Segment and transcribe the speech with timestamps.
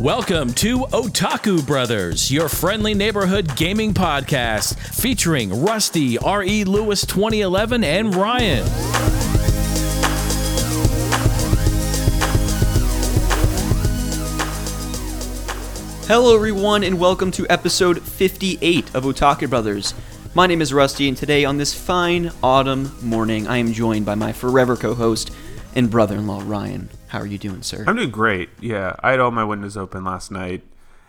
[0.00, 6.64] Welcome to Otaku Brothers, your friendly neighborhood gaming podcast featuring Rusty, R.E.
[6.64, 8.66] Lewis 2011, and Ryan.
[16.06, 19.92] Hello, everyone, and welcome to episode 58 of Otaku Brothers.
[20.32, 24.14] My name is Rusty, and today, on this fine autumn morning, I am joined by
[24.14, 25.30] my forever co host
[25.74, 26.88] and brother in law, Ryan.
[27.10, 27.84] How are you doing, sir?
[27.88, 28.50] I'm doing great.
[28.60, 30.62] Yeah, I had all my windows open last night,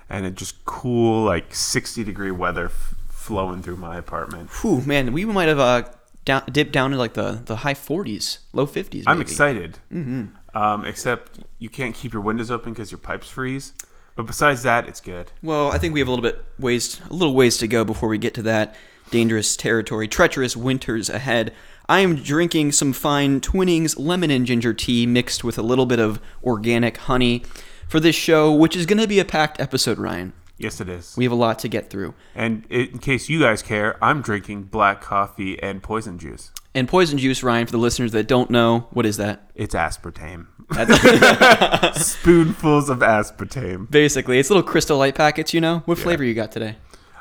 [0.10, 4.50] and it just cool, like 60 degree weather f- flowing through my apartment.
[4.62, 5.84] Whew, man, we might have uh,
[6.26, 9.04] down, dipped down to like the, the high 40s, low 50s.
[9.06, 9.78] I'm excited.
[9.94, 10.58] Mm-hmm.
[10.58, 13.74] Um, except you can't keep your windows open because your pipes freeze.
[14.16, 15.32] But besides that, it's good.
[15.44, 18.10] Well, I think we have a little bit ways, a little ways to go before
[18.10, 18.76] we get to that
[19.12, 21.54] dangerous territory, treacherous winters ahead.
[21.92, 26.00] I am drinking some fine Twinings lemon and ginger tea mixed with a little bit
[26.00, 27.44] of organic honey
[27.90, 30.32] for this show, which is going to be a packed episode, Ryan.
[30.58, 31.18] Yes, it is.
[31.18, 32.14] We have a lot to get through.
[32.34, 36.54] and in case you guys care, I'm drinking black coffee and poison juice.
[36.74, 39.52] And poison juice, Ryan, for the listeners that don't know, what is that?
[39.54, 40.48] It's aspartame.
[41.98, 43.92] Spoonfuls of aspartame.
[43.92, 45.80] basically it's little crystal light packets, you know.
[45.84, 46.78] What flavor you got today?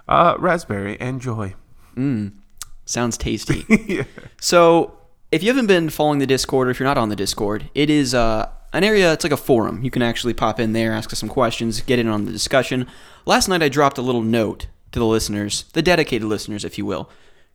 [0.06, 1.56] Uh, raspberry and joy.
[2.90, 3.64] Sounds tasty.
[3.86, 4.02] yeah.
[4.40, 4.98] So,
[5.30, 7.88] if you haven't been following the Discord, or if you're not on the Discord, it
[7.88, 9.12] is uh, an area.
[9.12, 9.84] It's like a forum.
[9.84, 12.88] You can actually pop in there, ask us some questions, get in on the discussion.
[13.26, 16.84] Last night, I dropped a little note to the listeners, the dedicated listeners, if you
[16.84, 17.08] will.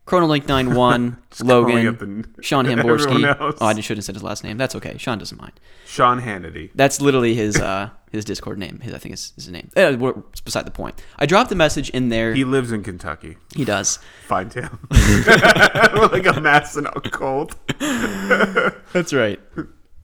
[0.08, 3.36] Chronolink 91, calling up Logan, the- Sean Hamborski.
[3.40, 4.58] Oh, I shouldn't have said his last name.
[4.58, 4.98] That's okay.
[4.98, 5.60] Sean doesn't mind.
[5.86, 6.70] Sean Hannity.
[6.76, 8.80] That's literally his uh, his Discord name.
[8.80, 9.70] His, I think is his name.
[9.78, 9.98] Uh,
[10.32, 11.02] it's beside the point.
[11.18, 12.34] I dropped the message in there.
[12.34, 13.38] He lives in Kentucky.
[13.56, 14.00] He does.
[14.28, 14.80] Fine town.
[14.92, 17.56] like a mass and a cold.
[17.80, 19.40] That's right.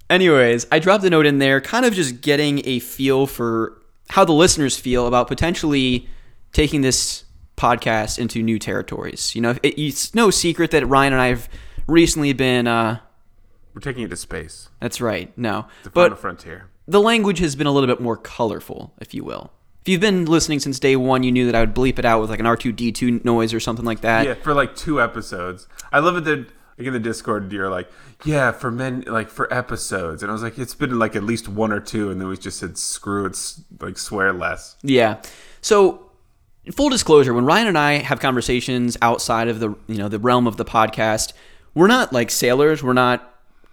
[0.09, 4.26] Anyways, I dropped a note in there, kind of just getting a feel for how
[4.26, 6.09] the listeners feel about potentially
[6.52, 7.23] taking this
[7.56, 9.34] podcast into new territories.
[9.36, 11.48] You know, it, it's no secret that Ryan and I have
[11.88, 12.67] recently been.
[12.67, 12.99] Uh,
[13.73, 14.67] We're taking it to space.
[14.82, 15.36] that's right.
[15.38, 16.67] No, The but frontier.
[16.92, 19.52] The language has been a little bit more colorful, if you will.
[19.82, 22.22] If you've been listening since day one, you knew that I would bleep it out
[22.22, 24.26] with like an R two D two noise or something like that.
[24.26, 25.68] Yeah, for like two episodes.
[25.92, 26.48] I love it that
[26.78, 27.90] like in the Discord you're like,
[28.26, 30.22] yeah, for men like for episodes.
[30.22, 32.38] And I was like, it's been like at least one or two, and then we
[32.38, 33.38] just said screw it,
[33.80, 34.76] like swear less.
[34.84, 35.22] Yeah.
[35.62, 36.12] So,
[36.73, 40.46] full disclosure, when Ryan and I have conversations outside of the you know the realm
[40.46, 41.32] of the podcast,
[41.73, 42.84] we're not like sailors.
[42.84, 43.30] We're not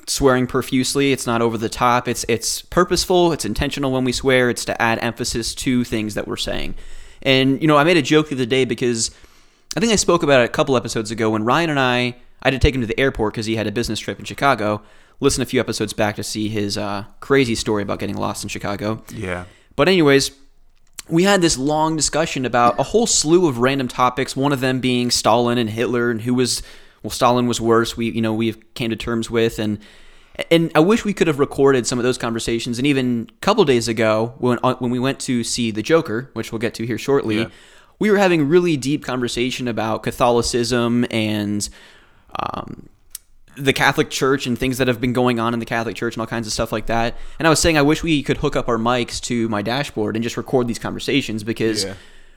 [0.08, 1.12] swearing profusely.
[1.12, 2.08] It's not over the top.
[2.08, 3.32] It's it's purposeful.
[3.32, 4.50] It's intentional when we swear.
[4.50, 6.74] It's to add emphasis to things that we're saying.
[7.22, 9.10] And you know, I made a joke the other day because
[9.76, 12.48] I think I spoke about it a couple episodes ago when Ryan and I I
[12.48, 14.82] had to take him to the airport because he had a business trip in Chicago.
[15.20, 18.48] Listen a few episodes back to see his uh, crazy story about getting lost in
[18.48, 19.02] Chicago.
[19.12, 19.46] Yeah.
[19.75, 20.30] But anyways,
[21.08, 24.36] we had this long discussion about a whole slew of random topics.
[24.36, 26.62] One of them being Stalin and Hitler, and who was
[27.08, 27.96] well, Stalin was worse.
[27.96, 29.78] We you know we came to terms with, and
[30.50, 32.78] and I wish we could have recorded some of those conversations.
[32.78, 36.30] And even a couple days ago, when uh, when we went to see the Joker,
[36.34, 37.48] which we'll get to here shortly, Yeah.
[37.98, 41.69] we were having really deep conversation about Catholicism and.
[42.38, 42.88] Um,
[43.56, 46.20] the Catholic Church and things that have been going on in the Catholic Church and
[46.20, 47.16] all kinds of stuff like that.
[47.40, 50.14] And I was saying I wish we could hook up our mics to my dashboard
[50.14, 51.94] and just record these conversations because Yeah.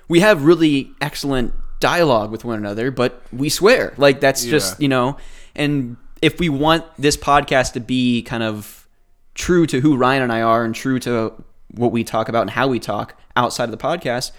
[0.07, 3.93] we have really excellent dialogue with one another, but we swear.
[3.97, 5.17] Like that's just, you know,
[5.55, 8.87] and if we want this podcast to be kind of
[9.35, 11.33] true to who Ryan and I are and true to
[11.71, 14.31] what we talk about and how we talk outside of the podcast,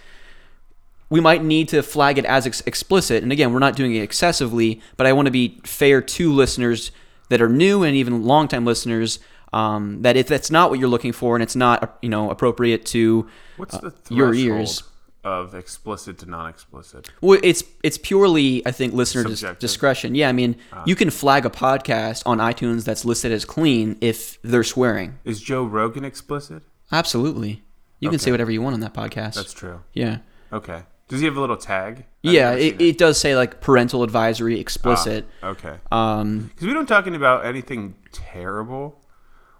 [1.10, 3.22] we might need to flag it as ex- explicit.
[3.22, 6.90] And again, we're not doing it excessively, but I want to be fair to listeners
[7.28, 9.18] that are new and even longtime listeners.
[9.52, 12.86] Um, that if that's not what you're looking for and it's not you know appropriate
[12.86, 13.28] to
[13.58, 14.82] What's the Uh, your ears.
[15.24, 17.10] Of explicit to non-explicit?
[17.20, 20.14] well, it's it's purely I think listener dis- discretion.
[20.14, 20.56] Yeah, I mean
[20.86, 25.18] you can flag a podcast on iTunes that's listed as clean if they're swearing.
[25.24, 26.62] Is Joe Rogan explicit?
[26.90, 27.62] Absolutely,
[28.00, 29.34] you can say whatever you want on that podcast.
[29.34, 29.82] That's true.
[29.92, 30.18] yeah.
[30.52, 30.82] Okay.
[31.08, 32.04] Does he have a little tag?
[32.24, 35.26] I've Yeah, it, it does say like parental advisory explicit.
[35.42, 35.76] Ah, okay.
[35.90, 38.98] Um, Because we don't talking about anything terrible.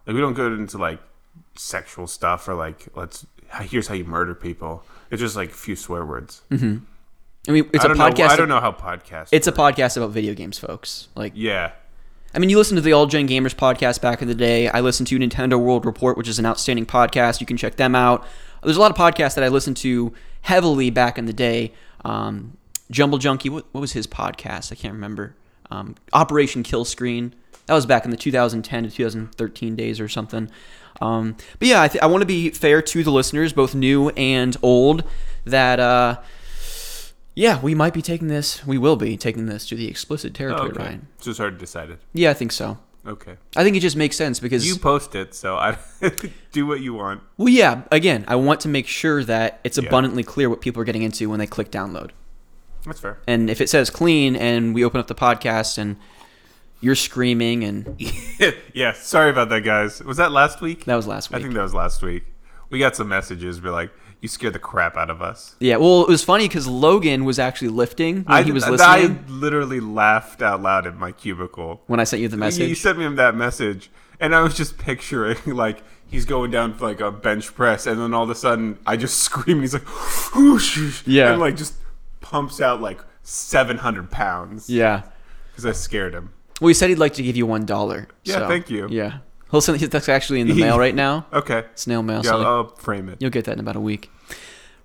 [0.06, 0.98] Like we don't go into like
[1.54, 3.26] sexual stuff or like let's
[3.62, 4.82] here's how you murder people.
[5.12, 6.40] It's just like a few swear words.
[6.50, 6.54] I
[7.50, 8.18] mean, it's I a podcast.
[8.18, 9.28] Know, I don't know how podcast.
[9.30, 11.08] It's a podcast about video games, folks.
[11.14, 11.72] Like, yeah.
[12.34, 14.68] I mean, you listen to the All Gen Gamers podcast back in the day.
[14.68, 17.40] I listened to Nintendo World Report, which is an outstanding podcast.
[17.40, 18.26] You can check them out.
[18.62, 21.74] There's a lot of podcasts that I listened to heavily back in the day.
[22.06, 22.56] Um,
[22.90, 24.72] Jumble Junkie, what, what was his podcast?
[24.72, 25.36] I can't remember.
[25.70, 27.34] Um, Operation Kill Screen.
[27.66, 30.50] That was back in the 2010 to 2013 days or something.
[31.02, 34.10] Um, but yeah, I, th- I want to be fair to the listeners, both new
[34.10, 35.04] and old,
[35.44, 36.20] that uh,
[37.34, 38.66] yeah, we might be taking this.
[38.66, 40.82] We will be taking this to the explicit territory, okay.
[40.84, 41.08] Ryan.
[41.20, 41.98] Just already decided.
[42.12, 42.78] Yeah, I think so.
[43.04, 43.36] Okay.
[43.56, 45.76] I think it just makes sense because You post it, so I
[46.52, 47.22] do what you want.
[47.36, 47.82] well, yeah.
[47.90, 49.88] Again, I want to make sure that it's Yeah.
[49.88, 52.10] abundantly clear what people are getting into when they click download.
[52.86, 53.18] That's fair.
[53.26, 55.96] And if it says clean and we open up the podcast and
[56.82, 57.98] you're screaming and
[58.74, 60.02] yeah, sorry about that, guys.
[60.02, 60.84] Was that last week?
[60.84, 61.38] that was last week.
[61.38, 62.24] I think that was last week.
[62.70, 63.60] We got some messages.
[63.62, 63.90] We're like,
[64.20, 65.56] you scared the crap out of us.
[65.58, 69.18] Yeah, well, it was funny because Logan was actually lifting when I, he was listening.
[69.26, 71.82] I literally laughed out loud in my cubicle.
[71.86, 72.68] when I sent you the message.
[72.68, 73.90] You sent me that message,
[74.20, 78.00] and I was just picturing like he's going down for like a bench press, and
[78.00, 79.86] then all of a sudden I just scream, and he's like,
[80.34, 81.32] whoosh, Yeah.
[81.32, 81.74] and like just
[82.20, 84.70] pumps out like seven hundred pounds.
[84.70, 85.02] yeah.
[85.50, 86.32] because I scared him.
[86.62, 88.08] Well, he said he'd like to give you one dollar.
[88.24, 88.88] Yeah, so, thank you.
[88.88, 89.18] Yeah,
[89.50, 89.80] he'll send.
[89.80, 91.26] That's actually in the mail right now.
[91.32, 92.22] Okay, Snail mail.
[92.24, 93.18] yeah, so I'll, I'll frame it.
[93.20, 94.10] You'll get that in about a week.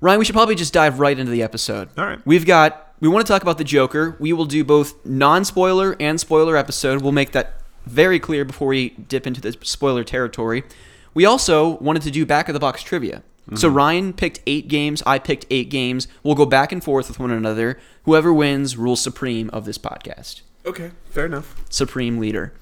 [0.01, 1.89] Ryan, we should probably just dive right into the episode.
[1.97, 2.19] All right.
[2.25, 4.15] We've got we want to talk about the Joker.
[4.19, 7.01] We will do both non-spoiler and spoiler episode.
[7.01, 10.63] We'll make that very clear before we dip into the spoiler territory.
[11.13, 13.23] We also wanted to do back of the box trivia.
[13.55, 13.77] So mm-hmm.
[13.77, 16.09] Ryan picked 8 games, I picked 8 games.
[16.21, 17.79] We'll go back and forth with one another.
[18.03, 20.41] Whoever wins rules supreme of this podcast.
[20.67, 21.55] Okay, fair enough.
[21.69, 22.53] Supreme Leader.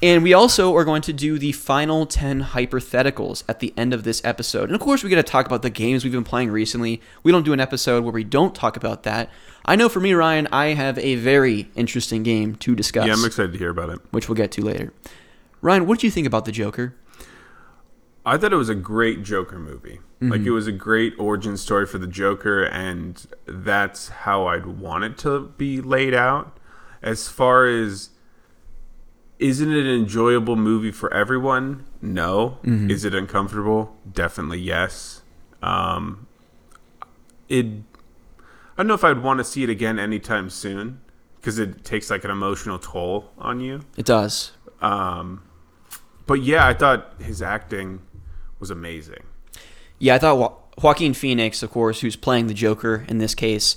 [0.00, 4.04] And we also are going to do the final 10 hypotheticals at the end of
[4.04, 4.64] this episode.
[4.64, 7.00] And of course, we got to talk about the games we've been playing recently.
[7.24, 9.28] We don't do an episode where we don't talk about that.
[9.64, 13.24] I know for me, Ryan, I have a very interesting game to discuss, Yeah, I'm
[13.24, 14.00] excited to hear about it.
[14.12, 14.92] which we'll get to later.
[15.60, 16.94] Ryan, what did you think about the Joker?
[18.24, 19.98] I thought it was a great Joker movie.
[20.20, 20.54] Like it mm-hmm.
[20.54, 25.52] was a great origin story for the Joker, and that's how I'd want it to
[25.58, 26.56] be laid out.
[27.02, 28.10] As far as
[29.38, 31.84] isn't it an enjoyable movie for everyone?
[32.00, 32.58] No.
[32.64, 33.96] Is it uncomfortable?
[34.10, 35.22] Definitely yes.
[35.62, 36.26] Um,
[37.48, 37.66] it.
[37.66, 41.00] I don't know if I'd want to see it again anytime soon
[41.36, 43.80] because it takes like an emotional toll on you.
[43.96, 44.52] It does.
[44.80, 45.42] Um,
[46.26, 48.00] but yeah, I thought his acting
[48.60, 49.24] was amazing.
[49.98, 53.76] Yeah, I thought jo- Joaquin Phoenix, of course, who's playing the Joker in this case,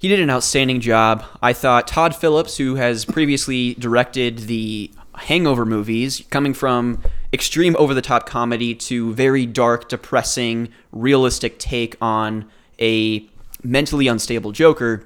[0.00, 1.22] he did an outstanding job.
[1.42, 7.02] I thought Todd Phillips, who has previously directed the Hangover movies, coming from
[7.34, 12.50] extreme over the top comedy to very dark, depressing, realistic take on
[12.80, 13.26] a
[13.62, 15.04] mentally unstable Joker,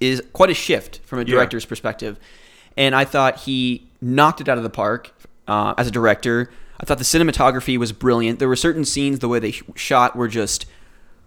[0.00, 1.34] is quite a shift from a Yeah.
[1.34, 2.18] director's perspective.
[2.78, 5.12] And I thought he knocked it out of the park
[5.46, 6.50] uh, as a director.
[6.80, 8.38] I thought the cinematography was brilliant.
[8.38, 10.64] There were certain scenes, the way they shot were just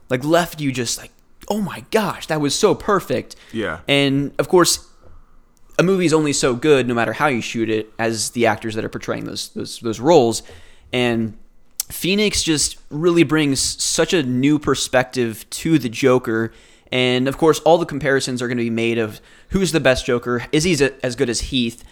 [0.10, 1.12] like left you just like,
[1.48, 3.36] oh my gosh, that was so perfect.
[3.52, 3.80] Yeah.
[3.88, 4.88] And of course,
[5.80, 8.76] a movie is only so good no matter how you shoot it as the actors
[8.76, 10.44] that are portraying those those, those roles.
[10.92, 11.38] And
[11.90, 16.52] Phoenix just really brings such a new perspective to the Joker.
[16.92, 20.06] And of course, all the comparisons are going to be made of who's the best
[20.06, 20.46] Joker.
[20.52, 21.84] Is he as good as Heath?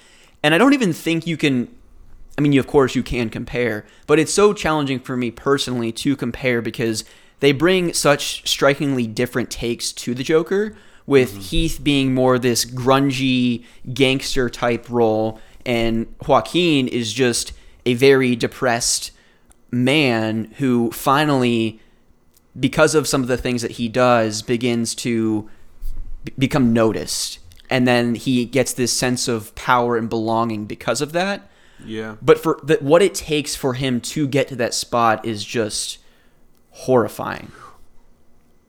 [0.44, 1.74] And I don't even think you can.
[2.38, 5.94] I mean, you, of course, you can compare, but it's so challenging for me personally
[5.94, 7.06] to compare because
[7.40, 10.76] they bring such strikingly different takes to the Joker.
[11.08, 11.40] With mm-hmm.
[11.42, 17.54] Heath being more this grungy gangster type role, and Joaquin is just
[17.86, 19.12] a very depressed
[19.72, 21.80] man who finally,
[22.60, 25.48] because of some of the things that he does, begins to
[26.24, 27.38] b- become noticed.
[27.70, 31.50] And then he gets this sense of power and belonging because of that.
[31.84, 32.15] Yeah.
[32.22, 36.00] But for the, what it takes for him to get to that spot is just
[36.75, 37.51] horrifying.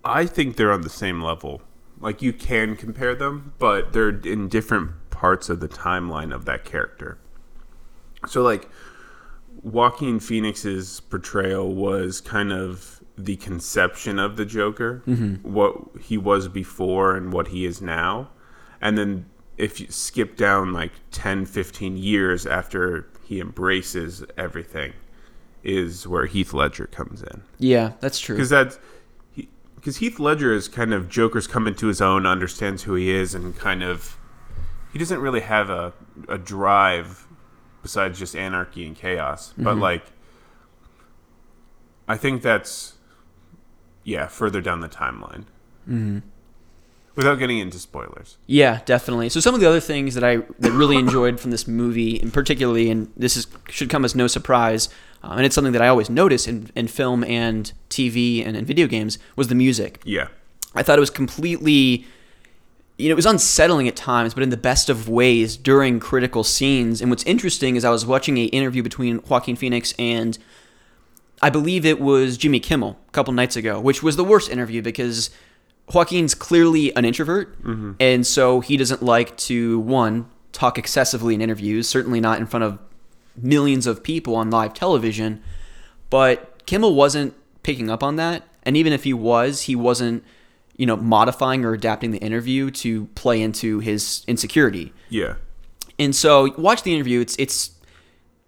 [0.05, 1.61] I think they're on the same level.
[1.99, 6.65] Like you can compare them, but they're in different parts of the timeline of that
[6.65, 7.19] character.
[8.29, 8.69] So like
[9.63, 15.53] Joaquin Phoenix's portrayal was kind of the conception of the Joker, mm-hmm.
[15.53, 18.31] what he was before and what he is now.
[18.81, 19.27] And then
[19.59, 24.93] if you skip down like 10, 15 years after he embraces everything
[25.67, 28.37] is where Heath Ledger comes in Yeah, that's true.
[28.37, 28.79] because that's
[29.75, 33.35] because Heath Ledger is kind of Joker's come into his own, understands who he is,
[33.35, 34.17] and kind of
[34.93, 35.93] he doesn't really have a
[36.29, 37.27] a drive
[37.83, 39.53] besides just anarchy and chaos.
[39.59, 40.05] But like,
[42.09, 42.95] I think that's
[44.05, 45.45] yeah further down the timeline.
[45.89, 46.19] Mm-hmm.
[47.15, 49.31] Without getting into spoilers, Yeah, definitely.
[49.31, 52.33] So some of the other things that I that really enjoyed from this movie, and
[52.33, 54.89] particularly, and this is should come as no surprise,
[55.27, 58.65] uh, and it's something that I always notice in, in film and TV and in
[58.65, 60.01] video games, was the music.
[60.05, 60.29] yeah,
[60.75, 62.07] I thought it was completely
[62.99, 66.43] you know, it was unsettling at times, but in the best of ways during critical
[66.43, 67.03] scenes.
[67.03, 70.39] And what's interesting is I was watching a interview between Joaquin Phoenix and
[71.43, 74.81] I believe it was Jimmy Kimmel a couple nights ago, which was the worst interview
[74.81, 75.29] because
[75.93, 77.55] Joaquin's clearly an introvert,
[78.01, 82.65] and so he doesn't like to one talk excessively in interviews, certainly not in front
[82.65, 82.79] of
[83.43, 85.43] millions of people on live television.
[86.11, 90.25] But Kimmel wasn't picking up on that, and even if he was, he wasn't,
[90.77, 94.93] you know, modifying or adapting the interview to play into his insecurity.
[95.09, 95.35] Yeah.
[95.99, 97.21] And so watch the interview.
[97.21, 97.71] It's it's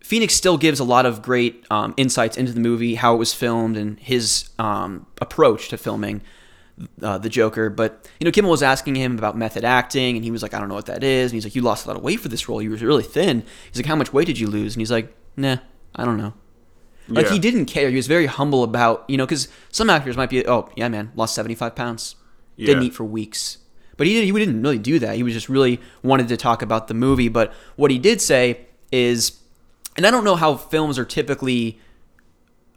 [0.01, 3.35] Phoenix still gives a lot of great um, insights into the movie, how it was
[3.35, 6.23] filmed, and his um, approach to filming
[7.03, 7.71] uh, the Joker.
[7.71, 10.59] But you know, Kimmel was asking him about method acting, and he was like, "I
[10.61, 12.29] don't know what that is." And he's like, "You lost a lot of weight for
[12.29, 12.61] this role.
[12.63, 15.15] You were really thin." He's like, "How much weight did you lose?" And he's like,
[15.37, 15.59] "Nah,
[15.95, 16.35] I don't know."
[17.09, 17.33] Like Yeah.
[17.33, 17.89] he didn't care.
[17.89, 21.11] He was very humble about you know because some actors might be, "Oh yeah, man,
[21.17, 22.17] lost seventy five pounds,
[22.59, 23.59] didn't eat for weeks."
[23.97, 25.17] But he, didn't, he didn't really do that.
[25.17, 27.29] He was just really wanted to talk about the movie.
[27.29, 29.41] But what he did say is,
[29.97, 31.81] and I don't know how films are typically,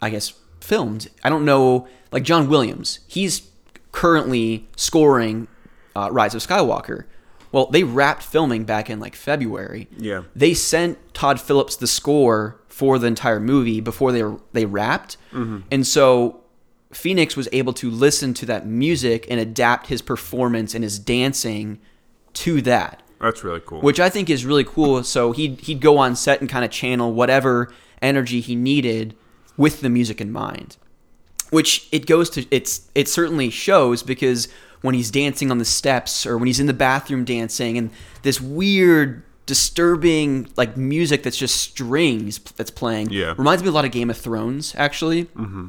[0.01, 1.09] I guess, filmed.
[1.23, 3.41] I don't know, like John Williams, he's
[3.91, 5.47] currently scoring
[5.95, 7.05] uh, Rise of Skywalker.
[7.51, 9.89] Well, they wrapped filming back in like February.
[9.97, 10.23] Yeah.
[10.35, 15.85] They sent Todd Phillips the score for the entire movie before they they wrapped, and
[15.85, 16.41] so
[16.93, 21.79] Phoenix was able to listen to that music and adapt his performance and his dancing
[22.33, 23.81] to that That's really cool.
[23.81, 25.03] which I think is really cool.
[25.03, 27.71] So he'd he'd go on set and kind of channel whatever
[28.01, 29.15] energy he needed
[29.57, 30.77] with the music in mind.
[31.51, 34.47] Which it goes to it's it certainly shows because
[34.81, 37.91] when he's dancing on the steps or when he's in the bathroom dancing and
[38.23, 43.33] this weird disturbing like music that's just strings that's playing Yeah.
[43.37, 45.25] reminds me a lot of Game of Thrones actually.
[45.25, 45.67] Mm-hmm.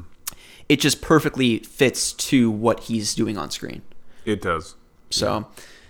[0.69, 3.81] It just perfectly fits to what he's doing on screen.
[4.25, 4.75] it does.
[5.09, 5.47] So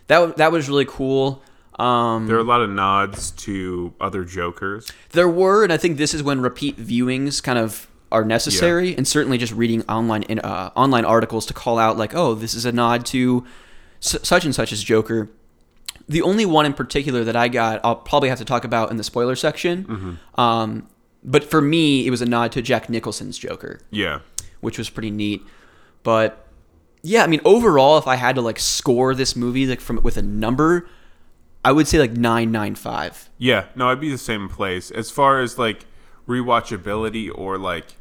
[0.07, 1.41] that that was really cool.
[1.79, 4.91] Um, There are a lot of nods to other Jokers.
[5.11, 9.05] There were, and I think this is when repeat viewings kind of are necessary, and
[9.07, 12.63] certainly just reading online in, uh, online articles to call out like, oh, this is
[12.65, 13.43] a nod to
[14.01, 15.29] s- such and such as Joker.
[16.07, 18.97] The only one in particular that I got, I'll probably have to talk about in
[18.97, 20.19] the spoiler section.
[20.35, 20.87] Um,
[21.23, 24.19] but for me, it was a nod to Jack Nicholson's Joker, Yeah.
[24.61, 25.41] which was pretty neat.
[26.03, 26.45] But
[27.01, 30.17] yeah, I mean, overall, if I had to like score this movie like from with
[30.17, 30.87] a number,
[31.65, 33.29] I would say like nine nine five.
[33.37, 33.65] Yeah.
[33.75, 34.91] No, I'd be the same place.
[34.91, 35.85] As far as like
[36.27, 37.95] rewatchability or like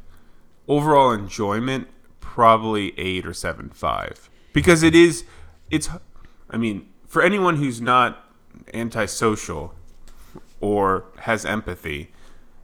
[0.67, 1.87] overall enjoyment,
[2.19, 4.29] probably eight or seven five.
[4.53, 5.23] Because it is
[5.69, 5.89] it's
[6.49, 8.23] I mean, for anyone who's not
[8.73, 9.73] antisocial
[10.61, 12.11] or has empathy,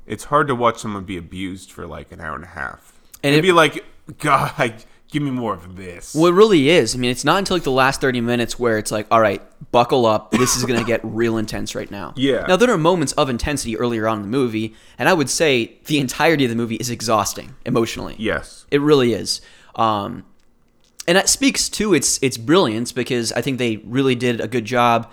[0.06, 2.94] it's hard to watch someone be abused for like an hour and a half.
[3.24, 3.84] And And it- it'd be like,
[4.20, 4.74] God,
[5.12, 6.14] give me more of this.
[6.14, 6.96] Well, it really is.
[6.96, 9.42] I mean, it's not until like the last 30 minutes where it's like, all right,
[9.72, 10.32] buckle up.
[10.32, 12.14] This is going to get real intense right now.
[12.16, 12.46] Yeah.
[12.48, 15.78] Now, there are moments of intensity earlier on in the movie, and I would say
[15.86, 18.16] the entirety of the movie is exhausting emotionally.
[18.20, 18.66] Yes.
[18.72, 19.42] It really is.
[19.76, 20.26] Um,
[21.08, 24.66] and that speaks to its its brilliance because I think they really did a good
[24.66, 25.12] job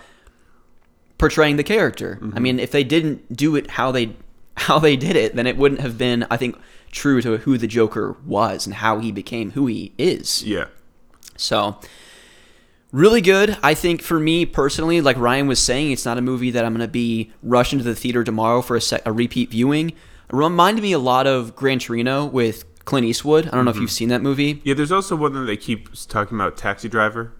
[1.17, 2.19] portraying the character.
[2.35, 4.15] I mean, if they didn't do it how they
[4.61, 6.57] how they did it, then it wouldn't have been, I think,
[6.91, 10.43] true to who the Joker was and how he became who he is.
[10.43, 10.65] Yeah.
[11.35, 11.79] So,
[12.91, 13.57] really good.
[13.61, 16.73] I think for me personally, like Ryan was saying, it's not a movie that I'm
[16.73, 19.89] going to be rushing to the theater tomorrow for a, sec- a repeat viewing.
[19.89, 19.95] It
[20.31, 23.47] reminded me a lot of Gran Torino with Clint Eastwood.
[23.47, 23.83] I don't know if mm-hmm.
[23.83, 24.61] you've seen that movie.
[24.63, 27.33] Yeah, there's also one that they keep talking about Taxi Driver.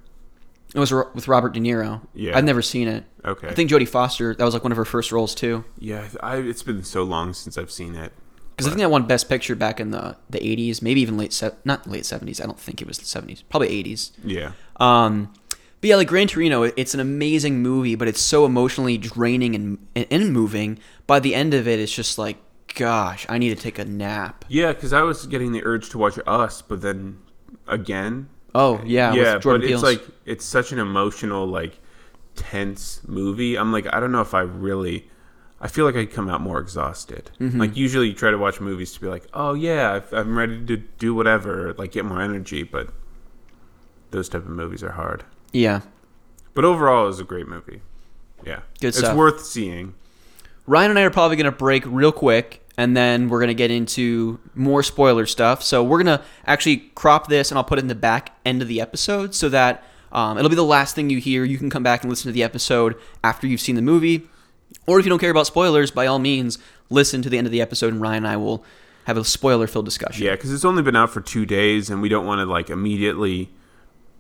[0.77, 2.01] It was ro- with Robert De Niro.
[2.13, 2.38] Yeah.
[2.38, 3.03] I've never seen it.
[3.25, 3.48] Okay.
[3.48, 5.65] I think Jodie Foster, that was like one of her first roles too.
[5.79, 8.13] Yeah, I, it's been so long since I've seen it.
[8.55, 11.34] Because I think that won Best Picture back in the, the 80s, maybe even late,
[11.34, 12.39] se- not late 70s.
[12.39, 14.12] I don't think it was the 70s, probably 80s.
[14.24, 14.51] Yeah.
[14.75, 15.34] Um,
[15.81, 19.55] but yeah, like Gran Torino, it- it's an amazing movie, but it's so emotionally draining
[19.55, 20.77] and, and, and moving.
[21.07, 22.38] By the end of it, it's just like,
[22.75, 24.46] gosh, I need to take a nap.
[24.48, 27.17] Yeah, because I was getting the urge to watch Us, but then
[27.67, 28.29] again.
[28.59, 29.83] Oh yeah, yeah, with Jordan but Peele's.
[29.83, 31.79] it's like it's such an emotional, like
[32.35, 33.57] tense movie.
[33.57, 35.07] I'm like, I don't know if I really.
[35.59, 37.31] I feel like I come out more exhausted.
[37.39, 37.59] Mm-hmm.
[37.59, 40.77] Like usually, you try to watch movies to be like, oh yeah, I'm ready to
[40.77, 42.63] do whatever, like get more energy.
[42.63, 42.89] But
[44.11, 45.23] those type of movies are hard.
[45.53, 45.81] yeah.
[46.53, 47.81] But overall, it was a great movie.
[48.43, 49.15] Yeah, Good it's stuff.
[49.15, 49.93] worth seeing.
[50.65, 53.53] Ryan and I are probably going to break real quick, and then we're going to
[53.55, 55.63] get into more spoiler stuff.
[55.63, 58.62] So we're going to actually crop this, and I'll put it in the back end
[58.62, 61.43] of the episode so that um, it'll be the last thing you hear.
[61.43, 64.27] You can come back and listen to the episode after you've seen the movie.
[64.86, 67.51] Or if you don't care about spoilers, by all means, listen to the end of
[67.51, 68.63] the episode, and Ryan and I will
[69.05, 70.24] have a spoiler filled discussion.
[70.25, 72.69] Yeah, because it's only been out for two days, and we don't want to like
[72.69, 73.50] immediately.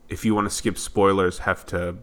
[0.09, 1.97] If you want to skip spoilers, have to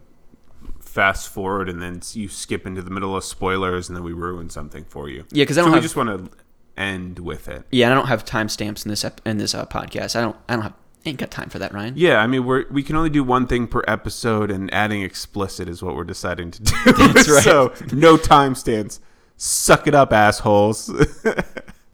[0.79, 4.49] fast forward and then you skip into the middle of spoilers and then we ruin
[4.49, 5.25] something for you.
[5.31, 6.29] Yeah, 'cause I don't we have- just want to
[6.77, 7.63] end with it.
[7.71, 10.15] Yeah, I don't have timestamps in this ep- in this uh, podcast.
[10.15, 10.35] I don't.
[10.49, 10.73] I don't have.
[11.07, 11.93] Ain't got time for that, Ryan.
[11.95, 15.69] Yeah, I mean we're we can only do one thing per episode, and adding explicit
[15.69, 16.71] is what we're deciding to do.
[16.93, 17.43] That's right.
[17.43, 18.99] so no timestamps.
[19.37, 20.89] Suck it up, assholes.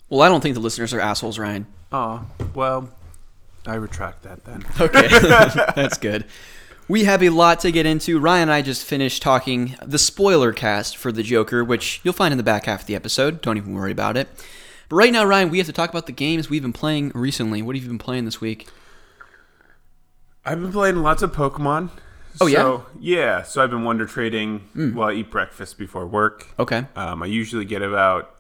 [0.10, 1.68] Well, I don't think the listeners are assholes, Ryan.
[1.94, 2.90] oh well,
[3.66, 4.66] I retract that then.
[4.80, 5.08] Okay,
[5.74, 6.26] that's good.
[6.90, 8.20] We have a lot to get into.
[8.20, 12.34] Ryan and I just finished talking the spoiler cast for the Joker, which you'll find
[12.34, 13.42] in the back half of the episode.
[13.42, 14.28] Don't even worry about it.
[14.92, 17.62] But right now, Ryan, we have to talk about the games we've been playing recently.
[17.62, 18.68] What have you been playing this week?
[20.44, 21.92] I've been playing lots of Pokemon.
[22.42, 22.58] Oh, yeah?
[22.58, 23.42] so, yeah.
[23.44, 26.46] So I've been wonder trading while I eat breakfast before work.
[26.60, 26.84] Okay.
[26.98, 28.36] Um, I usually get about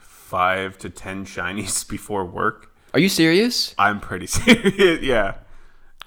[0.00, 2.72] five to ten shinies before work.
[2.94, 3.74] Are you serious?
[3.76, 5.02] I'm pretty serious.
[5.02, 5.34] yeah,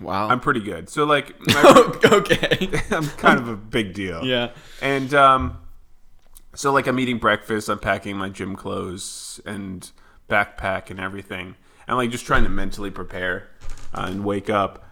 [0.02, 0.28] Wow.
[0.28, 0.90] I'm pretty good.
[0.90, 2.68] So like, my, okay.
[2.90, 4.26] I'm kind of a big deal.
[4.26, 4.54] Yeah.
[4.82, 5.60] And um,
[6.58, 9.90] so like I'm eating breakfast, I'm packing my gym clothes and
[10.28, 11.56] backpack and everything.
[11.88, 13.48] I'm like just trying to mentally prepare
[13.94, 14.84] uh, and wake up,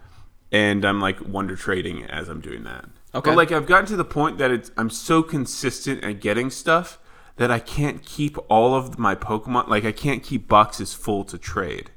[0.52, 2.84] and I'm like wonder trading as I'm doing that.
[3.16, 3.30] Okay.
[3.30, 7.00] But like I've gotten to the point that it's I'm so consistent at getting stuff
[7.34, 9.66] that I can't keep all of my Pokemon.
[9.66, 11.90] Like I can't keep boxes full to trade.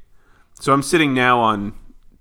[0.59, 1.73] So I'm sitting now on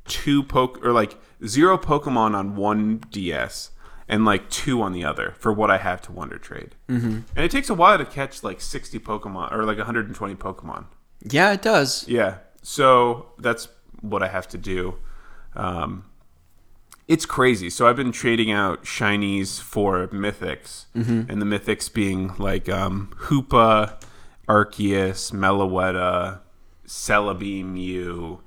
[0.04, 3.70] two poke or like zero Pokemon on one DS
[4.08, 6.74] and like two on the other for what I have to Wonder Trade.
[6.88, 7.20] Mm-hmm.
[7.36, 10.86] And it takes a while to catch like 60 Pokemon or like 120 Pokemon.
[11.22, 12.06] Yeah, it does.
[12.08, 12.38] Yeah.
[12.62, 13.68] So that's
[14.00, 14.98] what I have to do.
[15.54, 16.04] Um,
[17.06, 17.70] it's crazy.
[17.70, 20.86] So I've been trading out shinies for mythics,
[21.28, 24.00] and the mythics being like um, Hoopa,
[24.46, 26.40] Arceus, Meloetta,
[26.86, 28.40] Celebi, Mew,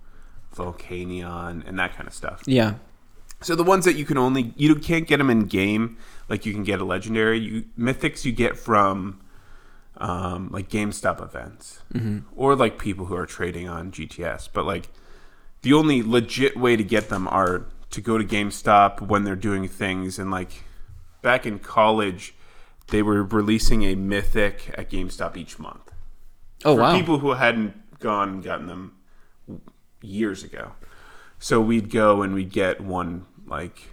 [0.55, 2.43] Volcanion, and that kind of stuff.
[2.45, 2.75] Yeah.
[3.41, 5.98] So the ones that you can only you can't get them in game,
[6.29, 7.39] like you can get a legendary.
[7.39, 9.19] You mythics you get from
[9.98, 11.81] um, like GameStop events
[12.36, 14.50] or like people who are trading on GTS.
[14.51, 14.89] But like
[15.62, 19.68] the only legit way to get them are to go to GameStop when they're doing
[19.68, 20.18] things.
[20.20, 20.63] And like
[21.22, 22.33] back in college,
[22.87, 25.92] they were releasing a mythic at GameStop each month
[26.63, 26.96] Oh for wow.
[26.98, 28.94] people who hadn't gone and gotten them
[30.01, 30.74] years ago.
[31.39, 33.90] So we'd go and we'd get one like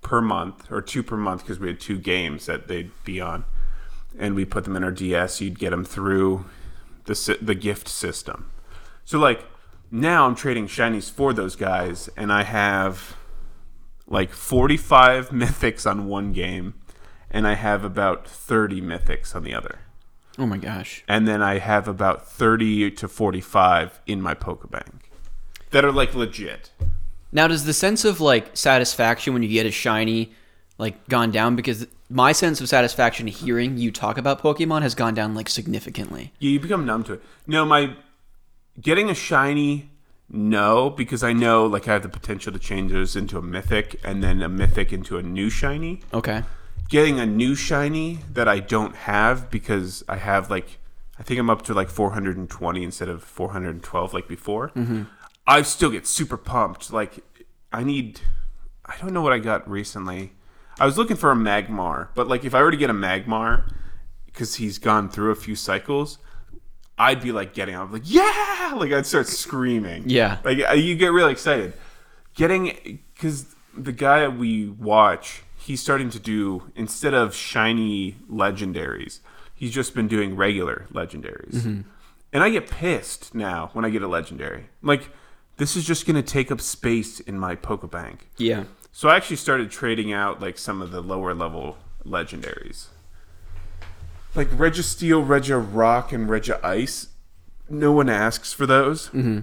[0.00, 3.44] per month or two per month because we had two games that they'd be on,
[4.18, 5.40] and we put them in our DS.
[5.40, 6.46] You'd get them through
[7.04, 8.50] the the gift system.
[9.04, 9.44] So like
[9.90, 13.16] now I'm trading shinies for those guys, and I have
[14.08, 16.74] like 45 mythics on one game,
[17.30, 19.78] and I have about 30 mythics on the other
[20.38, 21.04] oh my gosh.
[21.06, 25.04] and then I have about 30 to 45 in my Pokebank
[25.70, 26.70] that are like legit.
[27.34, 30.32] Now, does the sense of like satisfaction when you get a shiny
[30.78, 31.56] like gone down?
[31.56, 36.32] Because my sense of satisfaction hearing you talk about Pokemon has gone down like significantly.
[36.38, 37.22] Yeah, you become numb to it.
[37.46, 37.96] No, my
[38.80, 39.90] getting a shiny,
[40.30, 44.00] no, because I know like I have the potential to change those into a mythic
[44.04, 46.02] and then a mythic into a new shiny.
[46.14, 46.44] Okay.
[46.88, 50.78] Getting a new shiny that I don't have because I have like
[51.18, 54.68] I think I'm up to like 420 instead of 412 like before.
[54.70, 55.02] Mm-hmm.
[55.46, 56.92] I still get super pumped.
[56.92, 57.24] Like
[57.72, 58.20] I need
[58.84, 60.32] I don't know what I got recently.
[60.78, 63.70] I was looking for a Magmar, but like if I were to get a Magmar
[64.26, 66.18] because he's gone through a few cycles,
[66.98, 70.04] I'd be like getting up like yeah, like I'd start screaming.
[70.06, 70.38] Yeah.
[70.44, 71.74] Like you get really excited.
[72.34, 79.20] Getting cuz the guy we watch, he's starting to do instead of shiny legendaries,
[79.54, 81.54] he's just been doing regular legendaries.
[81.54, 81.80] Mm-hmm.
[82.32, 84.66] And I get pissed now when I get a legendary.
[84.82, 85.10] Like
[85.56, 88.20] this is just going to take up space in my Pokebank.
[88.36, 88.64] Yeah.
[88.92, 92.86] So I actually started trading out like some of the lower level legendaries.
[94.34, 97.08] Like Registeel, Regirock, and Regice.
[97.68, 99.08] No one asks for those.
[99.08, 99.40] Mm-hmm.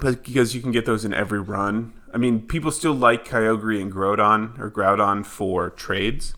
[0.00, 1.92] But because you can get those in every run.
[2.14, 6.34] I mean, people still like Kyogre and Groudon or Groudon for trades.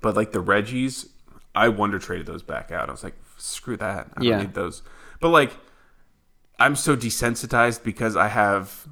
[0.00, 1.08] But like the Reggies,
[1.54, 2.88] I wonder traded those back out.
[2.88, 4.08] I was like, screw that.
[4.16, 4.30] I Yeah.
[4.32, 4.82] don't need those.
[5.20, 5.52] But like
[6.62, 8.86] I'm so desensitized because I have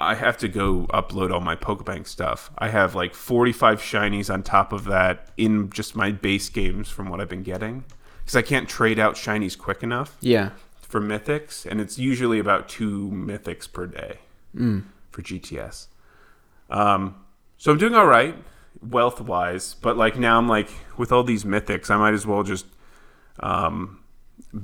[0.00, 2.50] I have to go upload all my Pokebank stuff.
[2.56, 7.08] I have like 45 shinies on top of that in just my base games from
[7.10, 7.84] what I've been getting
[8.20, 10.50] because I can't trade out shinies quick enough Yeah.
[10.80, 14.18] for mythics, and it's usually about two mythics per day
[15.10, 15.88] for GTS.
[16.70, 17.16] Um,
[17.56, 18.34] so I'm doing all right
[18.80, 22.44] wealth wise, but like now I'm like with all these mythics, I might as well
[22.44, 22.66] just
[23.40, 23.98] um,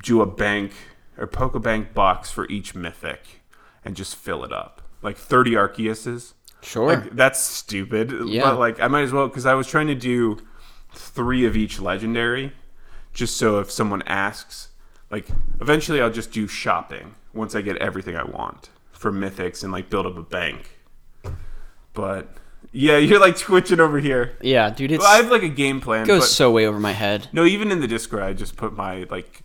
[0.03, 0.73] do a bank
[1.17, 3.41] or Pokebank box for each mythic
[3.85, 4.83] and just fill it up.
[5.03, 6.33] Like 30 Arceuses.
[6.63, 6.89] Sure.
[6.97, 8.13] Like that's stupid.
[8.27, 8.43] Yeah.
[8.43, 10.39] But like I might as well because I was trying to do
[10.93, 12.53] three of each legendary,
[13.13, 14.69] just so if someone asks,
[15.11, 15.27] like
[15.61, 19.91] eventually I'll just do shopping once I get everything I want for mythics and like
[19.91, 20.79] build up a bank.
[21.93, 22.37] But
[22.73, 24.37] yeah, you're like twitching over here.
[24.41, 26.07] yeah, dude, it's Well, I have like a game plan.
[26.07, 27.29] goes so way over my head.
[27.33, 29.43] no, even in the Discord, I just put my like,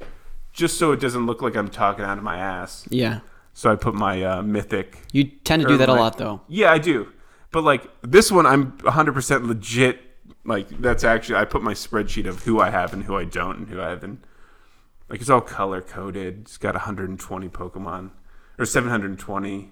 [0.60, 2.86] just so it doesn't look like I'm talking out of my ass.
[2.89, 3.22] Yeah.
[3.54, 6.41] So I put my uh, mythic You tend to do that a lot though.
[6.48, 7.08] Yeah, I do.
[7.52, 10.02] But like this one, I'm 100% legit.
[10.45, 13.58] Like that's actually I put my spreadsheet of who I have and who I don't
[13.58, 14.24] and who I haven't.
[15.10, 16.41] Like it's all color coded.
[16.41, 18.12] It's got 120 Pokemon
[18.58, 19.72] or 720.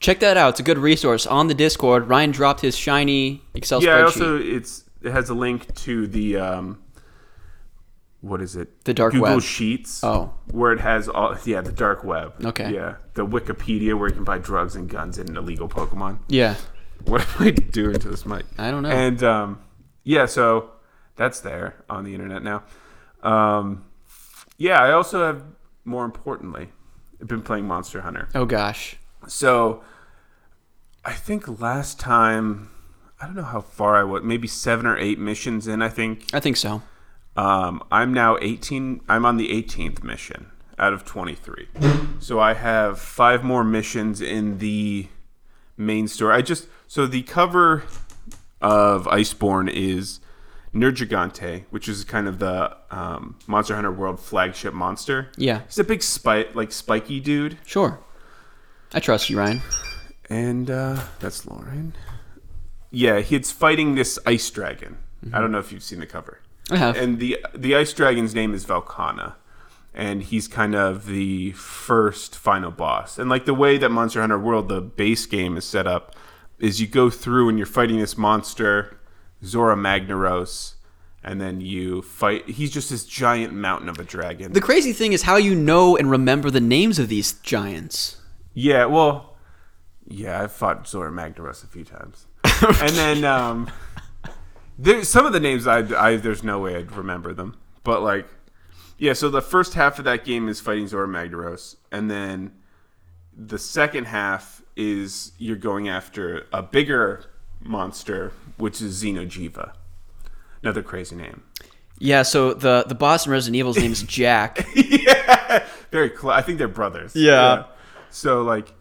[0.00, 0.50] Check that out.
[0.50, 2.08] It's a good resource on the Discord.
[2.08, 4.04] Ryan dropped his shiny Excel yeah, spreadsheet.
[4.04, 6.81] also it's it has a link to the um,
[8.22, 8.84] what is it?
[8.84, 9.42] The dark Google web.
[9.42, 10.02] Sheets.
[10.02, 10.32] Oh.
[10.50, 12.34] where it has all yeah the dark web.
[12.44, 12.72] Okay.
[12.72, 16.18] Yeah, the Wikipedia where you can buy drugs and guns and illegal Pokemon.
[16.28, 16.54] yeah.
[17.04, 18.46] What am I doing to this mic?
[18.58, 18.90] I don't know.
[18.90, 19.60] And um,
[20.04, 20.70] yeah, so
[21.16, 22.62] that's there on the internet now.
[23.24, 23.84] Um,
[24.56, 25.42] yeah, I also have
[25.84, 26.68] more importantly,
[27.20, 28.28] I've been playing Monster Hunter.
[28.36, 28.96] Oh gosh.
[29.26, 29.82] So
[31.04, 32.70] I think last time
[33.20, 35.82] I don't know how far I was, maybe seven or eight missions in.
[35.82, 36.82] I think I think so.
[37.36, 39.02] Um, I'm now 18.
[39.08, 41.68] I'm on the 18th mission out of 23.
[42.18, 45.08] so I have five more missions in the
[45.76, 46.34] main story.
[46.34, 47.84] I just so the cover
[48.60, 50.20] of Iceborne is
[50.74, 55.28] Nergigante, which is kind of the um, Monster Hunter World flagship monster.
[55.36, 55.62] Yeah.
[55.66, 57.98] He's a big spike, like spiky dude, Sure.
[58.94, 59.62] I trust you, Ryan.
[60.28, 61.94] and uh, that's Lauren.
[62.90, 64.98] Yeah, he's fighting this ice dragon.
[65.32, 66.40] I don't know if you've seen the cover.
[66.70, 66.96] I have.
[66.96, 69.34] And the the ice dragon's name is Velkhana,
[69.94, 73.18] and he's kind of the first final boss.
[73.18, 76.14] And like the way that Monster Hunter World, the base game is set up,
[76.58, 78.98] is you go through and you're fighting this monster,
[79.44, 80.74] Zorah Magdaros,
[81.24, 82.48] and then you fight.
[82.48, 84.52] He's just this giant mountain of a dragon.
[84.52, 88.18] the crazy thing is how you know and remember the names of these giants.
[88.54, 89.36] Yeah, well,
[90.06, 93.70] yeah, I've fought Zorah Magdaros a few times, and then um,
[94.78, 98.26] there some of the names I, I there's no way I'd remember them, but like,
[98.98, 99.12] yeah.
[99.12, 102.52] So the first half of that game is fighting Zorah Magdaros, and then
[103.36, 107.24] the second half is you're going after a bigger
[107.60, 109.72] monster, which is Xeno'jiiva.
[110.62, 111.42] Another crazy name.
[111.98, 114.66] Yeah, so the the boss in Resident Evil's name is Jack.
[114.74, 116.34] yeah, very close.
[116.34, 117.14] I think they're brothers.
[117.14, 117.64] Yeah.
[118.10, 118.72] So like,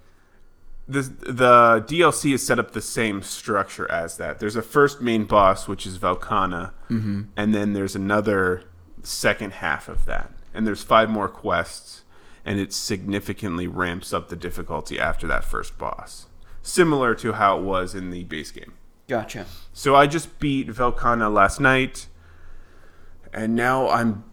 [0.88, 4.39] the the DLC is set up the same structure as that.
[4.39, 7.22] There's a first main boss, which is Velkhana, Mm-hmm.
[7.38, 8.63] and then there's another
[9.04, 12.04] second half of that, and there's five more quests,
[12.46, 16.26] and it significantly ramps up the difficulty after that first boss,
[16.62, 18.74] similar to how it was in the base game.
[19.08, 19.46] Gotcha.
[19.74, 22.08] So I just beat Velkhana last night,
[23.34, 24.24] and now I'm.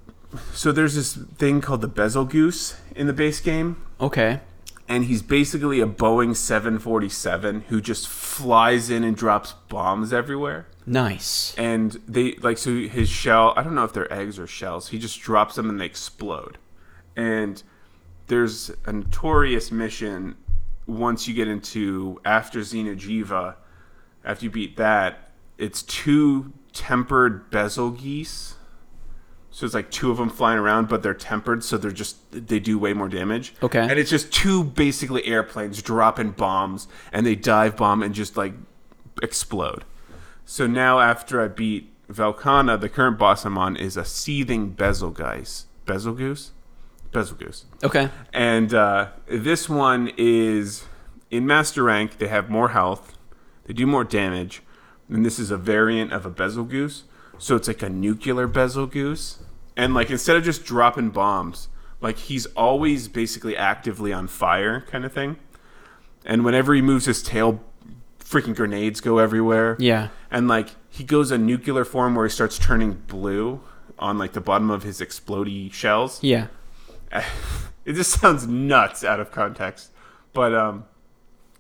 [0.53, 4.41] So there's this thing called the Bazelgeuse in the base game, Okay.
[4.89, 10.67] And he's basically a Boeing 747 who just flies in and drops bombs everywhere.
[10.87, 11.55] Nice.
[11.59, 13.53] And they like so his shell.
[13.55, 14.89] I don't know if they're eggs or shells.
[14.89, 16.57] He just drops them and they explode.
[17.15, 17.63] And
[18.29, 20.37] there's a notorious mission
[20.87, 23.57] once you get into after Xeno'jiiva.
[24.25, 28.55] After you beat that, it's two tempered bezel geese.
[29.59, 32.61] So it's like two of them flying around, but they're tempered, so they're just they
[32.61, 33.57] do way more damage.
[33.61, 33.81] Okay.
[33.81, 38.53] And it's just two basically airplanes dropping bombs, and they dive bomb and just like
[39.21, 39.85] explode.
[40.45, 45.11] So now after I beat Velkhana, the current boss I'm on is a seething bezel
[45.11, 45.67] guys.
[45.87, 46.53] Bezel goose?
[47.11, 47.65] Bezel goose.
[47.83, 48.11] Okay.
[48.33, 50.85] And uh, this one is
[51.33, 52.19] in master rank.
[52.19, 53.19] They have more health.
[53.65, 54.63] They do more damage.
[55.09, 57.03] And this is a variant of a Bazelgeuse.
[57.39, 59.39] So it's like a nuclear Bazelgeuse.
[59.79, 61.69] And like instead of just dropping bombs,
[62.03, 65.37] like he's always basically actively on fire, kind of thing.
[66.27, 67.61] And whenever he moves his tail,
[68.19, 70.09] freaking grenades go everywhere Yeah.
[70.31, 73.61] and like he goes a nuclear form where he starts turning blue
[73.99, 76.23] on like the bottom of his explody shells.
[76.23, 76.49] Yeah.
[77.85, 79.93] It just sounds nuts out of context,
[80.35, 80.85] but um,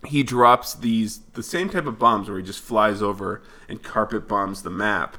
[0.06, 4.28] he drops these the same type of bombs where he just flies over and carpet
[4.28, 5.16] bombs the map,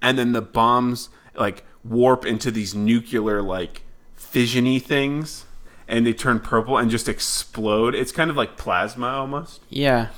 [0.00, 3.82] and then the bombs like warp into these nuclear like
[4.18, 5.46] fissiony things,
[5.86, 7.94] and they turn purple and just explode.
[7.94, 10.08] It's kind of like plasma almost Yeah.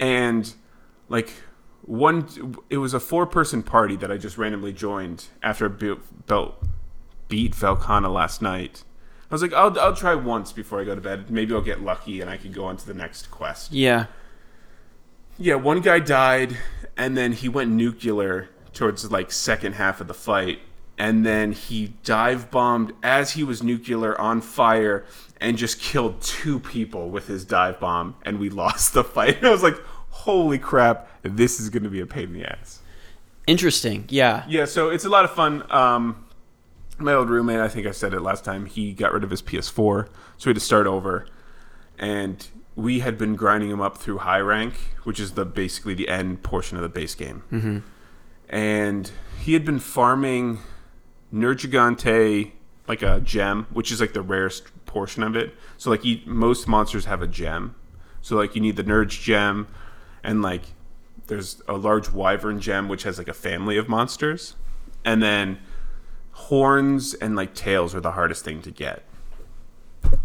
[0.00, 0.52] and
[1.08, 1.30] like
[1.82, 6.26] one it was a four person party that i just randomly joined after i beat,
[6.26, 6.64] belt,
[7.28, 8.84] beat Velkhana last night
[9.30, 11.82] i was like I'll, I'll try once before i go to bed maybe i'll get
[11.82, 14.06] lucky and i can go on to the next quest Yeah.
[15.36, 16.56] Yeah, one guy died,
[16.96, 20.60] and then he went nuclear towards like second half of the fight,
[20.98, 25.04] and then he dive bombed as he was nuclear on fire
[25.40, 29.38] and just killed two people with his dive bomb, and we lost the fight.
[29.38, 29.78] And I was like,
[30.10, 32.80] holy crap, this is going to be a pain in the ass.
[33.46, 34.06] Interesting.
[34.08, 34.44] Yeah.
[34.48, 35.64] Yeah, so it's a lot of fun.
[35.70, 36.24] Um,
[36.98, 39.42] my old roommate, I think I said it last time, he got rid of his
[39.42, 41.26] PS4, so we had to start over.
[41.98, 46.08] And we had been grinding him up through high rank, which is the basically the
[46.08, 47.42] end portion of the base game.
[47.52, 47.78] Mm-hmm.
[48.48, 50.58] And he had been farming
[51.34, 52.52] Nergigante,
[52.86, 55.54] like a gem, which is like the rarest portion of it.
[55.76, 57.74] So like you, most monsters have a gem.
[58.22, 59.66] So like you need the Nerge gem,
[60.22, 60.62] and like
[61.26, 64.54] there's a large wyvern gem which has like a family of monsters,
[65.04, 65.58] and then
[66.32, 69.02] horns and like tails are the hardest thing to get.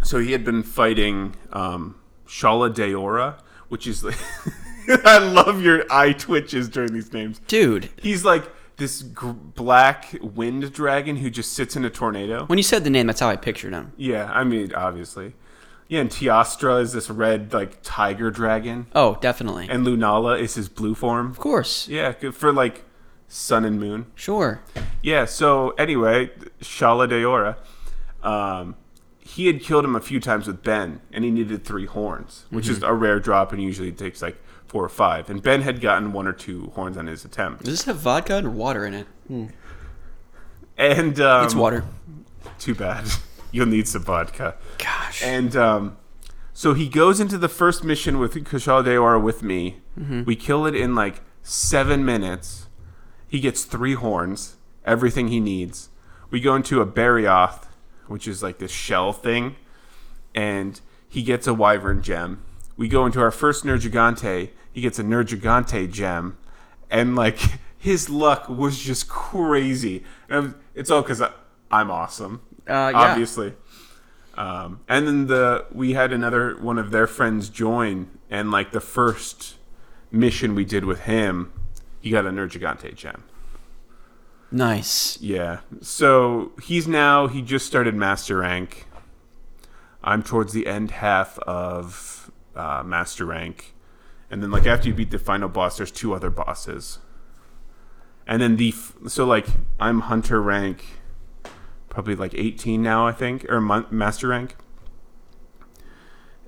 [0.04, 1.96] So he had been fighting um,
[2.28, 4.18] Shala Deora, which is like
[5.06, 7.40] I love your eye twitches during these names.
[7.48, 8.44] Dude, He's like
[8.80, 12.46] this gr- black wind dragon who just sits in a tornado.
[12.48, 13.94] when you said the name, that's how I pictured him.
[13.98, 15.36] Yeah, I mean obviously.
[15.88, 19.68] Yeah, and Teostra is this red like tiger dragon, Oh, definitely.
[19.70, 21.30] and Lunala is his blue form.
[21.32, 21.88] of course.
[21.88, 22.84] Yeah, good for like
[23.28, 24.06] sun and moon.
[24.16, 24.62] Sure.
[25.04, 25.26] Yeah.
[25.26, 27.58] So anyway, Shala Deora,
[28.28, 28.76] um,
[29.20, 32.68] he had killed him a few times with Ben, and he needed three horns, which
[32.68, 34.38] is a rare drop, and usually it takes like
[34.70, 35.30] four or five.
[35.30, 37.64] And Ben had gotten one or two horns on his attempt.
[37.64, 39.08] Does this have vodka or water in it?
[40.78, 41.84] And um, It's water.
[42.60, 43.06] Too bad.
[43.52, 44.56] You'll need some vodka.
[44.78, 45.24] Gosh.
[45.24, 45.98] And um,
[46.54, 49.82] so he goes into the first mission with Kushala Daora with me.
[50.26, 52.68] We kill it in like seven minutes.
[53.28, 54.56] He gets three horns,
[54.86, 55.90] everything he needs.
[56.30, 57.66] We go into a Barioth,
[58.08, 59.56] which is like this shell thing,
[60.34, 60.80] and
[61.10, 62.44] he gets a Wyvern gem.
[62.80, 64.52] We go into our first Nergigante.
[64.72, 66.38] He gets a Nergigante gem,
[66.90, 67.38] and like
[67.78, 70.06] his luck was just crazy.
[70.30, 71.22] And it's all because
[71.70, 72.92] I'm awesome, Uh, yeah.
[72.94, 73.54] obviously.
[74.36, 78.80] Um, and then the we had another one of their friends join, and like the
[78.80, 79.56] first
[80.10, 81.52] mission we did with him,
[82.00, 83.26] he got a Nergigante gem.
[84.52, 85.20] Nice.
[85.20, 85.60] Yeah.
[85.82, 88.86] So he's now he just started master rank.
[90.02, 92.16] I'm towards the end half of
[92.60, 93.74] uh, master rank,
[94.30, 97.00] and then like after you beat the final boss, there's two other bosses.
[98.28, 99.48] And then the f- so like
[99.80, 100.84] I'm hunter rank,
[101.90, 104.56] probably like 18 now I think, or master rank.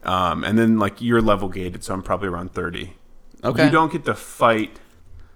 [0.03, 2.93] Um, and then like you're level gated, so I'm probably around 30.
[3.43, 3.65] Okay.
[3.65, 4.79] You don't get to fight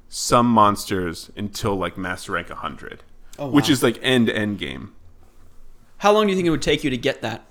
[0.08, 3.04] some monsters until like master rank 100,
[3.40, 4.94] Oh, which is like end end game.
[5.98, 7.46] How long do you think it would take you to get that?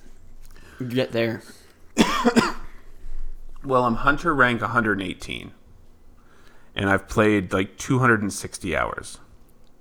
[0.88, 1.42] Get there.
[3.64, 5.52] Well, I'm hunter rank 118,
[6.74, 9.18] and I've played like 260 hours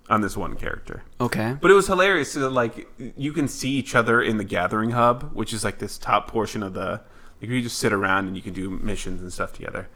[0.10, 1.04] on this one character.
[1.20, 1.58] Okay.
[1.60, 2.34] But it was hilarious.
[2.34, 5.98] So, like, you can see each other in the gathering hub, which is like this
[5.98, 7.02] top portion of the.
[7.42, 9.90] Like, you just sit around and you can do missions and stuff together.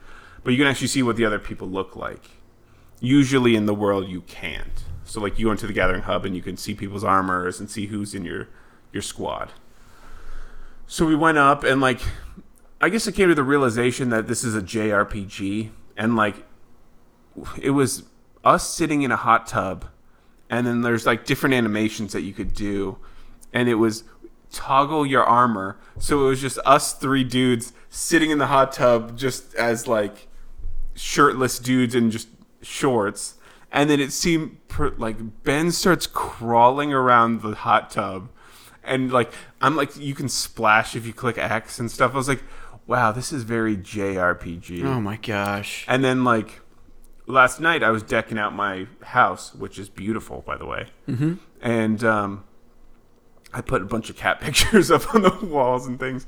[0.44, 2.30] But you can actually see what the other people look like.
[3.00, 4.84] Usually in the world, you can't.
[5.04, 7.70] So, like, you go into the gathering hub and you can see people's armors and
[7.70, 8.48] see who's in your
[8.92, 9.52] your squad.
[10.86, 12.00] So we went up and like,
[12.80, 16.46] I guess I came to the realization that this is a JRPG and like,
[17.60, 18.04] it was
[18.44, 19.86] us sitting in a hot tub
[20.48, 22.98] and then there's like different animations that you could do
[23.52, 24.04] and it was
[24.50, 25.76] toggle your armor.
[25.98, 30.28] So it was just us three dudes sitting in the hot tub just as like
[30.94, 32.28] shirtless dudes in just
[32.62, 33.34] shorts.
[33.70, 38.30] And then it seemed per, like ben starts crawling around the hot tub
[38.84, 42.14] and like i'm like you can splash if you click x and stuff.
[42.14, 42.42] I was like
[42.88, 45.84] wow this is very jrpg Oh my gosh.
[45.86, 46.60] and then like
[47.28, 50.86] last night, I was decking out my house, which is beautiful, by the way.
[51.06, 51.34] Mm-hmm.
[51.60, 52.44] And um,
[53.52, 56.26] I put a bunch of cat pictures up on the walls and things.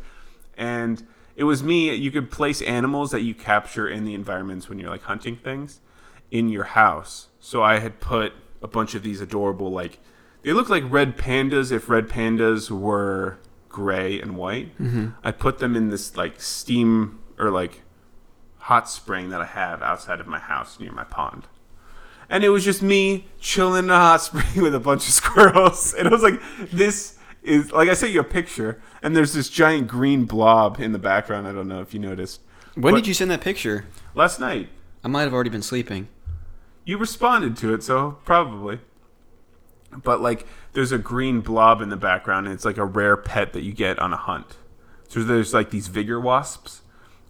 [0.59, 1.95] And it was me.
[1.95, 5.81] You could place animals that you capture in the environments when you're like hunting things
[6.31, 7.29] in your house.
[7.41, 10.01] So I had put a bunch of these adorable like
[10.43, 13.39] they look like red pandas if red pandas were
[13.71, 14.77] gray and white.
[14.79, 15.09] Mm-hmm.
[15.25, 17.83] I put them in this like steam or like
[18.59, 21.45] hot spring that I have outside of my house near my pond.
[22.29, 25.95] And it was just me chilling in a hot spring with a bunch of squirrels.
[25.95, 29.49] And I was like, this is like I sent you a picture, and there's this
[29.49, 31.49] giant green blob in the background.
[31.49, 32.41] I don't know if you noticed.
[32.75, 33.87] When But- did you send that picture?
[34.15, 34.69] Last night.
[35.03, 36.09] I might have already been sleeping.
[36.85, 38.81] You responded to it, so probably.
[39.97, 43.53] But like, there's a green blob in the background, and it's like a rare pet
[43.55, 44.57] that you get on a hunt.
[45.09, 46.83] So there's like these vigor wasps,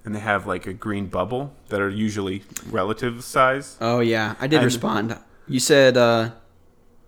[0.04, 3.76] and they have like a green bubble that are usually relative size.
[3.80, 5.18] Oh yeah, I did And- respond.
[5.48, 6.30] You said uh,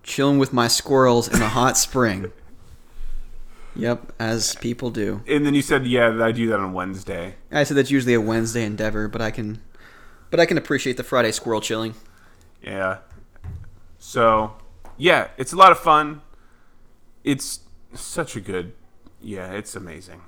[0.03, 2.33] chilling with my squirrels in a hot spring.
[3.75, 5.23] Yep, as people do.
[5.27, 8.21] And then you said, "Yeah, I do that on Wednesday." I said that's usually a
[8.21, 9.63] Wednesday endeavor, but I can,
[10.31, 11.95] but I can appreciate the Friday squirrel chilling.
[12.63, 12.99] Yeah.
[13.99, 14.55] So,
[15.03, 16.23] yeah, it's a lot of fun.
[17.25, 17.61] It's
[17.95, 18.73] such a good.
[19.21, 20.23] Yeah, it's amazing.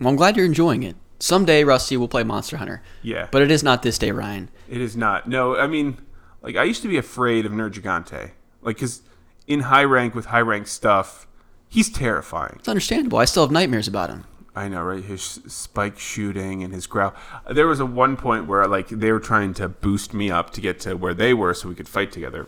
[0.00, 0.96] Well, I'm glad you're enjoying it.
[1.18, 3.28] Someday, Rusty will play Monster Hunter, Yeah.
[3.30, 4.48] but it is not this day, Ryan.
[4.68, 5.28] It is not.
[5.28, 5.98] No, I mean,
[6.42, 8.30] like I used to be afraid of Nergigante,
[8.62, 9.02] like because
[9.46, 11.26] in high rank with high rank stuff,
[11.68, 12.56] he's terrifying.
[12.58, 13.18] It's understandable.
[13.18, 14.24] I still have nightmares about him.
[14.54, 15.04] I know, right?
[15.04, 17.14] His spike shooting and his growl.
[17.50, 20.60] There was a one point where like they were trying to boost me up to
[20.62, 22.46] get to where they were so we could fight together,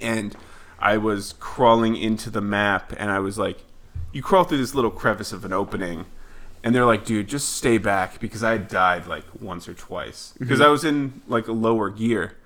[0.00, 0.36] and
[0.86, 3.64] I was crawling into the map, and I was like,
[4.12, 6.06] you crawl through this little crevice of an opening.
[6.62, 10.30] And they're like, dude, just stay back because I had died like once or twice.
[10.34, 10.44] Mm-hmm.
[10.44, 12.36] Because I was in like a lower gear,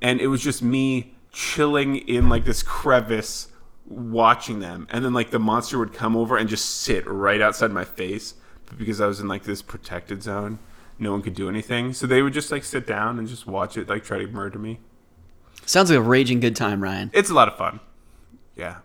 [0.00, 3.46] and it was just me chilling in like this crevice
[3.86, 4.88] watching them.
[4.90, 8.34] And then like the monster would come over and just sit right outside my face
[8.66, 10.58] but because i was in like this protected zone.
[10.98, 11.92] No one could do anything.
[11.92, 14.58] So they would just like sit down and just watch it like try to murder
[14.58, 14.80] me
[15.66, 17.10] Sounds like a raging good time, Ryan.
[17.12, 17.80] it's a lot of fun
[18.56, 18.76] yeah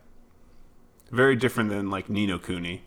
[1.11, 2.81] very different than like Ni no Kuni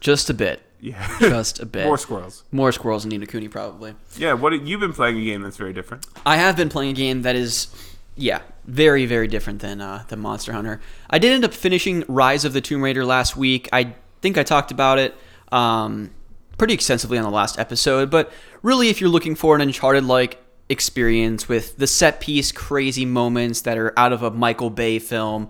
[0.00, 0.62] Just a bit.
[0.80, 1.84] yeah Just a bit.
[1.86, 3.94] more squirrels More squirrels than Ni no Kuni, probably.
[4.16, 6.94] yeah what you've been playing a game that's very different I have been playing a
[6.94, 7.68] game that is,
[8.16, 10.80] yeah, very, very different than uh, than Monster Hunter.
[11.08, 13.68] I did end up finishing Rise of the Tomb Raider last week.
[13.72, 15.14] I think I talked about it
[15.50, 16.10] um,
[16.58, 18.30] pretty extensively on the last episode, but
[18.62, 20.38] really, if you're looking for an Uncharted like
[20.70, 25.48] experience with the set piece crazy moments that are out of a Michael Bay film,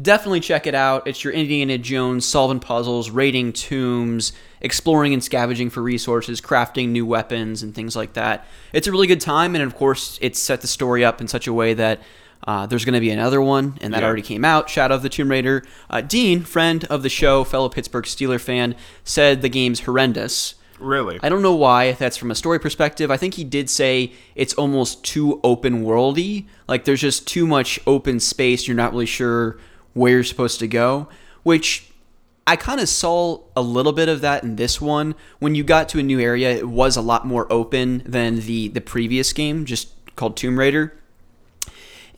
[0.00, 1.06] definitely check it out.
[1.06, 7.06] It's your Indiana Jones solving puzzles, raiding tombs, exploring and scavenging for resources, crafting new
[7.06, 8.44] weapons, and things like that.
[8.72, 11.46] It's a really good time, and of course, it's set the story up in such
[11.46, 12.00] a way that
[12.46, 14.06] uh, there's going to be another one, and that Yeah.
[14.06, 15.64] already came out Shadow of the Tomb Raider.
[15.88, 18.74] Uh, Dean, friend of the show, fellow Pittsburgh Steeler fan,
[19.04, 20.54] said the game's horrendous.
[20.78, 23.10] Really I don't know why, if that's from a story perspective.
[23.10, 26.46] I think he did say it's almost too open worldy.
[26.68, 28.66] Like there's just too much open space.
[28.66, 29.58] You're not really sure
[29.94, 31.08] where you're supposed to go,
[31.42, 31.90] which
[32.46, 35.14] I kind of saw a little bit of that in this one.
[35.40, 38.68] When you got to a new area, it was a lot more open than the
[38.68, 40.96] the previous game, just called Tomb Raider.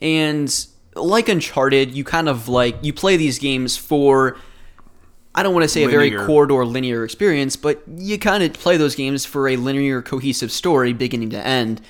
[0.01, 0.53] And
[0.95, 4.37] like Uncharted, you kind of like you play these games for
[5.35, 6.25] I don't want to say a very Linear.
[6.25, 10.93] corridor linear experience, but you kind of play those games for a linear cohesive story
[10.93, 11.81] beginning to end.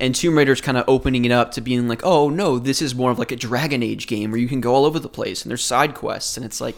[0.00, 2.94] And Tomb Raider's kind of opening it up to being like, oh no, this is
[2.94, 5.42] more of like a Dragon Age game where you can go all over the place
[5.42, 6.76] and there's side quests, and it's like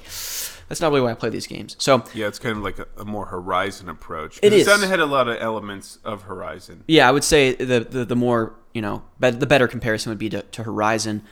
[0.68, 1.76] that's not really why I play these games.
[1.78, 4.38] So yeah it's kind of like a, a more horizon approach.
[4.38, 4.66] It it is.
[4.66, 8.16] sounded had a lot of elements of horizon Yeah, I would say the the, the
[8.16, 11.22] more you know, bet the better comparison would be to, to Horizon.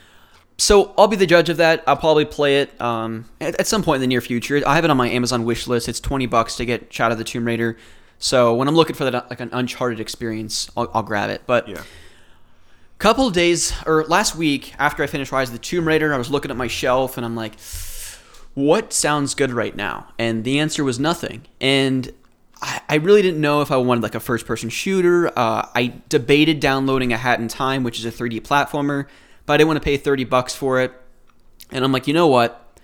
[0.59, 1.83] So I'll be the judge of that.
[1.87, 4.61] I'll probably play it um, at, at some point in the near future.
[4.67, 5.89] I have it on my Amazon wish list.
[5.89, 7.77] It's twenty bucks to get Shadow of the Tomb Raider.
[8.19, 11.43] So when I'm looking for that like an Uncharted experience, I'll, I'll grab it.
[11.47, 11.83] But yeah
[12.99, 16.17] couple of days or last week after I finished Rise of the Tomb Raider, I
[16.17, 17.57] was looking at my shelf and I'm like,
[18.53, 20.09] what sounds good right now?
[20.19, 21.43] And the answer was nothing.
[21.61, 22.11] And
[22.61, 25.27] I, I really didn't know if I wanted like a first person shooter.
[25.27, 29.05] Uh, I debated downloading a Hat in Time, which is a 3D platformer,
[29.49, 30.93] but I didn't want to pay 30 bucks for it.
[31.71, 32.79] And I'm like, you know what?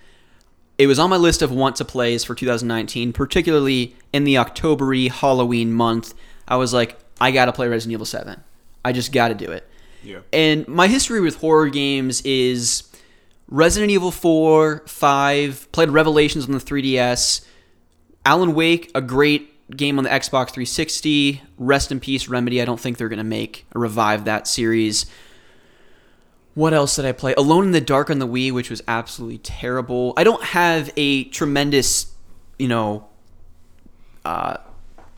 [0.78, 5.08] It was on my list of want to plays for 2019, particularly in the Octobery
[5.08, 6.12] Halloween month.
[6.48, 8.42] I was like, I gotta play Resident Evil 7.
[8.84, 9.70] I just gotta do it.
[10.02, 12.82] yeah And my history with horror games is
[13.46, 17.46] Resident Evil 4, 5, played Revelations on the 3DS,
[18.24, 21.42] Alan Wake, a great game on the Xbox 360.
[21.58, 22.60] Rest in peace, Remedy.
[22.60, 25.06] I don't think they're going to make revive that series.
[26.56, 27.34] What else did I play?
[27.34, 30.14] Alone in the Dark on the Wii, which was absolutely terrible.
[30.16, 32.14] I don't have a tremendous,
[32.58, 33.06] you know,
[34.24, 34.56] uh,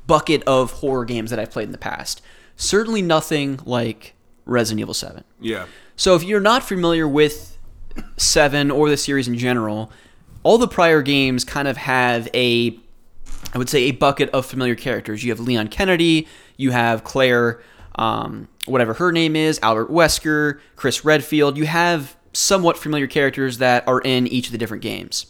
[0.08, 2.22] bucket of horror games that I've played in the past.
[2.56, 4.14] Certainly nothing like
[4.46, 5.22] Resident Evil 7.
[5.38, 7.56] yeah So if you're not familiar with
[8.16, 9.92] Seven or the series in general,
[10.42, 12.76] all the prior games kind of have a,
[13.54, 15.22] I would say, a bucket of familiar characters.
[15.22, 17.60] You have Leon Kennedy, you have Claire,
[17.98, 21.56] um, whatever her name is, Albert Wesker, Chris Redfield.
[21.56, 25.26] You have somewhat familiar characters that are in each of the different games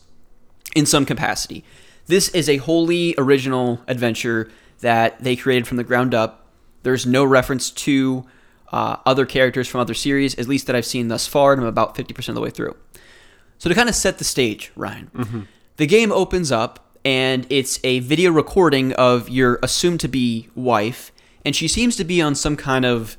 [0.74, 1.64] in some capacity.
[2.06, 4.50] This is a wholly original adventure
[4.80, 6.46] that they created from the ground up.
[6.82, 8.26] There's no reference to
[8.70, 11.66] uh, other characters from other series, at least that I've seen thus far, and I'm
[11.66, 12.76] about 50% of the way through.
[13.58, 18.00] So to kind of set the stage, Ryan, the game opens up and it's a
[18.00, 21.10] video recording of your assumed to be wife,
[21.48, 23.16] and she seems to be on some kind of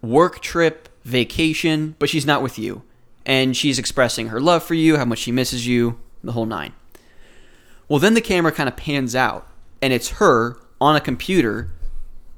[0.00, 2.84] work trip, vacation, but she's not with you.
[3.26, 6.72] And she's expressing her love for you, how much she misses you, the whole nine.
[7.88, 9.48] Well, then the camera kind of pans out,
[9.82, 11.72] and it's her on a computer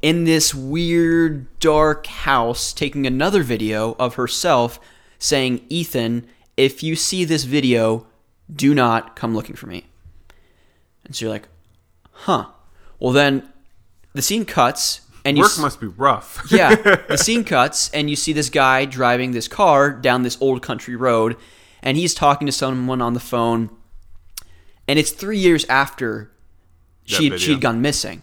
[0.00, 4.80] in this weird, dark house taking another video of herself
[5.18, 6.26] saying, Ethan,
[6.57, 8.07] if you see this video,
[8.50, 9.84] do not come looking for me.
[11.05, 11.48] And so you're like,
[12.11, 12.46] huh.
[12.98, 13.50] Well, then
[14.15, 16.43] the scene cuts, and you Work s- must be rough.
[16.51, 20.62] yeah, the scene cuts, and you see this guy driving this car down this old
[20.62, 21.37] country road,
[21.83, 23.71] and he's talking to someone on the phone,
[24.89, 26.31] and it's three years after
[27.05, 28.23] she she'd gone missing,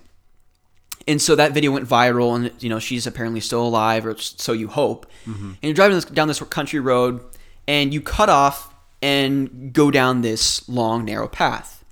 [1.07, 4.53] and so that video went viral, and you know she's apparently still alive, or so
[4.53, 5.05] you hope.
[5.25, 5.45] Mm-hmm.
[5.45, 7.21] And you're driving this, down this country road,
[7.67, 11.83] and you cut off and go down this long narrow path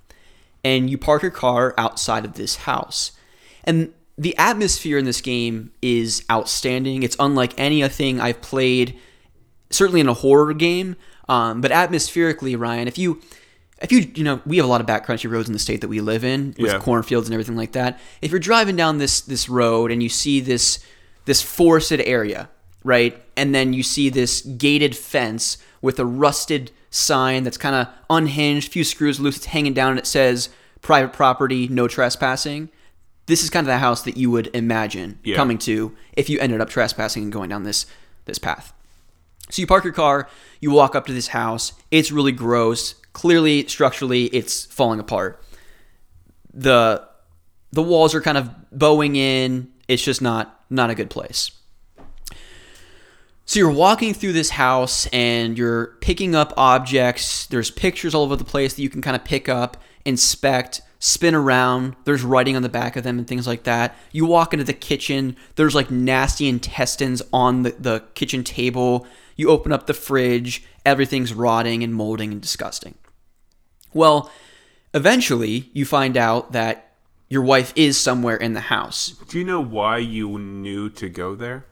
[0.63, 3.11] and you park your car outside of this house.
[3.63, 7.03] And the atmosphere in this game is outstanding.
[7.03, 8.97] It's unlike anything I've played,
[9.69, 10.95] certainly in a horror game.
[11.27, 13.21] Um, but atmospherically, Ryan, if you
[13.81, 15.87] if you you know we have a lot of backcountry roads in the state that
[15.87, 16.79] we live in with Yeah.
[16.79, 17.99] cornfields and everything like that.
[18.21, 20.79] If you're driving down this this road and you see this
[21.25, 22.49] this forested area,
[22.83, 27.87] right, and then you see this gated fence with a rusted sign that's kind of
[28.09, 30.49] unhinged, a few screws loose, it's hanging down, and it says
[30.81, 32.69] private property, no trespassing.
[33.29, 35.35] This is kind of the house that you would imagine Yeah.
[35.35, 37.85] coming to if you ended up trespassing and going down this
[38.25, 38.73] this path.
[39.51, 40.27] So you park your car,
[40.59, 41.73] you walk up to this house.
[41.91, 42.95] It's really gross.
[43.13, 45.41] Clearly, structurally, it's falling apart.
[46.53, 47.03] The
[47.71, 49.69] the walls are kind of bowing in.
[49.87, 51.51] It's just not not a good place.
[53.45, 57.45] So you're walking through this house and you're picking up objects.
[57.47, 61.33] There's pictures all over the place that you can kind of pick up, inspect, spin
[61.33, 61.95] around.
[62.03, 63.95] There's writing on the back of them and things like that.
[64.11, 65.35] You walk into the kitchen.
[65.55, 69.07] There's like nasty intestines on the, the kitchen table.
[69.35, 70.63] You open up the fridge.
[70.85, 72.95] Everything's rotting and molding and disgusting.
[73.93, 74.29] Well,
[74.93, 76.93] eventually you find out that
[77.29, 79.09] your wife is somewhere in the house.
[79.27, 81.65] Do you know why you knew to go there?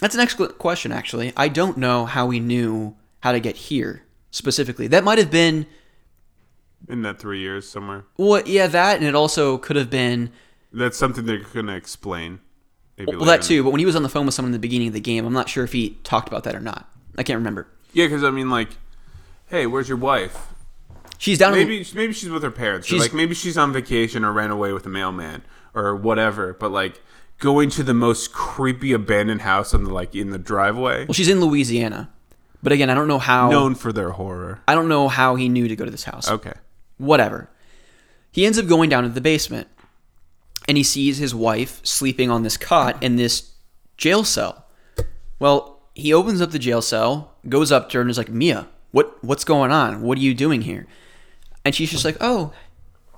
[0.00, 1.32] That's an excellent question, actually.
[1.36, 4.86] I don't know how we knew how to get here specifically.
[4.86, 5.66] That might have been,
[6.88, 8.04] In that three years somewhere.
[8.16, 10.30] well, yeah, that, and it also could have been,
[10.72, 12.40] That's something they're gonna explain.
[12.96, 13.62] Maybe well, later that too.
[13.64, 15.26] But when he was on the phone with someone in the beginning of the game,
[15.26, 16.88] I'm not sure if he talked about that or not.
[17.18, 17.66] I can't remember.
[17.92, 18.68] Yeah, because I mean, like,
[19.48, 20.48] hey, where's your wife?
[21.18, 21.54] She's down.
[21.54, 22.86] in- Maybe maybe she's with her parents.
[22.86, 25.42] She's- like maybe she's on vacation or ran away with a mailman
[25.74, 26.52] or whatever.
[26.52, 27.00] But like
[27.38, 31.28] going to the most creepy abandoned house on the like in the driveway, well, she's
[31.28, 32.10] in Louisiana.
[32.62, 33.50] But again, I don't know how.
[33.50, 34.60] known for their horror.
[34.66, 36.28] I don't know how he knew to go to this house.
[36.30, 36.54] Okay.
[36.98, 37.50] Whatever.
[38.30, 39.68] He ends up going down to the basement
[40.68, 43.52] and he sees his wife sleeping on this cot in this
[43.96, 44.66] jail cell.
[45.38, 48.68] Well, he opens up the jail cell, goes up to her and is like, "Mia,
[48.90, 50.02] what what's going on?
[50.02, 50.86] What are you doing here?"
[51.64, 52.52] And she's just like, "Oh,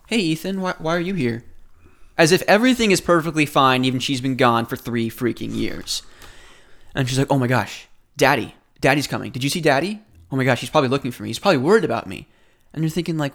[0.06, 1.44] hey Ethan, why, why are you here?"
[2.16, 6.02] As if everything is perfectly fine, even she's been gone for three freaking years.
[6.94, 9.32] And she's like, "Oh my gosh, Daddy, Daddy's coming.
[9.32, 10.02] Did you see Daddy?
[10.30, 11.30] Oh my gosh, he's probably looking for me.
[11.30, 12.28] He's probably worried about me."
[12.72, 13.32] And you're thinking like,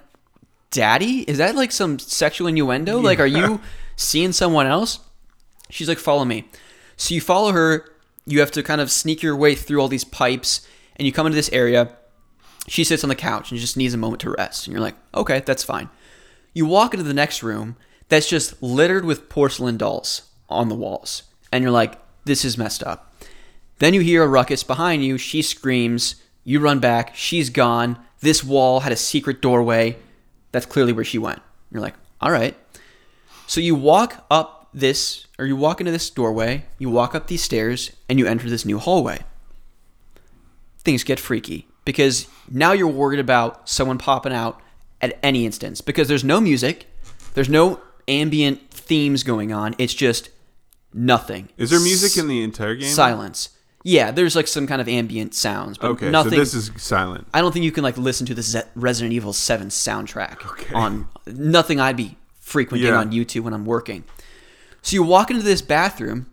[0.73, 1.21] "Daddy?
[1.21, 2.99] Is that like some sexual innuendo?
[2.99, 3.61] Like, are you
[3.95, 4.99] seeing someone else?"
[5.69, 6.49] She's like, "Follow me."
[6.97, 7.85] So you follow her.
[8.25, 11.25] You have to kind of sneak your way through all these pipes, and you come
[11.25, 11.95] into this area.
[12.67, 14.67] She sits on the couch and just needs a moment to rest.
[14.67, 15.89] And you're like, "Okay, that's fine."
[16.53, 17.77] You walk into the next room
[18.09, 21.23] that's just littered with porcelain dolls on the walls.
[21.51, 23.13] And you're like, this is messed up.
[23.79, 25.17] Then you hear a ruckus behind you.
[25.17, 26.15] She screams.
[26.43, 27.15] You run back.
[27.15, 27.97] She's gone.
[28.21, 29.97] This wall had a secret doorway.
[30.53, 31.41] That's clearly where she went.
[31.71, 32.55] You're like, all right.
[33.47, 37.43] So you walk up this, or you walk into this doorway, you walk up these
[37.43, 39.19] stairs, and you enter this new hallway.
[40.79, 44.61] Things get freaky because now you're worried about someone popping out
[45.01, 46.85] at any instance because there's no music,
[47.33, 49.75] there's no ambient themes going on.
[49.77, 50.29] It's just
[50.93, 51.49] nothing.
[51.57, 52.89] Is there music in the entire game?
[52.89, 53.49] silence?
[53.85, 56.31] Yeah, there's like some kind of ambient sounds, but Okay, nothing.
[56.33, 57.27] so this is silent.
[57.33, 60.73] I don't think you can like listen to the Resident Evil 7 soundtrack Okay.
[60.73, 62.97] on nothing I'd be frequenting Yeah.
[62.97, 64.05] on YouTube when I'm working.
[64.81, 66.27] So you walk into this bathroom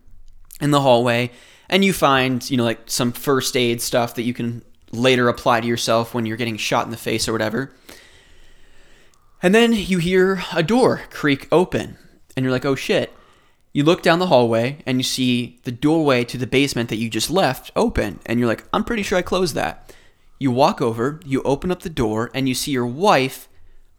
[0.61, 1.31] in the hallway
[1.69, 5.61] and you find, you know, like some first aid stuff that you can later apply
[5.61, 7.73] to yourself when you're getting shot in the face or whatever.
[9.43, 11.97] And then you hear a door creak open
[12.37, 13.13] and you're like, "Oh shit."
[13.73, 17.09] You look down the hallway and you see the doorway to the basement that you
[17.09, 19.95] just left open and you're like, "I'm pretty sure I closed that."
[20.39, 23.49] You walk over, you open up the door, and you see your wife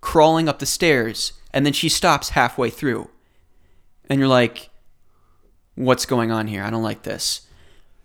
[0.02, 3.10] crawling up the stairs, and then she stops halfway through.
[4.10, 4.72] And you're like,
[5.76, 6.64] what's going on here?
[6.64, 7.42] I don't like this.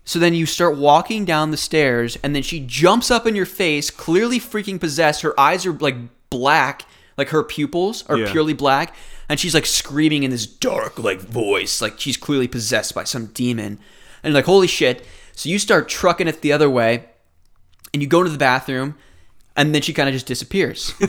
[0.05, 3.47] So then you start walking down the stairs, and then she jumps up in your
[3.47, 5.23] face, clearly freaking possessed.
[5.23, 5.97] Her eyes are like
[6.31, 6.85] black,
[7.17, 8.31] like her pupils are Yeah.
[8.31, 8.95] purely black,
[9.29, 13.27] and she's like screaming in this dark, like voice, like she's clearly possessed by some
[13.27, 13.79] demon.
[14.23, 15.05] And you're like, holy shit.
[15.33, 17.05] So you start trucking it the other way,
[17.93, 18.97] and you go into the bathroom,
[19.57, 20.93] and then she kind of just disappears.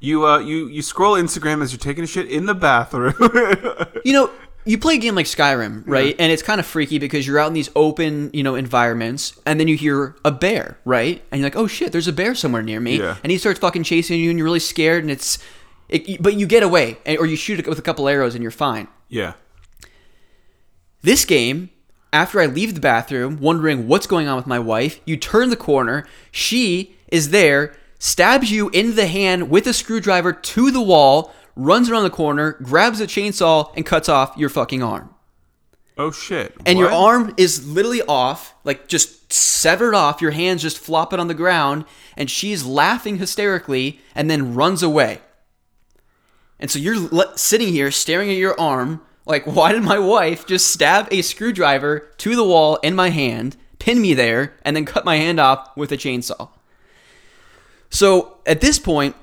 [0.00, 3.14] You uh you you scroll Instagram as you're taking a shit in the bathroom.
[4.04, 4.30] you know,
[4.66, 6.14] you play a game like Skyrim, right?
[6.18, 9.58] And it's kind of freaky because you're out in these open, you know, environments, and
[9.58, 11.22] then you hear a bear, right?
[11.32, 13.16] And you're like, oh shit, there's a bear somewhere near me, Yeah.
[13.22, 15.38] and he starts fucking chasing you, and you're really scared, and it's,
[15.88, 18.50] it, but you get away, or you shoot it with a couple arrows, and you're
[18.50, 18.88] fine.
[19.08, 19.34] yeah.
[21.02, 21.68] This game,
[22.14, 25.56] after I leave the bathroom, wondering what's going on with my wife, you turn the
[25.56, 31.34] corner, she is there, stabs you in the hand with a screwdriver to the wall,
[31.56, 35.14] runs around the corner, grabs a chainsaw, and cuts off your fucking arm.
[35.96, 36.54] Oh shit.
[36.64, 41.28] And your arm is literally off, like just severed off, your hands just flopping on
[41.28, 41.84] the ground,
[42.16, 45.20] and she's laughing hysterically and then runs away.
[46.64, 50.46] And so you're le- sitting here staring at your arm, like, why did my wife
[50.46, 54.86] just stab a screwdriver to the wall in my hand, pin me there, and then
[54.86, 56.48] cut my hand off with a chainsaw?
[57.90, 59.14] So at this point,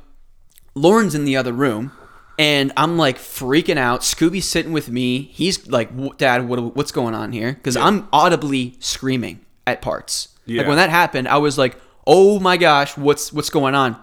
[0.76, 1.92] Lauren's in the other room,
[2.38, 4.02] and I'm like freaking out.
[4.02, 5.24] Scooby's sitting with me.
[5.24, 10.28] He's like, "Dad, what, what's going on here?" Because I'm audibly screaming at parts.
[10.46, 10.60] Yeah.
[10.60, 11.76] Like when that happened, I was like,
[12.06, 14.00] "Oh my gosh, what's what's going on?"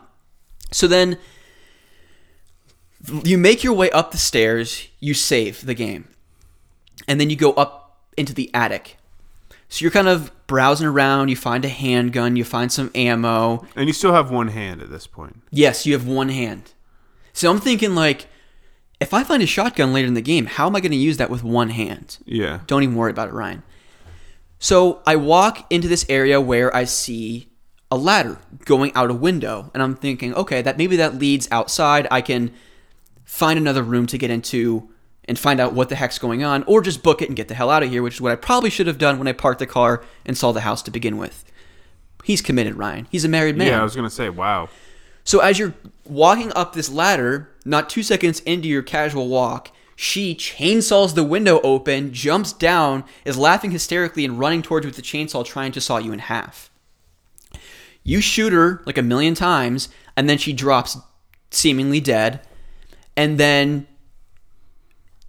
[0.72, 1.18] So then
[3.24, 4.88] you make your way up the stairs.
[5.00, 6.08] You save the game,
[7.06, 8.96] and then you go up into the attic.
[9.68, 11.28] So you're kind of browsing around.
[11.28, 12.36] You find a handgun.
[12.36, 13.66] You find some ammo.
[13.76, 15.42] And you still have one hand at this point.
[15.50, 16.72] Yes, you have one hand.
[17.34, 18.26] So I'm thinking like,
[18.98, 21.18] if I find a shotgun later in the game, how am I going to use
[21.18, 22.18] that with one hand?
[22.24, 22.60] Yeah.
[22.66, 23.62] Don't even worry about it, Ryan.
[24.58, 27.48] So I walk into this area where I see
[27.90, 32.08] a ladder going out a window, and I'm thinking, okay, that maybe that leads outside.
[32.10, 32.52] I can
[33.28, 34.88] find another room to get into
[35.26, 37.54] and find out what the heck's going on, or just book it and get the
[37.54, 39.58] hell out of here, which is what I probably should have done when I parked
[39.58, 41.44] the car and saw the house to begin with.
[42.24, 43.06] He's committed, Ryan.
[43.10, 43.66] He's a married man.
[43.66, 44.70] Yeah, I was gonna say, wow.
[45.24, 45.74] So as you're
[46.06, 51.60] walking up this ladder, not two seconds into your casual walk, she chainsaws the window
[51.60, 55.82] open, jumps down, is laughing hysterically and running towards you with the chainsaw, trying to
[55.82, 56.70] saw you in half.
[58.04, 60.96] You shoot her like a million times, and then she drops
[61.50, 62.40] seemingly dead.
[63.18, 63.88] And then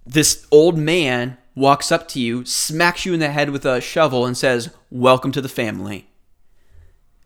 [0.06, 4.24] this old man walks up to you, smacks you in the head with a shovel,
[4.24, 6.08] and says, Welcome to the family.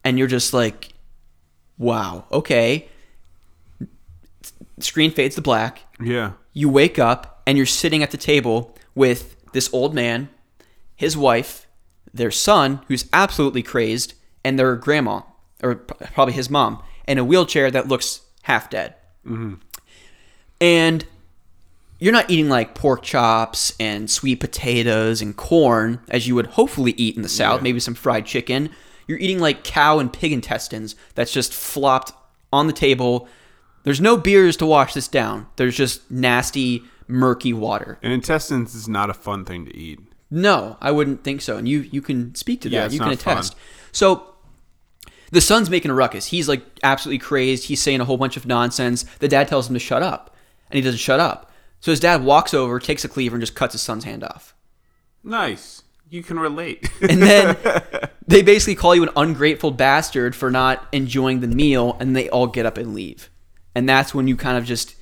[0.03, 0.95] And you're just like,
[1.77, 2.89] wow, okay.
[4.79, 5.83] Screen fades to black.
[6.01, 6.33] Yeah.
[6.55, 10.31] You wake up and you're sitting at the table with this old man,
[10.97, 11.67] his wife,
[12.15, 15.21] their son, who's absolutely crazed, and their grandma,
[15.63, 18.95] or probably his mom, in a wheelchair that looks half dead.
[19.27, 19.55] Mm-hmm.
[20.61, 21.05] And
[21.99, 26.95] you're not eating like pork chops and sweet potatoes and corn as you would hopefully
[26.97, 28.71] eat in the South, maybe some fried chicken.
[29.07, 32.13] You're eating like cow and pig intestines that's just flopped
[32.53, 33.29] on the table.
[33.85, 35.47] There's no beers to wash this down.
[35.57, 37.99] There's just nasty, murky water.
[38.03, 40.01] And intestines is not a fun thing to eat.
[40.31, 41.57] No, I wouldn't think so.
[41.57, 42.75] And you you can speak to that.
[42.75, 43.35] Yeah, it's you can not fun.
[43.35, 43.57] attest.
[43.93, 44.35] So
[45.31, 46.27] the son's making a ruckus.
[46.27, 47.65] He's like absolutely crazed.
[47.65, 49.05] He's saying a whole bunch of nonsense.
[49.21, 50.34] The dad tells him to shut up,
[50.71, 51.51] and he doesn't shut up.
[51.81, 54.55] So his dad walks over, takes a cleaver, and just cuts his son's hand off.
[55.23, 55.83] Nice.
[56.09, 56.89] You can relate.
[57.03, 57.57] And then
[58.27, 62.47] they basically call you an ungrateful bastard for not enjoying the meal, and they all
[62.47, 63.31] get up and leave.
[63.75, 64.95] And that's when you kind of just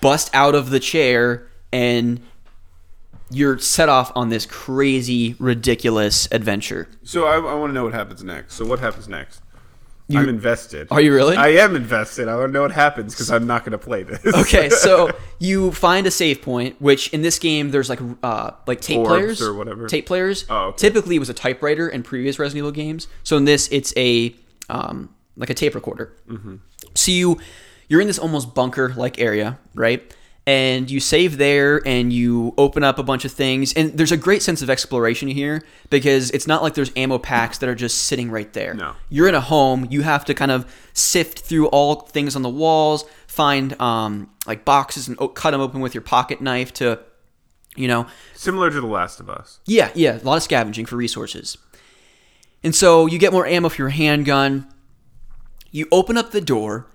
[0.00, 2.20] bust out of the chair and
[3.30, 6.88] you're set off on this crazy, ridiculous adventure.
[7.04, 8.54] so I, I want to know what happens next.
[8.54, 9.42] So what happens next?
[10.18, 10.88] I'm invested.
[10.90, 11.36] Are you really?
[11.36, 12.28] I am invested.
[12.28, 14.24] I want to know what happens because I'm not going to play this.
[14.26, 18.80] okay, so you find a save point, which in this game there's like uh like
[18.80, 19.86] tape Orbs players or whatever.
[19.86, 20.44] Tape players.
[20.48, 20.78] Oh, okay.
[20.78, 23.08] Typically, it was a typewriter in previous Resident Evil games.
[23.22, 24.34] So in this, it's a
[24.68, 26.12] um like a tape recorder.
[26.28, 26.56] Mm-hmm.
[26.94, 27.38] So you
[27.88, 30.14] you're in this almost bunker like area, right?
[30.46, 34.16] And you save there, and you open up a bunch of things, and there's a
[34.16, 38.04] great sense of exploration here because it's not like there's ammo packs that are just
[38.04, 38.74] sitting right there.
[38.74, 38.94] No.
[39.10, 39.86] You're in a home.
[39.90, 40.64] You have to kind of
[40.94, 45.80] sift through all things on the walls, find um, like boxes and cut them open
[45.80, 46.98] with your pocket knife to,
[47.76, 49.60] you know, Similar to The Last of Us.
[49.66, 51.58] yeah, yeah, a lot of scavenging for resources.
[52.64, 54.66] And so you get more ammo for your handgun.
[55.70, 56.86] You open up the door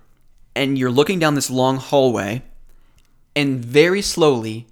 [0.54, 2.42] and you're looking down this long hallway
[3.36, 4.66] and very slowly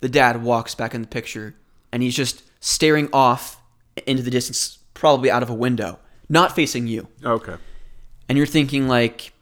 [0.00, 1.56] the dad walks back in the picture
[1.90, 3.60] and he's just staring off
[4.06, 7.08] into the distance probably out of a window, not facing you.
[7.24, 7.56] Okay.
[8.28, 9.32] And you're thinking like,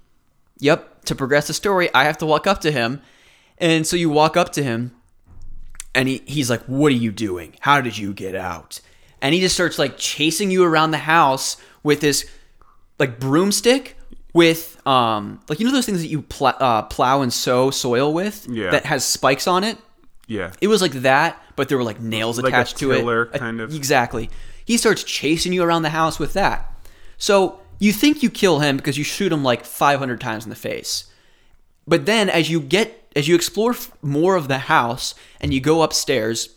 [0.60, 3.02] "Yep, to progress the story, I have to walk up to him."
[3.58, 4.92] And so you walk up to him
[5.96, 7.56] and he, he's like, What are you doing?
[7.60, 8.80] How did you get out?
[9.22, 12.26] And he just starts like chasing you around the house with this
[12.98, 13.95] like broomstick
[14.36, 18.12] with um like you know those things that you pl- uh, plow and sow soil
[18.12, 18.70] with Yeah.
[18.70, 19.78] that has spikes on it.
[20.28, 20.52] Yeah.
[20.60, 22.98] It was like that, but there were like nails Like attached to it.
[22.98, 23.74] tiller, A- kind of.
[23.74, 24.28] Exactly.
[24.64, 26.72] He starts chasing you around the house with that.
[27.18, 30.56] So you think you kill him because you shoot him like 500 times in the
[30.56, 31.04] face.
[31.86, 35.60] But then as you get as you explore f- more of the house and you
[35.60, 36.50] go upstairs,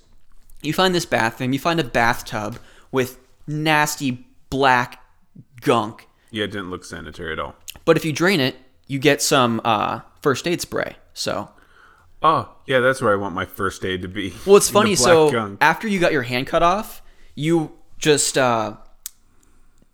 [0.61, 2.57] you find this bathroom, you find a bathtub
[2.91, 3.17] with
[3.47, 5.01] nasty black
[5.61, 6.07] gunk.
[6.31, 7.55] Yeah, it didn't look sanitary at all.
[7.89, 10.95] But if you drain it, you get some uh, first aid spray.
[11.15, 11.49] So
[12.21, 14.31] Oh, yeah, that's where I want my first aid to be.
[14.45, 14.93] Well, it's funny.
[14.93, 15.57] So gunk.
[15.59, 17.01] after you got your hand cut off,
[17.33, 18.75] you just uh,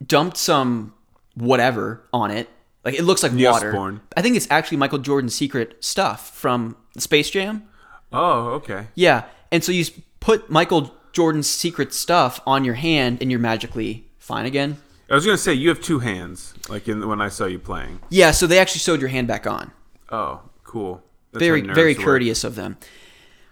[0.05, 0.93] dumped some
[1.35, 2.49] whatever on it.
[2.83, 3.71] Like it looks like water.
[3.71, 4.01] Neosporin.
[4.17, 7.63] I think it's actually Michael Jordan's secret stuff from Space Jam.
[8.11, 8.87] Oh, okay.
[8.95, 9.23] Yeah,
[9.53, 9.85] and so you
[10.19, 14.79] put Michael Jordan's secret stuff on your hand, and you're magically fine again.
[15.09, 17.99] I was gonna say you have two hands, like in when I saw you playing.
[18.09, 19.71] Yeah, so they actually sewed your hand back on.
[20.09, 21.03] Oh, cool.
[21.31, 22.03] That's very very work.
[22.03, 22.77] courteous of them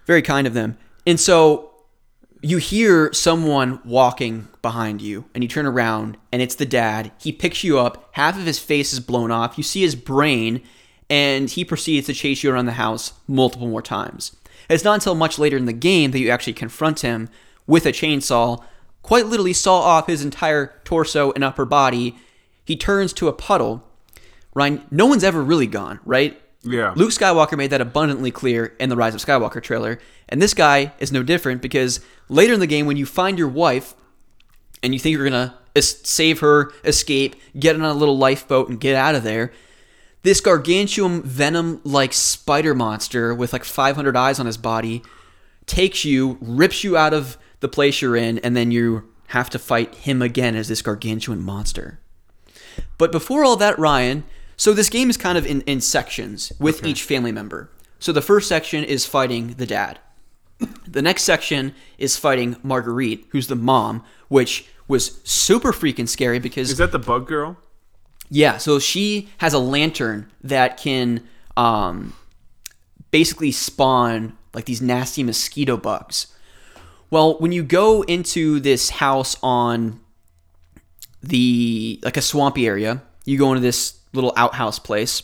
[0.06, 1.70] very kind of them and so
[2.42, 7.32] you hear someone walking behind you and you turn around and it's the dad he
[7.32, 10.62] picks you up half of his face is blown off you see his brain
[11.10, 14.36] and he proceeds to chase you around the house multiple more times
[14.70, 17.30] it's not until much later in the game that you actually confront him
[17.68, 18.62] with a chainsaw
[19.04, 22.16] quite literally saw off his entire torso and upper body.
[22.66, 23.84] He turns to a puddle.
[24.56, 26.40] Ryan no one's ever really gone right?
[26.64, 26.94] Yeah.
[26.96, 30.00] Luke Skywalker made that abundantly clear in the Rise of Skywalker trailer,
[30.30, 32.00] and this guy is no different because
[32.30, 33.94] later in the game, when you find your wife
[34.82, 38.80] and you think you're gonna es- save her, escape, get on a little lifeboat, and
[38.80, 39.52] get out of there,
[40.22, 45.04] this gargantuan venom-like spider monster with like 500 eyes on his body
[45.66, 49.58] takes you, rips you out of the place you're in, and then you have to
[49.58, 52.00] fight him again as this gargantuan monster.
[52.98, 54.26] But before all that, Ryan,
[54.58, 57.72] so this game is kind of in, in sections with each family member.
[58.00, 60.00] So the first section is fighting the dad.
[60.88, 66.70] The next section is fighting Marguerite, who's the mom, which was super freaking scary because
[66.70, 67.58] Is that the bug girl?
[68.30, 72.14] yeah, so she has a lantern that can um,
[73.12, 76.28] basically spawn like these nasty mosquito bugs.
[77.14, 80.00] Well, when you go into this house on
[81.22, 85.22] the like a swampy area, you go into this little outhouse place.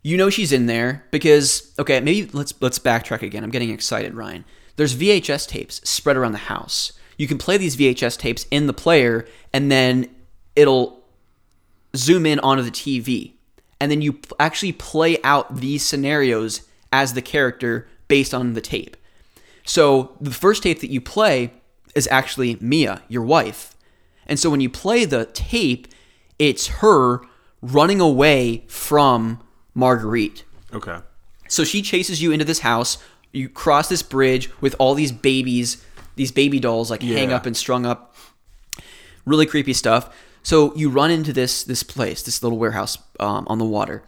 [0.00, 3.42] You know she's in there because okay, maybe let's let's backtrack again.
[3.42, 4.44] I'm getting excited, Ryan.
[4.76, 6.92] There's VHS tapes spread around the house.
[7.18, 10.08] You can play these VHS tapes in the player and then
[10.54, 11.02] it'll
[11.96, 13.32] zoom in onto the TV.
[13.80, 16.62] And then you actually play out these scenarios
[16.92, 18.96] as the character based on the tape.
[19.64, 21.52] So the first tape that you play
[21.94, 23.76] is actually Mia, your wife.
[24.26, 25.88] And so when you play the tape,
[26.38, 27.20] it's her
[27.60, 29.40] running away from
[29.74, 30.44] Marguerite.
[30.72, 30.98] Okay.
[31.48, 32.98] So she chases you into this house.
[33.32, 35.84] You cross this bridge with all these babies,
[36.16, 38.14] these baby dolls like hang up and strung up.
[39.24, 40.14] Really creepy stuff.
[40.42, 44.02] So you run into this this place, this little warehouse um, on the water,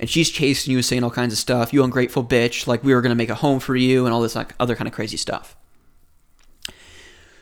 [0.00, 1.72] and she's chasing you, saying all kinds of stuff.
[1.72, 2.66] You ungrateful bitch!
[2.66, 4.88] Like we were gonna make a home for you, and all this like other kind
[4.88, 5.54] of crazy stuff.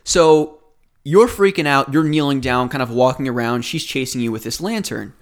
[0.05, 0.59] So
[1.05, 1.93] you're freaking out.
[1.93, 3.63] You're kneeling down, kind of walking around.
[3.63, 5.15] She's chasing you with this lantern.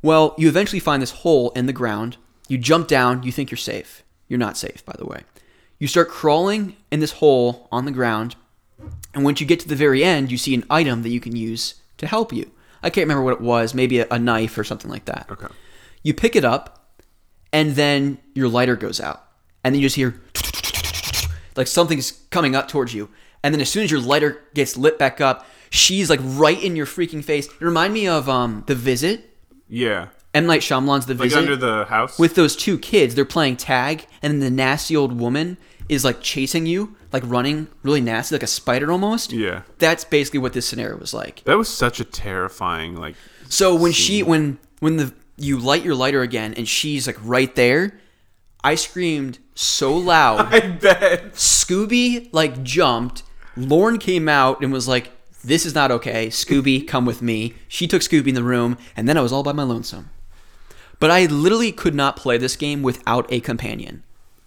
[0.00, 2.16] Well, you eventually find this hole in the ground.
[2.48, 3.22] You jump down.
[3.22, 4.02] You think you're safe.
[4.28, 5.22] You're not safe, by the way.
[5.78, 8.36] You start crawling in this hole on the ground.
[9.12, 11.34] And once you get to the very end, you see an item that you can
[11.34, 12.50] use to help you.
[12.82, 15.26] I can't remember what it was, maybe a, a knife or something like that.
[15.30, 15.46] Okay.
[16.04, 16.94] You pick it up,
[17.52, 19.26] and then your lighter goes out.
[19.64, 20.20] And then you just hear
[21.56, 23.08] like something's coming up towards you.
[23.42, 26.76] And then as soon as your lighter gets lit back up, she's like right in
[26.76, 27.46] your freaking face.
[27.46, 29.30] It reminded me of um The Visit.
[29.68, 30.08] Yeah.
[30.34, 30.46] M.
[30.46, 32.18] Night Shyamalan's The Like Visit under the house.
[32.18, 35.56] with those two kids, they're playing tag, and then the nasty old woman
[35.88, 39.32] is like chasing you, like running really nasty, like a spider almost.
[39.32, 39.62] Yeah.
[39.78, 41.44] That's basically what this scenario was like.
[41.44, 43.14] that was such a terrifying like.
[43.48, 47.54] So when she when when the you light your lighter again and she's like right
[47.54, 47.98] there,
[48.62, 50.40] I screamed so loud.
[50.54, 51.34] I bet.
[51.34, 53.22] Scooby like jumped.
[53.56, 55.12] Lauren came out and was like,
[55.44, 56.28] This is not okay.
[56.28, 57.54] Scooby, come with me.
[57.68, 60.10] She took Scooby in the room, and then I was all by my lonesome.
[60.98, 64.02] But I literally could not play this game without a companion.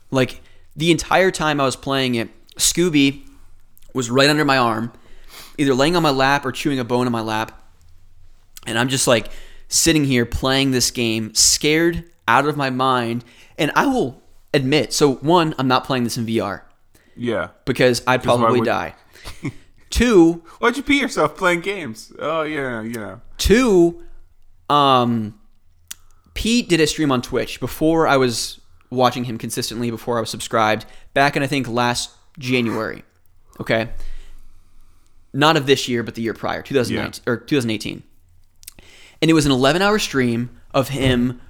[0.10, 0.42] Like
[0.76, 3.28] the entire time I was playing it, Scooby
[3.94, 4.92] was right under my arm,
[5.58, 7.62] either laying on my lap or chewing a bone on my lap.
[8.66, 9.30] And I'm just like
[9.68, 13.24] sitting here playing this game, scared out of my mind.
[13.58, 14.22] And I will
[14.54, 16.62] admit, so one, I'm not playing this in VR
[17.16, 17.50] Yeah.
[17.66, 18.96] because I'd probably would- die.
[19.90, 22.12] Two, Why'd you pee yourself playing games?
[22.20, 23.22] Oh yeah, you know.
[23.38, 24.04] Two,
[24.70, 25.40] um,
[26.34, 28.60] Pete did a stream on Twitch before I was
[28.90, 33.04] watching him consistently, before I was subscribed, back in I think last January.
[33.62, 33.90] Okay.
[35.34, 38.04] Not of this year, but the year prior, 2019 or 2018.
[39.22, 41.42] And it was an 11 hour stream of him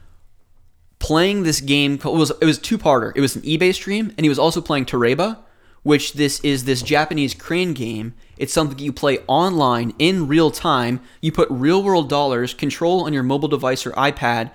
[0.99, 3.11] playing this game called, it was it was two parter.
[3.15, 5.37] It was an eBay stream, and he was also playing Toreba,
[5.83, 8.13] which this is this Japanese crane game.
[8.37, 11.01] It's something you play online in real time.
[11.21, 14.51] You put real world dollars, control on your mobile device or iPad,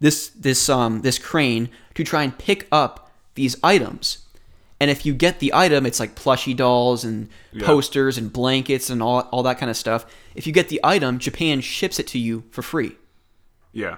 [0.00, 4.26] this this um this crane to try and pick up these items.
[4.80, 7.28] And if you get the item, it's like plushy dolls and
[7.60, 10.06] posters and blankets and all, all that kind of stuff.
[10.36, 12.96] If you get the item, Japan ships it to you for free
[13.72, 13.96] Yeah.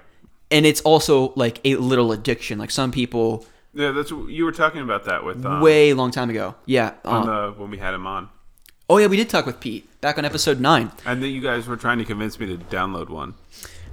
[0.51, 2.59] and it's also like a little addiction.
[2.59, 6.31] Like some people, Yeah, that's you were talking about that with um, way long time
[6.31, 6.55] ago.
[6.65, 6.95] Yeah.
[7.05, 8.31] on uh, the when we had him on,
[8.89, 10.91] oh yeah, we did talk with Pete back on episode nine.
[11.05, 13.35] and then you guys were trying to convince me to download one.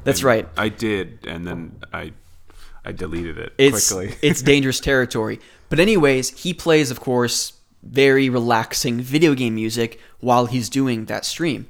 [0.05, 0.47] That's And right.
[0.55, 2.13] I did, and then I
[2.85, 4.15] I deleted it It's quickly.
[4.21, 5.41] it's dangerous territory.
[5.69, 7.53] But anyways, he plays, of course,
[7.83, 11.67] very relaxing video game music while he's doing that stream.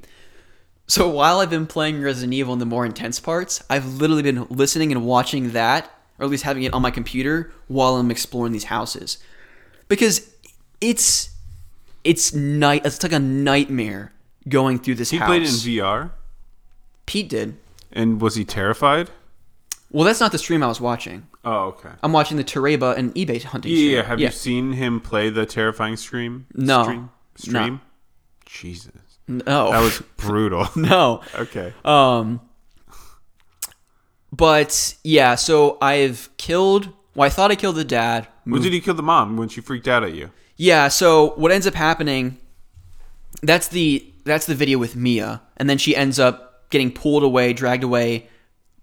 [0.87, 4.47] So while I've been playing Resident Evil in the more intense parts, I've literally been
[4.49, 8.53] listening and watching that, or at least having it on my computer while I'm exploring
[8.53, 9.17] these houses,
[9.89, 10.31] because
[10.79, 11.31] it's
[12.03, 12.85] it's night.
[12.85, 14.13] It's like a nightmare
[14.47, 15.27] going through this he house.
[15.27, 16.11] played in VR,
[17.05, 17.57] Pete did.
[17.91, 19.09] and was he terrified?
[19.91, 21.27] Well, that's not the stream I was watching.
[21.49, 21.91] Oh, okay.
[22.03, 23.71] I'm watching the Toreba and eBay hunting.
[23.71, 23.91] Yeah, stream.
[23.93, 24.03] yeah.
[24.03, 26.45] Have you seen him play the terrifying stream?
[26.53, 26.83] No.
[26.83, 26.99] Stream?
[27.01, 27.09] No.
[27.37, 27.81] Stream?
[28.45, 28.91] Jesus.
[29.29, 30.67] No, That was brutal.
[30.75, 31.21] no.
[31.35, 31.73] okay.
[31.85, 32.41] Um,
[34.31, 36.91] but yeah, so I've killed.
[37.15, 38.27] Well, I thought I killed the dad.
[38.43, 40.31] When did he kill the mom when she freaked out at you?
[40.57, 40.89] Yeah.
[40.89, 42.37] So what ends up happening?
[43.41, 47.53] That's the that's the video with Mia, and then she ends up getting pulled away,
[47.53, 48.27] dragged away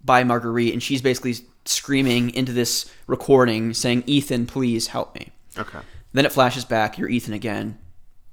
[0.03, 1.35] by Marguerite, and she's basically
[1.65, 5.79] screaming into this recording, saying, "Ethan, please help me." Okay.
[6.13, 6.97] Then it flashes back.
[6.97, 7.77] You're Ethan again.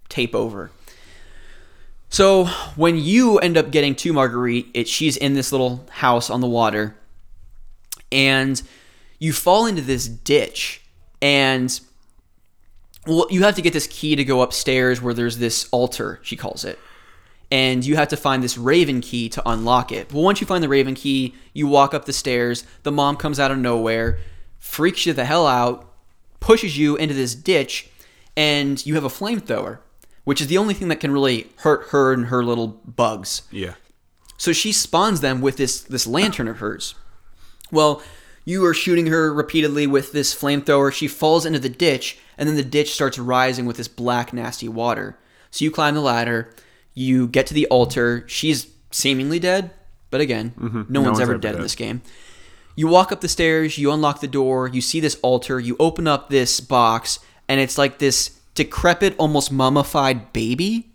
[0.08, 0.70] Tape over.
[2.08, 2.44] So
[2.76, 6.46] when you end up getting to Marguerite, it, she's in this little house on the
[6.46, 6.94] water,
[8.10, 8.62] and
[9.18, 10.82] you fall into this ditch,
[11.22, 11.80] and
[13.06, 16.20] well, you have to get this key to go upstairs where there's this altar.
[16.22, 16.78] She calls it.
[17.52, 20.10] And you have to find this Raven key to unlock it.
[20.10, 22.64] Well, once you find the Raven key, you walk up the stairs.
[22.82, 24.18] The mom comes out of nowhere,
[24.58, 25.92] freaks you the hell out,
[26.40, 27.90] pushes you into this ditch,
[28.38, 29.80] and you have a flamethrower,
[30.24, 33.42] which is the only thing that can really hurt her and her little bugs.
[33.50, 33.74] Yeah.
[34.38, 36.94] So she spawns them with this this lantern of hers.
[37.70, 38.02] Well,
[38.46, 40.90] you are shooting her repeatedly with this flamethrower.
[40.90, 44.70] She falls into the ditch, and then the ditch starts rising with this black, nasty
[44.70, 45.18] water.
[45.50, 46.50] So you climb the ladder,
[46.94, 48.24] you get to the altar.
[48.26, 49.70] She's seemingly dead,
[50.10, 50.82] but again, mm-hmm.
[50.88, 52.02] no, one's, ever, dead, in this game.
[52.74, 56.06] You walk up the stairs, you unlock the door, you see this altar, you open
[56.06, 57.18] up this box,
[57.48, 60.88] and it's like this decrepit, almost mummified baby.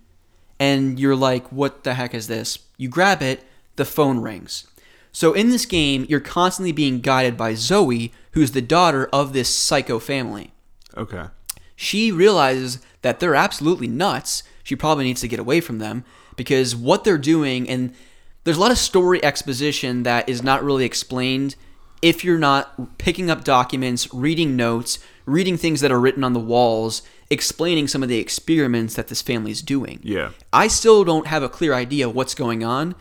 [0.60, 2.60] And you're like, what the heck is this?
[2.78, 3.44] You grab it,
[3.76, 4.66] the phone rings.
[5.12, 9.50] So in this game, you're constantly being guided by Zoe, who's the daughter of this
[9.50, 10.52] psycho family.
[10.96, 11.26] Okay.
[11.76, 14.44] She realizes that they're absolutely nuts.
[14.68, 16.04] She probably needs to get away from them
[16.36, 17.94] because what they're doing, and
[18.44, 21.56] there's a lot of story exposition that is not really explained
[22.02, 26.40] if you're not picking up documents, reading notes, reading things that are written on the
[26.42, 30.02] walls, explaining some of the experiments that this family's doing.
[30.04, 30.32] Yeah.
[30.52, 32.94] I still don't have a clear idea of what's going on.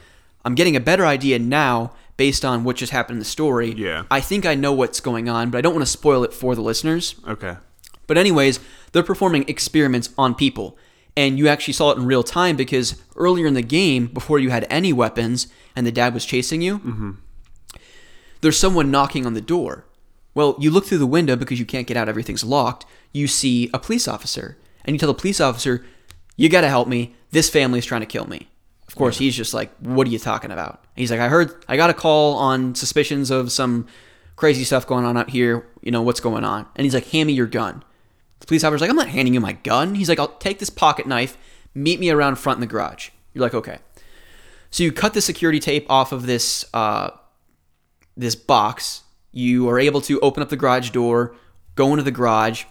[0.45, 3.73] I'm getting a better idea now based on what just happened in the story.
[3.73, 4.05] Yeah.
[4.09, 6.55] I think I know what's going on, but I don't want to spoil it for
[6.55, 7.17] the listeners.
[7.27, 7.57] Okay.
[8.07, 8.61] But anyways,
[8.93, 10.79] they're performing experiments on people.
[11.17, 14.51] And you actually saw it in real time because earlier in the game, before you
[14.51, 17.11] had any weapons and the dad was chasing you, mm-hmm.
[18.43, 19.87] there's someone knocking on the door.
[20.35, 22.85] Well, you look through the window because you can't get out, everything's locked.
[23.13, 25.85] You see a police officer, and you tell the police officer,
[26.37, 27.17] You gotta help me.
[27.31, 28.49] This family's trying to kill me.
[28.87, 30.85] Of course, he's just like, What are you talking about?
[30.95, 33.87] And he's like, I heard, I got a call on suspicions of some
[34.37, 35.67] crazy stuff going on out here.
[35.81, 36.67] You know, what's going on?
[36.77, 37.83] And he's like, Hand me your gun.
[38.41, 39.95] The police officer's like, I'm not handing you my gun.
[39.95, 41.37] He's like, I'll take this pocket knife,
[41.75, 43.11] meet me around front in the garage.
[43.33, 43.79] You're like, okay.
[44.71, 47.11] So you cut the security tape off of this uh,
[48.17, 49.03] this box.
[49.33, 51.35] You are able to open up the garage door,
[51.75, 52.65] go into the garage.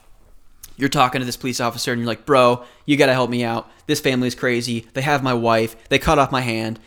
[0.78, 3.70] You're talking to this police officer, and you're like, bro, you gotta help me out.
[3.88, 4.88] This family's crazy.
[4.94, 5.88] They have my wife.
[5.90, 6.80] They cut off my hand,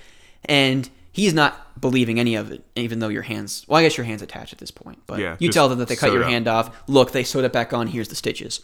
[0.44, 0.88] and
[1.18, 3.64] he's not believing any of it, even though your hands.
[3.68, 5.88] Well, I guess your hands attached at this point, but Yeah, you tell them that
[5.88, 6.88] they cut your hand off.
[6.88, 7.88] Look, they sewed it back on.
[7.88, 8.60] Here's the stitches.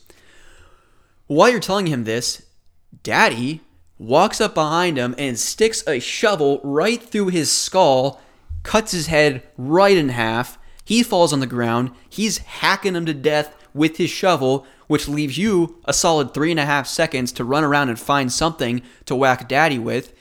[1.26, 2.42] While you're telling him this,
[3.02, 3.60] Daddy
[3.98, 8.20] walks up behind him and sticks a shovel right through his skull,
[8.62, 10.58] cuts his head right in half.
[10.84, 11.90] He falls on the ground.
[12.08, 16.60] He's hacking him to death with his shovel, which leaves you a solid three and
[16.60, 20.12] a half seconds to run around and find something to whack Daddy with.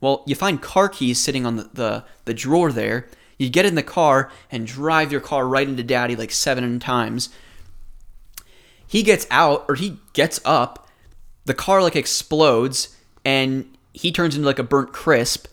[0.00, 3.06] Well, you find car keys sitting on the, the, the drawer there.
[3.38, 7.28] You get in the car and drive your car right into Daddy like seven times
[8.86, 10.88] he gets out or he gets up
[11.44, 15.46] the car like explodes and he turns into like a burnt crisp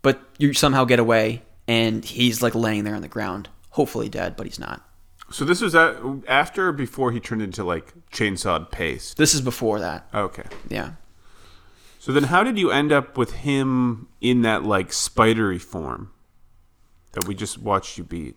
[0.00, 4.36] but you somehow get away and he's like laying there on the ground hopefully dead
[4.36, 4.80] but he's not
[5.32, 9.16] So this was after or before he turned into like chainsawed paste.
[9.16, 10.44] this is before that Okay.
[10.68, 10.92] yeah
[12.08, 16.10] So then, how did you end up with him in that like spidery form
[17.12, 18.34] that we just watched you beat?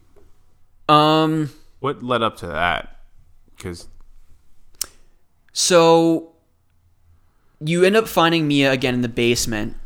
[0.90, 3.00] um What led up to that?
[3.56, 3.88] Because
[5.54, 6.34] so
[7.62, 9.78] you end up finding mia again in the basement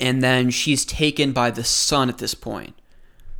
[0.00, 2.74] and then she's taken by the son at this point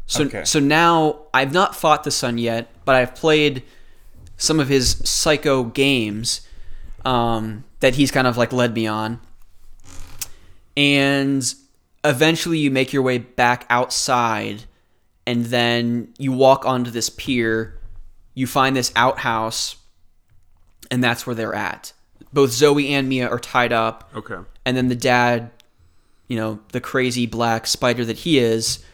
[0.07, 0.45] so Okay.
[0.45, 3.65] so now I've not fought the son yet, but I've played
[4.37, 6.47] some of his psycho games
[7.05, 9.21] um, that he's kind of like led me on,
[10.77, 11.55] and
[12.05, 14.65] eventually you make your way back outside,
[15.27, 17.81] and then you walk onto this pier.
[18.35, 19.77] You find this outhouse,
[20.91, 21.93] and that's where they're at.
[22.33, 25.51] Both Zoe and Mia are tied up okay, and then the dad,
[26.29, 28.85] you know, the crazy black spider that he is,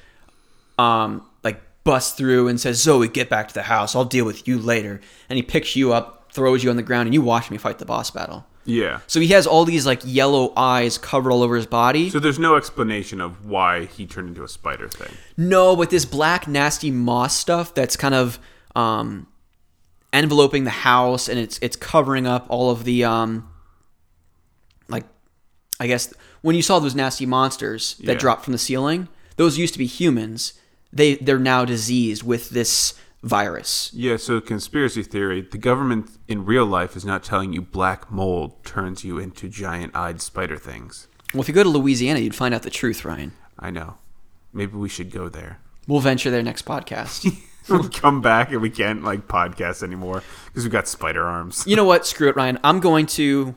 [0.78, 3.96] um, like busts through and says, "Zoe, get back to the house.
[3.96, 7.06] I'll deal with you later." And he picks you up, throws you on the ground,
[7.06, 8.44] and you watch me fight the boss battle.
[8.64, 9.00] Yeah.
[9.06, 12.10] So he has all these like yellow eyes covered all over his body.
[12.10, 15.14] So there's no explanation of why he turned into a spider thing.
[15.36, 18.38] No, but this black nasty moss stuff that's kind of
[18.76, 19.26] um,
[20.12, 23.48] enveloping the house and it's it's covering up all of the um,
[24.88, 25.04] like
[25.78, 28.18] I guess when you saw those nasty monsters that Yeah.
[28.18, 30.54] dropped from the ceiling, those used to be humans.
[30.92, 33.90] They they're now diseased with this virus.
[33.92, 34.16] Yeah.
[34.16, 39.04] So conspiracy theory: the government in real life is not telling you black mold turns
[39.04, 41.08] you into giant-eyed spider things.
[41.32, 43.32] Well, if you go to Louisiana, you'd find out the truth, Ryan.
[43.58, 43.98] I know.
[44.52, 45.60] Maybe we should go there.
[45.86, 47.26] We'll venture there next podcast.
[47.68, 51.62] We'll come back and we can't like podcast anymore because we've got spider arms.
[51.68, 52.04] you know what?
[52.04, 52.58] Screw it, Ryan.
[52.64, 53.54] I'm going to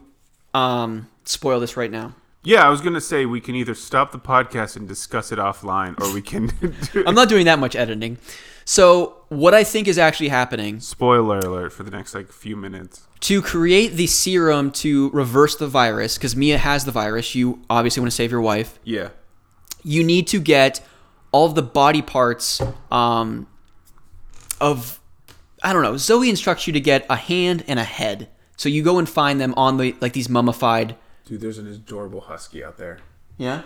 [0.52, 2.14] um, spoil this right now.
[2.44, 5.98] Yeah, I was gonna say we can either stop the podcast and discuss it offline,
[5.98, 6.52] or we can.
[7.06, 8.18] I'm not doing that much editing.
[8.64, 13.06] So, what I think is actually happening Spoiler alert for the next like few minutes.
[13.20, 18.00] to create the serum to reverse the virus, because Mia has the virus, you obviously
[18.00, 18.78] want to save your wife.
[18.84, 19.10] Yeah.
[19.82, 20.80] You need to get
[21.30, 23.46] all of the body parts um,
[24.60, 24.98] of,
[25.62, 28.28] I don't know, Zoe instructs you to get a hand and a head.
[28.56, 30.96] So, you go and find them on the, like these mummified.
[31.26, 33.00] Dude, there's an adorable husky out there.
[33.36, 33.62] Yeah?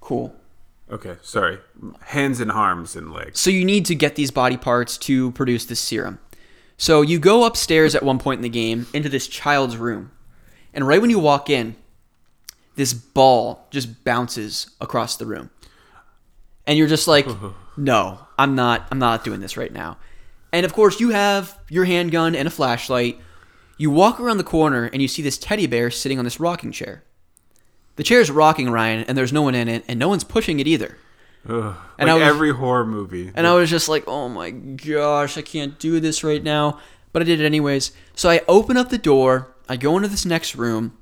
[0.00, 0.34] Cool.
[0.90, 1.58] Okay, sorry.
[2.06, 3.40] Hands and arms and legs.
[3.40, 6.18] So you need to get these body parts to produce this serum.
[6.76, 10.10] So you go upstairs at one point in the game into this child's room.
[10.72, 11.76] And right when you walk in,
[12.76, 15.50] this ball just bounces across the room.
[16.66, 17.26] And you're just like,
[17.76, 19.98] "No, I'm not I'm not doing this right now."
[20.52, 23.20] And of course, you have your handgun and a flashlight.
[23.78, 26.72] You walk around the corner and you see this teddy bear sitting on this rocking
[26.72, 27.04] chair.
[27.96, 30.66] The chair's rocking, Ryan, and there's no one in it, and no one's pushing it
[30.66, 30.96] either.
[31.48, 31.74] Ugh.
[31.98, 33.30] And like was- every horror movie.
[33.34, 36.80] And I was just like, oh my gosh, I can't do this right now.
[37.12, 37.92] But I did it anyways.
[38.14, 40.96] So I open up the door, I go into this next room,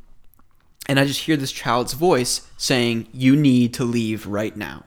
[0.87, 4.85] and I just hear this child's voice saying, You need to leave right now.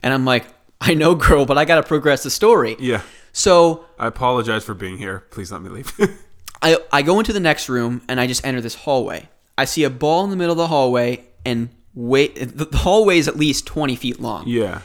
[0.00, 0.46] And I'm like,
[0.80, 2.74] I know, girl, but I got to progress the story.
[2.80, 3.02] yeah.
[3.32, 5.20] So I apologize for being here.
[5.30, 5.92] Please let me leave.
[6.62, 9.28] I, I go into the next room and I just enter this hallway.
[9.60, 13.18] I see a ball in the middle of the hallway, and wait, the the hallway
[13.18, 14.48] is at least 20 feet long.
[14.48, 14.80] yeah.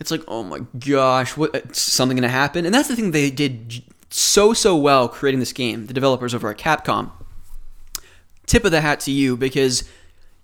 [0.00, 2.64] It's like, oh my gosh, what something gonna happen?
[2.66, 5.86] And that's the thing they did so so well creating this game.
[5.86, 7.10] The developers over at Capcom.
[8.46, 9.84] Tip of the hat to you because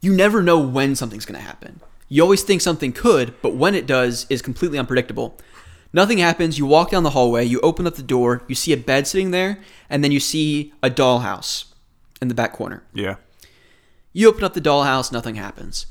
[0.01, 1.81] you never know when something's gonna happen.
[2.09, 5.39] You always think something could, but when it does is completely unpredictable.
[5.93, 6.57] Nothing happens.
[6.59, 7.45] You walk down the hallway.
[7.47, 8.43] You open up the door.
[8.47, 9.59] You see a bed sitting there,
[9.91, 11.65] and then you see a dollhouse
[12.21, 12.85] in the back corner.
[12.93, 13.17] Yeah.
[14.17, 15.85] You open up the dollhouse, nothing happens.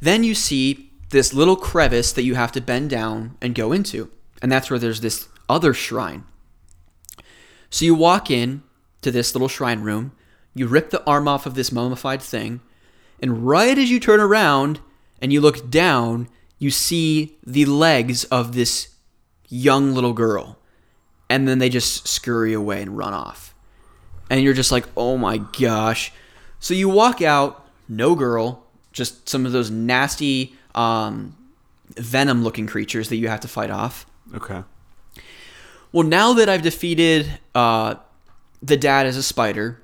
[0.00, 4.10] Then you see this little crevice that you have to bend down and go into.
[4.40, 6.24] And that's where there's this other shrine.
[7.68, 8.62] So you walk in
[9.02, 10.12] to this little shrine room,
[10.54, 12.62] you rip the arm off of this mummified thing,
[13.20, 14.80] and right as you turn around
[15.20, 18.94] and you look down, you see the legs of this
[19.50, 20.58] young little girl.
[21.28, 23.54] And then they just scurry away and run off.
[24.30, 26.10] And you're just like, oh my gosh.
[26.58, 31.36] So you walk out, no girl, just some of those nasty um,
[31.96, 34.06] venom looking creatures that you have to fight off.
[34.34, 34.62] Okay.
[35.92, 37.94] Well, now that I've defeated uh,
[38.62, 39.80] the dad as a spider,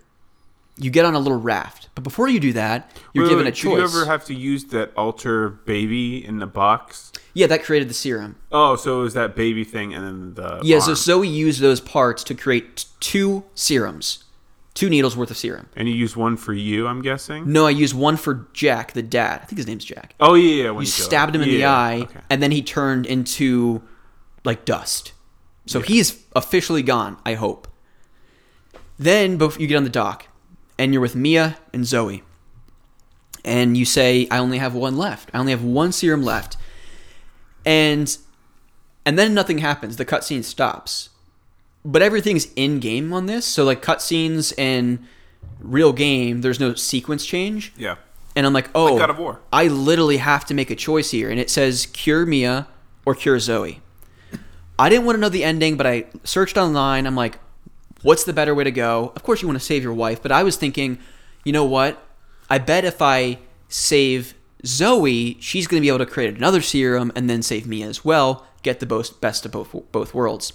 [0.76, 1.88] you get on a little raft.
[1.94, 3.78] But before you do that, you're Wait, given wait, a choice.
[3.78, 7.12] You ever have to use that altar baby in the box?
[7.34, 8.36] yeah, that created the serum.
[8.50, 10.96] Oh, so it was that baby thing and then the Yeah, so arm.
[10.96, 14.24] Zoe used those parts to create t- two serums,
[14.74, 15.68] two needles worth of serum.
[15.76, 17.52] and you use one for you, I'm guessing.
[17.52, 19.40] No, I used one for Jack, the dad.
[19.42, 20.14] I think his name's Jack.
[20.20, 20.70] Oh yeah, yeah.
[20.70, 22.20] When You go- stabbed him in the yeah, eye, Okay.
[22.30, 23.82] and then he turned into
[24.44, 25.12] like dust.
[25.66, 27.18] So he's officially gone.
[27.24, 27.68] I hope.
[28.98, 30.26] Then bef- you get on the dock,
[30.78, 32.22] and you're with Mia and Zoe,
[33.44, 35.30] and you say, "I only have one left.
[35.34, 36.56] I only have one serum left,"
[37.64, 38.16] and
[39.04, 39.96] and then nothing happens.
[39.96, 41.10] The cutscene stops,
[41.84, 43.44] but everything's in game on this.
[43.44, 45.06] So like cutscenes and
[45.60, 47.72] real game, there's no sequence change.
[47.76, 47.96] Yeah.
[48.34, 49.40] And I'm like, oh, God of War.
[49.52, 51.30] I literally have to make a choice here.
[51.30, 52.66] And it says cure Mia
[53.04, 53.80] or cure Zoe.
[54.78, 57.06] I didn't want to know the ending, but I searched online.
[57.06, 57.38] I'm like,
[58.02, 59.12] what's the better way to go?
[59.14, 60.98] Of course, you want to save your wife, but I was thinking,
[61.44, 62.02] you know what?
[62.48, 67.12] I bet if I save Zoe, she's going to be able to create another serum
[67.14, 70.52] and then save Mia as well, get the both, best of both, both worlds.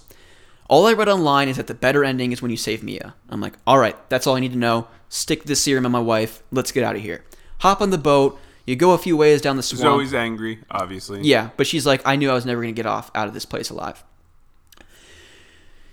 [0.68, 3.14] All I read online is that the better ending is when you save Mia.
[3.30, 4.88] I'm like, all right, that's all I need to know.
[5.08, 6.42] Stick this serum in my wife.
[6.52, 7.24] Let's get out of here.
[7.60, 8.38] Hop on the boat.
[8.66, 9.80] You go a few ways down the swamp.
[9.80, 11.22] Zoe's angry, obviously.
[11.22, 13.32] Yeah, but she's like, I knew I was never going to get off out of
[13.32, 14.04] this place alive.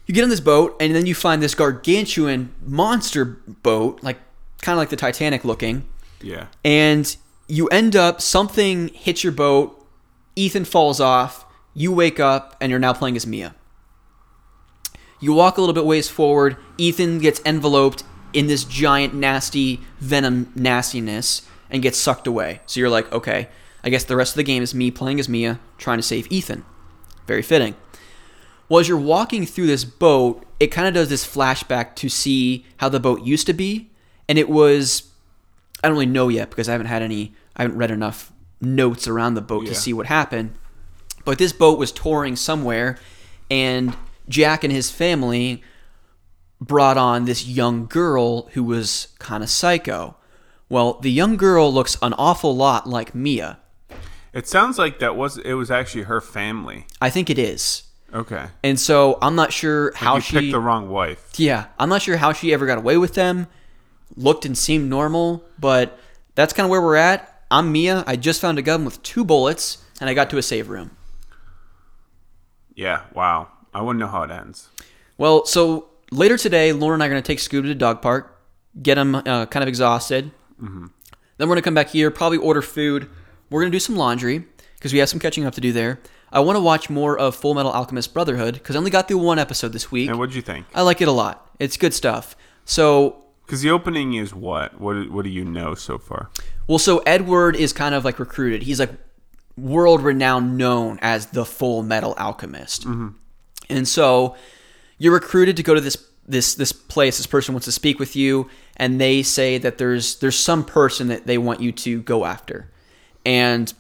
[0.06, 4.20] You get on this boat, and then you find this gargantuan monster boat, like
[4.62, 5.86] kind of like the Titanic looking,
[6.22, 6.48] Yeah.
[6.64, 7.16] and
[7.48, 9.82] you end up something hits your boat.
[10.36, 11.46] Ethan falls off.
[11.74, 13.56] You wake up, and you're now playing as Mia.
[15.26, 16.56] You walk a little bit ways forward.
[16.78, 22.60] Ethan gets enveloped in this giant, nasty venom nastiness and gets sucked away.
[22.68, 23.48] So you're like, okay,
[23.84, 26.32] I guess the rest of the game is me playing as Mia, trying to save
[26.32, 26.64] Ethan.
[27.26, 27.76] Very fitting.
[28.70, 32.64] Well, as you're walking through this boat, it kind of does this flashback to see
[32.78, 33.90] how the boat used to be.
[34.30, 35.10] And it was,
[35.84, 39.08] I don't really know yet because I haven't had any, I haven't read enough notes
[39.08, 39.70] around the boat Yeah.
[39.70, 40.54] to see what happened.
[41.24, 43.00] But this boat was touring somewhere,
[43.50, 43.96] and
[44.28, 45.64] Jack and his family
[46.60, 50.16] brought on this young girl who was kind of psycho.
[50.70, 53.60] Well, the young girl looks an awful lot like Mia.
[54.34, 56.88] It sounds like that was it was actually her family.
[57.00, 57.84] I think it is.
[58.14, 58.48] Okay.
[58.64, 61.32] And so I'm not sure how you she picked the wrong wife.
[61.38, 63.48] Yeah, I'm not sure how she ever got away with them.
[64.16, 66.00] Looked and seemed normal, but
[66.36, 67.44] that's kind of where we're at.
[67.52, 68.04] I'm Mia.
[68.08, 70.96] I just found a gun with two bullets, and I got to a save room.
[72.74, 73.04] Yeah.
[73.14, 73.50] Wow.
[73.76, 74.70] I want to know how it ends.
[75.18, 78.02] Well, so later today, Lauren and I are going to take Scooter to the dog
[78.02, 78.42] park,
[78.82, 80.32] get him uh, kind of exhausted.
[80.60, 80.92] Then
[81.40, 83.10] we're going to come back here, probably order food.
[83.50, 84.46] We're going to do some laundry
[84.76, 86.00] because we have some catching up to do there.
[86.32, 89.18] I want to watch more of Full Metal Alchemist Brotherhood because I only got through
[89.20, 90.10] one episode this week.
[90.10, 90.66] And what'd you think?
[90.74, 91.50] I like it a lot.
[91.60, 92.36] It's good stuff.
[92.66, 94.80] So Because the opening is what?
[94.80, 95.10] What?
[95.12, 96.30] What do you know so far?
[96.68, 98.64] Well, so Edward is kind of like recruited.
[98.64, 98.92] He's like
[99.58, 102.86] world renowned known as the Full Metal Alchemist.
[103.70, 104.36] And so
[104.98, 105.98] you're recruited to go to this
[106.28, 107.18] this this place.
[107.18, 111.08] This person wants to speak with you, and they say that there's there's some person
[111.08, 112.70] that they want you to go after.
[113.26, 113.72] And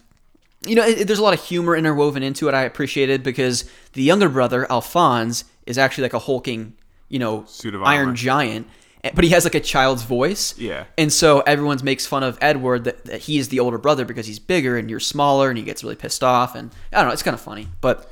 [0.65, 2.53] you know, it, there's a lot of humor interwoven into it.
[2.53, 6.73] I appreciate it because the younger brother Alphonse is actually like a hulking,
[7.09, 8.67] you know, Suit of iron giant,
[9.03, 10.57] eh, but he has like a child's voice.
[10.57, 10.86] Yeah.
[10.97, 14.39] And so everyone's makes fun of Edward that, that he's the older brother because he's
[14.39, 16.55] bigger and you're smaller, and he gets really pissed off.
[16.55, 18.11] And I don't know, it's kind of funny, but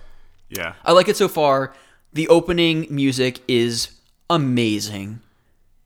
[0.55, 0.73] Yeah.
[0.83, 1.73] I like it so far.
[2.13, 3.89] The opening music is
[4.29, 5.19] amazing.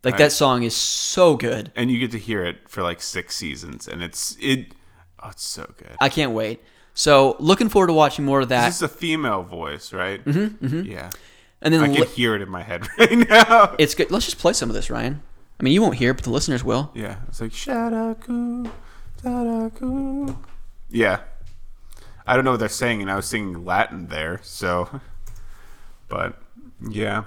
[0.03, 1.71] Like that song is so good.
[1.75, 4.67] And you get to hear it for like six seasons, and it's it.
[5.21, 5.97] Oh, it's so good.
[5.99, 6.61] I can't wait.
[6.93, 8.67] So looking forward to watching more of that.
[8.67, 10.23] This is a female voice, right?
[10.23, 10.81] Mm-hmm, mm-hmm.
[10.89, 11.09] Yeah.
[11.61, 13.75] And then I li- can hear it in my head right now.
[13.77, 14.09] it's good.
[14.11, 15.21] Let's just play some of this, Ryan.
[15.59, 16.91] I mean, you won't hear it, but the listeners will.
[16.93, 18.71] Yeah, it's like Shadaku,
[19.21, 20.37] Shadaku.
[20.89, 21.19] Yeah,
[22.27, 24.89] I don't know what they're saying, and I was singing Latin there, so.
[26.09, 26.33] But
[26.81, 27.23] yeah,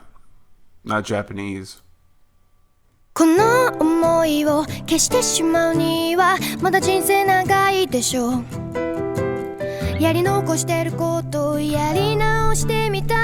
[0.85, 1.83] not Japanese.
[3.13, 8.45] この思いを消してしまうにはまだ人生長いでしょう
[10.01, 13.17] やり残してることをやり直してみた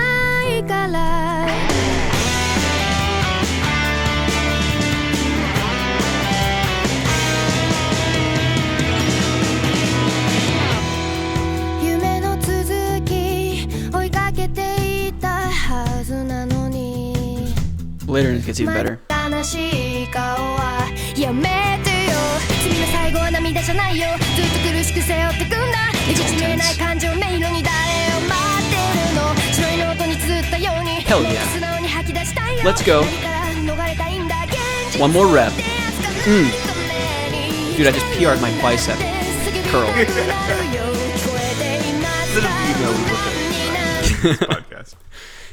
[0.43, 1.47] いから
[18.08, 19.00] Later and it gets even better.
[19.10, 20.88] 悲しい顔は
[21.18, 22.18] やめてよ
[22.64, 27.72] 君の最後は涙じゃないよずっと苦しく背負ってくんだ打ちちめえない感情迷路に誰
[28.18, 28.78] を待って
[29.10, 31.24] るの白いノートに綴ったように Hell yeah.
[31.24, 33.02] もっと素直に吐き出したいよ Let's go.
[33.02, 34.54] 何から逃れたいんだ現
[34.94, 35.52] 実 One more rep.
[36.26, 36.50] Mm.
[37.78, 38.98] Dude, I just PR'd my bicep
[39.72, 39.88] curl.
[42.34, 43.34] Little do you know we look at
[44.22, 44.96] this podcast.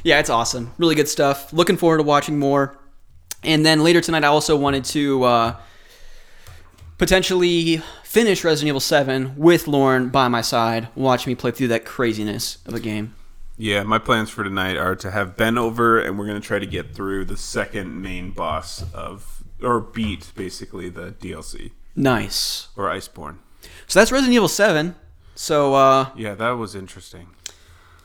[0.04, 0.72] Yeah, it's awesome.
[0.78, 1.52] Really good stuff.
[1.52, 2.78] Looking forward to watching more.
[3.42, 5.56] And then later tonight, I also wanted to uh,
[6.98, 11.84] potentially finish Resident Evil 7 with Lauren by my side, watch me play through that
[11.84, 13.14] craziness of a game.
[13.56, 16.66] Yeah, my plans for tonight are to have Ben over, and we're gonna try to
[16.66, 22.68] get through the second main boss of, or beat basically the DLC Nice.
[22.76, 23.36] or Iceborne.
[23.86, 24.96] So that's Resident Evil 7.
[25.36, 27.28] So, uh, Yeah, that was interesting.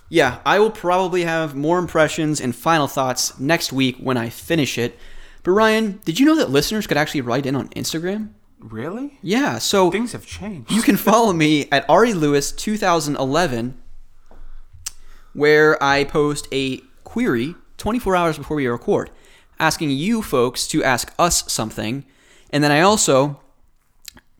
[0.10, 4.78] Yeah, I will probably have more impressions and final thoughts next week when I finish
[4.78, 4.97] it.
[5.43, 8.32] But Ryan, did you know that listeners could actually write in on Instagram?
[8.60, 9.18] Really?
[9.22, 10.70] Yeah, so Things have changed.
[10.72, 13.78] you can follow me at Ari Lewis 2011,
[15.34, 19.10] where I post a query 24 hours before we record,
[19.60, 22.03] asking you folks to ask us something,
[22.51, 23.39] and then I also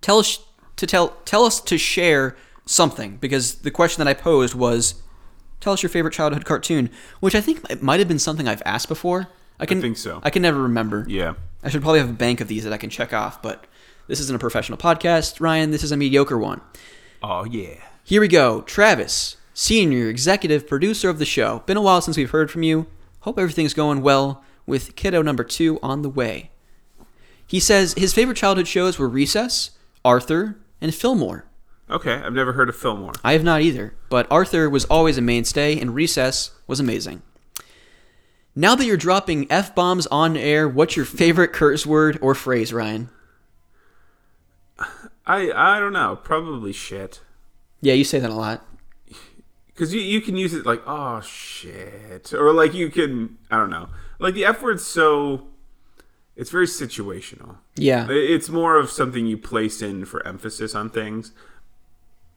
[0.02, 0.40] tell us
[0.76, 5.02] to tell tell us to share something because the question that I posed was,
[5.60, 6.90] tell us your favorite childhood cartoon,
[7.20, 9.28] which I think it might have been something I've asked before.
[9.60, 10.22] I can think so.
[10.24, 11.06] I can never remember.
[11.08, 11.34] Yeah.
[11.64, 13.66] I should probably have a bank of these that I can check off, but
[14.08, 15.72] this isn't a professional podcast, Ryan.
[15.72, 16.62] This is a mediocre one.
[17.22, 17.76] Oh yeah.
[18.04, 18.62] Here we go.
[18.62, 21.64] Travis, senior executive producer of the show.
[21.66, 22.88] Been a while since we've heard from you.
[23.22, 26.52] Hope everything's going well with kiddo number two on the way.
[27.46, 29.72] He says his favorite childhood shows were Recess,
[30.06, 31.46] Arthur, and Fillmore.
[31.90, 33.14] Okay, I've never heard of Fillmore.
[33.24, 37.24] I have not either, but Arthur was always a mainstay, and Recess was amazing.
[38.56, 42.72] Now that you're dropping F bombs on air, what's your favorite curse word or phrase,
[42.74, 43.10] Ryan?
[45.26, 46.16] I I don't know.
[46.16, 47.22] Probably shit.
[47.82, 48.66] Yeah, you say that a lot.
[49.68, 52.34] Because you, you can use it like, oh shit.
[52.34, 53.88] Or like you can, I don't know.
[54.20, 55.48] Like the F word's so,
[56.36, 57.58] it's very situational.
[57.78, 58.08] Yeah.
[58.10, 61.32] It's more of something you place in for emphasis on things.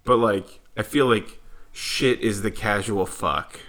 [0.05, 1.40] But like, I feel like
[1.72, 3.61] shit is the casual fuck.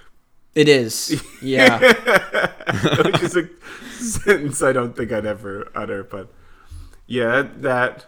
[0.56, 1.22] It is.
[1.42, 1.80] Yeah.
[3.04, 3.50] Which is a
[4.00, 6.04] sentence I don't think I'd ever utter.
[6.04, 6.32] But
[7.08, 8.06] yeah, that,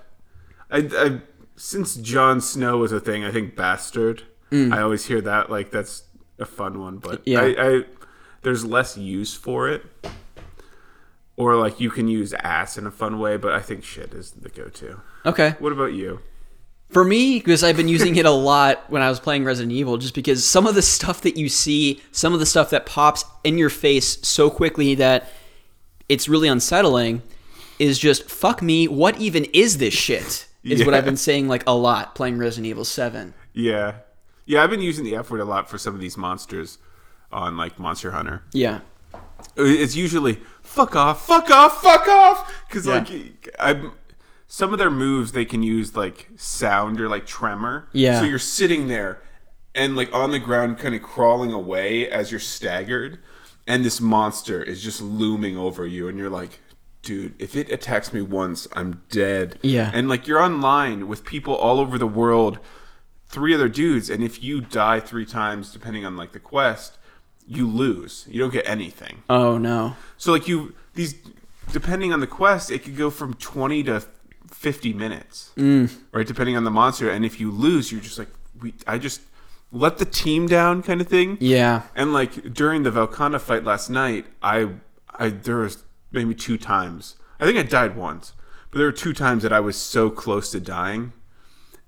[0.70, 1.22] I, I
[1.56, 4.24] since Jon Snow was a thing, I think bastard.
[4.52, 4.74] Mm.
[4.74, 5.50] I always hear that.
[5.50, 6.04] Like, that's
[6.38, 6.98] a fun one.
[6.98, 7.42] But Yeah.
[7.42, 7.84] I, I,
[8.44, 9.84] there's less use for it.
[11.38, 14.32] Or like you can use ass in a fun way, but I think shit is
[14.32, 15.02] the go-to.
[15.26, 15.56] okay.
[15.60, 16.22] What about you?
[16.96, 19.98] For me, because I've been using it a lot when I was playing Resident Evil,
[19.98, 23.26] just because some of the stuff that you see, some of the stuff that pops
[23.44, 25.30] in your face so quickly that
[26.08, 27.22] it's really unsettling,
[27.80, 28.88] is just fuck me.
[28.88, 30.48] What even is this shit?
[30.64, 33.34] Is what I've been saying like a lot playing Resident Evil Seven.
[33.52, 33.96] Yeah,
[34.46, 34.64] yeah.
[34.64, 36.78] I've been using the F word a lot for some of these monsters
[37.30, 38.44] on like Monster Hunter.
[38.54, 38.80] Yeah.
[39.58, 42.94] It's usually fuck off, fuck off, fuck off, because Yeah.
[42.94, 43.92] like I'm.
[44.48, 47.90] Some of their moves they can use like sound or like tremor.
[47.94, 48.20] Yeah.
[48.20, 49.22] So you're sitting there
[49.76, 53.20] and like on the ground, kind of crawling away as you're staggered,
[53.68, 56.60] and this monster is just looming over you, and you're like,
[57.02, 59.60] dude, if it attacks me once, I'm dead.
[59.62, 59.92] Yeah.
[59.94, 62.60] And like you're online with people all over the world,
[63.28, 66.98] three other dudes, and if you die three times, depending on like the quest,
[67.46, 68.26] you lose.
[68.30, 69.24] You don't get anything.
[69.30, 69.98] Oh no.
[70.18, 71.16] So like you these
[71.72, 74.04] depending on the quest, it could go from twenty to
[74.52, 75.90] fifty minutes, Mm.
[76.12, 76.26] right?
[76.28, 78.30] Depending on the monster, and if you lose, you're just like,
[78.62, 79.22] we, I just
[79.72, 81.38] let the team down, kind of thing.
[81.42, 81.84] Yeah.
[81.96, 84.70] And like during the Velkhana fight last night, I,
[85.18, 87.16] I there was maybe two times.
[87.40, 88.34] I think I died once,
[88.72, 91.12] but there were two times that I was so close to dying,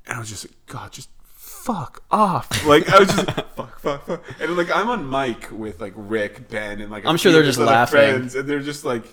[0.06, 2.48] and I was just like, God, just fuck off.
[2.66, 3.26] Like I was just
[3.56, 7.16] fuck, fuck, fuck, and like I'm on mic with like Rick, Ben, and like I'm
[7.18, 7.92] sure they're just laughing.
[7.98, 9.04] friends, and they're just like,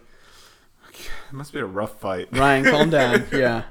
[1.01, 2.29] it must be a rough fight.
[2.33, 3.27] Ryan, calm down.
[3.33, 3.65] Yeah.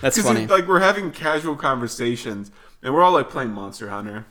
[0.00, 0.46] That's funny.
[0.48, 2.50] like we're having casual conversations,
[2.82, 4.26] and we're all like playing Monster Hunter,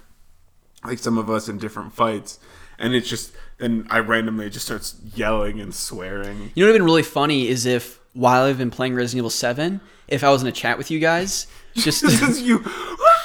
[0.83, 2.39] like some of us in different fights,
[2.77, 6.51] and it's just and I randomly just starts yelling and swearing.
[6.55, 9.19] You know what would have been really funny is if while I've been playing Resident
[9.19, 9.79] Evil 7
[10.11, 11.47] if I was in a chat with you guys.
[11.73, 12.03] Just
[12.41, 12.63] you,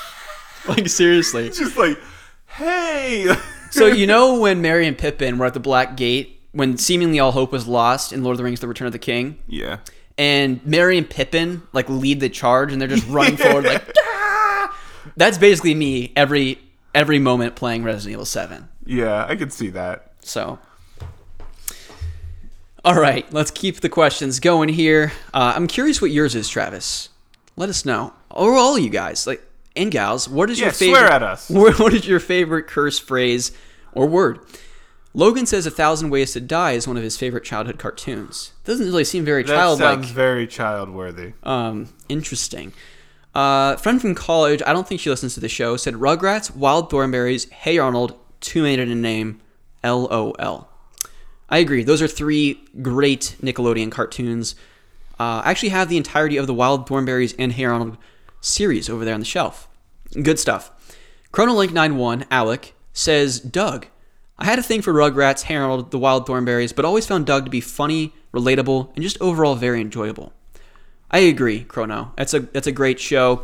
[0.68, 1.50] like seriously.
[1.50, 1.98] just like,
[2.46, 3.34] hey.
[3.72, 7.32] So you know when Merry and Pippin were at the Black Gate when seemingly all
[7.32, 9.78] hope was lost in Lord of the Rings: The Return of the King, yeah.
[10.18, 14.78] and Merry and Pippin like lead the charge and they're just running forward like "Ah!"
[15.16, 16.58] that's basically me every
[16.94, 18.68] every moment playing Resident Evil 7.
[18.86, 20.12] Yeah, I could see that.
[20.22, 20.58] So
[22.84, 25.12] all right, let's keep the questions going here.
[25.34, 27.08] Uh, I'm curious what yours is, Travis.
[27.56, 29.42] Let us know, or all you guys, like
[29.74, 30.28] and gals.
[30.28, 30.98] What is Yeah, your favorite?
[31.00, 31.50] swear at us.
[31.50, 33.50] What what is your favorite curse phrase
[33.92, 34.38] or word?
[35.16, 38.52] Logan says "A Thousand Ways to Die" is one of his favorite childhood cartoons.
[38.64, 39.94] Doesn't really seem very That childlike.
[40.04, 41.32] sounds very child worthy.
[41.42, 42.74] Um, interesting.
[43.34, 46.90] Uh, friend from college, I don't think she listens to the show, said Rugrats, Wild
[46.90, 49.40] Thornberrys, Hey Arnold, two made it a name,
[49.82, 50.68] LOL.
[51.48, 51.82] I agree.
[51.82, 54.54] Those are three great Nickelodeon cartoons.
[55.18, 57.96] Uh, I actually have the entirety of the Wild Thornberrys and Hey Arnold
[58.42, 59.66] series over there on the shelf.
[60.22, 60.70] Good stuff.
[61.32, 63.86] Chronolink91, Alec, says Doug.
[64.38, 67.50] I had a thing for Rugrats, Harold, the Wild Thornberrys, but always found Doug to
[67.50, 70.32] be funny, relatable, and just overall very enjoyable.
[71.10, 72.12] I agree, Chrono.
[72.16, 73.42] That's a that's a great show.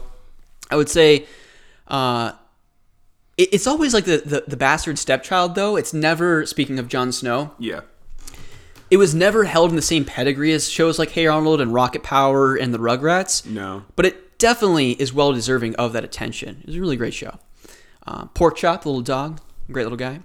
[0.70, 1.26] I would say,
[1.88, 2.32] uh,
[3.36, 5.76] it, it's always like the, the the bastard stepchild though.
[5.76, 7.52] It's never speaking of Jon Snow.
[7.58, 7.80] Yeah.
[8.90, 12.02] It was never held in the same pedigree as shows like Hey Arnold and Rocket
[12.02, 13.46] Power and the Rugrats.
[13.46, 13.84] No.
[13.96, 16.58] but it definitely is well deserving of that attention.
[16.60, 17.38] It was a really great show.
[18.06, 19.40] Uh, Pork Chop, the little dog,
[19.70, 20.20] great little guy.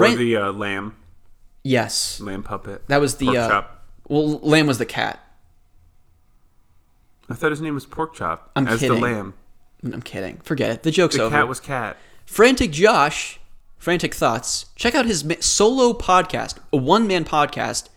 [0.00, 0.96] Or the uh, lamb,
[1.62, 2.86] yes, lamb puppet.
[2.88, 3.84] that was the Pork uh, chop.
[4.08, 5.20] well, Lamb was the cat.
[7.28, 8.50] I thought his name was Pork Chop.
[8.54, 9.00] I'm as kidding.
[9.00, 9.34] the lamb.
[9.82, 10.38] I'm kidding.
[10.38, 10.82] Forget it.
[10.82, 11.34] The joke's The over.
[11.36, 11.96] cat was cat.
[12.26, 13.40] Frantic Josh,
[13.78, 14.66] Frantic Thoughts.
[14.76, 17.88] Check out his solo podcast, a one man podcast.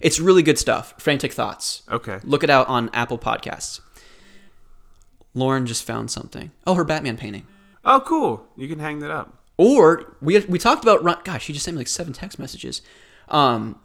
[0.00, 0.94] It's really good stuff.
[0.98, 1.82] Frantic Thoughts.
[1.90, 2.18] Okay.
[2.24, 3.80] Look it out on Apple Podcasts.
[5.34, 6.50] Lauren just found something.
[6.66, 7.46] Oh, her Batman painting.
[7.84, 8.46] Oh, cool.
[8.56, 9.38] You can hang that up.
[9.56, 11.18] Or we we talked about run.
[11.24, 12.82] Gosh, she just sent me like seven text messages.
[13.28, 13.78] Um,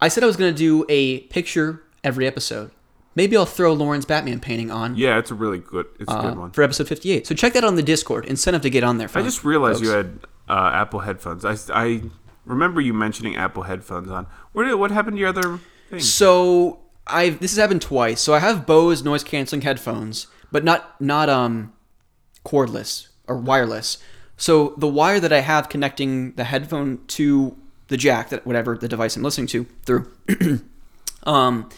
[0.00, 2.70] I said I was gonna do a picture every episode.
[3.16, 5.86] Maybe I'll throw Lauren's Batman painting on Yeah, it's a really good.
[6.00, 6.50] It's a uh, good one.
[6.50, 7.26] for episode fifty-eight.
[7.28, 8.24] So check that on the Discord.
[8.24, 9.06] Incentive to get on there.
[9.06, 10.18] I folks- just realized you had
[10.48, 11.44] uh, Apple headphones.
[11.44, 12.02] I, I
[12.44, 14.26] remember you mentioning Apple headphones on.
[14.52, 15.60] Where did what happened to your other
[15.90, 16.00] thing?
[16.00, 18.20] So I this has happened twice.
[18.20, 21.72] So I have Bose noise canceling headphones, but not not um
[22.44, 23.98] cordless or wireless.
[24.36, 27.56] So the wire that I have connecting the headphone to
[27.88, 30.10] the jack that whatever the device I'm listening to through,
[31.24, 31.68] um,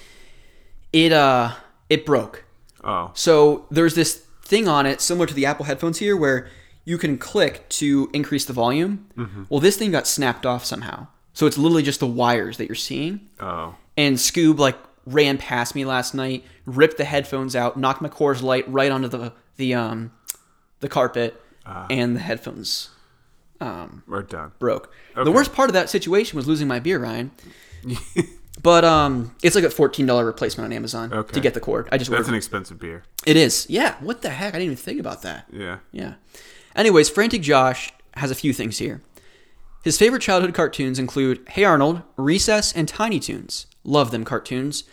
[0.92, 1.52] it uh
[1.88, 2.44] it broke.
[2.84, 6.48] Oh, So there's this thing on it similar to the Apple headphones here where
[6.84, 9.08] you can click to increase the volume.
[9.48, 11.08] Well, this thing got snapped off somehow.
[11.32, 15.74] So it's literally just the wires that you're seeing oh, and Scoob like ran past
[15.74, 19.74] me last night, ripped the headphones out, knocked my Coors Light right onto the the
[19.74, 20.12] um
[20.80, 21.40] the carpet,
[21.90, 22.90] and the headphones
[23.60, 24.52] um we're done.
[24.58, 24.92] broke.
[25.14, 27.30] The worst part of that situation was losing my beer, Ryan.
[28.62, 31.32] but um, it's like a fourteen dollar replacement on Amazon Okay.
[31.34, 31.88] to get the cord.
[31.92, 32.30] I just That's ordered.
[32.32, 33.04] an expensive beer.
[33.26, 33.96] it is, yeah.
[34.00, 34.48] What the heck?
[34.54, 35.46] I didn't even think about that.
[35.52, 35.78] Yeah.
[35.92, 36.14] Yeah.
[36.74, 39.00] Anyways, Frantic Josh has a few things here.
[39.84, 43.66] His favorite childhood cartoons include Hey Arnold, Recess, and Tiny Toons.
[43.84, 44.84] Love them cartoons.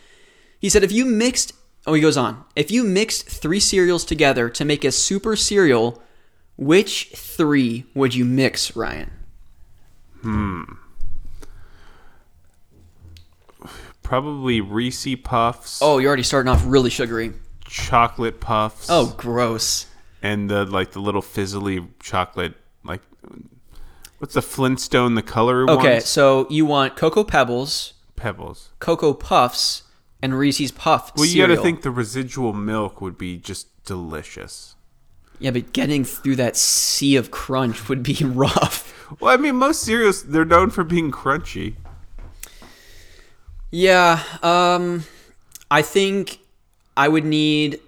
[0.60, 1.52] He said if you mixed,
[1.88, 6.02] oh, he goes on, if you mixed three cereals together to make a super cereal,
[6.58, 9.12] which three would you mix, Ryan?
[10.22, 10.64] Hmm.
[14.02, 17.34] Probably Reese Puffs, Oh, you're already starting off really sugary.
[17.66, 18.88] chocolate puffs.
[18.90, 19.88] Oh, gross.
[20.22, 22.54] and the like the little fizzly chocolate
[22.84, 23.02] like
[24.20, 26.06] what's the Flintstone the color Okay, ones?
[26.06, 28.70] so you want Cocoa Pebbles, Pebbles.
[28.80, 29.84] Cocoa Puffs,
[30.22, 34.73] and Reese's Puff Well, you got to think the residual milk would be just delicious.
[35.44, 38.90] Yeah, but getting through that sea of crunch would be rough.
[39.20, 41.76] Well, I mean, most cereals they're known for being crunchy.
[43.70, 45.04] Yeah, um
[45.70, 46.40] I think
[46.96, 47.82] I would need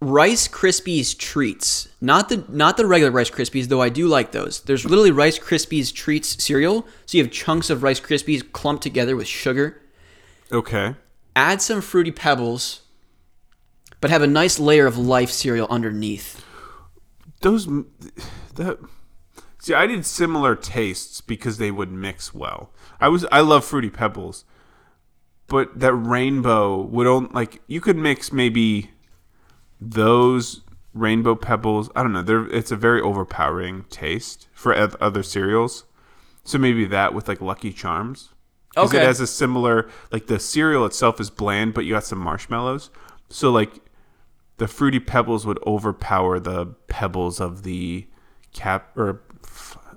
[0.00, 1.88] Rice Krispies treats.
[2.00, 4.60] Not the not the regular Rice Krispies, though I do like those.
[4.60, 6.86] There's literally Rice Krispies treats cereal.
[7.06, 9.82] So you have chunks of Rice Krispies clumped together with sugar.
[10.52, 10.94] Okay.
[11.34, 12.82] Add some fruity pebbles,
[14.00, 16.44] but have a nice layer of life cereal underneath.
[17.40, 17.66] Those
[18.54, 18.78] that
[19.60, 22.70] See, I did similar tastes because they would mix well.
[23.00, 24.44] I was I love fruity pebbles.
[25.46, 28.90] But that rainbow would only like you could mix maybe
[29.80, 30.62] those
[30.92, 31.90] rainbow pebbles.
[31.96, 32.22] I don't know.
[32.22, 35.84] They're it's a very overpowering taste for other cereals.
[36.44, 38.30] So maybe that with like Lucky Charms.
[38.74, 39.02] Because Okay.
[39.02, 42.90] it has a similar, like the cereal itself is bland, but you got some marshmallows.
[43.28, 43.80] So like,
[44.58, 48.06] the fruity pebbles would overpower the pebbles of the
[48.52, 49.22] cap or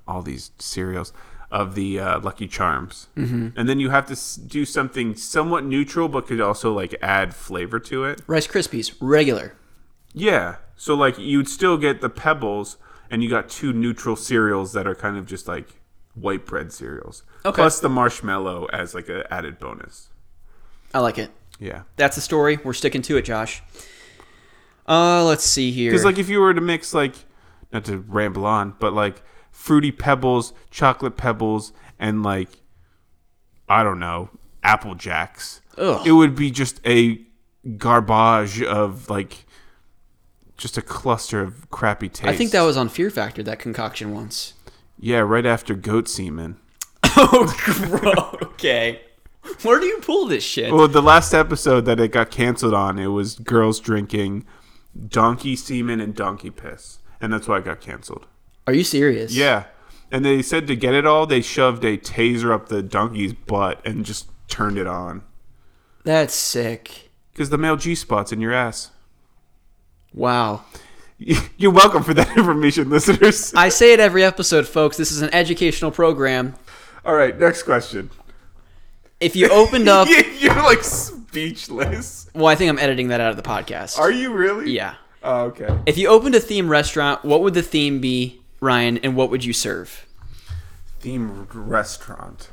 [0.07, 1.13] all these cereals
[1.51, 3.07] of the uh, Lucky Charms.
[3.17, 3.49] Mm-hmm.
[3.57, 7.79] And then you have to do something somewhat neutral, but could also like add flavor
[7.81, 8.21] to it.
[8.25, 9.53] Rice Krispies, regular.
[10.13, 10.57] Yeah.
[10.75, 12.77] So like you'd still get the pebbles
[13.09, 15.81] and you got two neutral cereals that are kind of just like
[16.13, 17.23] white bread cereals.
[17.45, 17.55] Okay.
[17.55, 20.09] Plus the marshmallow as like an added bonus.
[20.93, 21.31] I like it.
[21.59, 21.83] Yeah.
[21.95, 22.59] That's the story.
[22.63, 23.61] We're sticking to it, Josh.
[24.87, 25.91] Uh, let's see here.
[25.91, 27.15] Because like if you were to mix like
[27.71, 29.21] not to ramble on, but like
[29.51, 32.49] fruity pebbles, chocolate pebbles, and like
[33.69, 34.29] I don't know,
[34.63, 35.61] apple jacks.
[35.77, 36.05] Ugh.
[36.05, 37.21] It would be just a
[37.77, 39.45] garbage of like
[40.57, 42.27] just a cluster of crappy taste.
[42.27, 44.53] I think that was on Fear Factor that concoction once.
[44.99, 46.57] Yeah, right after goat semen.
[47.13, 49.01] Oh, okay.
[49.63, 50.71] Where do you pull this shit?
[50.71, 54.45] Well, the last episode that it got canceled on, it was girls drinking
[55.07, 58.25] donkey semen and donkey piss, and that's why it got canceled.
[58.67, 59.33] Are you serious?
[59.35, 59.65] Yeah,
[60.11, 63.81] and they said to get it all, they shoved a taser up the donkey's butt
[63.85, 65.23] and just turned it on
[66.03, 67.09] That's sick.
[67.33, 68.91] because the male G spot's in your ass.
[70.13, 70.65] Wow.
[71.57, 73.53] You're welcome for that information, listeners.
[73.55, 74.97] I say it every episode, folks.
[74.97, 76.55] This is an educational program.
[77.05, 78.09] All right, next question.
[79.19, 80.07] If you opened up.
[80.39, 80.83] You're like
[81.31, 82.29] speechless.
[82.33, 83.97] Well, I think I'm editing that out of the podcast.
[83.97, 84.71] Are you really?
[84.71, 84.95] Yeah.
[85.23, 85.79] Oh, okay.
[85.85, 89.45] If you opened a theme restaurant, what would the theme be, Ryan, and what would
[89.45, 90.05] you serve?
[90.99, 92.49] Theme restaurant.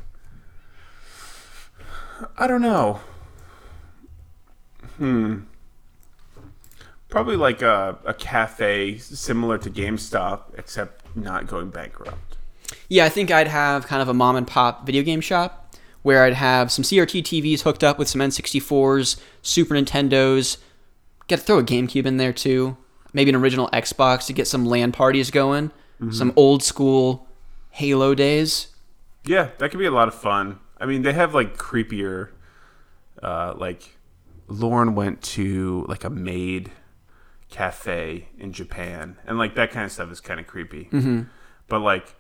[2.37, 3.01] I don't know.
[4.97, 5.41] Hmm.
[7.09, 12.37] Probably like a, a cafe similar to GameStop, except not going bankrupt.
[12.89, 15.68] Yeah, I think I'd have kind of a mom and pop video game shop
[16.03, 20.59] where I'd have some CRT TVs hooked up with some N64s, Super Nintendos.
[21.27, 22.77] Got to throw a GameCube in there too.
[23.13, 25.71] Maybe an original Xbox to get some LAN parties going.
[26.11, 27.27] Some old school
[27.71, 28.69] Halo days.
[29.25, 30.61] Yeah, that could be a lot of fun.
[30.81, 32.31] I mean, they have like creepier,
[33.23, 33.97] uh, like
[34.47, 36.71] Lauren went to like a maid
[37.51, 40.85] cafe in Japan, and like that kind of stuff is kind of creepy.
[40.85, 41.23] Mm-hmm.
[41.67, 42.15] But like,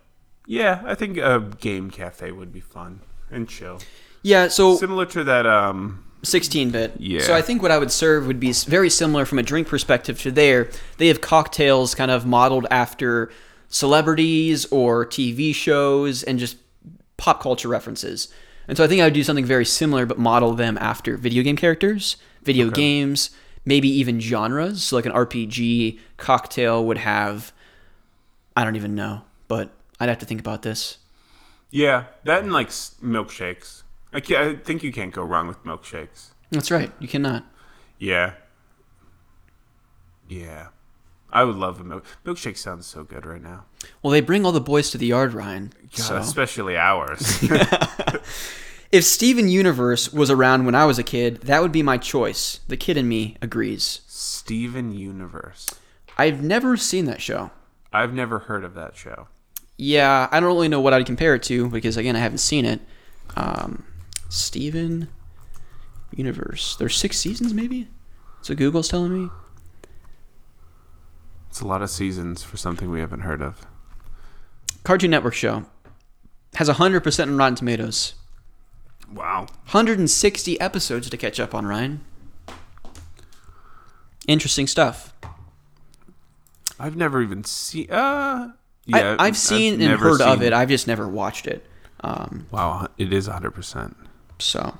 [0.46, 3.80] yeah, I think a game cafe would be fun and chill,
[4.22, 5.46] Yeah, so similar to that.
[5.46, 6.94] Um, 16 bit.
[6.98, 7.20] Yeah.
[7.20, 10.20] So I think what I would serve would be very similar from a drink perspective
[10.22, 10.68] to there.
[10.96, 13.30] They have cocktails kind of modeled after
[13.68, 16.56] celebrities or TV shows and just
[17.16, 18.28] pop culture references.
[18.66, 21.42] And so I think I would do something very similar but model them after video
[21.42, 23.30] game characters, video games,
[23.64, 24.82] maybe even genres.
[24.82, 27.52] So like an RPG cocktail would have
[28.56, 30.98] I don't even know, but I'd have to think about this.
[31.70, 33.82] Yeah, that and like milkshakes.
[34.12, 36.30] I, I think you can't go wrong with milkshakes.
[36.50, 36.92] That's right.
[36.98, 37.44] You cannot.
[37.98, 38.34] Yeah,
[40.28, 40.68] yeah,
[41.32, 42.56] I would love a milk milkshake.
[42.56, 43.64] Sounds so good right now.
[44.02, 45.72] Well, they bring all the boys to the yard, Ryan.
[45.96, 46.16] God, so.
[46.16, 47.42] especially ours.
[48.90, 52.60] If Steven Universe was around when I was a kid, that would be my choice.
[52.68, 54.00] The kid in me agrees.
[54.06, 55.66] Steven Universe.
[56.16, 57.50] I've never seen that show.
[57.92, 59.28] I've never heard of that show.
[59.78, 62.64] Yeah, I don't really know what I'd compare it to because again, I haven't seen
[62.64, 62.80] it.
[63.36, 63.84] Um,
[64.28, 65.08] Steven
[66.14, 66.76] Universe.
[66.76, 67.88] There's six seasons, maybe.
[68.42, 69.30] So Google's telling me.
[71.48, 73.60] It's a lot of seasons for something we haven't heard of.
[74.82, 75.64] Cartoon Network show
[76.54, 78.14] has 100% on Rotten Tomatoes.
[79.12, 79.40] Wow.
[79.70, 82.00] 160 episodes to catch up on, Ryan.
[84.26, 85.12] Interesting stuff.
[86.78, 87.90] I've never even seen.
[87.90, 88.52] Uh,
[88.88, 90.52] yeah, I, I've seen and never heard of it.
[90.52, 91.64] I've just never watched it.
[92.00, 93.94] Um, Wow, it is 100%.
[94.38, 94.76] So,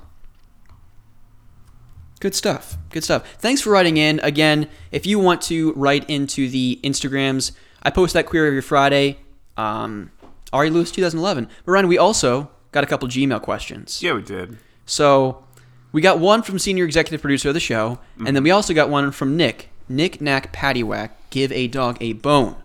[2.19, 2.77] good stuff.
[2.89, 3.25] Good stuff.
[3.39, 4.19] Thanks for writing in.
[4.21, 7.51] Again, if you want to write into the Instagrams,
[7.83, 9.19] I post that query every Friday.
[9.57, 10.11] Um,
[10.53, 11.47] Ari Lewis 2011.
[11.65, 14.01] But Ryan, we also got a couple Gmail questions.
[14.01, 14.57] Yeah, we did.
[14.85, 15.43] So,
[15.91, 18.89] we got one from senior executive producer of the show, and then we also got
[18.89, 19.69] one from Nick.
[19.87, 21.11] Nick Knack Paddywhack.
[21.31, 22.55] Give a dog a bone.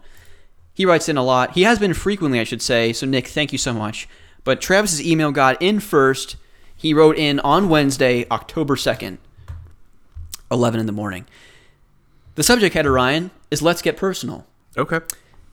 [0.75, 1.53] He writes in a lot.
[1.53, 2.93] He has been frequently, I should say.
[2.93, 4.09] So, Nick, thank you so much.
[4.43, 6.37] But Travis's email got in first.
[6.77, 9.19] He wrote in on Wednesday, October 2nd,
[10.51, 11.27] 11 in the morning.
[12.35, 14.45] The subject header, Ryan, is Let's Get Personal.
[14.77, 15.01] Okay.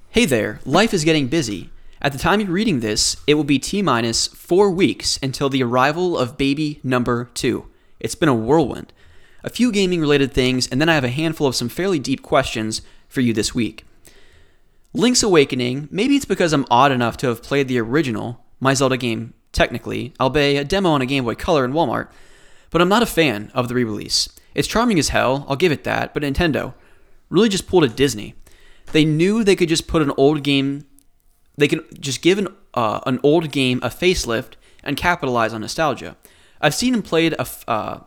[0.09, 1.69] Hey there, life is getting busy.
[2.01, 5.61] At the time you're reading this, it will be T minus four weeks until the
[5.61, 7.67] arrival of baby number two.
[7.99, 8.91] It's been a whirlwind.
[9.43, 12.23] A few gaming related things, and then I have a handful of some fairly deep
[12.23, 13.85] questions for you this week.
[14.93, 18.97] Link's Awakening, maybe it's because I'm odd enough to have played the original, my Zelda
[18.97, 20.13] game technically.
[20.19, 22.09] Buy a demo on a Game Boy Color in Walmart,
[22.69, 24.27] but I'm not a fan of the re-release.
[24.53, 26.73] It's charming as hell, I'll give it that, but Nintendo
[27.29, 28.35] really just pulled a Disney.
[28.91, 30.85] They knew they could just put an old game,
[31.57, 34.53] they can just give an uh, an old game a facelift
[34.83, 36.17] and capitalize on nostalgia.
[36.59, 37.99] I've seen and played a f- uh,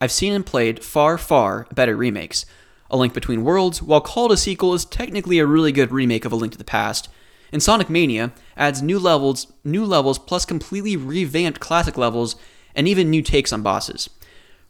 [0.00, 2.44] I've seen and played far, far better remakes.
[2.90, 6.32] A Link Between Worlds, while called a sequel, is technically a really good remake of
[6.32, 7.08] A Link to the Past.
[7.52, 12.36] And Sonic Mania adds new levels, new levels plus completely revamped classic levels
[12.74, 14.10] and even new takes on bosses.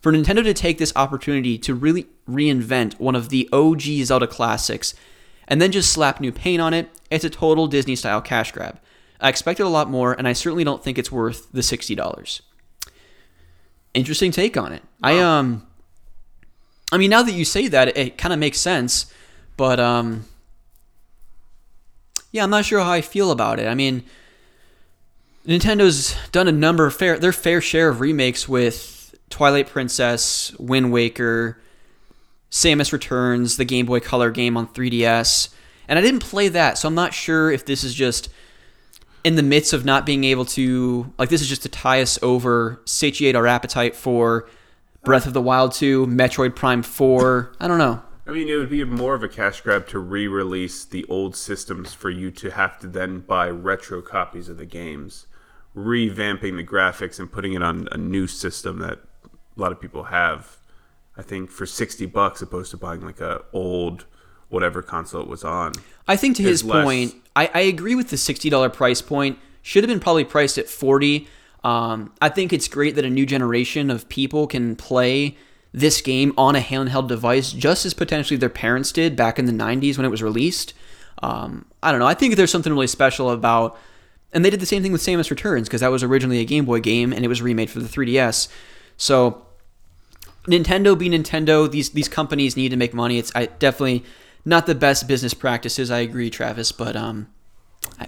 [0.00, 4.94] For Nintendo to take this opportunity to really reinvent one of the OG Zelda classics
[5.48, 8.78] and then just slap new paint on it, it's a total Disney style cash grab.
[9.20, 12.40] I expected a lot more, and I certainly don't think it's worth the $60
[13.96, 14.82] interesting take on it.
[15.02, 15.65] I um
[16.92, 19.12] I mean now that you say that it, it kind of makes sense,
[19.56, 20.24] but um
[22.32, 23.66] yeah, I'm not sure how I feel about it.
[23.66, 24.04] I mean
[25.46, 30.92] Nintendo's done a number of fair their fair share of remakes with Twilight Princess, Wind
[30.92, 31.60] Waker,
[32.50, 35.50] Samus Returns, the Game Boy Color game on 3DS.
[35.88, 38.28] And I didn't play that, so I'm not sure if this is just
[39.24, 42.18] in the midst of not being able to like this is just to tie us
[42.22, 44.48] over, satiate our appetite for
[45.06, 47.52] Breath of the Wild 2, Metroid Prime 4.
[47.60, 48.02] I don't know.
[48.26, 51.94] I mean, it would be more of a cash grab to re-release the old systems
[51.94, 55.28] for you to have to then buy retro copies of the games,
[55.76, 60.04] revamping the graphics and putting it on a new system that a lot of people
[60.04, 60.56] have.
[61.16, 64.06] I think for sixty bucks, opposed to buying like a old
[64.48, 65.72] whatever console it was on.
[66.08, 69.38] I think to his less- point, I, I agree with the sixty dollar price point.
[69.62, 71.28] Should have been probably priced at forty.
[71.66, 75.36] Um, I think it's great that a new generation of people can play
[75.72, 79.52] this game on a handheld device, just as potentially their parents did back in the
[79.52, 80.74] '90s when it was released.
[81.24, 82.06] Um, I don't know.
[82.06, 83.76] I think there's something really special about,
[84.32, 86.66] and they did the same thing with Samus Returns because that was originally a Game
[86.66, 88.46] Boy game and it was remade for the 3DS.
[88.96, 89.44] So
[90.46, 91.68] Nintendo be Nintendo.
[91.68, 93.18] These these companies need to make money.
[93.18, 94.04] It's I, definitely
[94.44, 95.90] not the best business practices.
[95.90, 96.70] I agree, Travis.
[96.70, 97.26] But um,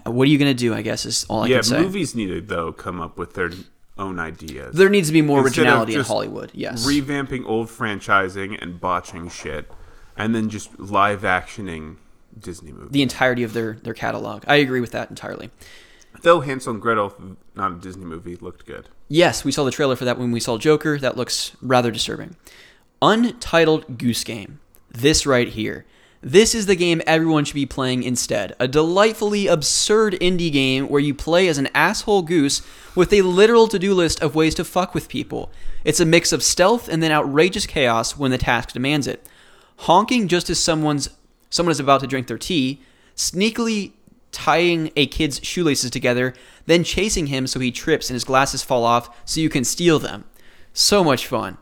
[0.05, 0.75] what are you gonna do?
[0.75, 1.77] I guess is all I yeah, can say.
[1.77, 3.51] Yeah, movies need to though come up with their
[3.97, 4.75] own ideas.
[4.75, 6.51] There needs to be more Instead originality in Hollywood.
[6.55, 6.87] Yes.
[6.87, 9.71] revamping old franchising and botching shit,
[10.17, 11.97] and then just live actioning
[12.39, 12.93] Disney movies.
[12.93, 14.45] the entirety of their their catalog.
[14.47, 15.51] I agree with that entirely.
[16.23, 18.89] Though Hansel and Gretel, not a Disney movie, looked good.
[19.09, 20.99] Yes, we saw the trailer for that when we saw Joker.
[20.99, 22.37] That looks rather disturbing.
[23.01, 24.61] Untitled Goose Game.
[24.91, 25.87] This right here.
[26.21, 28.57] This is the game everyone should be playing instead.
[28.59, 32.61] A delightfully absurd indie game where you play as an asshole goose
[32.97, 35.53] with a literal to do list of ways to fuck with people.
[35.85, 39.25] It's a mix of stealth and then outrageous chaos when the task demands it.
[39.83, 41.09] Honking just as someone's
[41.51, 42.83] someone is about to drink their tea,
[43.15, 43.93] sneakily
[44.33, 46.35] tying a kid's shoelaces together,
[46.67, 50.01] then chasing him so he trips and his glasses fall off so you can steal
[50.01, 50.25] them.
[50.73, 51.59] So much fun.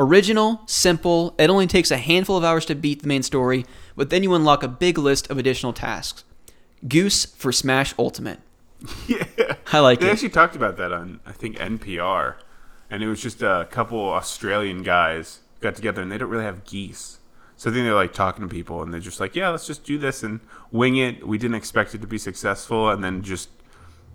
[0.00, 3.66] Original, simple, it only takes a handful of hours to beat the main story,
[4.00, 6.24] but then you unlock a big list of additional tasks.
[6.88, 8.40] Goose for Smash Ultimate.
[9.06, 9.24] Yeah,
[9.74, 10.08] I like they it.
[10.08, 12.36] They actually talked about that on I think NPR,
[12.88, 16.64] and it was just a couple Australian guys got together, and they don't really have
[16.64, 17.18] geese.
[17.58, 19.84] So I think they're like talking to people, and they're just like, "Yeah, let's just
[19.84, 20.40] do this and
[20.72, 23.50] wing it." We didn't expect it to be successful, and then just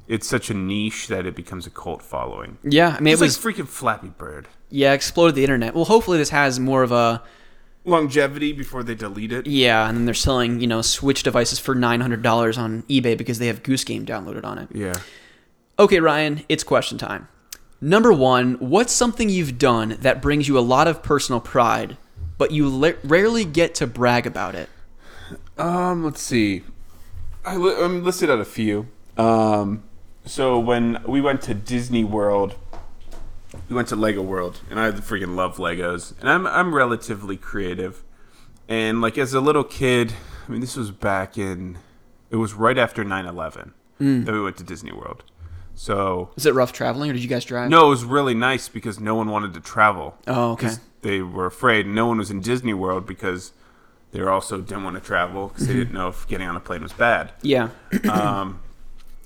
[0.08, 2.58] it's such a niche that it becomes a cult following.
[2.64, 4.48] Yeah, I mean, It's it was, like freaking Flappy Bird.
[4.72, 5.76] yeah, exploded the internet.
[5.76, 7.22] Well, hopefully this has more of a,
[7.86, 9.46] Longevity before they delete it.
[9.48, 13.48] yeah, and then they're selling, you know, Switch devices for $900 on eBay because they
[13.48, 14.70] have Goose Game downloaded on it.
[14.74, 14.96] Yeah.
[15.78, 17.28] Okay, Ryan, it's question time.
[17.82, 21.98] Number one, what's something you've done that brings you a lot of personal pride,
[22.38, 24.70] but you li- rarely get to brag about it?
[25.58, 26.64] Um, let's see.
[27.44, 28.88] I li- I'm listed out a few.
[29.18, 29.84] Um,
[30.26, 32.56] so when we went to Disney World,
[33.70, 38.04] we went to Lego World, and I freaking love Legos, and I'm I'm relatively creative,
[38.68, 40.14] and like as a little kid,
[40.48, 41.78] I mean this was back in,
[42.30, 44.26] it was right after 9/11 mm.
[44.26, 45.24] that we went to Disney World.
[45.74, 47.70] So Is it rough traveling, or did you guys drive?
[47.70, 50.16] no, it was really nice because no one wanted to travel.
[50.28, 50.72] Oh, okay.
[51.02, 51.86] They were afraid.
[51.86, 53.52] No one was in Disney World because
[54.12, 55.82] they also didn't want to travel because they mm-hmm.
[55.82, 57.34] didn't know if getting on a plane was bad.
[57.42, 57.70] Yeah.
[58.10, 58.62] Um,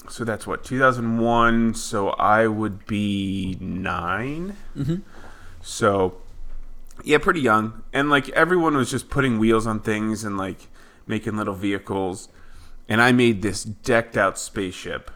[0.08, 1.76] So that's what 2001.
[1.76, 4.96] So I would be 9 Mm-hmm.
[5.62, 6.22] So
[7.04, 10.68] yeah, pretty young, and like everyone was just putting wheels on things and like
[11.08, 12.30] making little vehicles,
[12.88, 15.12] and I made this decked out spaceship,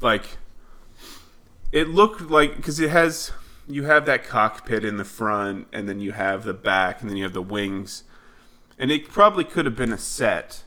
[0.00, 0.38] like
[1.72, 3.32] it looked like because it has
[3.66, 7.16] you have that cockpit in the front, and then you have the back, and then
[7.16, 8.04] you have the wings,
[8.78, 10.64] and it probably could have been a set,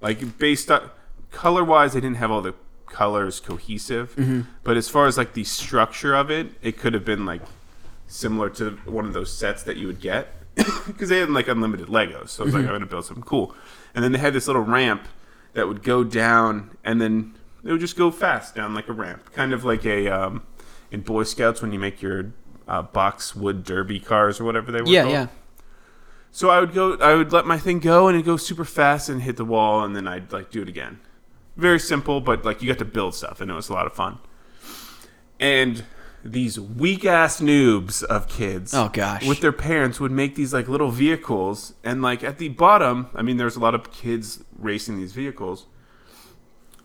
[0.00, 0.90] like based on
[1.30, 2.54] color wise, they didn't have all the
[2.90, 4.14] colors cohesive.
[4.16, 4.42] Mm-hmm.
[4.62, 7.42] But as far as like the structure of it, it could have been like
[8.06, 10.28] similar to one of those sets that you would get
[10.86, 12.30] because they had like unlimited Legos.
[12.30, 13.54] So I was like, I'm gonna build something cool.
[13.94, 15.06] And then they had this little ramp
[15.54, 17.34] that would go down, and then
[17.64, 20.42] it would just go fast down like a ramp, kind of like a um,
[20.90, 22.32] in Boy Scouts when you make your
[22.66, 24.88] uh, boxwood derby cars or whatever they were.
[24.88, 25.12] Yeah, called.
[25.12, 25.26] yeah.
[26.30, 29.08] So I would go, I would let my thing go, and it'd go super fast
[29.08, 31.00] and hit the wall, and then I'd like do it again.
[31.58, 33.92] Very simple, but like you got to build stuff, and it was a lot of
[33.92, 34.18] fun.
[35.40, 35.84] And
[36.24, 39.26] these weak ass noobs of kids, Oh, gosh.
[39.26, 43.22] with their parents would make these like little vehicles, and like at the bottom, I
[43.22, 45.66] mean, there's a lot of kids racing these vehicles.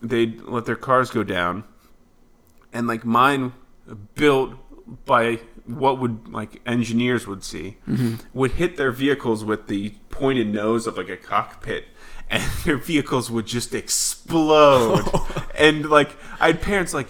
[0.02, 1.62] They'd let their cars go down,
[2.72, 3.52] and like mine
[4.16, 4.54] built
[5.06, 8.16] by what would like engineers would see mm-hmm.
[8.34, 11.86] would hit their vehicles with the pointed nose of like a cockpit
[12.30, 15.04] and their vehicles would just explode.
[15.56, 16.10] And like
[16.40, 17.06] i had parents like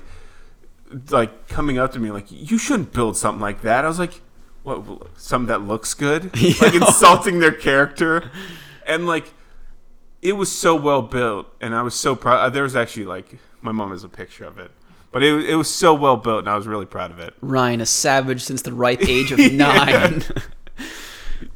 [1.08, 3.86] like coming up to me like you shouldn't build something like that.
[3.86, 4.20] I was like
[4.64, 4.84] what
[5.16, 6.24] something that looks good?
[6.60, 8.30] Like insulting their character.
[8.86, 9.32] And like
[10.20, 13.72] it was so well built and i was so proud there was actually like my
[13.72, 14.70] mom has a picture of it
[15.12, 17.34] but it, it was so well built and i was really proud of it.
[17.40, 20.22] Ryan, a savage since the ripe age of nine.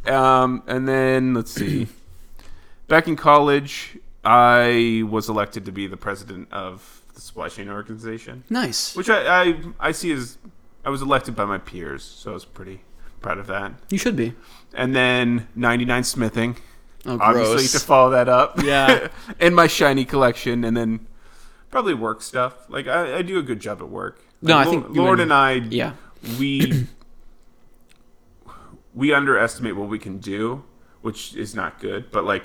[0.07, 1.89] Um, and then let's see.
[2.89, 8.45] Back in college, I was elected to be the president of the supply chain organization,
[8.49, 8.97] nice.
[8.97, 10.39] which I, I I see as
[10.85, 12.81] I was elected by my peers, so I was pretty
[13.21, 13.73] proud of that.
[13.91, 14.35] You should be.
[14.75, 16.57] And then 99 smithing,
[17.05, 18.63] Oh, obviously to follow that up.
[18.63, 19.09] Yeah.
[19.41, 21.07] and my shiny collection, and then
[21.71, 22.55] probably work stuff.
[22.71, 24.21] Like I, I do a good job at work.
[24.41, 25.93] No, Like, I Lo- think Lord and- and I, Yeah.
[26.39, 26.87] we
[28.95, 30.65] we underestimate what we can do,
[31.03, 32.11] which is not good.
[32.11, 32.45] But like,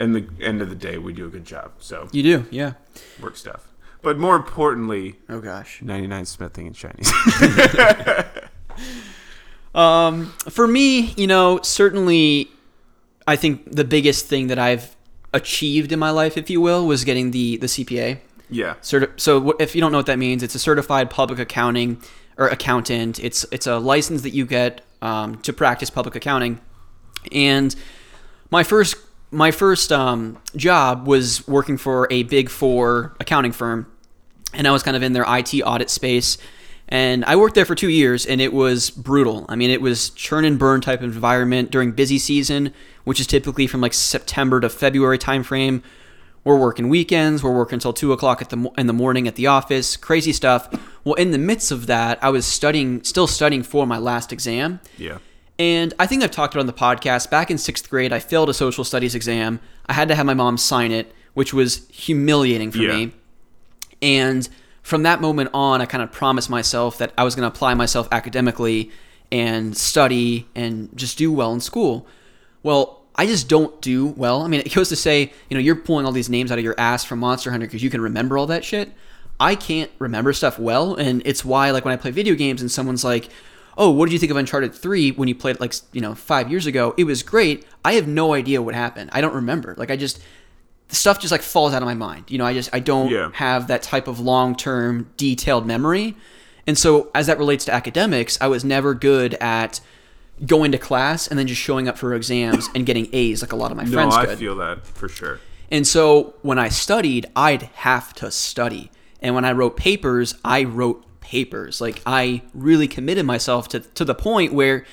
[0.00, 1.72] in the end of the day, we do a good job.
[1.78, 2.46] So You do.
[2.50, 2.72] Yeah.
[3.20, 3.68] work stuff.
[4.02, 5.80] But more importantly, Oh gosh.
[5.82, 7.10] 99 smithing and shinies.
[9.74, 12.48] Um, for me, you know, certainly,
[13.28, 14.96] I think the biggest thing that I've
[15.32, 18.18] achieved in my life, if you will, was getting the the CPA.
[18.48, 18.74] yeah.
[18.82, 22.02] Certi- so wh- if you don't know what that means, it's a certified public accounting
[22.36, 23.20] or accountant.
[23.20, 26.60] It's it's a license that you get um, to practice public accounting.
[27.30, 27.76] And
[28.50, 28.96] my first
[29.30, 33.86] my first um, job was working for a big four accounting firm,
[34.52, 36.38] and I was kind of in their IT audit space.
[36.88, 39.46] And I worked there for two years, and it was brutal.
[39.48, 42.74] I mean, it was churn and burn type of environment during busy season,
[43.04, 45.82] which is typically from like September to February timeframe.
[46.42, 47.44] We're working weekends.
[47.44, 49.96] We're working until two o'clock the in the morning at the office.
[49.96, 50.68] Crazy stuff.
[51.04, 54.80] Well, in the midst of that, I was studying, still studying for my last exam.
[54.98, 55.18] Yeah.
[55.60, 57.28] And I think I've talked about on the podcast.
[57.28, 59.60] Back in sixth grade, I failed a social studies exam.
[59.84, 62.96] I had to have my mom sign it, which was humiliating for Yeah.
[62.96, 63.12] me.
[64.00, 64.48] And
[64.82, 67.74] from that moment on, I kind of promised myself that I was going to apply
[67.74, 68.90] myself academically
[69.30, 72.06] and study and just do well in school.
[72.62, 74.40] Well, I just don't do well.
[74.40, 76.64] I mean, it goes to say, you know, you're pulling all these names out of
[76.64, 78.92] your ass from Monster Hunter because you can remember all that shit.
[79.38, 82.70] I can't remember stuff well, and it's why, like, when I play video games and
[82.70, 83.28] someone's like,
[83.78, 86.14] "Oh, what did you think of Uncharted 3 when you played it, like, you know,
[86.14, 87.66] five years ago?" It was great.
[87.84, 89.10] I have no idea what happened.
[89.12, 89.74] I don't remember.
[89.76, 90.20] Like, I just
[90.88, 92.24] the stuff just like falls out of my mind.
[92.28, 93.30] You know, I just I don't Yeah.
[93.34, 96.16] have that type of long term detailed memory.
[96.66, 99.80] And so as that relates to academics, I was never good at
[100.46, 103.56] going to class and then just showing up for exams and getting A's like a
[103.56, 104.14] lot of my friends.
[104.14, 105.38] No, friends I feel that for sure.
[105.70, 108.90] And so when I studied, I'd have to study.
[109.22, 111.80] And when I wrote papers, I wrote papers.
[111.80, 114.84] Like I really committed myself to to the point where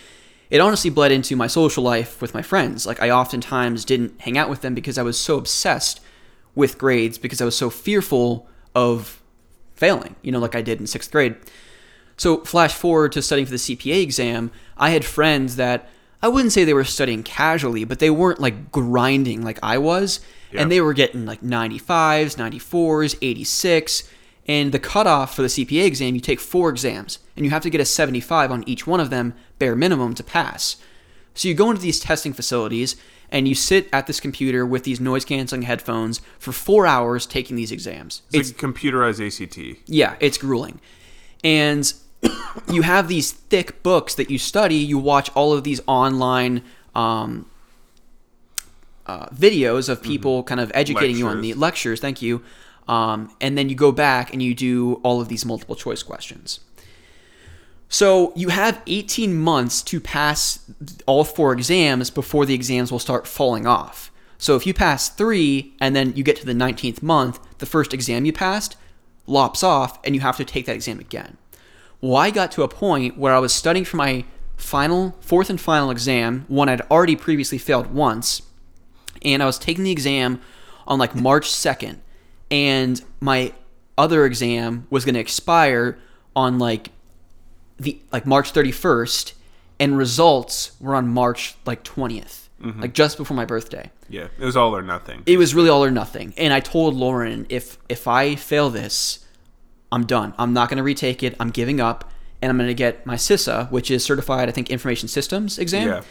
[0.50, 2.86] it honestly bled into my social life with my friends.
[2.86, 6.00] Like I oftentimes didn't hang out with them because I was so obsessed
[6.56, 9.22] with grades because I was so fearful of
[9.76, 11.36] failing, you know, like I did in 6th grade.
[12.18, 15.90] So flash forward to studying for the CPA exam, I had friends that
[16.22, 20.20] I wouldn't say they were studying casually, but they weren't like grinding like I was,
[20.52, 20.62] Yeah.
[20.62, 24.04] and they were getting like 95s, 94s, 86,
[24.48, 27.69] and the cutoff for the CPA exam, you take four exams, and you have to
[27.69, 30.78] get a 75 on each one of them, bare minimum, to pass.
[31.34, 32.95] So you go into these testing facilities
[33.30, 37.56] and you sit at this computer with these noise canceling headphones for four hours taking
[37.56, 38.22] these exams.
[38.32, 39.80] It's, like computerized ACT.
[39.86, 40.80] Yeah, it's grueling.
[41.44, 41.94] And
[42.72, 44.76] you have these thick books that you study.
[44.76, 46.64] You watch all of these online
[46.95, 47.49] um,
[49.06, 51.61] uh, videos of people kind of educating you on the Lectures.
[51.61, 51.99] lectures.
[51.99, 52.44] Thank you.
[52.88, 56.62] Um, and then you go back and you do all of these multiple choice questions.
[57.90, 60.60] So you have 18 months to pass
[61.06, 64.12] all four exams before the exams will start falling off.
[64.38, 67.94] So if you pass three and then you get to the 19th month, the first
[67.94, 68.76] exam you passed
[69.26, 71.38] lops off and you have to take that exam again.
[72.02, 75.60] Well, I got to a point where I was studying for my final, fourth and
[75.60, 78.42] final exam, one I'd already previously failed once,
[79.22, 80.40] and I was taking the exam
[80.88, 81.98] on like March 2nd,
[82.49, 83.53] and my
[83.98, 85.98] other exam was going to expire
[86.36, 86.91] on like
[87.78, 89.34] the like March 31st,
[89.80, 92.82] and results were on March like 20th, mm-hmm.
[92.82, 95.24] like just before my birthday Yeah, it was all or nothing.
[95.26, 96.34] it was really all or nothing.
[96.38, 99.26] And I told Lauren, if if I fail this,
[99.91, 100.34] I'm done.
[100.38, 101.36] I'm not going to retake it.
[101.40, 102.11] I'm giving up,
[102.41, 105.88] and I'm going to get my CISA, which is Certified, I think, Information Systems exam,
[105.88, 106.02] yeah,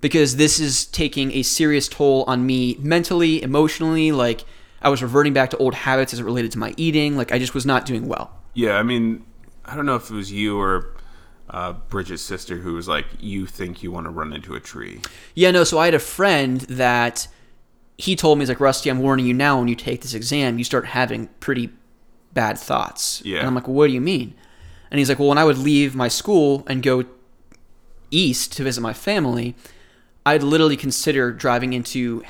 [0.00, 4.12] because this is taking a serious toll on me mentally, emotionally.
[4.12, 4.44] Like
[4.82, 7.16] I was reverting back to old habits as it related to my eating.
[7.16, 8.30] Like I just was not doing well.
[8.54, 8.76] yeah.
[8.76, 9.24] I mean,
[9.64, 10.94] I don't know if it was you or
[11.50, 15.00] uh, Bridget's sister who was like, "You think you want to run into a tree?"
[15.34, 15.64] Yeah, no.
[15.64, 17.28] So I had a friend that
[17.98, 19.58] he told me he's like Rusty, I'm warning you now.
[19.58, 21.70] When you take this exam, you start having pretty
[22.32, 23.22] bad thoughts.
[23.24, 23.38] Yeah.
[23.38, 24.34] And I'm like, well, what do you mean?
[24.90, 27.04] And he's like, well, when I would leave my school and go
[28.10, 29.54] east to visit my family,
[30.26, 32.22] I'd literally consider driving into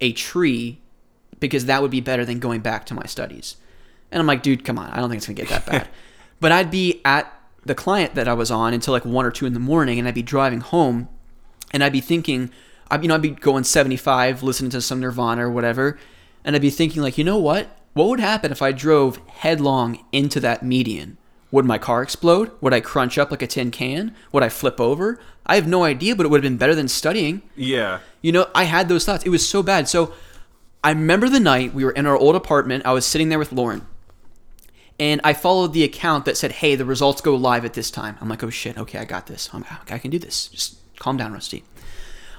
[0.00, 0.80] a tree
[1.40, 3.56] because that would be better than going back to my studies.
[4.10, 4.90] And I'm like, dude, come on.
[4.90, 5.88] I don't think it's going to get that bad.
[6.40, 7.32] but I'd be at
[7.64, 10.08] the client that I was on until like one or two in the morning, and
[10.08, 11.08] I'd be driving home,
[11.72, 12.50] and I'd be thinking,
[12.90, 15.98] I'd, you know, I'd be going 75, listening to some Nirvana or whatever,
[16.44, 17.76] and I'd be thinking, like, you know what?
[17.92, 21.18] What would happen if I drove headlong into that median?
[21.50, 22.50] Would my car explode?
[22.60, 24.14] Would I crunch up like a tin can?
[24.32, 25.18] Would I flip over?
[25.46, 27.42] I have no idea, but it would have been better than studying.
[27.56, 29.24] Yeah, You know, I had those thoughts.
[29.24, 29.88] It was so bad.
[29.88, 30.12] So
[30.82, 32.86] I remember the night we were in our old apartment.
[32.86, 33.86] I was sitting there with Lauren.
[35.00, 38.16] And I followed the account that said, hey, the results go live at this time.
[38.20, 39.48] I'm like, oh shit, okay, I got this.
[39.52, 40.48] I'm, okay, I can do this.
[40.48, 41.62] Just calm down, Rusty.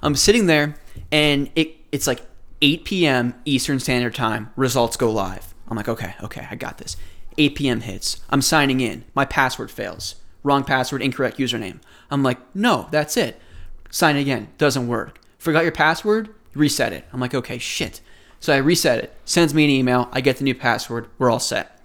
[0.01, 0.75] I'm sitting there,
[1.11, 2.21] and it, it's like
[2.61, 3.33] 8 p.m.
[3.45, 4.51] Eastern Standard Time.
[4.55, 5.53] Results go live.
[5.69, 6.97] I'm like, okay, okay, I got this.
[7.37, 7.81] 8 p.m.
[7.81, 8.21] hits.
[8.29, 9.05] I'm signing in.
[9.13, 10.15] My password fails.
[10.43, 11.79] Wrong password, incorrect username.
[12.11, 13.39] I'm like, no, that's it.
[13.89, 14.49] Sign again.
[14.57, 15.19] Doesn't work.
[15.37, 16.29] Forgot your password?
[16.53, 17.05] Reset it.
[17.13, 18.01] I'm like, okay, shit.
[18.39, 19.13] So I reset it.
[19.25, 20.09] Sends me an email.
[20.11, 21.07] I get the new password.
[21.17, 21.79] We're all set.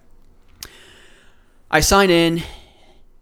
[1.70, 2.42] I sign in.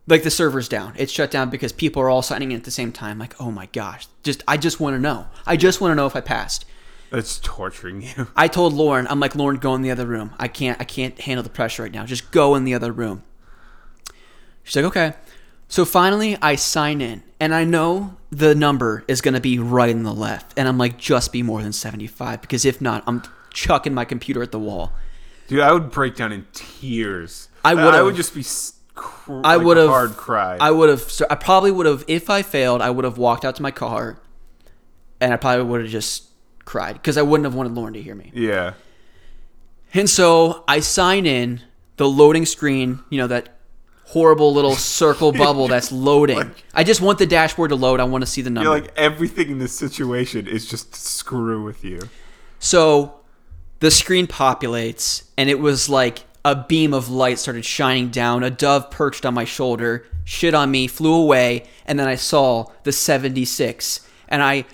[0.07, 0.95] Like the server's down.
[0.97, 3.19] It's shut down because people are all signing in at the same time.
[3.19, 4.09] Like, oh my gosh.
[4.23, 5.27] Just I just want to know.
[5.47, 6.65] I just want to know if I passed.
[7.11, 8.27] that's torturing you.
[8.37, 10.35] I told Lauren, I'm like, Lauren, go in the other room.
[10.39, 12.05] I can't I can't handle the pressure right now.
[12.05, 13.23] Just go in the other room.
[14.65, 15.15] She's like, okay.
[15.73, 20.03] So finally I sign in and I know the number is gonna be right in
[20.03, 20.53] the left.
[20.59, 23.23] And I'm like, just be more than 75, because if not, I'm
[23.55, 24.93] chucking my computer at the wall.
[25.49, 27.49] Dude, I would break down in tears.
[27.65, 28.45] I I would've- would just be.
[28.95, 30.59] Cr- I like would have hard cry.
[30.61, 31.01] I would have.
[31.11, 32.05] so I probably would have.
[32.07, 34.19] If I failed, I would have walked out to my car,
[35.23, 36.25] and I probably would have just
[36.67, 38.31] cried because I wouldn't have wanted Lauren to hear me.
[38.35, 38.75] yeah,
[39.95, 41.63] And so I sign in
[41.97, 43.01] the loading screen.
[43.09, 43.57] You know that
[44.05, 46.55] horrible little circle bubble that's loading.
[46.75, 48.01] I just want the dashboard to load.
[48.01, 48.71] I want to see the number.
[48.71, 52.01] you're like everything in this situation is just screw with you.
[52.59, 53.21] So
[53.81, 58.43] the screen populates, and it was like a beam of light started shining down.
[58.43, 62.67] A dove perched on my shoulder, shit on me, flew away, and then I saw
[62.85, 64.07] the 76.
[64.29, 64.65] And I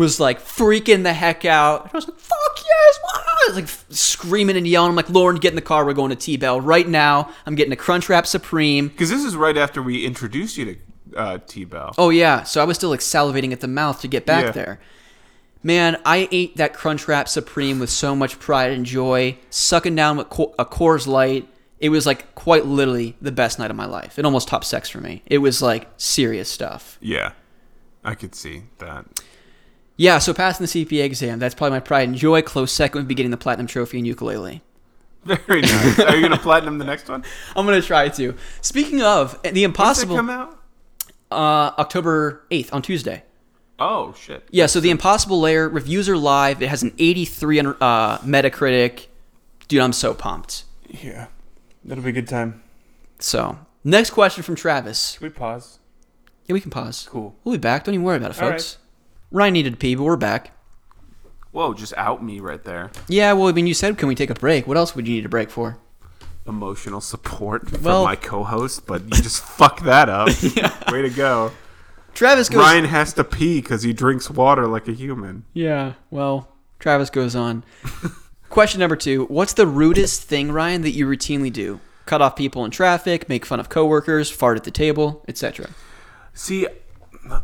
[0.00, 1.82] was like freaking the heck out.
[1.82, 2.98] And I was like, fuck yes!
[3.04, 3.20] Wow!
[3.26, 4.90] I was like screaming and yelling.
[4.90, 5.84] I'm like, Lauren, get in the car.
[5.84, 7.30] We're going to T Bell right now.
[7.46, 8.88] I'm getting a Crunchwrap Supreme.
[8.88, 10.76] Because this is right after we introduced you to
[11.16, 11.94] uh, T Bell.
[11.98, 14.50] Oh yeah, so I was still like salivating at the mouth to get back Yeah.
[14.52, 14.80] there.
[15.62, 20.24] Man, I ate that Crunchwrap Supreme with so much pride and joy, sucking down a
[20.24, 21.46] Coors Light.
[21.78, 24.18] It was like quite literally the best night of my life.
[24.18, 25.22] It almost topped sex for me.
[25.26, 26.96] It was like serious stuff.
[27.02, 27.32] Yeah,
[28.04, 29.04] I could see that.
[30.00, 32.40] Yeah, so passing the CPA exam, that's probably my pride and joy.
[32.40, 34.62] Close second would be getting the platinum trophy in Yooka-Laylee.
[35.26, 35.98] Very nice.
[36.00, 37.22] Are you gonna platinum the next one?
[37.54, 38.34] I'm gonna try to.
[38.62, 40.58] Speaking of the Does it impossible, come out?
[41.30, 43.24] uh, October 8th on Tuesday.
[43.78, 44.48] Oh shit.
[44.50, 46.62] Yeah, so the Impossible Lair reviews are live.
[46.62, 49.08] It has an 83 on uh, Metacritic.
[49.68, 50.64] Dude, I'm so pumped.
[50.88, 51.26] Yeah,
[51.84, 52.62] that'll be a good time.
[53.18, 55.10] So, next question from Travis.
[55.12, 55.78] Should we pause?
[56.46, 57.06] Yeah, we can pause.
[57.10, 57.34] Cool.
[57.44, 57.84] We'll be back.
[57.84, 58.78] Don't even worry about it, All folks.
[59.30, 60.52] Ryan needed to pee, but we're back.
[61.52, 62.90] Whoa, just out me right there.
[63.08, 64.66] Yeah, well, I mean, you said, can we take a break?
[64.66, 65.78] What else would you need a break for?
[66.46, 70.28] Emotional support from Well- my co-host, but you just fucked that up.
[70.92, 71.52] Way to go.
[72.14, 72.58] Travis goes.
[72.58, 75.44] Ryan has to pee because he drinks water like a human.
[75.52, 76.48] Yeah, well,
[76.80, 77.62] Travis goes on.
[78.48, 81.78] Question number two What's the rudest thing, Ryan, that you routinely do?
[82.06, 85.70] Cut off people in traffic, make fun of coworkers, fart at the table, etc.
[86.34, 86.66] See,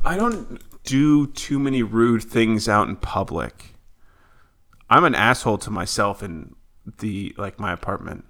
[0.05, 3.75] I don't do too many rude things out in public.
[4.89, 6.55] I'm an asshole to myself in
[7.01, 8.25] the like my apartment.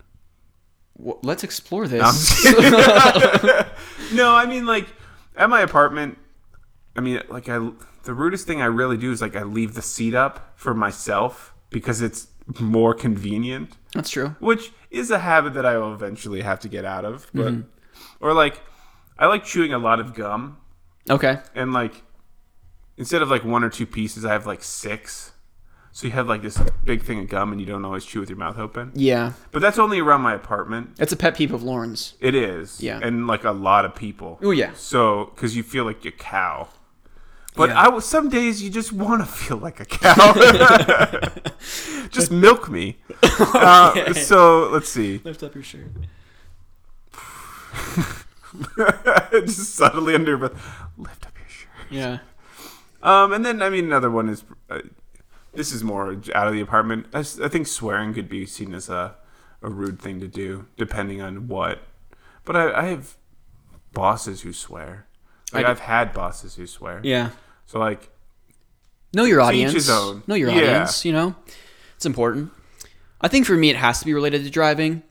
[0.99, 2.45] w- let's explore this.
[4.13, 4.89] no, I mean like
[5.37, 6.19] at my apartment.
[6.97, 7.71] I mean, like I
[8.05, 11.55] the rudest thing I really do is like I leave the seat up for myself
[11.71, 12.29] because it's
[12.59, 13.77] more convenient.
[13.93, 14.35] That's true.
[14.41, 17.31] which is a habit that I will eventually have to get out of.
[17.35, 18.25] But Mm-hmm.
[18.25, 18.61] or like
[19.19, 20.57] I like chewing a lot of gum
[21.11, 21.39] Okay.
[21.55, 22.03] and like
[22.97, 25.33] instead of like one or two pieces, I have like six.
[25.93, 28.29] So you have like this big thing of gum and you don't always chew with
[28.29, 28.93] your mouth open.
[28.95, 29.33] Yeah.
[29.51, 30.91] But that's only around my apartment.
[30.99, 32.15] It's a pet peeve of Lauren's.
[32.21, 32.83] It is.
[32.83, 33.01] Yeah.
[33.03, 34.39] And like a lot of people.
[34.43, 34.73] Oh, yeah.
[34.75, 36.69] So because you feel like a cow.
[37.57, 37.81] But Yeah.
[37.81, 40.35] I was some days you just want to feel like a cow.
[42.11, 42.99] just milk me.
[43.39, 45.21] Uh, so let's see.
[45.25, 45.91] Lift up your shirt.
[49.47, 50.53] just subtly under your breath.
[50.97, 51.69] Lift up your shirt.
[51.91, 52.19] Yeah.
[53.07, 54.81] Um, and then I mean another one is uh,
[55.55, 57.07] this is more out of the apartment.
[57.15, 59.15] I think swearing could be seen as a
[59.63, 61.83] a rude thing to do, depending on what.
[62.45, 63.17] But I, I have
[63.93, 65.07] bosses who swear.
[65.53, 67.01] Like I I've had bosses who swear.
[67.05, 67.31] Yeah.
[67.67, 68.11] So like
[69.15, 69.73] Know your each audience.
[69.73, 70.23] his own.
[70.27, 70.57] Know your Yeah.
[70.57, 71.35] audience, you know?
[71.97, 72.51] It's important.
[73.21, 75.03] I think for me it has to be related to driving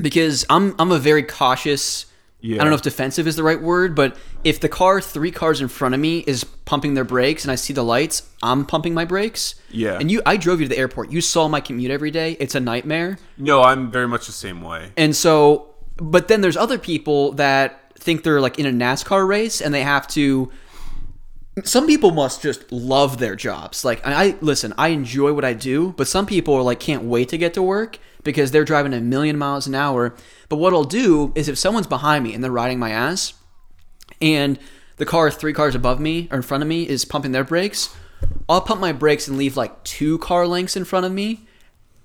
[0.00, 2.06] because I'm I'm a very cautious
[2.46, 2.56] Yeah.
[2.56, 5.60] I don't know if defensive is the right word, but if the car three cars
[5.60, 8.94] in front of me is pumping their brakes and I see the lights, I'm pumping
[8.94, 9.56] my brakes.
[9.70, 9.98] Yeah.
[9.98, 11.10] And you I drove you to the airport.
[11.10, 12.36] You saw my commute every day.
[12.38, 13.18] It's a nightmare.
[13.36, 14.92] no, I'm very much the same way.
[14.96, 19.60] And so, but then there's other people that think they're like in a NASCAR race
[19.60, 20.52] and they have to.
[21.64, 23.84] Some people must just love their jobs.
[23.84, 27.04] Like I I- listen, I enjoy what I do, but some people are like can't
[27.04, 30.14] wait to get to work because they're driving a million miles an hour.
[30.50, 33.32] But what I'll do is if someone's behind me and they're riding my ass,
[34.20, 34.58] and
[34.98, 37.94] the car three cars above me or in front of me is pumping their brakes,
[38.48, 41.46] I'll pump my brakes and leave like two car lengths in front of me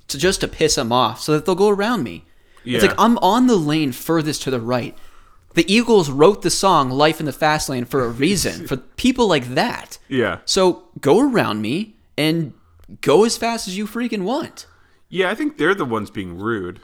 [0.07, 2.23] to just to piss them off so that they'll go around me.
[2.64, 4.95] It's like I'm on the lane furthest to the right.
[5.56, 9.27] The Eagles wrote the song Life in the Fast Lane for a reason, for people
[9.27, 9.98] like that.
[10.07, 10.39] Yeah.
[10.45, 12.53] So go around me and
[13.02, 14.68] go as fast as you freaking want.
[15.12, 16.80] Yeah, I think they're the ones being rude.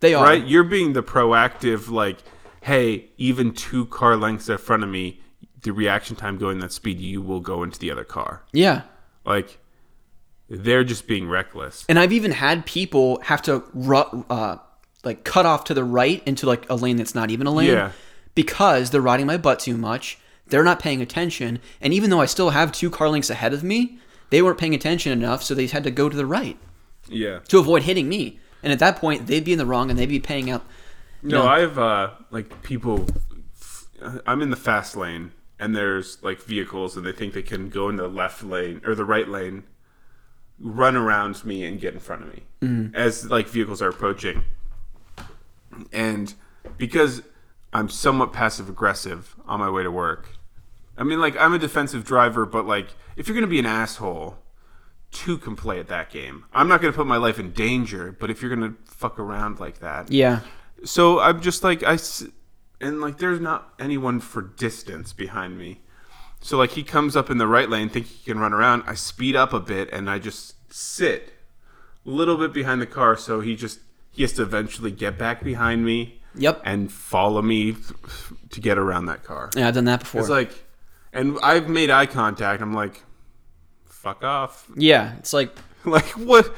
[0.00, 0.22] They are.
[0.24, 0.46] Right?
[0.46, 2.18] You're being the proactive, like,
[2.60, 5.20] hey, even two car lengths in front of me,
[5.62, 8.42] the reaction time going that speed, you will go into the other car.
[8.52, 8.82] Yeah.
[9.24, 9.58] Like,
[10.50, 11.84] they're just being reckless.
[11.88, 14.56] And I've even had people have to ru- uh,
[15.02, 17.70] like cut off to the right into like a lane that's not even a lane
[17.70, 17.92] Yeah.
[18.34, 20.18] because they're riding my butt too much.
[20.48, 23.64] They're not paying attention, and even though I still have two car lengths ahead of
[23.64, 26.58] me, they weren't paying attention enough, so they had to go to the right
[27.08, 27.40] Yeah.
[27.48, 28.38] to avoid hitting me.
[28.62, 30.64] And at that point, they'd be in the wrong, and they'd be paying out.
[31.22, 31.48] No, know.
[31.48, 33.06] I've uh like people.
[34.26, 37.88] I'm in the fast lane, and there's like vehicles, and they think they can go
[37.88, 39.64] in the left lane or the right lane,
[40.58, 44.44] run around me, and get in front of me as like vehicles are approaching.
[45.92, 46.34] And
[46.76, 47.22] because
[47.72, 50.28] I'm somewhat passive aggressive on my way to work,
[50.96, 54.38] I mean, like I'm a defensive driver, but like if you're gonna be an asshole,
[55.12, 56.44] two can play at that game.
[56.52, 59.78] I'm not gonna put my life in danger, but if you're gonna fuck around like
[59.80, 60.40] that, Yeah,
[60.84, 61.98] so I'm just like I.
[62.80, 65.80] and like there's not anyone for distance behind me.
[66.40, 68.82] So like he comes up in the right lane, think he can run around.
[68.86, 71.32] I speed up a bit and I just sit
[72.04, 73.78] a little bit behind the car, so he just
[74.10, 76.18] he has to eventually get back behind me.
[76.34, 76.62] Yep.
[76.64, 77.76] And follow me
[78.50, 79.50] to get around that car.
[79.54, 80.22] yeah, I've done that before.
[80.22, 80.50] It's like,
[81.12, 82.62] and I've made eye contact.
[82.62, 83.02] I'm like,
[84.02, 84.66] fuck off.
[84.76, 85.50] yeah, it's like
[85.84, 86.54] Like what?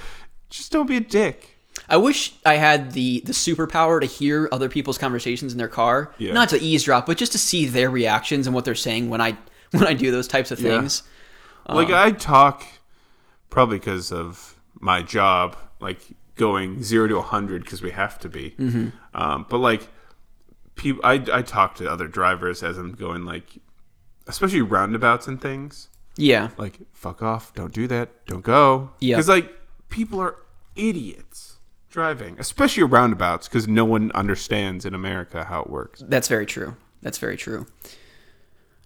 [0.51, 1.51] Just don't be a dick.
[1.89, 6.15] I wish I had the the superpower to hear other people's conversations in their car,
[6.19, 6.33] Yeah.
[6.33, 9.37] not to eavesdrop, but just to see their reactions and what they're saying when I
[9.73, 10.79] when I do those types of Yeah.
[10.81, 11.03] things.
[11.69, 12.65] like I talk
[13.51, 16.01] probably because of my job, like
[16.37, 18.55] going zero to a hundred because we have to be.
[19.15, 19.89] Um, but like,
[20.75, 23.59] people, I I talk to other drivers as I'm going, like,
[24.27, 25.89] especially roundabouts and things.
[26.17, 27.53] Yeah, Like, fuck off!
[27.55, 28.25] Don't do that!
[28.27, 28.91] Don't go!
[29.01, 29.17] Yeah.
[29.17, 29.53] because like
[29.89, 30.37] people are
[30.77, 31.59] idiots
[31.91, 36.03] driving, especially roundabouts, because no one understands in America how it works.
[36.09, 36.77] that's very true.
[37.03, 37.67] That's very true.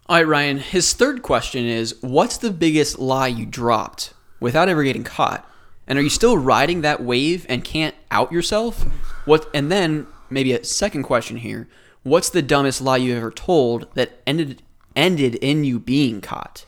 [0.07, 0.59] All right, Ryan.
[0.59, 5.45] His third question is: What's the biggest lie you dropped without ever getting caught?
[5.87, 8.83] And are you still riding that wave and can't out yourself?
[9.27, 9.49] What?
[9.55, 11.69] And then maybe a second question here:
[12.03, 14.63] What's the dumbest lie you ever told that ended
[14.97, 16.65] ended in you being caught?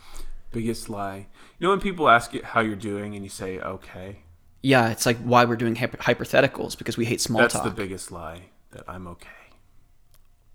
[0.52, 1.27] Biggest lie.
[1.59, 4.20] You know when people ask you how you're doing and you say okay.
[4.62, 7.64] Yeah, it's like why we're doing hyp- hypotheticals because we hate small That's talk.
[7.64, 9.28] That's the biggest lie that I'm okay.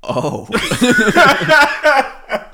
[0.03, 0.47] oh,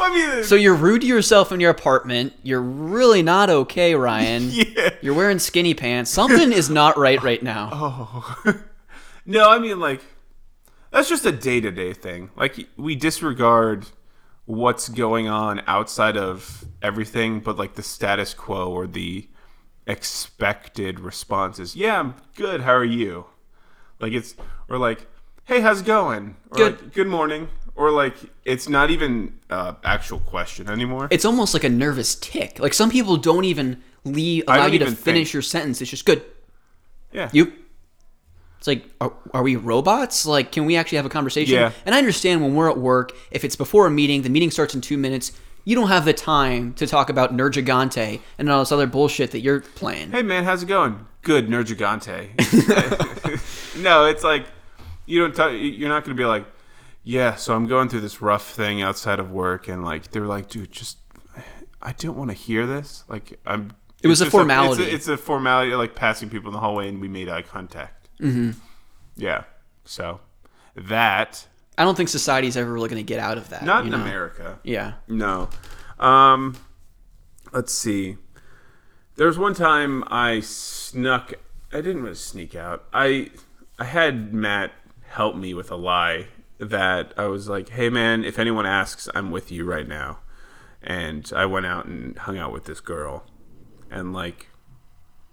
[0.00, 2.32] I mean, so you're rude to yourself in your apartment.
[2.42, 4.50] You're really not okay, Ryan.
[4.60, 4.90] Yeah.
[5.02, 6.10] You're wearing skinny pants.
[6.10, 7.70] Something is not right right now.
[7.72, 8.62] Oh.
[9.26, 10.02] No, I mean like
[10.90, 12.30] that's just a day to day thing.
[12.36, 13.86] Like we disregard
[14.50, 19.28] what's going on outside of everything, but like the status quo or the
[19.86, 21.76] expected responses.
[21.76, 22.62] Yeah, I'm good.
[22.62, 23.26] How are you?
[24.00, 24.34] Like it's
[24.68, 25.06] or like,
[25.44, 26.36] hey, how's it going?
[26.50, 26.82] Or Good.
[26.82, 27.48] Like, good morning.
[27.76, 28.14] Or like
[28.44, 31.08] it's not even uh, actual question anymore.
[31.10, 32.58] It's almost like a nervous tick.
[32.58, 35.32] Like some people don't even leave allow don't you to finish think.
[35.34, 35.80] your sentence.
[35.80, 36.22] It's just good.
[37.12, 37.30] yeah.
[37.32, 37.52] You.
[38.60, 40.26] It's like, are, are we robots?
[40.26, 41.54] Like, can we actually have a conversation?
[41.54, 41.72] Yeah.
[41.86, 44.74] And I understand when we're at work, if it's before a meeting, the meeting starts
[44.74, 45.32] in two minutes.
[45.64, 49.40] You don't have the time to talk about Nergigante and all this other bullshit that
[49.40, 50.10] you're playing.
[50.10, 51.06] Hey man, how's it going?
[51.22, 52.28] Good, Nergigante.
[53.82, 54.44] no, it's like
[55.06, 55.34] you don't.
[55.34, 56.44] Talk, you're not going to be like,
[57.02, 57.36] yeah.
[57.36, 60.70] So I'm going through this rough thing outside of work, and like they're like, dude,
[60.70, 60.98] just
[61.80, 63.04] I don't want to hear this.
[63.08, 63.72] Like I'm.
[64.02, 64.82] It was a formality.
[64.82, 67.42] it's, a, it's a formality, like passing people in the hallway, and we made eye
[67.42, 67.99] contact.
[68.20, 68.50] Mm-hmm.
[69.16, 69.44] Yeah.
[69.84, 70.20] So
[70.74, 71.46] that
[71.78, 73.64] I don't think society's ever really going to get out of that.
[73.64, 74.00] not in know?
[74.00, 74.58] America.
[74.62, 74.94] Yeah.
[75.08, 75.48] No.
[75.98, 76.56] Um,
[77.52, 78.18] let's see.
[79.16, 81.32] There was one time I snuck.
[81.72, 82.84] I didn't really sneak out.
[82.92, 83.30] I
[83.78, 84.72] I had Matt
[85.08, 86.28] help me with a lie
[86.58, 90.18] that I was like, "Hey man, if anyone asks, I'm with you right now."
[90.82, 93.24] And I went out and hung out with this girl,
[93.90, 94.48] and like,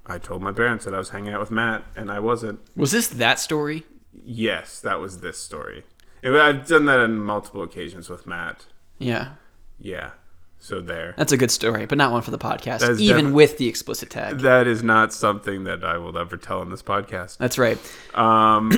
[0.07, 2.59] I told my parents that I was hanging out with Matt, and I wasn't.
[2.75, 3.85] Was this that story?
[4.25, 5.83] Yes, that was this story.
[6.23, 8.65] I've done that on multiple occasions with Matt.
[8.97, 9.33] Yeah.
[9.79, 10.11] Yeah.
[10.59, 11.13] So there.
[11.17, 14.39] That's a good story, but not one for the podcast, even with the explicit tag.
[14.39, 17.37] That is not something that I will ever tell on this podcast.
[17.37, 17.77] That's right.
[18.15, 18.71] Um,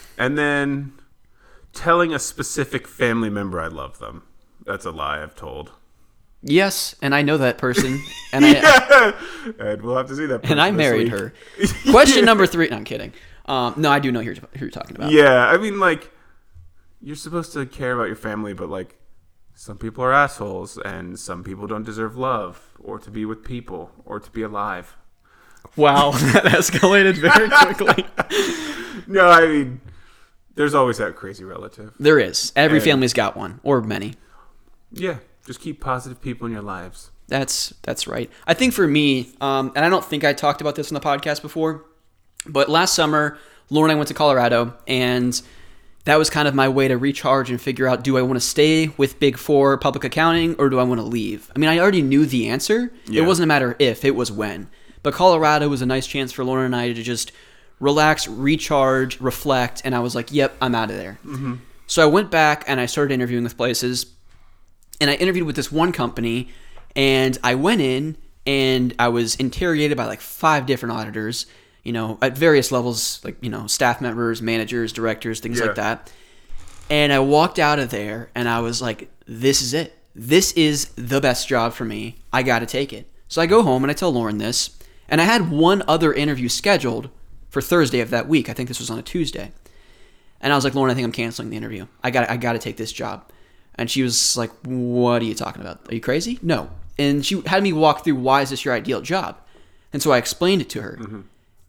[0.18, 0.92] and then
[1.74, 4.22] telling a specific family member I love them.
[4.64, 5.72] That's a lie I've told.
[6.42, 8.00] Yes, and I know that person,
[8.32, 9.14] and I
[9.58, 10.48] and we'll have to see that.
[10.48, 11.32] and I married her.
[11.90, 12.68] Question number three.
[12.68, 13.12] No, I'm kidding.
[13.46, 15.10] Um, no, I do know who you're, who you're talking about.
[15.12, 16.10] Yeah, I mean, like,
[17.00, 18.96] you're supposed to care about your family, but like,
[19.54, 23.90] some people are assholes, and some people don't deserve love, or to be with people,
[24.04, 24.96] or to be alive.
[25.74, 28.06] Wow, that escalated very quickly.
[29.06, 29.80] No, I mean,
[30.54, 31.94] there's always that crazy relative.
[31.98, 32.52] there is.
[32.54, 34.14] Every And- family's got one, or many.
[34.92, 37.10] Yeah, just keep positive people in your lives.
[37.28, 38.30] That's that's right.
[38.46, 41.00] I think for me, um, and I don't think I talked about this on the
[41.00, 41.84] podcast before,
[42.46, 43.38] but last summer,
[43.70, 45.40] Lauren and I went to Colorado, and
[46.04, 48.46] that was kind of my way to recharge and figure out: do I want to
[48.46, 51.50] stay with Big Four public accounting, or do I want to leave?
[51.54, 52.92] I mean, I already knew the answer.
[53.06, 53.22] Yeah.
[53.22, 54.68] It wasn't a matter of if; it was when.
[55.02, 57.32] But Colorado was a nice chance for Lauren and I to just
[57.80, 61.18] relax, recharge, reflect, and I was like, "Yep, I'm out of there."
[61.88, 64.06] So I went back and I started interviewing with places
[65.00, 66.48] and I interviewed with this one company
[66.94, 68.16] and I went in
[68.46, 71.46] and I was interrogated by like five different auditors,
[71.82, 75.66] you know, at various levels, like, you know, staff members, managers, directors, things Yeah.
[75.66, 76.12] like that.
[76.88, 79.98] And I walked out of there and I was like, this is it.
[80.14, 82.16] This is the best job for me.
[82.32, 83.10] I got to take it.
[83.28, 84.70] So I go home and I tell Lauren this.
[85.08, 87.10] And I had one other interview scheduled
[87.50, 88.48] for Thursday of that week.
[88.48, 89.52] I think this was on a Tuesday.
[90.40, 91.86] And I was like, Lauren, I think I'm canceling the interview.
[92.02, 93.30] I got I got to take this job.
[93.78, 95.80] And she was like, What are you talking about?
[95.90, 96.38] Are you crazy?
[96.42, 96.70] No.
[96.98, 99.38] And she had me walk through why is this your ideal job?
[99.92, 100.98] And so I explained it to her.
[101.00, 101.20] Mm-hmm.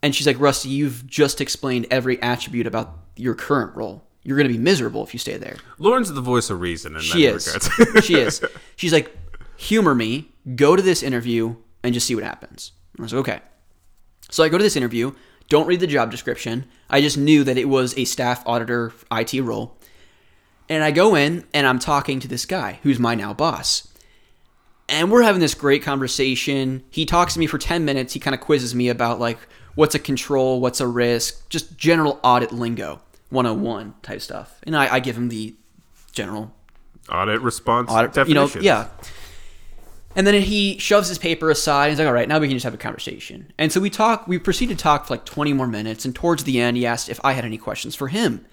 [0.01, 4.03] And she's like, Rusty, you've just explained every attribute about your current role.
[4.23, 5.55] You're going to be miserable if you stay there.
[5.79, 7.57] Lauren's the voice of reason in She is.
[8.03, 8.43] she is.
[8.75, 9.15] She's like,
[9.55, 12.73] humor me, go to this interview, and just see what happens.
[12.99, 13.39] I was like, okay.
[14.29, 15.13] So I go to this interview,
[15.49, 16.65] don't read the job description.
[16.89, 19.76] I just knew that it was a staff auditor IT role.
[20.69, 23.87] And I go in and I'm talking to this guy who's my now boss.
[24.89, 26.83] And we're having this great conversation.
[26.89, 28.13] He talks to me for 10 minutes.
[28.13, 29.37] He kind of quizzes me about like
[29.75, 34.59] what's a control, what's a risk, just general audit lingo, 101 type stuff.
[34.63, 35.55] And I, I give him the
[36.11, 36.53] general
[37.09, 38.87] Audit response audit, you know, yeah.
[40.15, 41.89] And then he shoves his paper aside.
[41.89, 44.27] He's like, "All right, now we can just have a conversation." And so we talk.
[44.27, 46.05] We proceed to talk for like 20 more minutes.
[46.05, 48.45] And towards the end, he asked if I had any questions for him.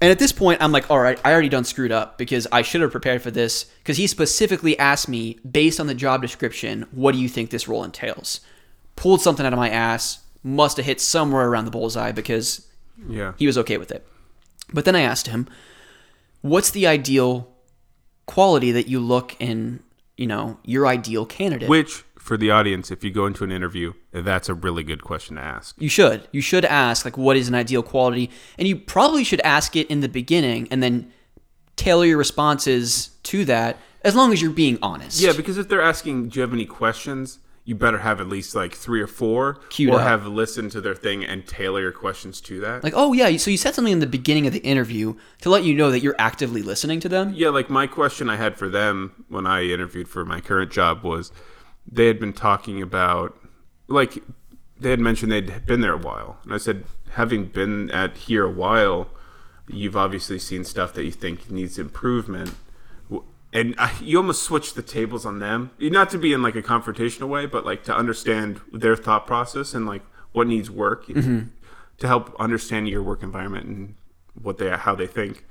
[0.00, 2.62] And at this point, I'm like, "All right, I already done screwed up because I
[2.62, 6.86] should have prepared for this." Because he specifically asked me, based on the job description,
[6.90, 8.40] "What do you think this role entails?"
[8.96, 10.20] Pulled something out of my ass.
[10.42, 12.62] Must have hit somewhere around the bullseye because
[13.08, 13.32] Yeah.
[13.36, 14.06] he was okay with it.
[14.72, 15.46] But then I asked him,
[16.40, 17.48] "What's the ideal
[18.26, 19.80] quality that you look in,
[20.16, 23.92] you know, your ideal candidate?" Which, for the audience, if you go into an interview,
[24.12, 25.74] that's a really good question to ask.
[25.82, 26.28] you should.
[26.30, 29.88] You should ask like what is an ideal quality, and you probably should ask it
[29.88, 31.10] in the beginning and then
[31.74, 35.20] tailor your responses to that as long as you're being honest.
[35.20, 37.40] Yeah, because if they're asking, do you have any questions?
[37.64, 40.06] you better have at least like three or four, Queued or up.
[40.06, 42.82] have listened to their thing and tailor your questions to that.
[42.82, 45.62] Like, oh yeah, so you said something in the beginning of the interview to let
[45.62, 47.32] you know that you're actively listening to them.
[47.34, 51.04] Yeah, like my question I had for them when I interviewed for my current job
[51.04, 51.30] was
[51.86, 53.36] they had been talking about
[53.88, 54.22] like
[54.80, 56.38] they had mentioned they'd been there a while.
[56.44, 59.08] And I said, having been at here a while,
[59.68, 62.54] you've obviously seen stuff that you think needs improvement.
[63.52, 66.62] And I, you almost switch the tables on them, not to be in like a
[66.62, 70.02] confrontational way, but like to understand their thought process and like
[70.32, 71.48] what needs work mm-hmm.
[71.98, 73.94] to help understand your work environment and
[74.40, 75.44] what they how they think.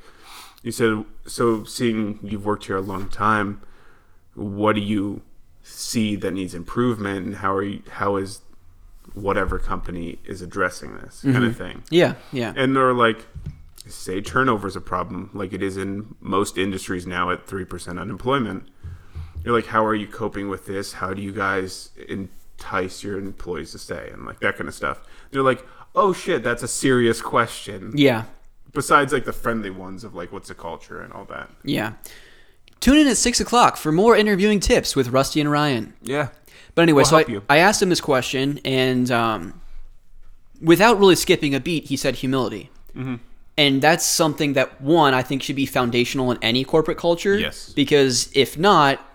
[0.64, 1.66] You said so.
[1.66, 3.62] Seeing you've worked here a long time,
[4.34, 5.22] what do you
[5.70, 7.82] see that needs improvement, and how are you?
[7.90, 8.42] How is
[9.14, 11.52] whatever company is addressing this kind of mm-hmm.
[11.54, 11.84] thing?
[11.90, 12.54] Yeah, yeah.
[12.56, 13.26] And they're like,
[13.88, 18.00] say turnover is a problem, like it is in most industries now at three percent
[18.00, 18.68] unemployment.
[19.44, 20.94] You're like, how are you coping with this?
[20.94, 25.02] How do you guys entice your employees to stay and like that kind of stuff?
[25.32, 25.66] They're like,
[25.96, 28.26] oh shit, that's a serious question yeah,
[28.74, 31.50] besides like the friendly ones of like what's the culture and all that.
[31.64, 31.94] yeah.
[32.80, 35.94] Tune in at six o'clock for more interviewing tips with Rusty and Ryan.
[36.02, 36.30] Yeah.
[36.76, 37.44] But anyway, We'll so I, you.
[37.50, 39.62] I asked him this question, and um,
[40.62, 42.70] without really skipping a beat, he said humility.
[42.96, 43.16] Mm-hmm.
[43.58, 47.38] And that's something that, one, I think should be foundational in any corporate culture.
[47.38, 47.74] Yes.
[47.74, 49.06] Because if not,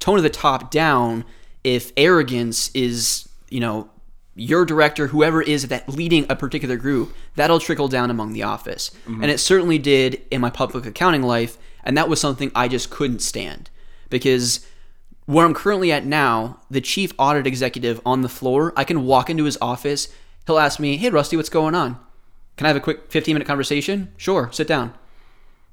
[0.00, 1.24] tone of the top down,
[1.62, 3.88] if arrogance is, you know,
[4.34, 8.90] your director, whoever is that leading a particular group, that'll trickle down among the office.
[9.06, 9.22] Mm-hmm.
[9.22, 12.90] And it certainly did in my public accounting life, and that was something I just
[12.90, 13.70] couldn't stand.
[14.10, 14.66] Because
[15.26, 19.30] where I'm currently at now, the chief audit executive on the floor, I can walk
[19.30, 20.08] into his office,
[20.46, 21.98] he'll ask me, Hey Rusty, what's going on?
[22.56, 24.12] Can I have a quick 15 minute conversation?
[24.16, 24.94] Sure, sit down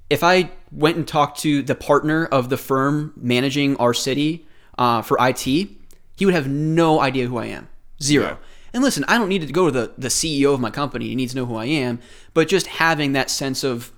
[0.10, 5.02] if I went and talked to the partner of the firm managing our city uh,
[5.02, 7.70] for IT, he would have no idea who I am.
[8.02, 8.26] Zero.
[8.26, 8.36] Yeah.
[8.74, 11.08] And listen, I don't need to go to the, the CEO of my company.
[11.08, 12.00] He needs to know who I am.
[12.34, 13.92] But just having that sense of,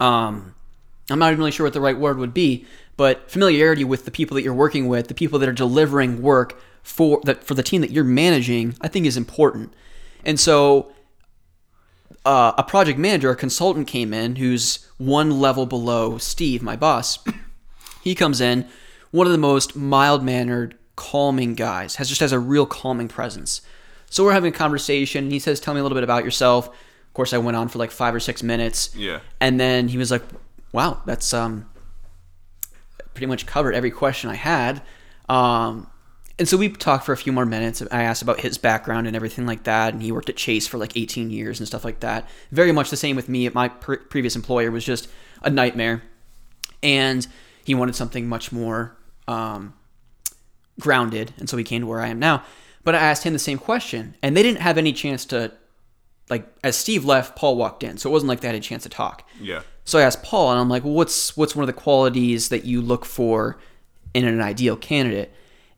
[0.00, 0.54] um,
[1.10, 2.66] I'm not even really sure what the right word would be,
[2.96, 6.60] but familiarity with the people that you're working with, the people that are delivering work
[6.82, 9.72] for the, for the team that you're managing, I think is important.
[10.24, 10.92] And so
[12.24, 17.18] uh, a project manager, a consultant came in who's one level below Steve, my boss.
[18.02, 18.66] he comes in,
[19.12, 23.62] one of the most mild mannered, calming guys, has just has a real calming presence.
[24.10, 26.68] So we're having a conversation, and he says, "Tell me a little bit about yourself."
[26.68, 28.94] Of course, I went on for like five or six minutes.
[28.94, 29.20] Yeah.
[29.40, 30.22] And then he was like,
[30.76, 31.68] "Wow, that's um,
[33.14, 34.82] pretty much covered every question I had."
[35.28, 35.88] Um,
[36.38, 37.82] and so we talked for a few more minutes.
[37.90, 40.76] I asked about his background and everything like that, and he worked at Chase for
[40.76, 42.28] like 18 years and stuff like that.
[42.52, 43.48] Very much the same with me.
[43.48, 45.08] My pre- previous employer was just
[45.42, 46.02] a nightmare,
[46.82, 47.26] and
[47.64, 49.72] he wanted something much more um,
[50.78, 52.44] grounded, and so he came to where I am now.
[52.84, 55.52] But I asked him the same question, and they didn't have any chance to,
[56.28, 58.82] like, as Steve left, Paul walked in, so it wasn't like they had a chance
[58.82, 59.26] to talk.
[59.40, 59.62] Yeah.
[59.86, 62.64] So I asked Paul, and I'm like, well, "What's what's one of the qualities that
[62.66, 63.58] you look for
[64.12, 65.32] in an ideal candidate?"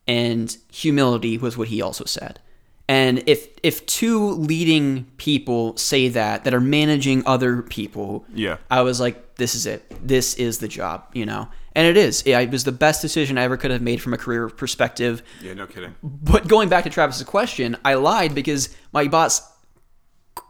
[0.07, 2.39] And humility was what he also said.
[2.87, 8.57] And if if two leading people say that that are managing other people, Yeah.
[8.71, 9.85] I was like, "This is it.
[10.05, 11.47] This is the job," you know.
[11.75, 12.23] And it is.
[12.25, 15.21] It was the best decision I ever could have made from a career perspective.
[15.41, 15.53] Yeah.
[15.53, 15.95] No kidding.
[16.01, 19.43] But going back to Travis's question, I lied because my boss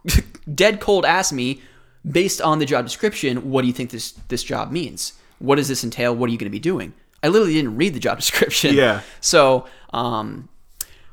[0.56, 1.62] dead cold asked me,
[2.10, 5.14] based on the job description, what do you think this this job means?
[5.40, 6.16] What does this entail?
[6.16, 6.94] What are you going to be doing?
[7.24, 8.76] I literally didn't read the job description.
[8.76, 9.02] Yeah.
[9.22, 10.50] So, um,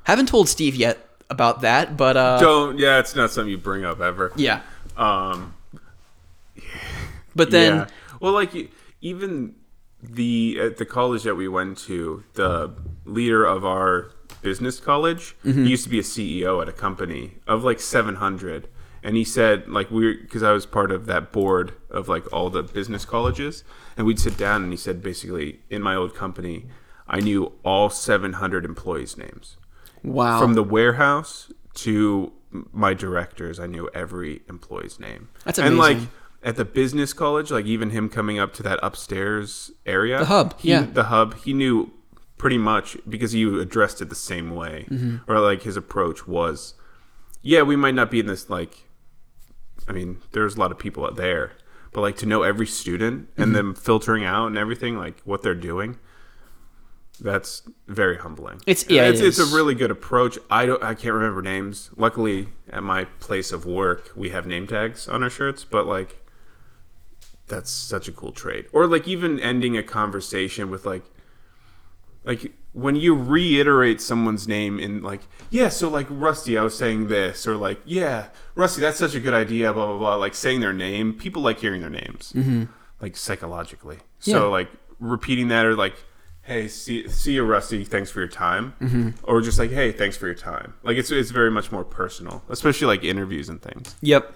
[0.04, 0.98] haven't told Steve yet
[1.30, 2.78] about that, but uh, Don't.
[2.78, 2.98] Yeah.
[2.98, 4.32] It's not something you bring up ever.
[4.36, 4.60] yeah.
[4.96, 5.54] Um.
[7.34, 7.86] But then, yeah.
[8.20, 8.52] Well, like
[9.02, 9.54] even
[10.02, 12.72] the at the college that we went to, the
[13.04, 14.10] leader of our
[14.42, 15.64] business college Mm-hmm.
[15.64, 18.68] he used to be a CEO at a company of like 700
[19.06, 22.50] and he said like we because I was part of that board of like all
[22.50, 23.64] the business colleges
[23.96, 26.66] and we'd sit down and he said basically in my old company
[27.08, 29.56] I knew all 700 employees names
[30.02, 30.40] wow.
[30.40, 31.52] from the warehouse
[31.84, 32.32] to
[32.72, 35.72] my directors i knew every employee's name That's amazing.
[35.72, 35.98] and like
[36.42, 40.58] at the business college like even him coming up to that upstairs area The hub,
[40.60, 40.86] he, yeah.
[41.00, 41.90] the hub he knew
[42.38, 45.30] pretty much because he addressed it the same way Mm-hmm.
[45.30, 46.74] or like his approach was
[47.42, 48.85] yeah we might not be in this like
[49.88, 51.52] i mean there's a lot of people out there
[51.92, 53.42] but like to know every student Mm-hmm.
[53.42, 55.98] and them filtering out and everything like what they're doing
[57.18, 58.56] that's very humbling.
[58.66, 60.38] It's- yeah, it it's, it's a really good approach.
[60.50, 61.88] I don't, I can't remember names.
[61.96, 65.64] Luckily, at my place of work, we have name tags on our shirts.
[65.64, 66.22] But like,
[67.46, 68.66] that's such a cool trait.
[68.70, 71.04] Or like even ending a conversation with like,
[72.26, 77.08] like when you reiterate someone's name in like yeah so like rusty i was saying
[77.08, 80.60] this or like yeah rusty that's such a good idea blah blah blah like saying
[80.60, 82.64] their name people like hearing their names mm-hmm.
[83.00, 84.34] like psychologically Yeah.
[84.34, 84.68] so like
[85.00, 85.94] repeating that or like
[86.42, 89.10] hey see, see you rusty thanks for your time mm-hmm.
[89.22, 92.42] or just like hey thanks for your time like it's it's very much more personal
[92.50, 94.34] especially like interviews and things Yep.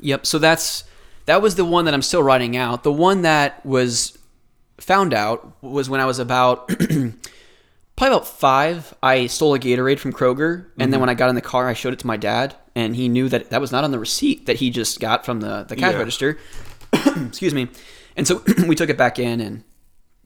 [0.00, 0.26] Yep.
[0.26, 0.84] So that's
[1.26, 2.82] that was the one that I'm still writing out.
[2.82, 4.18] The one that was
[4.78, 7.16] found out was when I was about probably
[7.98, 8.94] about five.
[9.02, 11.00] I stole a Gatorade from Kroger, and then mm-hmm.
[11.00, 13.28] when I got in the car, I showed it to my dad, and he knew
[13.28, 15.92] that that was not on the receipt that he just got from the the cash
[15.92, 15.98] Yeah.
[15.98, 16.38] register.
[16.92, 17.68] Excuse me.
[18.16, 19.64] And so we took it back in and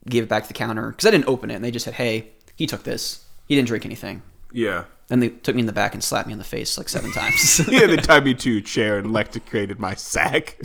[0.08, 1.94] gave it back to the counter because I didn't open it, and they just said,
[1.94, 3.24] "Hey, he took this.
[3.46, 6.32] He didn't drink anything." yeah Then they took me in the back and slapped me
[6.32, 7.60] in the face like seven times.
[7.68, 10.56] yeah they tied me to a chair and electrocuted my sack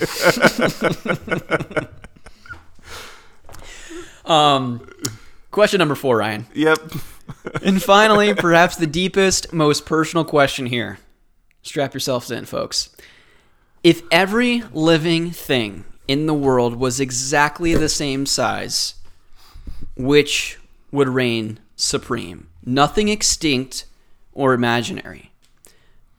[4.32, 4.88] um,
[5.52, 6.48] question number four, Ryan.
[6.53, 6.80] yep
[7.64, 10.99] And finally, perhaps the deepest, most personal question here.
[11.64, 12.90] Strap yourselves in, folks.
[13.84, 18.95] If every living thing in the world was exactly the same size,
[19.95, 20.60] which
[20.91, 22.48] would reign supreme?
[22.66, 23.86] Nothing extinct
[24.34, 25.32] or imaginary.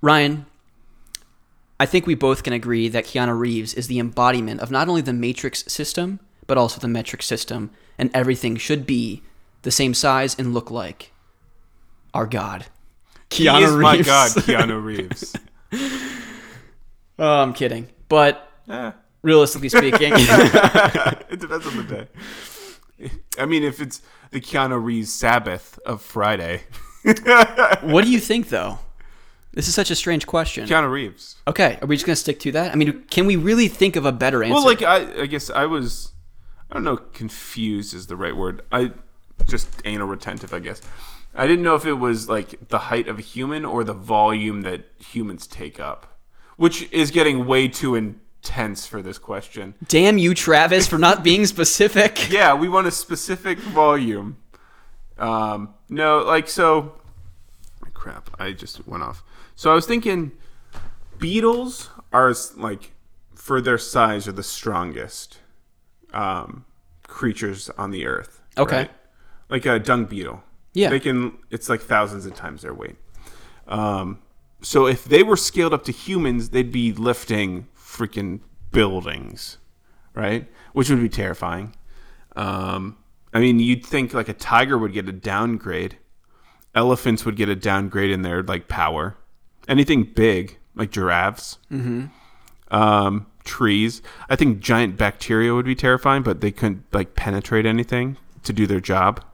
[0.01, 0.47] Ryan,
[1.79, 5.03] I think we both can agree that Keanu Reeves is the embodiment of not only
[5.03, 9.23] the matrix system, but also the metric system, and everything should be
[9.63, 11.13] the same size and look like
[12.15, 12.67] our God.
[13.31, 15.37] he is my god keanu reeves
[17.19, 17.89] oh, I'm kidding.
[18.09, 18.93] But Eh,
[19.23, 22.07] realistically speaking, it depends on the
[23.01, 23.11] day.
[23.39, 24.01] I mean, if it's
[24.31, 26.63] the Keanu Reeves Sabbath of Friday,
[27.83, 28.79] what do you think though?
[29.53, 30.67] This is such a strange question.
[30.67, 31.37] Keanu Reeves.
[31.47, 32.73] Okay, are we just gonna stick to that?
[32.73, 34.55] I mean, can we really think of a better answer?
[34.55, 36.12] Well, like I, I guess I was,
[36.73, 38.63] I don't know, confused is the right word.
[38.73, 38.93] I
[39.47, 40.81] just anal retentive, I guess.
[41.35, 44.63] I didn't know if it was like the height of a human or the volume
[44.63, 46.19] that humans take up,
[46.57, 49.75] which is getting way too intense for this question.
[49.87, 52.31] damn you, Travis, for not being specific.
[52.31, 54.39] Yeah, we want a specific volume.
[55.19, 56.95] Um, no, like so.
[57.93, 58.31] Crap!
[58.39, 59.23] I just went off.
[59.57, 60.33] So I was thinking,
[61.19, 62.93] beetles are like,
[63.35, 65.39] for their size, are the strongest
[66.13, 66.65] um,
[67.07, 68.41] creatures on the earth.
[68.59, 68.77] Okay.
[68.77, 68.91] right?
[69.49, 70.43] Like a dung beetle.
[70.75, 70.91] Yeah.
[70.91, 71.39] They can.
[71.51, 72.97] It's like thousands of times their weight.
[73.69, 74.21] Um,
[74.63, 78.41] so if they were scaled up to humans, they'd be lifting freaking
[78.71, 79.59] buildings,
[80.15, 80.49] right?
[80.73, 81.75] Which would be terrifying.
[82.37, 82.97] Um,
[83.35, 85.99] I mean, you'd think like a tiger would get a downgrade.
[86.75, 89.17] Elephants would get a downgrade in their like power.
[89.69, 92.07] Anything big like giraffes, mm-hmm.
[92.75, 94.03] um, trees.
[94.29, 98.67] I think giant bacteria would be terrifying, but they couldn't like penetrate anything to do
[98.67, 99.25] their job.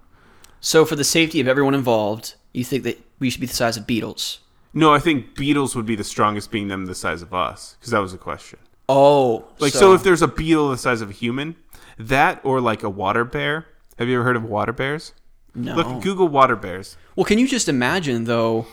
[0.60, 3.76] So, for the safety of everyone involved, you think that we should be the size
[3.76, 4.40] of beetles?
[4.74, 7.90] No, I think beetles would be the strongest, being them the size of us, because
[7.92, 8.58] that was the question.
[8.88, 11.56] Oh, Like, so, if there's a beetle the size of a human,
[11.98, 13.66] that or like a water bear.
[13.98, 15.12] Have you ever heard of water bears?
[15.54, 15.74] no.
[15.74, 16.96] Look, Google water bears.
[17.16, 18.66] well, can you just imagine though,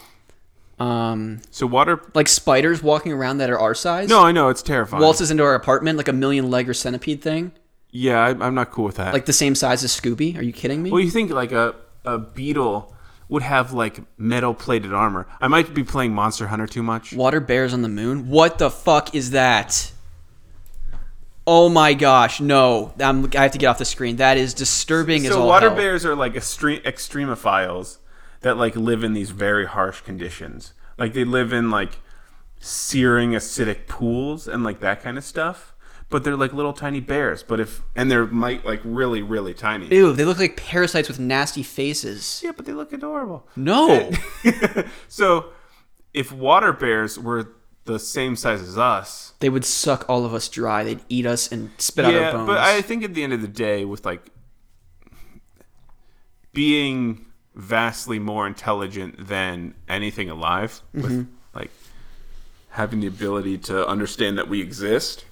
[0.80, 2.02] um, So water.
[2.14, 4.10] like spiders walking around that are our size?
[4.10, 5.02] No, I know it's terrifying.
[5.02, 7.52] waltzes into our apartment like a million leg or centipede thing,
[7.92, 9.14] yeah, I, I'm not cool with that.
[9.14, 10.38] like the same size as Scooby.
[10.38, 10.92] Are you kidding me?
[10.92, 12.94] well, you think like a a beetle
[13.30, 15.26] would have like metal plated armor?
[15.42, 17.14] I might be playing Monster Hunter too much.
[17.14, 18.30] Water bears on the moon?
[18.30, 19.92] What the fuck is that?
[21.48, 22.94] Oh my gosh, no.
[23.00, 24.16] I'm, I have to get off the screen.
[24.18, 25.78] That is disturbing as So water hell.
[25.78, 27.98] bears are like extreme extremophiles
[28.46, 30.74] that like live in these very harsh conditions.
[31.00, 31.98] Like they live in like
[32.60, 35.74] searing acidic pools and like that kind of stuff.
[36.12, 37.42] But they're like little tiny bears.
[37.42, 39.88] But if and they're might like really really tiny.
[39.88, 42.42] Ew, they look like parasites with nasty faces.
[42.44, 43.48] Yeah, but they look adorable.
[43.56, 44.12] No.
[45.08, 45.48] So
[46.14, 47.50] if water bears were
[47.86, 50.84] the same size as us, they would suck all of us dry.
[50.84, 52.48] They'd eat us and spit out our bones.
[52.48, 54.30] but I think at the end of the day, with like
[56.54, 57.26] being
[57.56, 61.24] vastly more intelligent than anything alive, Mm-hmm.
[61.54, 61.72] like
[62.70, 65.26] having the ability to understand that we exist,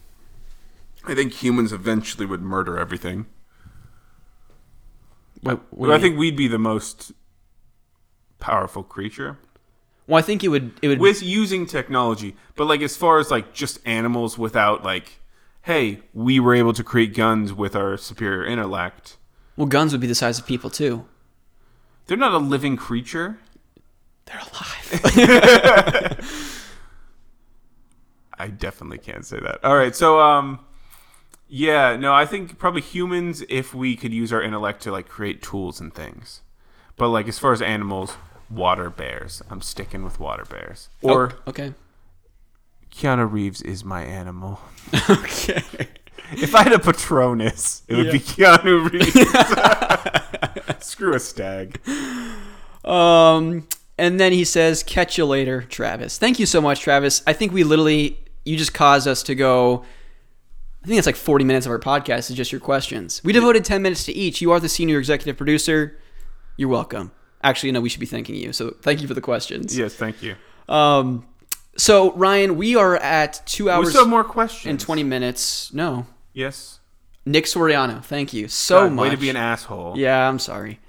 [1.05, 3.25] I think humans eventually would murder everything.
[5.41, 7.11] What- what do Well, you I think we'd be the most
[8.39, 9.37] powerful creature
[10.07, 10.71] Well, I think it would.
[10.81, 10.99] It would.
[10.99, 12.35] with using technology.
[12.55, 15.19] But like as far as like just animals without like,
[15.63, 19.17] hey, we were able to create guns with our superior intellect.
[19.55, 21.05] well, guns would be the size of people too.
[22.07, 23.37] They're not a living creature.
[24.25, 25.01] They're alive.
[28.37, 29.63] I definitely can't say that.
[29.63, 30.59] All right, so um,
[31.47, 35.41] Yeah, no, I think probably humans if we could use our intellect to like create
[35.41, 36.41] tools and things.
[36.97, 38.15] But like as far as animals,
[38.49, 39.41] water bears.
[39.49, 40.89] I'm sticking with water bears.
[41.01, 41.73] Or Oh, okay.
[42.91, 44.59] Keanu Reeves is my animal.
[45.09, 45.63] Okay.
[46.37, 48.91] If I had a Patronus, it would be Keanu
[50.77, 50.85] Reeves.
[50.85, 51.79] Screw a stag.
[52.85, 57.21] Um, and then he says, "Catch you later, Travis." Thank you so much, Travis.
[57.25, 59.85] I think we literally you just caused us to go.
[60.83, 63.21] I think it's like 40 minutes of our podcast is just your questions.
[63.23, 64.41] We devoted 10 minutes to each.
[64.41, 65.97] You are the senior executive producer.
[66.57, 67.13] You're welcome.
[67.41, 68.51] Actually, no, we should be thanking you.
[68.51, 69.77] So thank you for the questions.
[69.77, 70.35] Yes, thank you.
[70.67, 71.25] Um,
[71.77, 74.69] so Ryan, we are at two We hours still have more questions.
[74.69, 75.73] In 20 minutes.
[75.73, 76.79] No, Yes.
[77.25, 78.03] Nick Soriano.
[78.03, 79.03] Thank you so God, much.
[79.03, 79.97] Way to be an asshole.
[79.97, 80.79] Yeah, I'm sorry.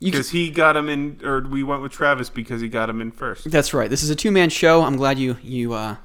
[0.00, 3.10] Because he got him in, or we went with Travis because he got him in
[3.10, 3.50] first.
[3.50, 3.88] That's right.
[3.88, 4.82] This is a two man show.
[4.82, 5.96] I'm glad you you uh,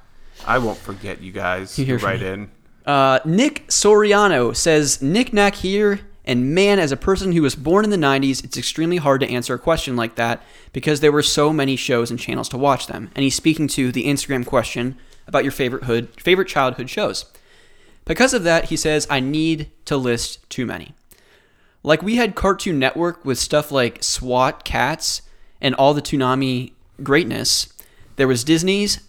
[0.45, 1.77] I won't forget you guys.
[1.77, 2.27] You hear who from write me.
[2.27, 2.51] in.
[2.85, 7.83] Uh, Nick Soriano says, Nick Knack here, and man, as a person who was born
[7.83, 10.41] in the 90s, it's extremely hard to answer a question like that
[10.73, 13.11] because there were so many shows and channels to watch them.
[13.15, 14.97] And he's speaking to the Instagram question
[15.27, 17.25] about your favorite hood, favorite childhood shows.
[18.09, 20.95] Because of that, he says, I need to list too many.
[21.83, 25.21] Like we had Cartoon Network with stuff like SWAT, Kats,
[25.61, 26.71] and all the Toonami
[27.03, 27.71] greatness.
[28.15, 29.01] There was Disney's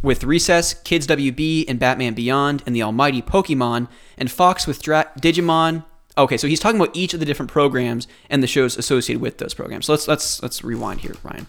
[0.00, 5.12] with Recess, Kids WB, and Batman Beyond, and the almighty Pokemon, and Fox with Dra-
[5.20, 5.84] Digimon.
[6.16, 9.36] Okay, so he's talking about each of the different programs and the shows associated with
[9.36, 9.84] those programs.
[9.84, 11.46] So let's let's let's rewind here, Ryan.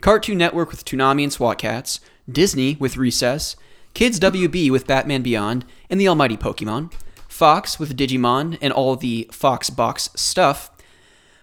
[0.00, 1.98] Cartoon Network with Toonami and SWAT Kats,
[2.30, 3.56] Disney with Recess,
[3.94, 6.92] Kids WB with Batman Beyond, and the almighty Pokemon,
[7.28, 10.70] Fox with Digimon and all the Fox box stuff.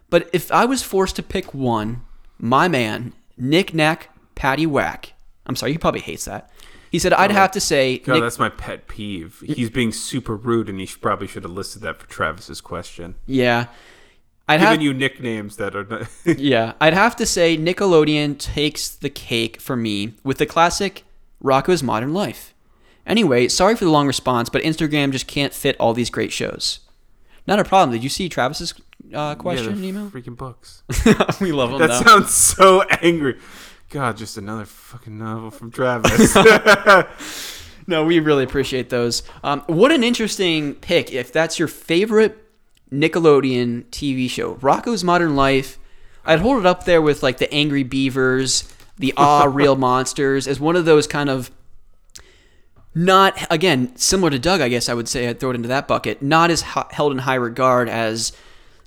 [0.09, 2.01] But if I was forced to pick one,
[2.37, 5.13] my man, Nick Knack Patty Whack.
[5.45, 6.51] I'm sorry, he probably hates that.
[6.91, 9.43] He said I'd oh, have to say God, Nick, that's my pet peeve.
[9.45, 13.15] He's being super rude, and he probably should have listed that for Travis's question.
[13.25, 13.67] yeah.
[14.47, 16.09] I'd Giving have you nicknames that are not.
[16.39, 21.03] yeah, I'd have to say Nickelodeon takes the cake for me with the classic
[21.43, 22.53] Rocko's Modern Life.
[23.05, 26.79] Anyway, sorry for the long response, but Instagram just can't fit all these great shows.
[27.47, 27.91] Not a problem.
[27.91, 28.73] Did you see Travis's
[29.13, 30.09] uh, question yeah, email?
[30.09, 30.83] freaking books.
[31.41, 32.01] we love them That though.
[32.01, 33.37] sounds so angry.
[33.89, 36.35] God, just another fucking novel from Travis.
[37.87, 39.23] No, we really appreciate those.
[39.43, 41.11] Um, what an interesting pick.
[41.11, 42.37] If that's your favorite
[42.91, 45.79] Nickelodeon TV show, Rocko's Modern Life,
[46.23, 50.59] I'd hold it up there with like the Angry Beavers, the Ah Real Monsters, as
[50.59, 51.49] one of those kind of
[52.95, 54.61] not again similar to Doug.
[54.61, 56.21] I guess I would say I'd throw it into that bucket.
[56.21, 58.33] Not as h- held in high regard as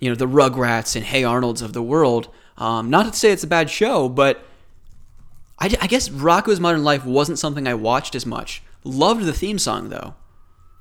[0.01, 2.28] you know the Rugrats and Hey Arnold's of the world.
[2.59, 4.44] Um, not to say it's a bad show, but
[5.59, 8.62] I, I guess Rocko's Modern Life wasn't something I watched as much.
[8.84, 10.14] Loved the theme song though.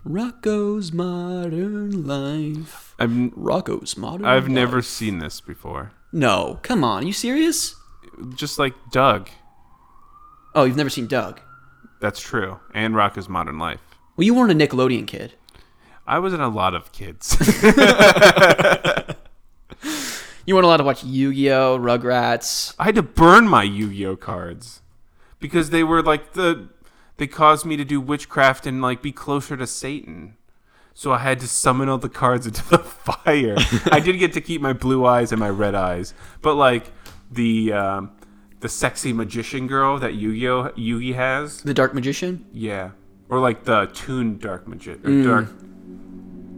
[0.05, 2.95] Rocko's Modern Life.
[2.99, 4.51] I've Rocko's Modern I've Life.
[4.51, 5.91] never seen this before.
[6.11, 7.03] No, come on.
[7.03, 7.75] Are you serious?
[8.35, 9.29] Just like Doug.
[10.53, 11.39] Oh, you've never seen Doug.
[11.99, 12.59] That's true.
[12.73, 13.81] And Rocko's Modern Life.
[14.17, 15.33] Well, you weren't a Nickelodeon kid.
[16.07, 17.37] I was in a lot of kids.
[20.45, 22.73] You weren't allowed to watch Yu-Gi-Oh, Rugrats.
[22.79, 24.81] I had to burn my Yu-Gi-Oh cards
[25.39, 26.69] because they were like the
[27.17, 30.35] they caused me to do witchcraft and like be closer to Satan.
[30.93, 33.55] So I had to summon all the cards into the fire.
[33.91, 36.91] I did get to keep my blue eyes and my red eyes, but like
[37.31, 38.11] the um,
[38.59, 42.45] the sexy magician girl that Yu-Gi-Oh Yugi has, The Dark Magician.
[42.53, 42.91] yeah,
[43.29, 45.47] or like the Toon Dark Magician or Dark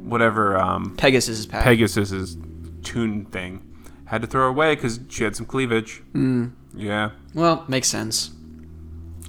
[0.04, 1.64] whatever um, Pegasus' pack.
[1.64, 2.38] Pegasus's
[2.84, 3.70] Toon thing.
[4.06, 6.04] Had to throw her away because she had some cleavage.
[6.14, 6.52] Mm.
[6.76, 7.12] Yeah.
[7.34, 8.32] well, makes sense.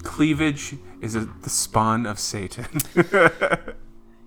[0.03, 2.67] Cleavage is a, the spawn of Satan.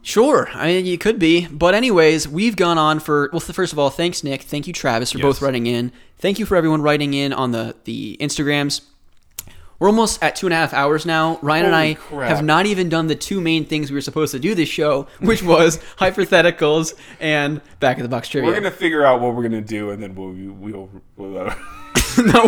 [0.07, 3.41] Sure, I mean you could be, but anyways, we've gone on for well.
[3.41, 5.91] First of all, thanks Nick, thank you Travis for both writing in.
[6.17, 8.79] Thank you for everyone writing in on the the Instagrams.
[9.79, 11.39] We're almost at two and a half hours now.
[11.41, 12.29] Ryan and I crap.
[12.29, 15.07] have not even done the two main things we were supposed to do this show,
[15.19, 18.49] which was hypotheticals and back of the box trivia.
[18.49, 20.89] we're gonna figure out what we're gonna do, and then we'll we'll.
[21.17, 21.53] we'll uh,
[22.17, 22.47] no,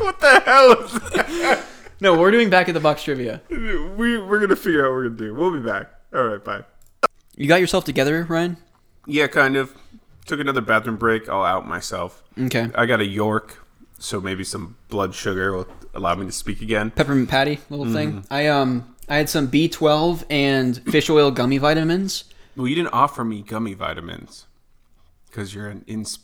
[0.00, 0.72] what the hell?
[0.82, 1.64] Is that?
[2.02, 3.40] no, we're doing back of the box trivia.
[3.48, 5.34] we we're gonna figure out what we're gonna do.
[5.34, 5.93] We'll be back.
[6.14, 6.62] All right, bye.
[7.36, 8.56] You got yourself together, Ryan?
[9.06, 9.74] Yeah, kind of.
[10.26, 11.28] Took another bathroom break.
[11.28, 12.22] I'll out myself.
[12.38, 12.70] Okay.
[12.74, 13.66] I got a York,
[13.98, 16.92] so maybe some blood sugar will allow me to speak again.
[16.92, 18.12] Peppermint patty, little thing.
[18.12, 18.32] Mm-hmm.
[18.32, 22.24] I um I had some B12 and fish oil gummy vitamins.
[22.56, 24.46] Well, you didn't offer me gummy vitamins
[25.26, 26.20] because you're an ins.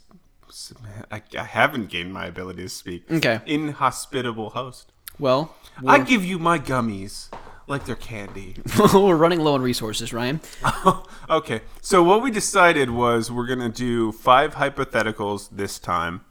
[1.11, 3.11] I, I haven't gained my ability to speak.
[3.11, 3.41] Okay.
[3.45, 4.93] Inhospitable host.
[5.19, 5.55] Well,
[5.87, 7.29] I give you my gummies
[7.71, 8.57] like they're candy.
[8.93, 10.41] We're running low on resources, Ryan.
[11.31, 16.23] okay, so what we decided was we're gonna do five hypotheticals this time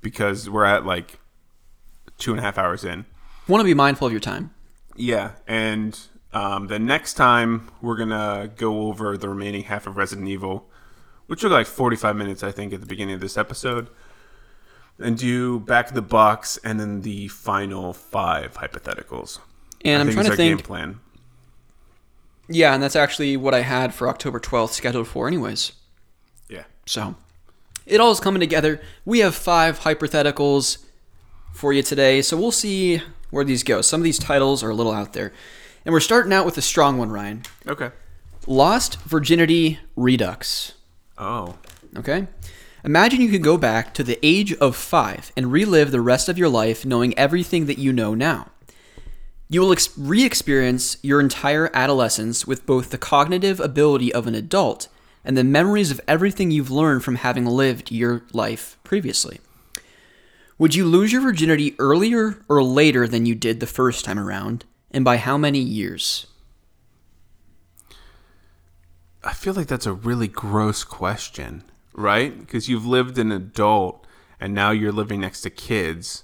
[0.00, 1.20] because we're at like
[2.18, 3.04] two and a half hours in.
[3.46, 4.52] Want to be mindful of your time.
[4.96, 5.98] Yeah, and
[6.32, 10.70] um, the next time we're gonna go over the remaining half of Resident Evil,
[11.26, 13.88] which took like forty-five minutes, I think, at the beginning of this episode,
[14.98, 19.40] and do back of the box and then the final five hypotheticals.
[19.84, 20.58] And I I'm trying to think.
[20.58, 21.00] game plan.
[22.48, 25.72] Yeah, and that's actually what I had for October 12th scheduled for, anyways.
[26.48, 26.64] Yeah.
[26.84, 27.14] So
[27.86, 28.80] it all is coming together.
[29.04, 30.78] We have five hypotheticals
[31.52, 33.80] for you today, so we'll see where these go.
[33.80, 35.32] Some of these titles are a little out there.
[35.84, 37.42] And we're starting out with a strong one, Ryan.
[37.66, 37.90] Okay.
[38.46, 40.74] Lost Virginity Redux.
[41.16, 41.56] Oh.
[41.96, 42.26] Okay?
[42.84, 46.38] Imagine you could go back to the age of five and relive the rest of
[46.38, 48.48] your life knowing everything that you know now.
[49.52, 54.36] You will ex- re experience your entire adolescence with both the cognitive ability of an
[54.36, 54.86] adult
[55.24, 59.40] and the memories of everything you've learned from having lived your life previously.
[60.56, 64.66] Would you lose your virginity earlier or later than you did the first time around,
[64.92, 66.28] and by how many years?
[69.24, 72.38] I feel like that's a really gross question, right?
[72.38, 74.06] Because you've lived an adult
[74.38, 76.22] and now you're living next to kids.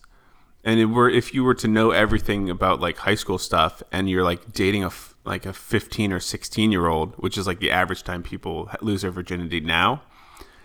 [0.67, 4.11] And it were if you were to know everything about like high school stuff and
[4.11, 7.61] you're like dating a f- like a 15 or 16 year old, which is like
[7.61, 10.03] the average time people lose their virginity now,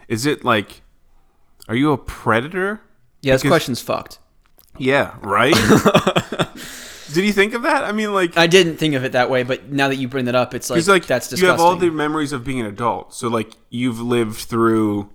[0.08, 0.82] is it like
[1.70, 2.82] are you a predator?
[3.22, 4.18] Yeah, this Because- question's fucked.
[4.78, 5.54] Yeah, right?
[7.14, 7.84] Did you think of that?
[7.84, 10.26] I mean like I didn't think of it that way, but now that you bring
[10.26, 13.14] that up, it's like, like that's you have all the memories of being an adult.
[13.14, 15.10] So like you've lived through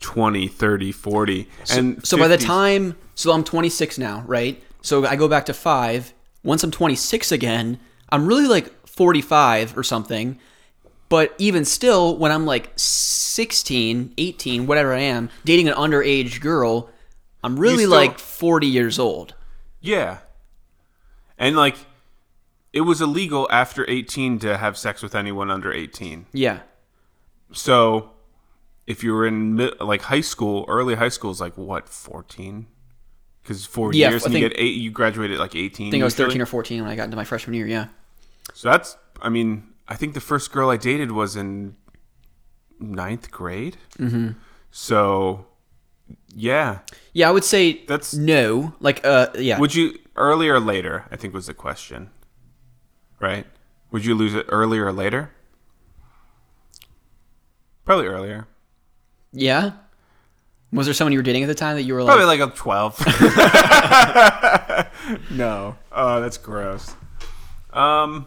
[0.00, 4.62] 20, 30, 40 and so by the time, so I'm 26 now, right?
[4.80, 6.12] So I go back to five.
[6.42, 7.78] Once I'm 26 again,
[8.10, 10.38] I'm really like 45 or something.
[11.08, 16.88] But even still, when I'm like 16, 18, whatever I am, dating an underage girl,
[17.44, 19.34] I'm really still- like 40 years old.
[19.80, 20.18] Yeah.
[21.38, 21.76] And like
[22.72, 26.26] it was illegal after 18 to have sex with anyone under 18.
[26.32, 26.60] Yeah.
[27.52, 28.10] So
[28.86, 32.66] if you were in like high school, early high school is like what, 14?
[33.44, 35.88] Cuz 4 Yeah, years I and you get 8 you graduated at like 18.
[35.88, 37.66] I think I was 13 or 14 when I got into my freshman year.
[37.66, 37.86] Yeah.
[38.54, 41.74] So that's, I mean, I think the first girl I dated was in
[42.78, 43.76] ninth grade.
[43.98, 44.30] Mm-hmm.
[44.70, 45.46] So,
[46.34, 46.80] yeah.
[47.12, 48.74] Yeah, I would say That's- no.
[48.80, 49.58] Like, uh, yeah.
[49.58, 51.06] Would you earlier or later?
[51.10, 52.10] I think was the question.
[53.20, 53.46] Right?
[53.90, 55.30] Would you lose it earlier or later?
[57.84, 58.46] Probably earlier.
[59.32, 59.72] yeah.
[60.72, 62.40] Was there someone you were dating at the time that you were like, Probably like
[62.40, 62.98] a twelve.
[65.30, 65.76] no.
[65.92, 66.94] Oh, that's gross.
[67.72, 68.26] Um.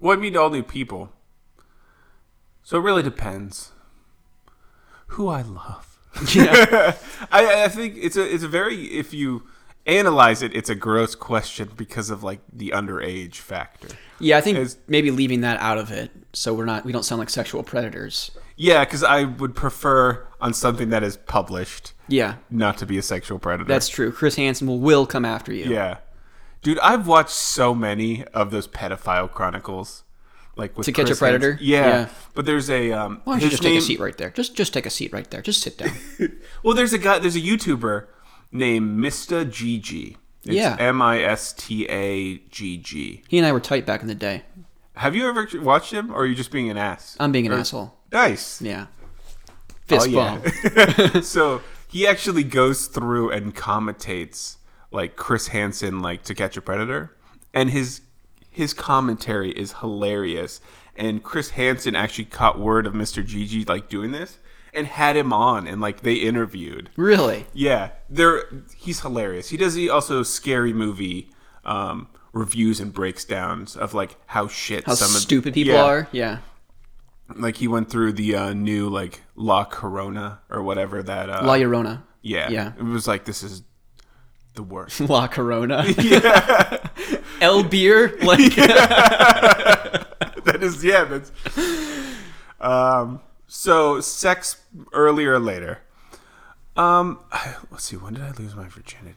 [0.00, 1.10] Well, I meet all new people.
[2.62, 3.72] So it really depends.
[5.08, 5.98] Who I love.
[6.34, 6.96] yeah.
[7.32, 9.44] I, I think it's a it's a very if you
[9.88, 13.88] analyze it, it's a gross question because of like the underage factor.
[14.20, 17.04] Yeah, I think Is- maybe leaving that out of it, so we're not we don't
[17.04, 18.30] sound like sexual predators.
[18.56, 23.02] Yeah, because I would prefer on something that is published Yeah, not to be a
[23.02, 23.68] sexual predator.
[23.68, 24.10] that's true.
[24.12, 25.64] Chris Hansen will will come after you.
[25.66, 25.98] yeah,
[26.62, 26.78] dude.
[26.80, 30.02] I've watched so many of those pedophile chronicles,
[30.56, 31.56] like with To Catch a Predator?
[31.60, 32.08] Yeah, Yeah.
[32.34, 33.20] but there's a um.
[33.24, 34.30] Why don't you just take a seat right there?
[34.30, 35.40] Just just take a seat right there.
[35.42, 35.92] Just sit down.
[36.64, 37.20] Well, there's a guy.
[37.20, 38.06] There's a YouTuber
[38.52, 40.16] named Mista GG.
[40.44, 40.76] It's Yeah.
[40.78, 43.22] M I S T A G G.
[43.28, 44.42] he and I were tight back in the day.
[44.94, 47.16] Have you ever watched him, or are you just being an ass?
[47.20, 47.94] I'm being an Or- asshole.
[48.12, 48.60] Nice.
[48.62, 48.86] Yeah.
[48.90, 49.54] Oh,
[49.86, 50.38] Fist yeah.
[50.38, 51.24] bump.
[51.24, 54.56] so he actually goes through and commentates
[54.90, 57.14] like Chris Hansen, like To Catch a Predator,
[57.54, 58.00] and his
[58.50, 60.60] his commentary is hilarious.
[60.96, 64.38] And Chris Hansen actually caught word of Mista GG like doing this
[64.74, 66.90] and had him on, and like they interviewed.
[66.96, 67.46] Really?
[67.52, 68.44] Yeah, they're
[68.76, 69.48] he's hilarious.
[69.50, 71.30] He does he also scary movie
[71.64, 75.84] um, reviews and breakdowns of like how shit How some of- stupid people Yeah.
[75.84, 76.08] are?
[76.12, 76.38] Yeah.
[77.34, 81.28] Like he went through the uh, new like La Corona or whatever that.
[81.28, 82.02] Uh, La Llorona.
[82.22, 82.72] yeah, Yeah.
[82.78, 83.62] It was like this is
[84.54, 85.00] the worst.
[85.08, 85.84] La Corona.
[85.98, 86.88] Yeah.
[87.40, 88.16] El Beer.
[88.22, 88.54] Like,
[90.44, 91.04] that is yeah.
[91.04, 91.30] That's.
[92.60, 93.20] Um.
[93.48, 94.62] So sex
[94.92, 95.80] earlier or later.
[96.76, 97.18] Um.
[97.70, 97.96] Let's see.
[97.96, 99.16] When did I lose my virginity?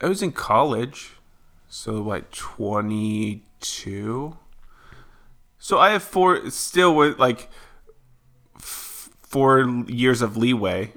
[0.00, 1.12] I was in college,
[1.68, 4.36] so what twenty two.
[5.58, 7.48] So I have four still with like
[8.56, 10.92] f- four years of leeway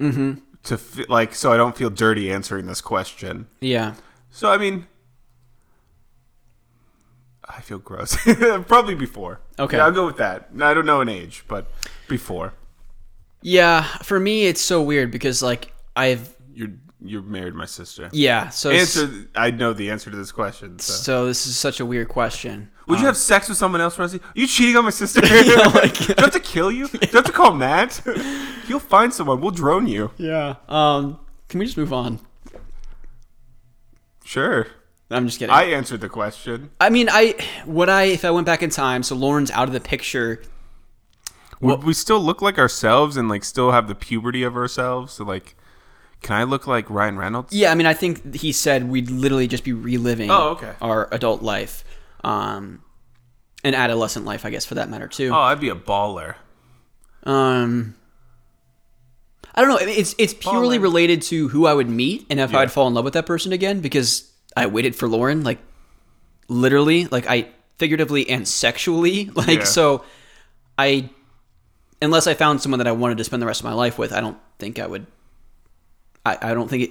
[0.64, 3.46] to fi- like so I don't feel dirty answering this question.
[3.60, 3.94] Yeah.
[4.30, 4.86] So I mean,
[7.56, 8.16] I feel gross.
[8.66, 9.40] Probably before.
[9.58, 9.76] Okay.
[9.76, 10.48] Yeah, I'll go with that.
[10.60, 11.66] I don't know an age, but
[12.08, 12.54] before.
[13.42, 16.72] Yeah, for me it's so weird because like I've You're
[17.02, 18.10] you're married my sister.
[18.12, 19.08] yeah, so Answer.
[19.34, 20.78] I know the answer to this question.
[20.78, 20.92] So.
[20.92, 22.70] so this is such a weird question.
[22.86, 24.18] Would Um, you have sex with someone else, Rusty?
[24.18, 25.20] Are you cheating on my sister?
[25.26, 25.56] Do you
[26.18, 26.88] have to kill you?
[26.88, 28.02] Do you have to call Matt?
[28.68, 29.40] You'll find someone.
[29.40, 30.10] We'll drone you.
[30.18, 30.56] Yeah.
[30.68, 31.18] Um
[31.48, 32.20] can we just move on?
[34.24, 34.66] Sure.
[35.10, 35.52] I'm just kidding.
[35.52, 36.70] I answered the question.
[36.80, 37.34] I mean, I
[37.66, 39.02] would I if I went back in time.
[39.02, 40.42] So Lauren's out of the picture.
[41.60, 45.12] Would we still look like ourselves and like still have the puberty of ourselves?
[45.12, 45.56] So like,
[46.22, 47.52] can I look like Ryan Reynolds?
[47.52, 50.30] Yeah, I mean, I think he said we'd literally just be reliving.
[50.30, 50.72] Oh, okay.
[50.80, 51.84] Our adult life,
[52.24, 52.82] um,
[53.62, 55.30] and adolescent life, I guess, for that matter too.
[55.34, 56.36] Oh, I'd be a baller.
[57.24, 57.94] Um,
[59.54, 59.76] I don't know.
[59.80, 60.82] It's it's purely Baller.
[60.82, 62.60] related to who I would meet and if Yeah.
[62.60, 65.58] I'd fall in love with that person again because I waited for Lauren, like
[66.48, 67.48] literally, like I
[67.78, 69.64] figuratively and sexually, like Yeah.
[69.64, 70.04] so.
[70.78, 71.10] I
[72.00, 74.12] unless I found someone that I wanted to spend the rest of my life with,
[74.12, 75.06] I don't think I would.
[76.24, 76.90] I, I don't think it.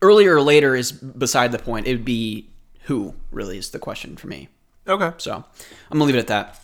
[0.00, 1.86] Earlier or later is beside the point.
[1.88, 2.48] It would be
[2.82, 4.48] who really is the question for me.
[4.86, 5.12] Okay.
[5.18, 5.32] So
[5.90, 6.60] I'm gonna leave it at that.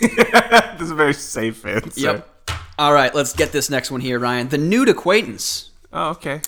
[0.78, 2.00] This is a very safe answer.
[2.00, 2.50] Yep.
[2.78, 4.48] All right, let's get this next one here, Ryan.
[4.48, 5.70] The nude acquaintance.
[5.92, 6.40] Oh, okay.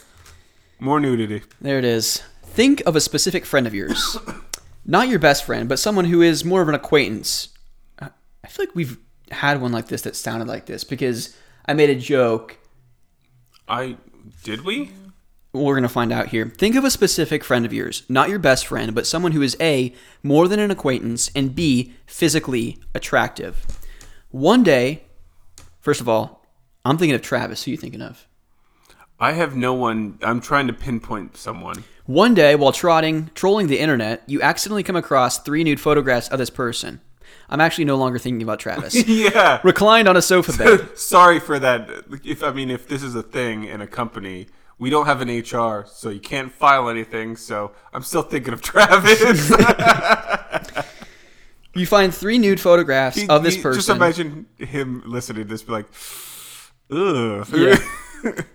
[0.81, 1.43] More nudity.
[1.61, 2.23] There it is.
[2.57, 4.17] Think of a specific friend of yours.
[4.87, 7.51] Not your best friend, but someone who is more of an acquaintance.
[8.01, 8.09] I
[8.49, 8.97] feel like we've
[9.31, 12.57] had one like this that sounded like this because I made a joke.
[13.69, 13.99] I
[14.43, 14.91] did we?
[15.53, 16.47] We're going to find out here.
[16.47, 19.55] Think of a specific friend of yours, not your best friend, but someone who is
[19.61, 23.67] A, more than an acquaintance, and B, physically attractive.
[24.31, 25.03] One day,
[25.81, 26.47] first of all,
[26.87, 27.65] I'm thinking of Travis.
[27.65, 28.27] Who are you thinking of?
[29.21, 30.19] I have no one.
[30.23, 31.85] I'm trying to pinpoint someone.
[32.07, 36.39] One day, while trotting, trolling the internet, you accidentally come across three nude photographs of
[36.39, 37.01] this person.
[37.49, 38.95] I'm actually no longer thinking about Travis.
[39.09, 39.61] yeah.
[39.65, 40.89] Reclined on a sofa bed.
[40.99, 41.89] Sorry for that.
[42.25, 44.47] If I mean, if this is a thing in a company,
[44.79, 47.37] we don't have an HR, so you can't file anything.
[47.37, 49.53] So I'm still thinking of Travis.
[51.75, 53.79] You find three nude photographs He- of this he- person.
[53.81, 55.87] Just imagine him listening to this, be like,
[56.91, 57.47] ugh.
[57.53, 57.77] Yeah.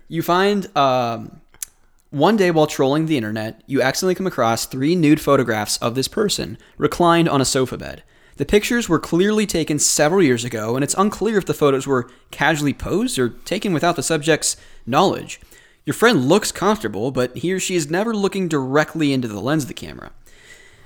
[0.08, 1.40] You find um,
[2.12, 6.08] one day while trolling the internet, you accidentally come across three nude photographs of this
[6.08, 8.02] person reclined on a sofa bed.
[8.36, 12.10] The pictures were clearly taken several years ago, and it's unclear if the photos were
[12.30, 15.40] casually posed or taken without the subject's knowledge.
[15.86, 19.64] Your friend looks comfortable, but he or she is never looking directly into the lens
[19.64, 20.12] of the camera.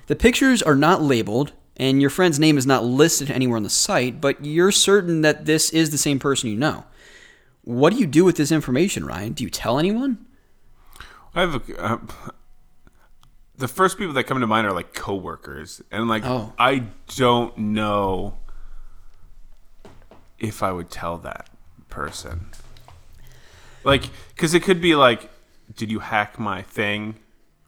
[0.07, 3.71] The pictures are not labeled, and your friend's name is not listed anywhere on the
[3.71, 6.85] site, but you're certain that this is the same person you know.
[7.63, 9.33] What do you do with this information, Ryan?
[9.33, 10.26] Do you tell anyone?
[11.37, 11.99] I have a, uh,
[13.57, 16.53] the first people that come to mind are like coworkers, and like Oh.
[16.59, 16.85] I
[17.15, 18.39] don't know
[20.39, 21.49] if I would tell that
[21.89, 22.47] person,
[23.85, 24.05] like,
[24.35, 25.31] because it could be like,
[25.77, 27.17] did you hack my thing,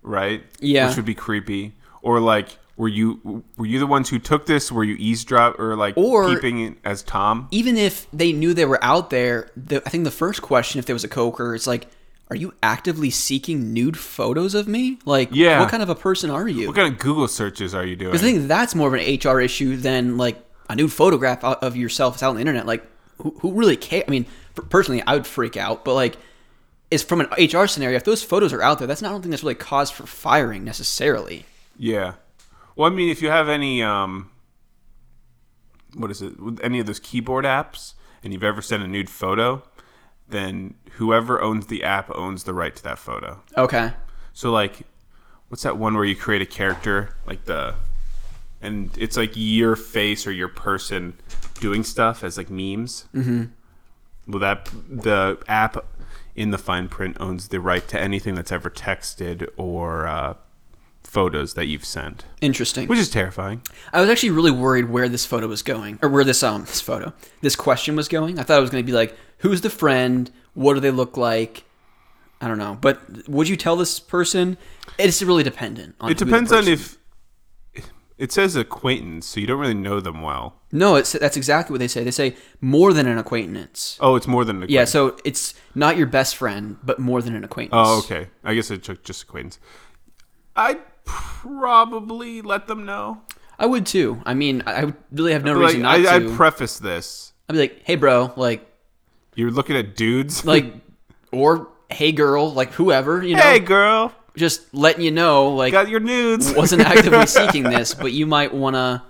[0.02, 0.42] right?
[0.60, 0.88] Yeah.
[0.88, 2.58] which would be creepy, or like.
[2.78, 4.70] Were you were you the ones who took this?
[4.70, 7.48] Were you eavesdrop or like Or- keeping it as Tom?
[7.50, 10.86] Even if they knew they were out there, the, I think the first question, if
[10.86, 11.88] there was a coworker, it's like,
[12.30, 14.98] are you actively seeking nude photos of me?
[15.04, 15.60] Like, Yeah.
[15.60, 16.66] what kind of a person are you?
[16.66, 18.10] What kind of Google searches are you doing?
[18.12, 20.36] Because I think that's more of an HR issue than like
[20.68, 22.66] a nude photograph of yourself is out on the internet.
[22.66, 22.84] Like,
[23.22, 24.04] who, who really care?
[24.06, 24.26] I mean,
[24.68, 26.16] personally, I would freak out, but like,
[26.90, 29.42] is from an HR scenario, if those photos are out there, that's not don't that's
[29.42, 31.44] really cause for firing necessarily.
[31.78, 32.14] Yeah.
[32.76, 34.30] Well, I mean, if you have any, um,
[35.94, 36.40] what is it?
[36.40, 39.62] With any of those keyboard apps, and you've ever sent a nude photo,
[40.28, 43.40] then whoever owns the app owns the right to that photo.
[43.56, 43.92] Okay.
[44.32, 44.82] So, like,
[45.48, 47.74] what's that one where you create a character, like the,
[48.60, 51.14] and it's like your face or your person
[51.60, 53.06] doing stuff as like memes.
[53.14, 53.44] Mm-hmm.
[54.26, 55.84] Well, that the app
[56.34, 60.34] in the fine print owns the right to anything that's ever texted or uh,
[61.08, 62.86] photos that you've sent, Interesting.
[62.86, 63.62] which is terrifying.
[63.92, 66.80] I was actually really worried where this photo was going, or where this um this
[66.82, 68.38] photo, this question was going.
[68.38, 70.30] I thought it was going to be like, who's the friend?
[70.54, 71.64] What do they look like?
[72.40, 74.58] I don't know, but would you tell this person?
[74.98, 75.96] It's really dependent.
[76.00, 76.98] On It depends on if
[78.18, 80.56] it says acquaintance, so you don't really know them well.
[80.70, 82.04] No, it's that's exactly what they say.
[82.04, 83.96] They say more than an acquaintance.
[84.00, 85.16] Oh, it's more than an acquaintance Yeah, acquaintance.
[85.16, 87.80] so it's not your best friend, but more than an acquaintance.
[87.88, 88.28] Oh, okay.
[88.44, 89.58] I guess it's ju- just acquaintance.
[90.56, 90.78] I'd
[91.08, 93.22] probably let them know.
[93.58, 94.22] I would too.
[94.24, 96.10] I mean, I I really have no But, like, reason not I, to.
[96.10, 97.32] I'd preface this.
[97.48, 98.64] I'd be like, hey, bro, like,
[99.34, 100.44] You're looking at dudes.
[100.52, 100.72] like,
[101.32, 105.88] or hey girl, like whoever, you know, Hey, girl, just letting you know, like got
[105.88, 106.52] your nudes.
[106.56, 109.02] wasn't actively seeking this, but you might want to.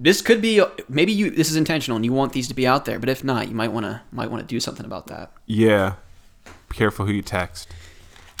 [0.00, 1.30] This could be maybe you.
[1.30, 3.00] This is intentional, and you want these to be out there.
[3.00, 5.32] But if not, you might want to might want to do something about that.
[5.46, 5.94] Yeah.
[6.68, 7.68] Be careful who you text.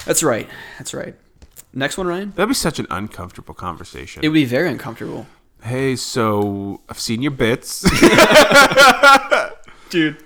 [0.04, 0.48] That's right.
[0.78, 1.16] That's right.
[1.72, 2.32] Next one, Ryan.
[2.34, 4.22] That'd be such an uncomfortable conversation.
[4.24, 5.26] It would be very uncomfortable,
[5.62, 7.82] hey, so I've seen your bits.
[9.90, 10.16] dude.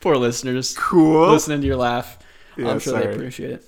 [0.00, 0.74] Poor listeners.
[0.76, 1.30] cool.
[1.30, 2.18] listening to your laugh.
[2.56, 3.06] Yeah, I'm sure sorry.
[3.06, 3.64] they appreciate it.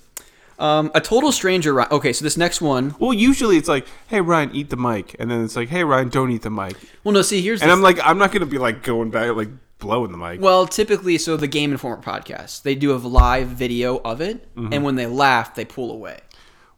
[0.59, 1.73] Um, a total stranger.
[1.73, 2.95] Ri- Okay, so this next one.
[2.99, 6.09] Well, usually it's like, hey Ryan, eat the mic, and then it's like, hey Ryan,
[6.09, 6.75] don't eat the mic.
[7.03, 7.21] Well, no.
[7.21, 9.49] See, here's And I'm like, I'm not gonna be like going back, like
[9.79, 10.39] blowing the mic.
[10.41, 14.73] Well, typically, so the Game Informer podcast, they do a live video of it, Mm-hmm.
[14.73, 16.19] and when they laugh, they pull away.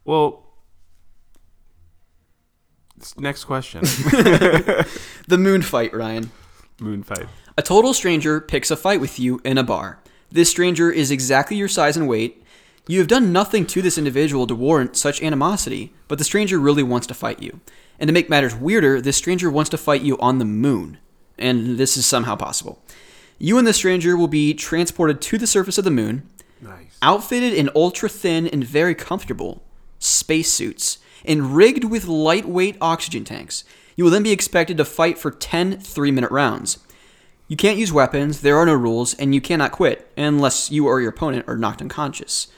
[0.04, 0.45] Well,
[3.18, 3.82] next question.
[5.28, 6.30] The moon fight, Ryan.
[6.80, 7.26] Moon fight.
[7.58, 9.98] A total stranger picks a fight with you in a bar.
[10.30, 12.42] This stranger is exactly your size and weight.
[12.86, 16.84] You have done nothing to this individual to warrant such animosity, but the stranger really
[16.84, 17.60] wants to fight you.
[17.98, 20.98] And to make matters weirder, this stranger wants to fight you on the moon.
[21.38, 22.80] And this is somehow possible.
[23.38, 26.28] You and the stranger will be transported to the surface of the moon,
[26.60, 26.96] Nice.
[27.02, 29.62] outfitted in ultra thin and very comfortable
[29.98, 33.64] spacesuits, and rigged with lightweight oxygen tanks.
[33.96, 36.78] You will then be expected to fight for 10 three minute rounds.
[37.48, 41.00] You can't use weapons, there are no rules, and you cannot quit unless you or
[41.00, 42.48] your opponent are knocked unconscious.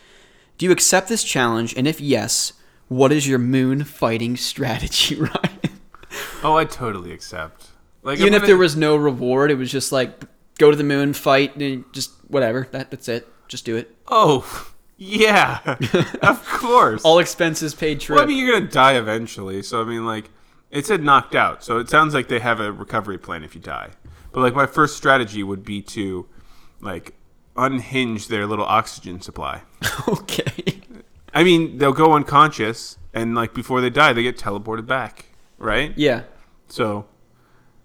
[0.57, 1.75] Do you accept this challenge?
[1.77, 2.55] And if yes,
[2.89, 5.81] what is your moon fighting strategy, Ryan?
[6.43, 7.69] Oh, I totally accept.
[8.03, 10.23] Like Even if there was no reward, it was just like
[10.59, 12.69] go to the moon, fight, and just whatever.
[12.71, 13.29] That, that's it.
[13.49, 13.95] Just do it.
[14.07, 15.61] Oh, yeah,
[16.23, 17.03] of course.
[17.05, 18.17] All expenses paid trip.
[18.17, 19.63] well, I mean, you're gonna die eventually.
[19.63, 20.31] So I mean, like,
[20.71, 21.65] it said knocked out.
[21.65, 23.91] So it sounds like they have a recovery plan if you die.
[24.33, 26.27] But like, my first strategy would be to,
[26.81, 27.15] like,
[27.57, 29.63] unhinge their little oxygen supply.
[30.09, 30.81] okay.
[31.35, 35.27] I mean, they'll go unconscious, and like before they die, they get teleported back,
[35.59, 35.93] right?
[35.97, 36.23] Yeah.
[36.69, 37.07] So,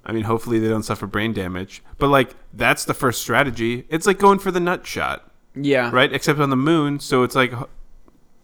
[0.05, 1.83] I mean, hopefully they don't suffer brain damage.
[1.97, 3.85] But like, that's the first strategy.
[3.89, 5.89] It's like going for the nut shot, Yeah.
[5.91, 6.11] right?
[6.11, 7.53] Except on the moon, so it's like,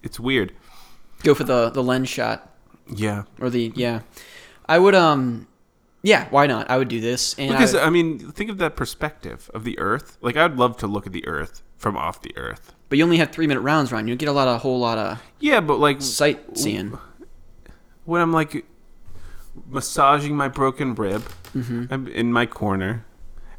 [0.03, 0.53] it's weird.
[1.23, 2.49] Go for the the lens shot
[2.87, 4.01] Yeah, or the yeah.
[4.67, 5.47] I would um
[6.01, 6.69] yeah, why not?
[6.69, 9.77] I would do this and because I, I mean, think of that perspective of the
[9.79, 10.17] Earth.
[10.21, 12.73] Like, I'd love to look at the Earth from off the Earth.
[12.87, 14.07] but you only have 3 minute rounds Ryan.
[14.07, 16.97] You get a lot of a whole lot of Yeah, but like sightseeing.
[18.05, 18.65] when I'm like
[19.69, 21.23] massaging my broken rib,
[21.53, 23.05] I'm in my corner,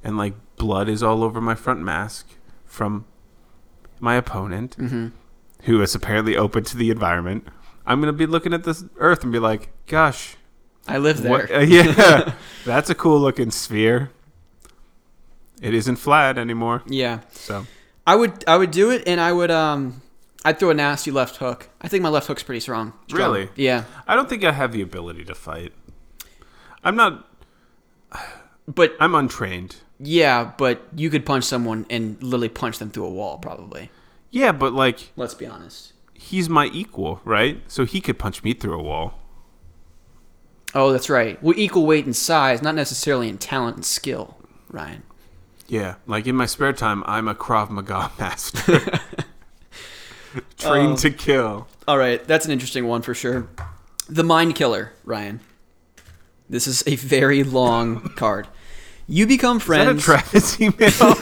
[0.02, 2.26] and like blood is all over my front mask
[2.64, 3.04] from
[4.00, 4.76] my opponent,
[5.62, 7.46] who is apparently open to the environment.
[7.86, 10.36] I'm gonna be looking at this Earth and be like, "Gosh,
[10.86, 11.30] I live there.
[11.30, 11.50] what?
[11.54, 14.10] uh, yeah, that's a cool looking sphere.
[15.60, 17.20] It isn't flat anymore." Yeah.
[17.32, 17.66] So
[18.06, 20.02] I would I would do it and I would um
[20.44, 21.68] I'd throw a nasty left hook.
[21.80, 22.94] I think my left hook's pretty strong.
[23.08, 23.32] Strong.
[23.32, 23.48] Really?
[23.56, 23.84] Yeah.
[24.06, 25.72] I don't think I have the ability to fight.
[26.82, 27.26] I'm not.
[28.66, 29.76] But I'm untrained.
[30.02, 33.90] Yeah, but you could punch someone and literally punch them through a wall probably.
[34.30, 35.92] Yeah, but like Let's be honest.
[36.14, 37.60] he's my equal, right?
[37.68, 39.14] So he could punch me through a wall.
[40.74, 41.42] Oh, that's right.
[41.42, 44.36] We're equal weight and size, not necessarily in talent and skill,
[44.70, 45.02] Ryan.
[45.66, 48.80] Yeah, like in my spare time, I'm a Krav Maga master,
[50.58, 51.68] trained um, to kill.
[51.88, 53.48] All right, that's an interesting one for sure.
[54.08, 55.40] The Mind Killer, Ryan.
[56.48, 58.48] This is a very long card.
[59.10, 60.04] You become Is that a friends.
[60.04, 61.14] Travis email?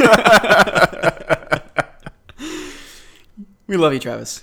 [3.67, 4.43] we love you, Travis.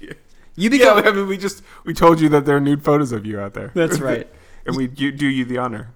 [0.00, 0.08] You
[0.56, 0.98] yeah, become.
[0.98, 3.54] I mean, we just we told you that there are nude photos of you out
[3.54, 3.70] there.
[3.74, 4.28] That's right.
[4.66, 5.92] and we you, do you the honor.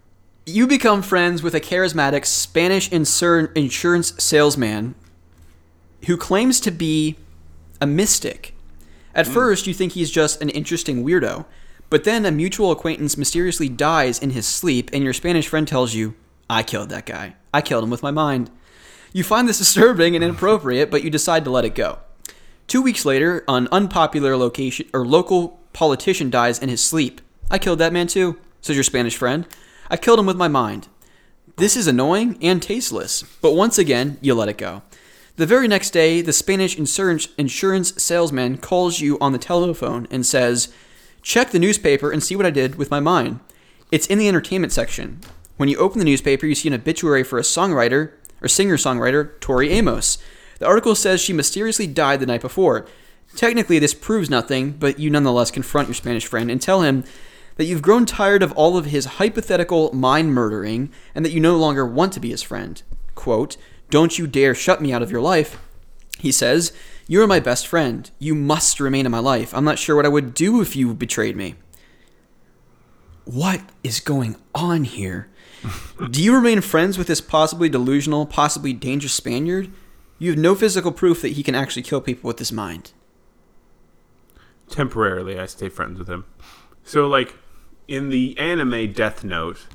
[0.47, 4.95] You become friends with a charismatic Spanish insur- insurance salesman
[6.07, 7.17] who claims to be
[7.81, 8.55] a mystic.
[9.17, 9.33] At hmm.
[9.33, 11.45] first, you think he's just an interesting weirdo,
[11.91, 15.95] but then a mutual acquaintance mysteriously dies in his sleep, and your Spanish friend tells
[15.95, 16.15] you,
[16.49, 17.37] I killed that guy.
[17.53, 18.51] I killed him with my mind.
[19.13, 21.99] You find this disturbing and inappropriate, but you decide to let it go.
[22.67, 27.21] Two weeks later, an unpopular location or local politician dies in his sleep.
[27.51, 29.47] I killed that man too, says your Spanish friend.
[29.91, 30.89] I killed him with my mind.
[31.57, 34.83] This is annoying and tasteless, but once again, you let it go.
[35.37, 40.25] The very next day, the Spanish insurance, insurance salesman calls you on the telephone and
[40.25, 40.73] says,
[41.23, 43.41] Check the newspaper and see what I did with my mind.
[43.91, 45.21] It's in the entertainment section.
[45.57, 48.13] When you open the newspaper, you see an obituary for a songwriter
[48.43, 50.19] or singer songwriter, Tori Amos.
[50.59, 52.87] The article says she mysteriously died the night before.
[53.37, 57.05] Technically, this proves nothing, but you nonetheless confront your Spanish friend and tell him
[57.57, 61.57] that you've grown tired of all of his hypothetical mind murdering and that you no
[61.57, 62.83] longer want to be his friend.
[63.15, 63.57] Quote,
[63.91, 65.61] Don't you dare shut me out of your life.
[66.19, 66.73] He says,
[67.07, 68.11] You are my best friend.
[68.19, 69.55] You must remain in my life.
[69.55, 71.55] I'm not sure what I would do if you betrayed me.
[73.25, 75.29] What is going on here?
[76.11, 79.71] Do you remain friends with this possibly delusional, possibly dangerous Spaniard?
[80.19, 82.93] You have no physical proof that he can actually kill people with his mind.
[84.71, 86.25] temporarily I stay friends with him.
[86.85, 87.35] So like
[87.89, 89.67] in the anime Death Note,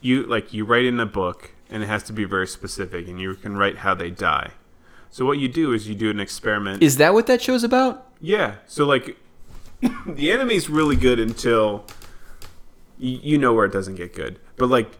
[0.00, 3.20] you like you write in a book and it has to be very specific and
[3.20, 4.52] you can write how they die.
[5.10, 6.82] So what you do is you do an experiment.
[6.82, 8.06] Is that what that show's about?
[8.20, 8.56] yeah.
[8.66, 9.16] So like
[10.06, 11.84] the anime's really good until
[12.98, 14.38] you, you know where it doesn't get good.
[14.56, 14.96] But like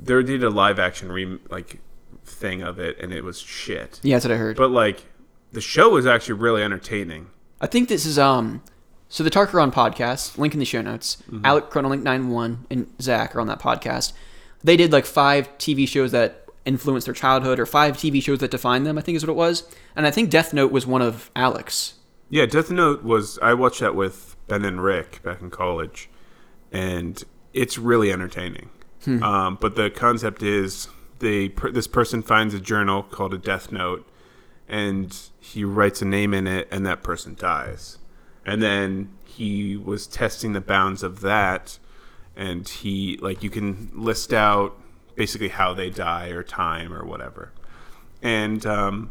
[0.00, 1.80] they did a live action re- like
[2.24, 4.00] thing of it and it was shit.
[4.02, 4.56] Yeah, that's what I heard.
[4.56, 5.06] But like
[5.52, 7.30] the show was actually really entertaining.
[7.60, 8.62] I think this is um.
[9.08, 11.22] So the Tarkaron podcast, link in the show notes.
[11.44, 14.12] Alec Chronolink 91 and Zach are on that podcast.
[14.64, 18.50] They did like five TV shows that influenced their childhood, or five TV shows that
[18.50, 18.98] defined them.
[18.98, 19.64] I think is what it was.
[19.94, 21.94] And I think Death Note was one of Alex.
[22.28, 23.38] Yeah, Death Note was.
[23.40, 26.08] I watched that with Ben and Rick back in college,
[26.72, 27.22] and
[27.52, 28.70] it's really entertaining.
[29.22, 34.08] Um, but the concept is they this person finds a journal called a Death Note,
[34.68, 37.98] and he writes a name in it, and that person dies.
[38.46, 41.78] And then he was testing the bounds of that,
[42.36, 44.78] and he like you can list out
[45.14, 47.52] basically how they die or time or whatever,
[48.22, 49.10] and um,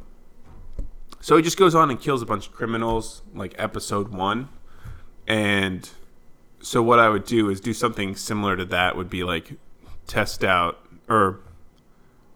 [1.23, 4.49] so he just goes on and kills a bunch of criminals, like episode one.
[5.25, 5.89] And
[6.61, 9.53] so what I would do is do something similar to that would be like
[10.07, 11.39] test out or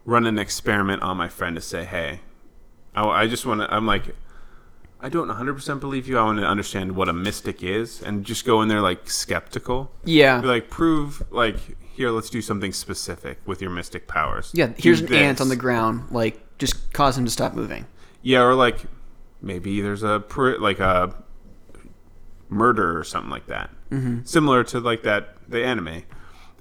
[0.04, 2.20] run an experiment on my friend to say, hey,
[2.94, 4.14] I, I just want to, I'm like,
[5.00, 6.18] I don't 100% believe you.
[6.18, 9.92] I want to understand what a mystic is and just go in there like skeptical.
[10.04, 10.40] Yeah.
[10.40, 11.56] Be like, prove, like,
[11.94, 14.50] here, let's do something specific with your mystic powers.
[14.54, 14.68] Yeah.
[14.68, 16.10] Do Here's an ant on the ground.
[16.10, 17.86] Like, just cause him to stop moving.
[18.22, 18.82] Yeah, or like
[19.40, 21.14] maybe there's a pr- like a
[22.48, 24.20] murder or something like that, mm-hmm.
[24.24, 26.02] similar to like that the anime,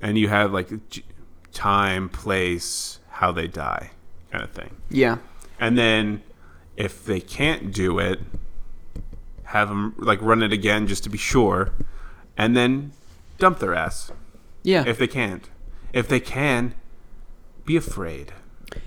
[0.01, 0.69] and you have like
[1.53, 3.91] time, place, how they die,
[4.31, 4.75] kind of thing.
[4.89, 5.17] Yeah.
[5.59, 6.21] And then
[6.75, 8.19] if they can't do it,
[9.45, 11.71] have them like run it again just to be sure,
[12.37, 12.91] and then
[13.37, 14.11] dump their ass
[14.63, 14.83] Yeah.
[14.85, 15.49] if they can't.
[15.93, 16.75] If they can,
[17.65, 18.33] be afraid,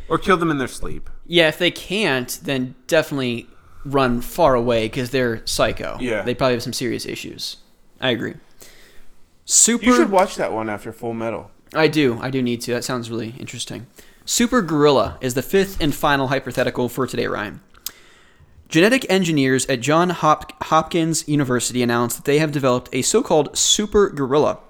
[0.09, 1.09] or kill them in their sleep.
[1.27, 3.47] Yeah, if they can't, then definitely
[3.85, 5.97] run far away because they're psycho.
[6.01, 6.23] Yeah.
[6.23, 7.57] They probably have some serious issues.
[8.01, 8.35] I agree.
[9.51, 9.87] Super.
[9.87, 11.51] You should watch that one after Full Metal.
[11.75, 12.21] I do.
[12.23, 12.73] I do need to.
[12.73, 13.89] That sounds really interesting.
[14.25, 17.61] Super Gorilla is the fifth and final hypothetical for today, Ryan.
[18.69, 23.59] Genetic engineers at John Hop- Hopkins University announced that they have developed a so called
[23.59, 24.61] super gorilla.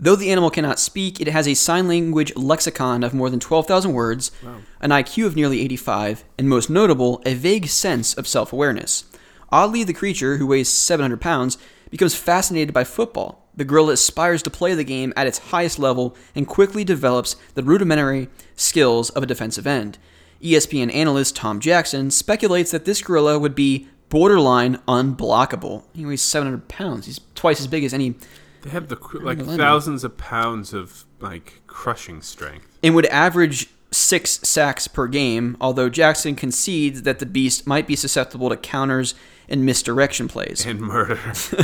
[0.00, 3.92] Though the animal cannot speak, it has a sign language lexicon of more than 12,000
[3.92, 4.32] words,
[4.80, 9.04] an IQ of nearly 85, and most notable, a vague sense of self awareness.
[9.50, 11.58] Oddly, the creature, who weighs 700 pounds,
[11.90, 13.48] becomes fascinated by football.
[13.54, 17.62] The gorilla aspires to play the game at its highest level and quickly develops the
[17.62, 19.98] rudimentary skills of a defensive end.
[20.42, 25.82] ESPN analyst Tom Jackson speculates that this gorilla would be borderline unblockable.
[25.92, 27.06] He weighs 700 pounds.
[27.06, 28.14] He's twice as big as any
[28.62, 32.66] They have the like thousands of pounds of like crushing strength.
[32.82, 37.96] and would average six sacks per game, although Jackson concedes that the beast might be
[37.96, 39.14] susceptible to counters
[39.48, 40.66] and misdirection plays.
[40.66, 41.18] and murder.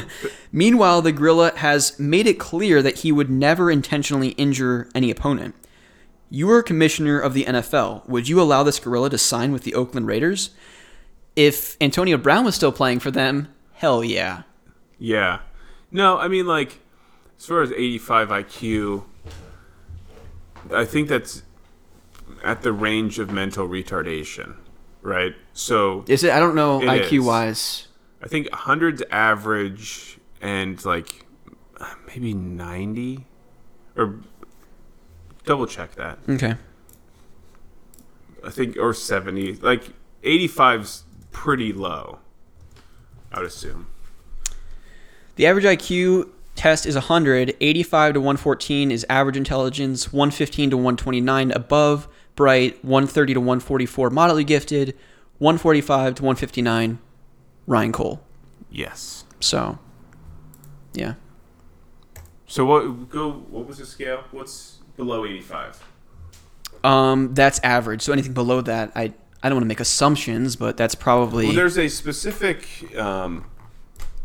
[0.52, 5.54] Meanwhile, the gorilla has made it clear that he would never intentionally injure any opponent.
[6.30, 8.08] You are commissioner of the NFL.
[8.08, 10.50] Would you allow this gorilla to sign with the Oakland Raiders?
[11.36, 14.42] If Antonio Brown was still playing for them, hell yeah.
[14.98, 15.40] yeah.
[15.90, 16.80] No, I mean like
[17.38, 19.04] as far as 85 IQ,
[20.72, 21.42] I think that's
[22.42, 24.56] at the range of mental retardation,
[25.04, 25.36] right?
[25.52, 26.32] So Is it?
[26.32, 27.24] I don't know IQ is.
[27.24, 27.88] wise.
[28.22, 31.26] I think 100's average and like
[31.78, 33.24] uh, maybe 90
[33.96, 34.18] or
[35.44, 36.18] double check that.
[36.28, 36.56] Okay.
[38.44, 39.56] I think or 70.
[39.56, 39.92] Like
[40.22, 42.18] 85's pretty low.
[43.30, 43.88] I would assume.
[45.36, 51.50] The average IQ test is 100, 85 to 114 is average intelligence, 115 to 129
[51.50, 54.94] above, bright, 130 to 144 moderately gifted,
[55.38, 56.98] 145 to 159
[57.66, 58.20] Ryan Cole.
[58.70, 59.24] Yes.
[59.40, 59.78] So,
[60.92, 61.14] yeah.
[62.46, 64.24] So what go what was the scale?
[64.30, 65.82] What's below 85?
[66.84, 68.02] Um, that's average.
[68.02, 71.54] So anything below that, I I don't want to make assumptions, but that's probably Well,
[71.54, 73.46] there's a specific um,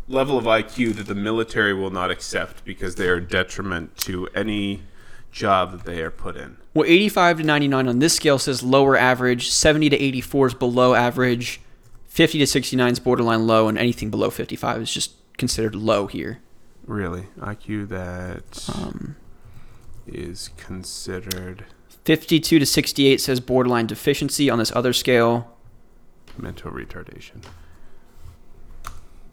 [0.08, 4.82] level of IQ that the military will not accept because they are detriment to any
[5.30, 6.56] job that they are put in.
[6.74, 10.94] Well, 85 to 99 on this scale says lower average, 70 to 84 is below
[10.94, 11.60] average,
[12.06, 16.40] 50 to 69 is borderline low, and anything below 55 is just considered low here.
[16.86, 19.16] Really, IQ that um,
[20.06, 21.64] is Um, considered
[22.04, 25.56] 52 to 68 says borderline deficiency on this other scale.
[26.36, 27.44] mental retardation.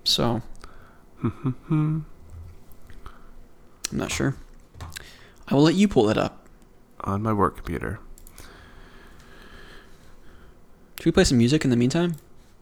[0.03, 0.41] So,
[1.19, 1.99] hmm, hmm, hmm.
[3.91, 4.35] I'm not sure.
[5.47, 6.47] I will let you pull it up.
[7.01, 7.99] On my work computer.
[10.97, 12.15] Should we play some music in the meantime?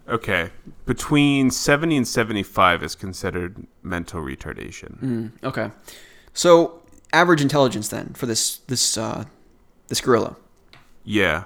[0.08, 0.52] Okay,
[0.86, 5.32] between 70 and 75 is considered mental retardation.
[5.44, 5.72] Okay.
[6.34, 9.26] So, average intelligence then for this this uh,
[9.88, 10.36] this gorilla.
[11.04, 11.46] Yeah.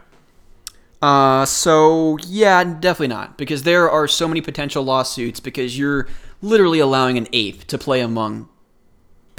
[1.02, 6.08] Uh, so yeah, definitely not because there are so many potential lawsuits because you're
[6.42, 8.50] literally allowing an ape to play among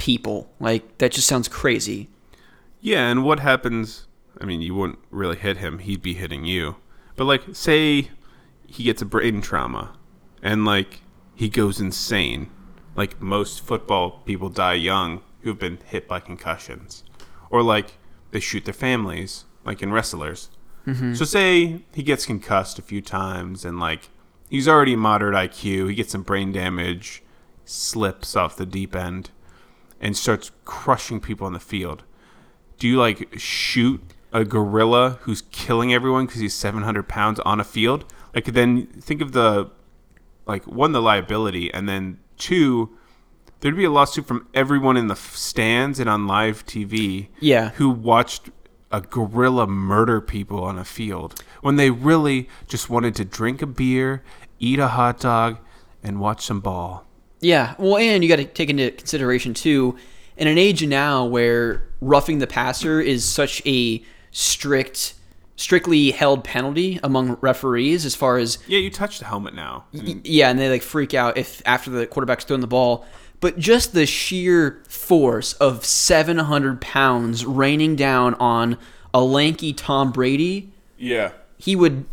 [0.01, 0.51] people.
[0.59, 2.09] Like that just sounds crazy.
[2.81, 4.07] Yeah, and what happens?
[4.39, 6.77] I mean, you wouldn't really hit him; he'd be hitting you.
[7.15, 8.09] But like, say
[8.65, 9.95] he gets a brain trauma,
[10.41, 11.01] and like
[11.35, 12.49] he goes insane.
[12.95, 17.03] Like most football people die young who've been hit by concussions,
[17.51, 17.93] or like
[18.31, 20.49] they shoot their families, like in wrestlers.
[20.87, 21.13] Mm-hmm.
[21.13, 24.09] So say he gets concussed a few times, and like
[24.49, 27.21] he's already moderate IQ, he gets some brain damage,
[27.65, 29.29] slips off the deep end,
[30.01, 32.03] and starts crushing people on the field.
[32.79, 34.01] Do you like shoot
[34.33, 38.03] a gorilla who's killing everyone because he's 700 pounds on a field?
[38.35, 39.71] Like then think of the
[40.45, 42.89] like one the liability and then two
[43.59, 47.69] there'd be a lawsuit from everyone in the stands and on live tv Yeah.
[47.75, 48.49] who watched
[48.91, 53.67] a gorilla murder people on a field when they really just wanted to drink a
[53.67, 54.23] beer
[54.59, 55.59] eat a hot dog
[56.01, 57.05] and watch some ball
[57.41, 57.75] Yeah.
[57.77, 59.97] Well, and you got to take into consideration too,
[60.37, 65.13] in an age now where roughing the passer is such a strict,
[65.55, 70.49] strictly held penalty among referees as far as yeah you touch the helmet now Yeah,
[70.49, 73.05] and they like freak out if after the quarterback's throwing the ball.
[73.39, 78.77] But just the sheer force of 700 pounds raining down on
[79.13, 82.05] a lanky Tom Brady, yeah he would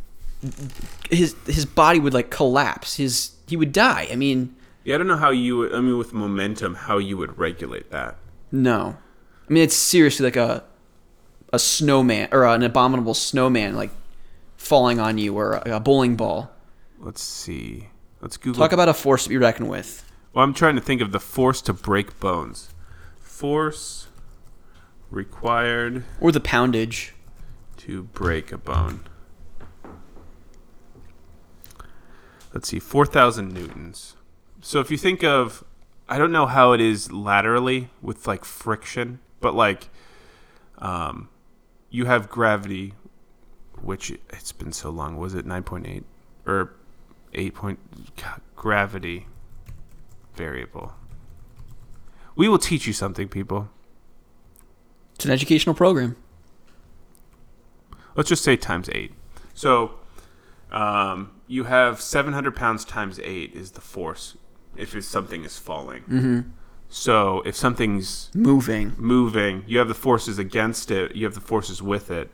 [1.11, 2.97] his his body would like collapse.
[2.97, 4.09] His he would die.
[4.11, 4.55] I mean,
[4.89, 7.91] Yeah, I don't know how you would, I mean, with momentum, how you would regulate
[7.91, 8.17] that.
[8.51, 8.97] no.
[9.49, 10.65] I mean, it's seriously like a
[11.53, 13.91] a snowman or an abominable snowman like
[14.57, 16.51] falling on you or a, a bowling ball.
[16.99, 17.89] Let's see.
[18.23, 18.61] Let's Google.
[18.61, 20.11] Talk about a force to be reckoned with.
[20.33, 22.71] well, I'm trying to think of the force to break bones.
[23.21, 24.09] Force
[25.11, 27.15] required Or the poundage.
[27.79, 29.01] to break a bone.
[32.53, 34.15] Let's see, 4,000 newtons.
[34.69, 35.65] So if you think of,
[36.11, 39.89] I don't know how it is laterally with like friction, but like,
[40.77, 41.31] um,
[41.89, 42.93] you have gravity,
[43.81, 45.17] which it's been so long.
[45.17, 46.05] Was it 9.8
[46.45, 46.75] or
[47.33, 47.79] 8 point?
[48.17, 49.27] God, gravity
[50.35, 50.93] variable.
[52.37, 53.71] We will teach you something, people.
[55.15, 56.15] It's an educational program.
[58.17, 59.15] let's just say times eight.
[59.55, 59.93] So
[60.71, 64.37] um, you have 700 pounds times eight is the force
[64.79, 66.03] if it's, something is falling.
[66.03, 66.41] Mm-hmm.
[66.89, 68.95] So if something's Moving.
[68.97, 72.31] moving, you have the forces against it, you have the forces with it,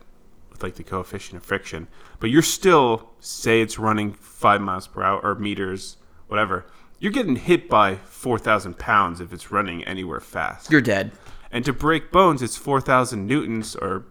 [0.49, 1.87] with like the coefficient of friction.
[2.19, 6.65] But you're still, say it's running five miles per hour or meters, whatever.
[6.99, 10.71] You're getting hit by 4,000 pounds if it's running anywhere fast.
[10.71, 11.11] You're dead.
[11.51, 14.05] And to break bones, it's 4,000 newtons, or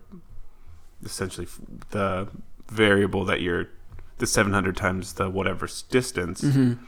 [1.02, 1.46] essentially
[1.90, 2.28] the
[2.68, 3.70] variable that you're,
[4.18, 6.42] the 700 times the whatever distance.
[6.42, 6.84] Mm-hmm.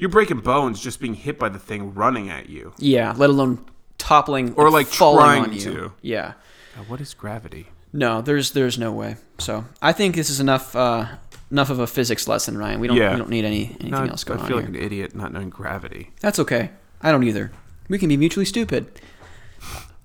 [0.00, 2.72] You're breaking bones just being hit by the thing running at you.
[2.78, 3.64] Yeah, let alone
[3.98, 5.60] toppling Or, like, falling trying on you.
[5.60, 5.92] to.
[6.00, 6.32] Yeah.
[6.76, 7.66] Now, what is gravity?
[7.92, 9.16] No, there's there's no way.
[9.38, 11.06] So I think this is enough uh,
[11.50, 12.80] enough of a physics lesson, Ryan.
[12.80, 13.10] We don't Yeah.
[13.12, 14.46] we don't need any anything No, else going on.
[14.46, 14.80] I feel on like here.
[14.80, 16.12] an idiot not knowing gravity.
[16.20, 16.70] That's okay.
[17.02, 17.50] I don't either.
[17.88, 18.86] We can be mutually stupid.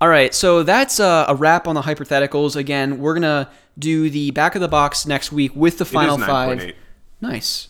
[0.01, 2.55] All right, so that's uh, a wrap on the hypotheticals.
[2.57, 3.49] Again, we're gonna
[3.79, 6.57] do the back of the box next week with the final it is five.
[6.59, 6.73] 9.8.
[7.21, 7.69] Nice,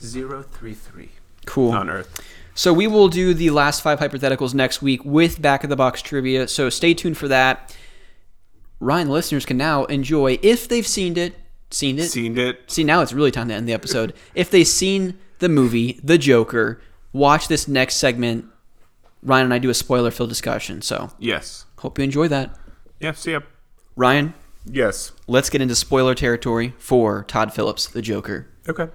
[0.00, 1.08] 9.78033
[1.46, 1.70] cool.
[1.72, 2.20] on Earth.
[2.54, 6.02] So we will do the last five hypotheticals next week with back of the box
[6.02, 6.48] trivia.
[6.48, 7.74] So stay tuned for that.
[8.80, 11.36] Ryan, listeners can now enjoy if they've seen it,
[11.70, 12.08] seen it.
[12.10, 12.70] Seen it?
[12.70, 14.14] See, now it's really time to end the episode.
[14.34, 16.80] if they've seen the movie The Joker,
[17.12, 18.46] watch this next segment.
[19.22, 20.80] Ryan and I do a spoiler-filled discussion.
[20.82, 21.66] So Yes.
[21.78, 22.56] hope you enjoy that.
[23.00, 23.40] Yeah, see ya.
[23.96, 24.32] Ryan,
[24.64, 25.12] Yes.
[25.26, 28.46] let's get into spoiler territory for Todd Phillips, The Joker.
[28.68, 28.88] Okay.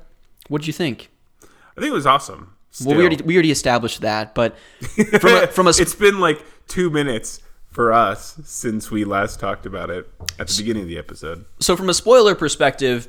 [0.47, 1.09] What did you think?
[1.43, 2.55] I think it was awesome.
[2.83, 4.57] Well, we already we already established that, but
[5.19, 7.41] from a, from a sp- it's been like two minutes
[7.71, 10.09] for us since we last talked about it
[10.39, 11.45] at the beginning of the episode.
[11.59, 13.07] So from a spoiler perspective,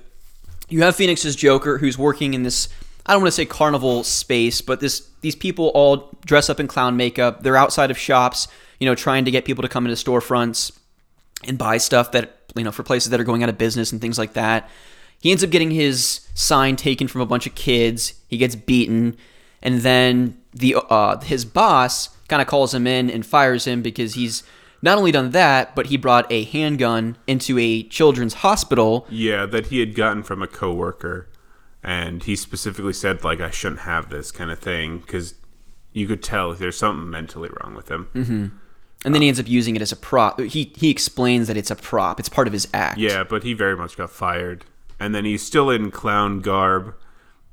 [0.68, 2.68] you have Phoenix's Joker who's working in this
[3.06, 6.66] I don't want to say carnival space, but this these people all dress up in
[6.66, 7.42] clown makeup.
[7.42, 8.48] They're outside of shops,
[8.80, 10.76] you know, trying to get people to come into storefronts
[11.44, 14.00] and buy stuff that you know for places that are going out of business and
[14.00, 14.68] things like that.
[15.20, 18.14] He ends up getting his sign taken from a bunch of kids.
[18.28, 19.16] He gets beaten,
[19.62, 24.14] and then the uh, his boss kind of calls him in and fires him because
[24.14, 24.42] he's
[24.82, 29.06] not only done that, but he brought a handgun into a children's hospital.
[29.10, 31.28] Yeah, that he had gotten from a coworker,
[31.82, 35.34] and he specifically said like I shouldn't have this kind of thing because
[35.92, 38.08] you could tell there's something mentally wrong with him.
[38.14, 38.46] Mm-hmm.
[39.04, 40.40] And then he ends up using it as a prop.
[40.40, 42.18] He he explains that it's a prop.
[42.18, 42.98] It's part of his act.
[42.98, 44.64] Yeah, but he very much got fired,
[44.98, 46.94] and then he's still in clown garb,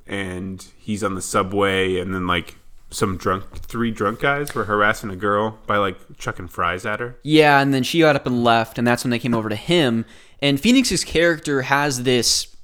[0.05, 2.57] and he's on the subway, and then like
[2.89, 7.17] some drunk three drunk guys were harassing a girl by like chucking fries at her.
[7.23, 9.55] Yeah, and then she got up and left, and that's when they came over to
[9.55, 10.05] him.
[10.41, 12.55] And Phoenix's character has this,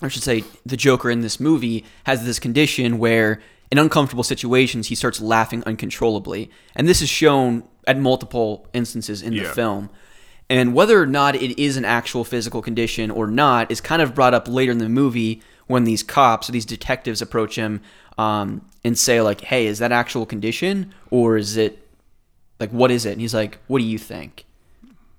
[0.00, 3.40] I should say, the Joker in this movie has this condition where
[3.72, 9.34] in uncomfortable situations he starts laughing uncontrollably, and this is shown at multiple instances in
[9.34, 9.90] the film.
[10.48, 14.14] And whether or not it is an actual physical condition or not is kind of
[14.14, 17.80] brought up later in the movie when these cops or these detectives approach him
[18.16, 21.88] um, and say like, "Hey, is that actual condition or is it
[22.60, 24.44] like what is it?" And he's like, "What do you think?"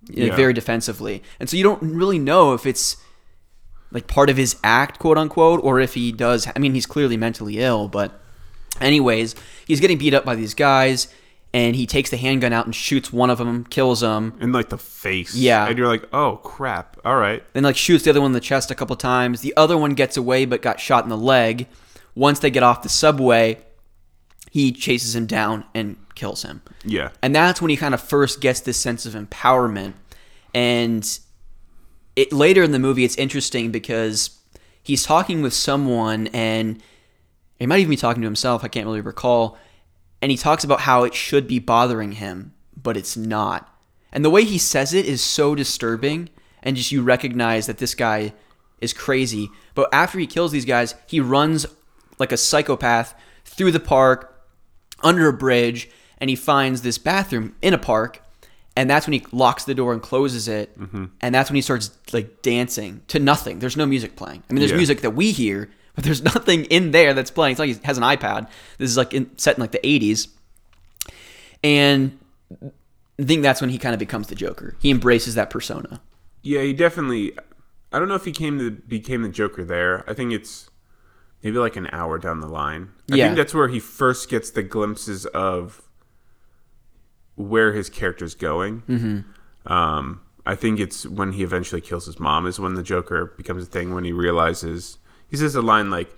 [0.08, 0.36] Like, Yeah.
[0.38, 2.96] very defensively, and so you don't really know if it's
[3.92, 6.48] like part of his act, quote unquote, or if he does.
[6.56, 8.18] I mean, he's clearly mentally ill, but
[8.80, 9.36] anyways,
[9.68, 11.10] he's getting beat up by these guys,
[11.58, 14.70] and he takes the handgun out and shoots one of them, kills him, In like
[14.70, 15.34] the face.
[15.34, 15.68] Yeah.
[15.68, 17.00] And you're like, oh crap.
[17.04, 17.44] All right.
[17.54, 19.42] then like shoots the other one in the chest a couple times.
[19.42, 21.68] The other one gets away but got shot in the leg.
[22.14, 23.58] Once they get off the subway,
[24.52, 26.62] he chases him down and kills him.
[26.86, 27.10] Yeah.
[27.24, 29.94] And that's when he kind of first gets this sense of empowerment.
[30.54, 31.20] And
[32.16, 34.38] it later in the movie it's interesting because
[34.84, 36.84] he's talking with someone and
[37.58, 39.58] he might even be talking to himself, I can't really recall.
[40.22, 43.74] And he talks about how it should be bothering him, but it's not.
[44.12, 46.30] And the way he says it is so disturbing
[46.64, 48.34] and just you recognize that this guy
[48.82, 49.50] is crazy.
[49.76, 51.66] But after he kills these guys, he runs
[52.20, 53.14] like a psychopath
[53.46, 54.44] through the park
[55.04, 58.22] under a bridge and he finds this bathroom in a park
[58.76, 61.06] and that's when he locks the door and closes it mm-hmm.
[61.22, 64.60] and that's when he starts like dancing to nothing there's no music playing i mean
[64.60, 64.78] there's Yeah.
[64.78, 68.04] music that we hear there's nothing in there that's playing it's like he has an
[68.04, 70.28] ipad this is like in, set in like the 80s
[71.64, 72.18] and
[73.20, 76.00] i think that's when he kind of becomes the joker he embraces that persona
[76.44, 77.34] Yeah, he definitely.
[77.92, 80.04] I don't know if he came to became the Joker there.
[80.10, 80.70] I think it's
[81.44, 82.90] maybe like an hour down the line.
[83.12, 83.26] I Yeah.
[83.26, 85.82] think that's where he first gets the glimpses of
[87.36, 88.82] where his character's going.
[88.88, 89.72] Mm-hmm.
[89.72, 93.64] Um, I think it's when he eventually kills his mom is when the Joker becomes
[93.64, 93.94] a thing.
[93.94, 94.98] When he realizes
[95.30, 96.10] he says a line like,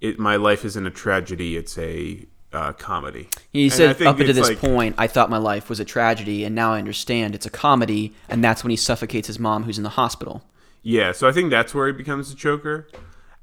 [0.00, 4.48] "It my life isn't a tragedy; it's a uh, comedy." he said up it's this
[4.48, 7.50] like- point i thought my life was a tragedy and now i understand it's a
[7.50, 10.44] comedy and that's when he suffocates his mom who's in the hospital
[10.82, 12.86] Yeah, so I think that's where he becomes the Joker,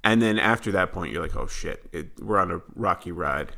[0.03, 3.49] And then after that point, you're like, oh shit, it, we're on a rocky ride.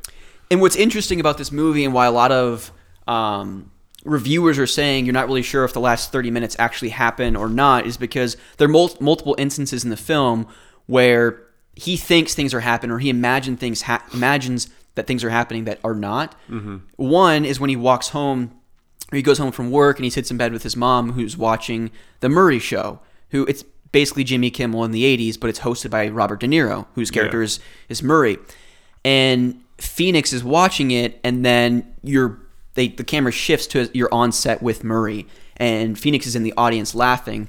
[0.50, 2.72] And what's interesting about this movie and why a lot of
[3.06, 3.70] um,
[4.04, 7.48] reviewers are saying you're not really sure if the last 30 minutes actually happen or
[7.48, 10.46] not is because there are mul- multiple instances in the film
[10.86, 11.43] where
[11.76, 15.64] he thinks things are happening or he imagine things ha- imagines that things are happening
[15.64, 16.34] that are not.
[16.48, 16.76] Mm-hmm.
[16.96, 18.54] One is when he walks home
[19.12, 21.36] or he goes home from work and he sits in bed with his mom who's
[21.36, 25.90] watching the Murray show, who it's basically Jimmy Kimmel in the 80s, but it's hosted
[25.90, 27.44] by Robert De Niro, whose character Yeah.
[27.46, 28.38] is, is Murray.
[29.04, 32.38] And Phoenix is watching it and then you're
[32.74, 36.52] they the camera shifts to you're on set with Murray and Phoenix is in the
[36.56, 37.48] audience laughing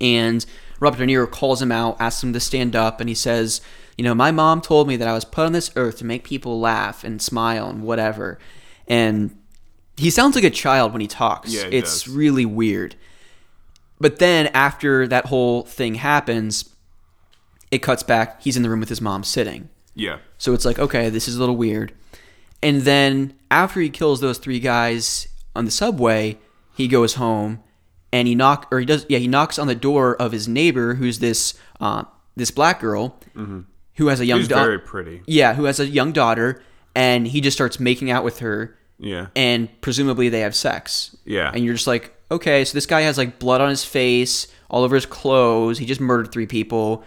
[0.00, 0.44] and
[0.82, 3.60] Robert De Niro calls him out, asks him to stand up, and he says,
[3.96, 6.24] "You know, my mom told me that I was put on this earth to make
[6.24, 8.40] people laugh and smile and whatever."
[8.88, 9.38] And
[9.96, 11.54] he sounds like a child when he talks.
[11.54, 12.08] Yeah, he it's does.
[12.12, 12.96] really weird.
[14.00, 16.70] But then after that whole thing happens,
[17.70, 18.42] it cuts back.
[18.42, 19.68] He's in the room with his mom sitting.
[19.94, 20.18] Yeah.
[20.36, 21.92] So it's like, okay, this is a little weird.
[22.60, 26.38] And then after he kills those three guys on the subway,
[26.74, 27.60] he goes home
[28.12, 30.94] and he knock or he does yeah he knocks on the door of his neighbor
[30.94, 32.04] who's this uh,
[32.36, 33.18] this black girl
[33.96, 34.64] who has a young daughter.
[34.64, 35.22] very pretty.
[35.26, 36.62] Yeah, who has a young daughter,
[36.94, 39.26] and he just starts making out with her, Yeah.
[39.36, 41.14] and presumably they have sex.
[41.26, 41.50] Yeah.
[41.54, 44.82] And you're just like, okay, so this guy has like blood on his face, all
[44.84, 45.76] over his clothes.
[45.78, 47.04] He just murdered three people.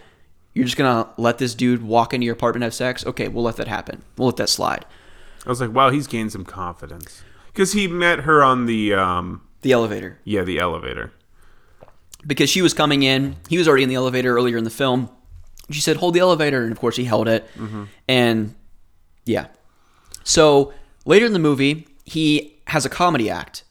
[0.54, 3.04] You're just gonna let this dude walk into your apartment and have sex?
[3.04, 4.02] Okay, we'll let that happen.
[4.16, 4.84] We'll let that slide.
[5.44, 7.22] I was like, wow, he's gained some confidence.
[7.46, 10.18] Because he met her on the um, The elevator.
[10.24, 11.10] Yeah, the elevator.
[12.24, 13.36] because she was coming in.
[13.48, 15.10] He was already in the elevator earlier in the film.
[15.70, 17.42] She said, "Hold the elevator," and of course he held it.
[17.56, 17.84] Mm-hmm.
[18.06, 18.54] And
[19.24, 19.46] yeah,
[20.22, 20.72] so
[21.04, 23.64] later in the movie, he has a comedy act,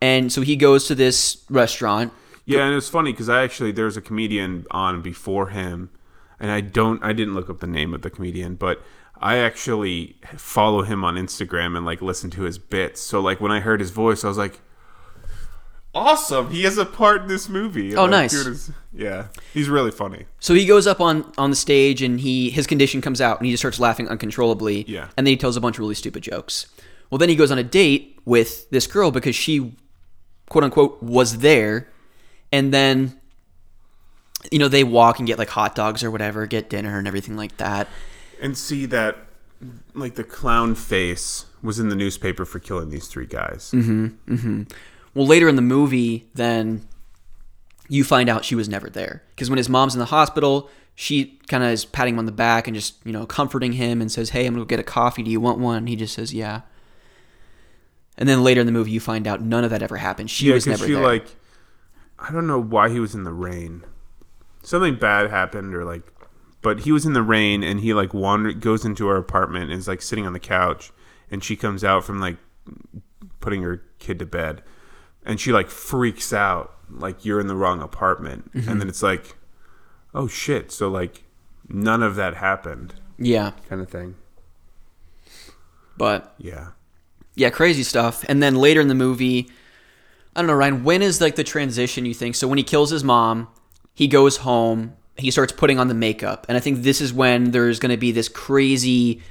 [0.00, 2.12] and so he goes to this restaurant.
[2.44, 5.90] Yeah, and it's funny because I actually there's a comedian on before him,
[6.40, 8.82] and I don't I didn't look up the name of the comedian, but
[9.20, 13.00] I actually follow him on Instagram and like listen to his bits.
[13.00, 14.60] So like when I heard his voice, I was like,
[15.96, 16.50] awesome!
[16.50, 17.96] He has a part in this movie.
[17.96, 18.32] Oh, like, nice.
[18.44, 20.26] his- yeah, he's really funny.
[20.38, 23.46] So he goes up on on the stage, and he his condition comes out, and
[23.46, 24.84] he just starts laughing uncontrollably.
[24.86, 25.08] Yeah.
[25.16, 26.66] and then he tells a bunch of really stupid jokes.
[27.10, 29.74] Well, then he goes on a date with this girl because she,
[30.48, 31.88] quote unquote, was there,
[32.52, 33.18] and then.
[34.52, 37.36] You know, they walk and get like hot dogs or whatever, get dinner and everything
[37.36, 37.88] like that.
[38.40, 39.16] And see that
[39.94, 43.72] like the clown face was in the newspaper for killing these three guys.
[43.74, 44.62] Mm-hmm, mm-hmm.
[45.16, 46.86] Well, later in the movie, then
[47.88, 51.38] you find out she was never there because when his mom's in the hospital, she
[51.48, 54.12] kind of is patting him on the back and just you know comforting him and
[54.12, 55.22] says, "Hey, I'm gonna go get a coffee.
[55.22, 56.60] Do you want one?" And he just says, "Yeah."
[58.18, 60.30] And then later in the movie, you find out none of that ever happened.
[60.30, 61.02] She Yeah, was never she there.
[61.02, 61.26] like
[62.18, 63.84] I don't know why he was in the rain.
[64.62, 66.02] Something bad happened, or like,
[66.60, 69.78] but he was in the rain and he like wander goes into her apartment and
[69.78, 70.92] is like sitting on the couch,
[71.30, 72.36] and she comes out from like
[73.40, 74.62] putting her kid to bed,
[75.26, 78.68] and she like freaks out like you're in the wrong apartment, Mm-hmm.
[78.70, 79.36] and then it's like,
[80.14, 81.24] oh shit, so like
[81.68, 84.14] none of that happened, yeah, kind of thing.
[85.96, 86.68] but Yeah.
[87.34, 88.24] yeah, crazy stuff.
[88.28, 89.50] And then later in the movie,
[90.34, 92.34] I don't know, Ryan, when is like the transition you think?
[92.34, 93.48] So when he kills his mom,
[93.94, 97.50] he goes home, he starts putting on the makeup, and I think this is when
[97.52, 99.22] there's going to be this crazy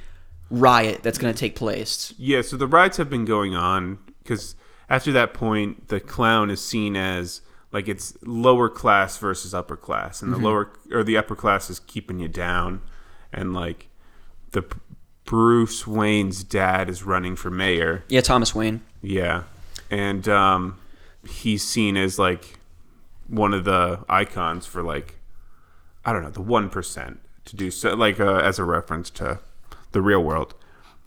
[0.50, 2.12] riot that's going to take place.
[2.18, 4.56] Yeah, so the riots have been going on because
[4.88, 7.40] after that point, the clown is seen as
[7.72, 11.80] like it's lower class versus upper class, and the lower or the upper class is
[11.80, 12.80] keeping you down,
[13.32, 13.88] and like
[14.52, 14.64] the
[15.24, 18.04] Bruce Wayne's dad is running for mayor.
[18.08, 18.80] Yeah, Thomas Wayne.
[19.02, 19.42] Yeah,
[19.90, 20.78] and um,
[21.28, 22.58] he's seen as like
[23.26, 25.16] one of the icons for like
[26.04, 29.40] I don't know the one percent to do so, like uh, as a reference to
[29.92, 30.54] the real world.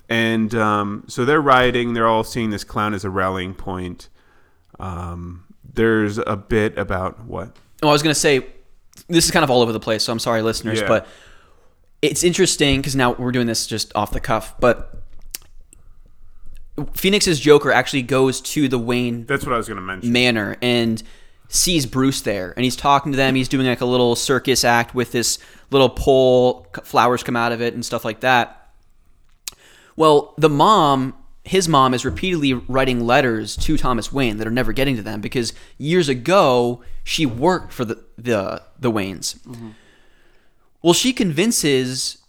[0.09, 1.93] And um, so they're rioting.
[1.93, 4.09] They're all seeing this clown as a rallying point.
[4.79, 8.45] Um, there's a bit about what Oh, I was going to say,
[9.07, 10.87] this is kind of all over the place, so I'm sorry, listeners, Yeah.
[10.87, 11.07] but
[12.01, 14.95] it's interesting because now we're doing this just off the cuff, but
[16.93, 20.11] Phoenix's Joker actually goes to the Wayne that's what I was going to mention.
[20.11, 21.01] manor and
[21.49, 23.35] sees Bruce there, and he's talking to them.
[23.35, 25.39] He's doing like a little circus act with this
[25.71, 28.58] little pole, flowers come out of it, and stuff like that.
[29.99, 31.13] Well, the mom,
[31.43, 35.19] his mom, is repeatedly writing letters to Thomas Wayne that are never getting to them
[35.19, 39.37] because years ago she worked for the the the Waynes.
[40.81, 42.19] Well, she convinces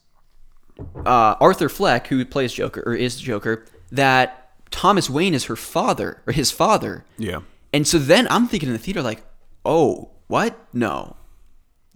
[1.07, 6.23] uh, Arthur Fleck, who plays Joker or is Joker, that Thomas Wayne is her father
[6.27, 7.05] or his father.
[7.19, 7.43] Yeah.
[7.73, 9.23] And so then I'm thinking in the theater, like,
[9.65, 10.59] oh, what?
[10.73, 11.15] No.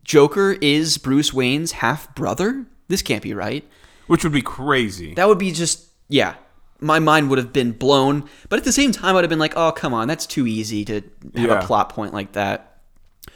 [0.05, 2.67] Joker is Bruce Wayne's half brother?
[2.86, 3.65] This can't be right.
[4.07, 5.15] Which would be crazy.
[5.15, 6.34] That would be just, yeah.
[6.81, 8.28] My mind would have been blown.
[8.49, 10.08] But at the same time, I'd have been like, oh, come on.
[10.08, 11.02] That's too easy to have
[11.34, 11.58] Yeah.
[11.60, 12.78] a plot point like that.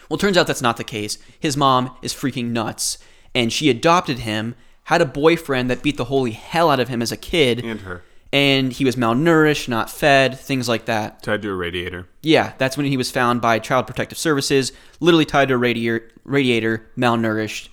[0.08, 1.18] Well, it turns out that's not the case.
[1.38, 2.98] His mom is freaking nuts.
[3.34, 7.00] And she adopted him, had a boyfriend that beat the holy hell out of him
[7.00, 7.64] as a kid.
[7.64, 8.02] And her.
[8.32, 11.22] And he was malnourished, not fed, things like that.
[11.22, 12.06] Tied to a radiator.
[12.22, 16.10] Yeah, that's when he was found by Child Protective Services, literally tied to a radiator,
[16.24, 17.68] radiator malnourished,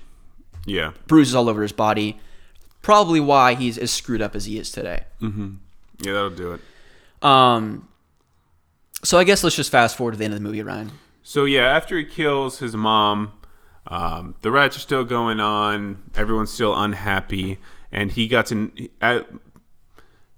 [0.65, 0.91] Yeah.
[1.07, 2.19] bruises all over his body.
[2.85, 5.05] Probably why he's as screwed up as he is today.
[5.19, 5.27] Yeah,
[6.03, 6.61] that'll do it.
[7.25, 7.87] Um,
[9.03, 10.91] so I guess let's just fast forward to the end of the movie, Ryan.
[11.23, 13.31] So yeah, after he kills his mom,
[13.87, 16.03] um, the riots are still going on.
[16.15, 17.57] Everyone's still unhappy,
[17.91, 18.71] and he got to.
[19.01, 19.27] At,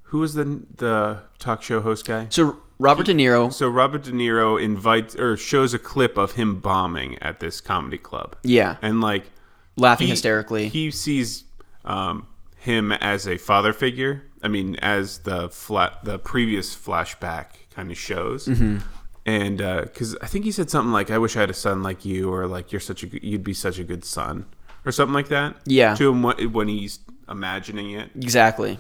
[0.04, 2.28] who was the the talk show host guy?
[2.30, 6.62] So Robert De Niro, So Robert De Niro invites or shows a clip of him
[6.62, 8.38] bombing at this comedy club.
[8.44, 9.32] yeah, and like
[9.76, 10.70] laughing he- hysterically.
[10.70, 11.44] he sees
[11.84, 12.26] um,
[12.68, 14.24] him as a father figure.
[14.44, 18.48] I mean, as the flat the previous flashback kind of shows.
[18.48, 18.78] Mm-hmm.
[19.26, 22.06] And because I think he said something like, "I wish I had a son like
[22.06, 24.46] you," or like, "You're such a good, you'd be such a good son,"
[24.86, 25.56] or something like that.
[25.66, 25.96] Yeah.
[25.96, 28.12] To him when, when he's imagining it.
[28.16, 28.80] exactly.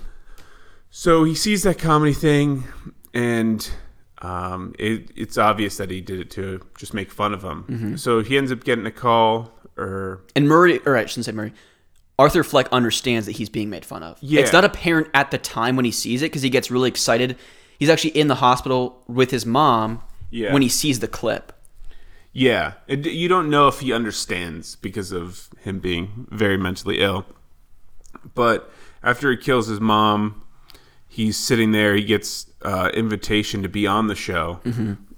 [0.90, 2.64] So he sees that comedy thing,
[3.14, 3.69] and
[4.22, 7.64] um, it, it's obvious that he did it to just make fun of him.
[7.64, 7.95] Mm-hmm.
[7.98, 11.53] So he ends up getting a call, or And Murray, or I shouldn't say Murray.
[12.20, 14.18] Arthur Fleck understands that he's being made fun of.
[14.22, 14.42] Yeah.
[14.42, 17.38] It's not apparent at the time when he sees it because he gets really excited.
[17.80, 20.52] He's actually in the hospital with his mom, Yeah.
[20.52, 21.54] when he sees the clip.
[22.34, 27.26] Yeah, it, you don't know if he understands because of him being very mentally ill.
[28.36, 28.72] But
[29.04, 30.44] after he kills his mom,
[31.08, 31.96] he's sitting there.
[31.96, 34.60] He gets uh, invitation to be on the show,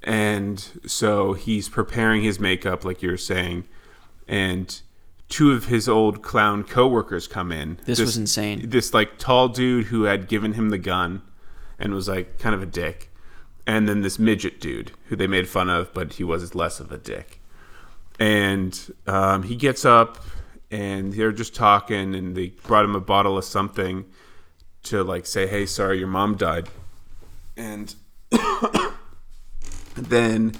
[0.04, 3.66] and so he's preparing his makeup, like you were saying,
[4.28, 4.82] and
[5.30, 7.80] two of his old clown coworkers come in.
[7.86, 8.70] This was insane.
[8.70, 11.22] This like tall dude who had given him the gun,
[11.78, 13.10] and was like kind of a dick,
[13.66, 16.92] and then this midget dude who they made fun of, but he was less of
[16.92, 17.40] a dick
[18.20, 20.20] and um, he gets up
[20.70, 24.06] and they're just talking and they brought him a bottle of something
[24.84, 26.70] to like say hey sorry your mom died
[27.58, 27.96] and
[29.96, 30.54] then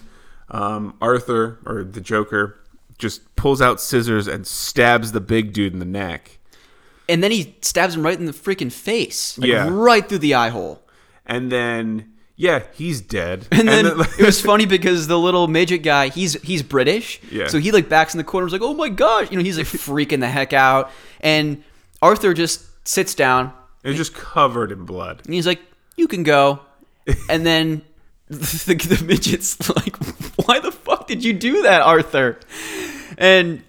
[0.50, 2.60] um, arthur or the joker
[3.00, 6.38] just pulls out scissors and stabs the big dude in the neck
[7.08, 9.38] And then he stabs him right in the freaking face.
[9.40, 9.68] Like, Yeah.
[9.72, 10.84] Right through the eye hole.
[11.26, 15.82] and then yeah he's dead And then like- it was funny because the little midget
[15.84, 17.20] guy, he's he's British.
[17.32, 17.48] Yeah.
[17.48, 19.58] So he like backs in the corner, was like, "Oh my gosh!" You know, he's
[19.58, 20.92] like freaking the heck out.
[21.22, 21.64] And
[22.02, 23.54] Arthur just sits down
[23.84, 25.62] it's just covered in blood and he's like,
[25.98, 26.60] "You can go."
[27.30, 27.82] And then
[28.30, 29.96] the, the midget's like,
[30.46, 32.40] "Why the fuck did you do that, Arthur?"
[33.18, 33.64] And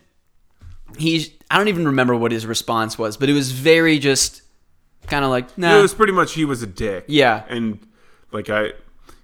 [0.97, 4.43] he's I don't even remember what his response was, but it was very just
[5.09, 7.05] kind of like, "Nah." It was pretty much he was a dick.
[7.09, 7.44] Yeah.
[7.49, 7.81] And
[8.31, 8.75] like I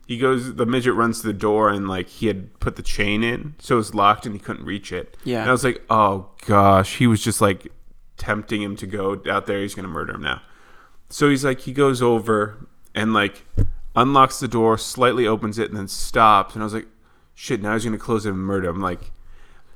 [0.07, 3.23] he goes the midget runs to the door and like he had put the chain
[3.23, 5.17] in, so it was locked and he couldn't reach it.
[5.25, 5.43] Yeah.
[5.43, 6.97] And I was like, Oh gosh.
[6.97, 7.71] He was just like
[8.17, 10.41] tempting him to go out there, he's gonna murder him now.
[11.11, 13.45] So he's like he goes over and like
[13.95, 16.55] unlocks the door, slightly opens it, and then stops.
[16.55, 16.87] And I was like,
[17.37, 18.81] shit, now he's gonna close it and murder him.
[18.81, 19.13] Like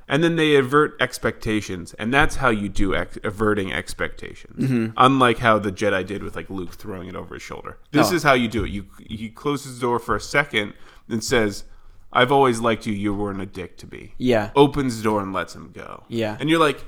[0.09, 4.65] and then they avert expectations, and that's how you do ex- averting expectations.
[4.69, 4.93] Mm-hmm.
[4.97, 7.77] Unlike how the Jedi did with like Luke throwing it over his shoulder.
[7.91, 8.15] This Oh.
[8.15, 8.71] is how you do it.
[8.71, 10.73] You he closes the door for a second
[11.07, 11.63] and says,
[12.11, 12.93] "I've always liked you.
[12.93, 14.49] You weren't a dick to me." Yeah.
[14.53, 16.03] Opens the door and lets him go.
[16.09, 16.35] Yeah.
[16.41, 16.83] And you're like,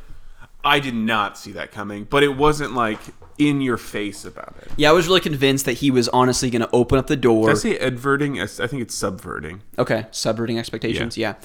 [0.66, 3.00] I did not see that coming, but it wasn't like
[3.38, 4.72] in your face about it.
[4.78, 7.48] Yeah, I was really convinced that he was honestly going to open up the door.
[7.48, 8.40] Did I say adverting?
[8.42, 9.62] I think it's subverting.
[9.78, 11.18] Okay, subverting expectations.
[11.18, 11.36] Yeah.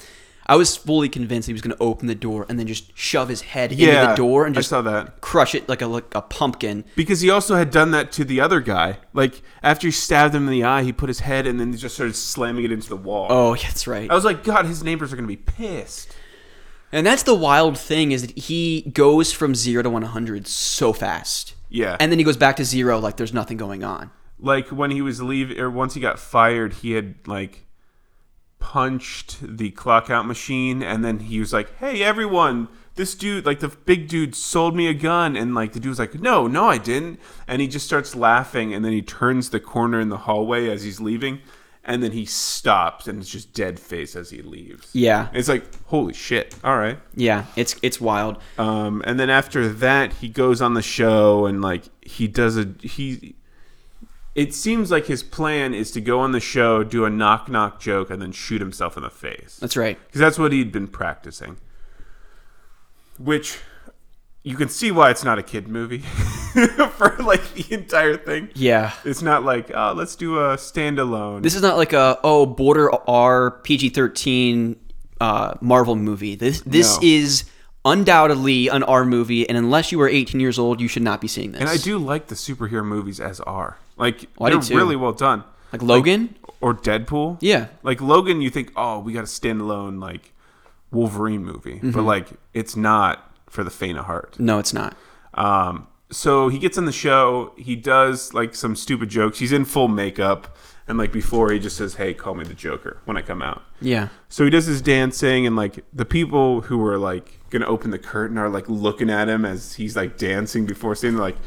[0.49, 3.29] I was fully convinced he was going to open the door and then just shove
[3.29, 5.21] his head into the door and just saw that.
[5.21, 6.85] crush it like a like a pumpkin.
[6.95, 8.97] Because he also had done that to the other guy.
[9.13, 11.77] Like after he stabbed him in the eye, he put his head and then he
[11.77, 13.27] just started slamming it into the wall.
[13.29, 14.09] Oh, that's right.
[14.09, 16.15] I was like, God, his neighbors are gonna be pissed.
[16.91, 21.53] And that's the wild thing is that he goes from 0 to 100 so fast.
[21.69, 21.97] Yeah.
[21.99, 24.11] And then he goes back to 0 like there's nothing going on.
[24.39, 27.65] like when he was leaving, or er, once he got fired, he had like
[28.59, 33.61] punched the clock out machine, and then he was like, "Hey, everyone." This dude, like
[33.61, 36.65] the big dude, sold me a gun, and like the dude was like, "No, no,
[36.65, 40.17] I didn't." And he just starts laughing, and then he turns the corner in the
[40.17, 41.39] hallway as he's leaving,
[41.85, 44.89] and then he stops, and it's just dead face as he leaves.
[44.93, 45.29] Yeah.
[45.33, 46.55] it's like, holy shit!
[46.63, 46.99] All right.
[47.15, 48.37] Yeah, it's it's wild.
[48.57, 52.69] Um, and then after that, he goes on the show and like he does a
[52.81, 53.35] he.
[54.35, 57.79] It seems like his plan is to go on the show, do a knock knock
[57.79, 59.57] joke, and then shoot himself in the face.
[59.59, 59.97] That's right.
[60.05, 61.57] Because that's what he'd been practicing.
[63.17, 63.59] Which
[64.43, 65.99] you can see why it's not a kid movie
[66.97, 68.49] for like the entire thing.
[68.55, 68.93] Yeah.
[69.05, 71.43] It's not like oh let's do a standalone.
[71.43, 74.77] This is not like a oh border R PG thirteen
[75.21, 76.35] uh, Marvel movie.
[76.35, 77.07] This this No.
[77.07, 77.43] is
[77.85, 81.27] undoubtedly an R movie, and unless you are 18 years old, you should not be
[81.27, 81.61] seeing this.
[81.61, 83.77] and I do like the superhero movies as R.
[83.97, 85.43] like Oh, I do they're really well done.
[85.71, 86.35] like Logan.
[86.61, 87.37] or Deadpool.
[87.41, 87.67] Yeah.
[87.83, 90.33] Like Logan, you think, oh, we got a standalone like
[90.91, 91.91] Wolverine movie, Mm-hmm.
[91.91, 94.39] but like it's not for the faint of heart.
[94.39, 94.95] no, it's not.
[95.33, 97.53] Um, so he gets on the show.
[97.57, 99.39] He does like some stupid jokes.
[99.39, 102.97] He's in full makeup, and like before, he just says, "Hey, call me the Joker"
[103.05, 103.61] when I come out.
[103.79, 104.07] Yeah.
[104.27, 107.99] So he does his dancing, and like the people who were like gonna open the
[107.99, 111.37] curtain are like looking at him as he's like dancing before saying, like,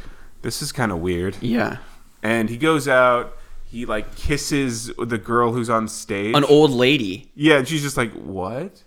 [0.42, 1.78] "This is kind of weird." Yeah.
[2.22, 3.36] And he goes out.
[3.64, 6.36] He like kisses the girl who's on stage.
[6.36, 7.32] An old lady.
[7.34, 8.84] Yeah, and she's just like, "What?"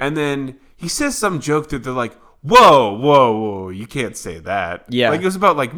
[0.00, 2.12] And then he says some joke that they're like,
[2.42, 3.68] "Whoa, whoa, whoa!
[3.70, 5.08] You can't say that." Yeah.
[5.10, 5.72] like it was about like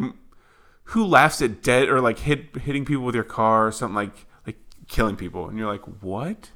[0.89, 4.27] who laughs at dead or like hit hitting people with your car or something like
[4.47, 4.57] like
[4.89, 6.51] killing people, and you're like, "What?"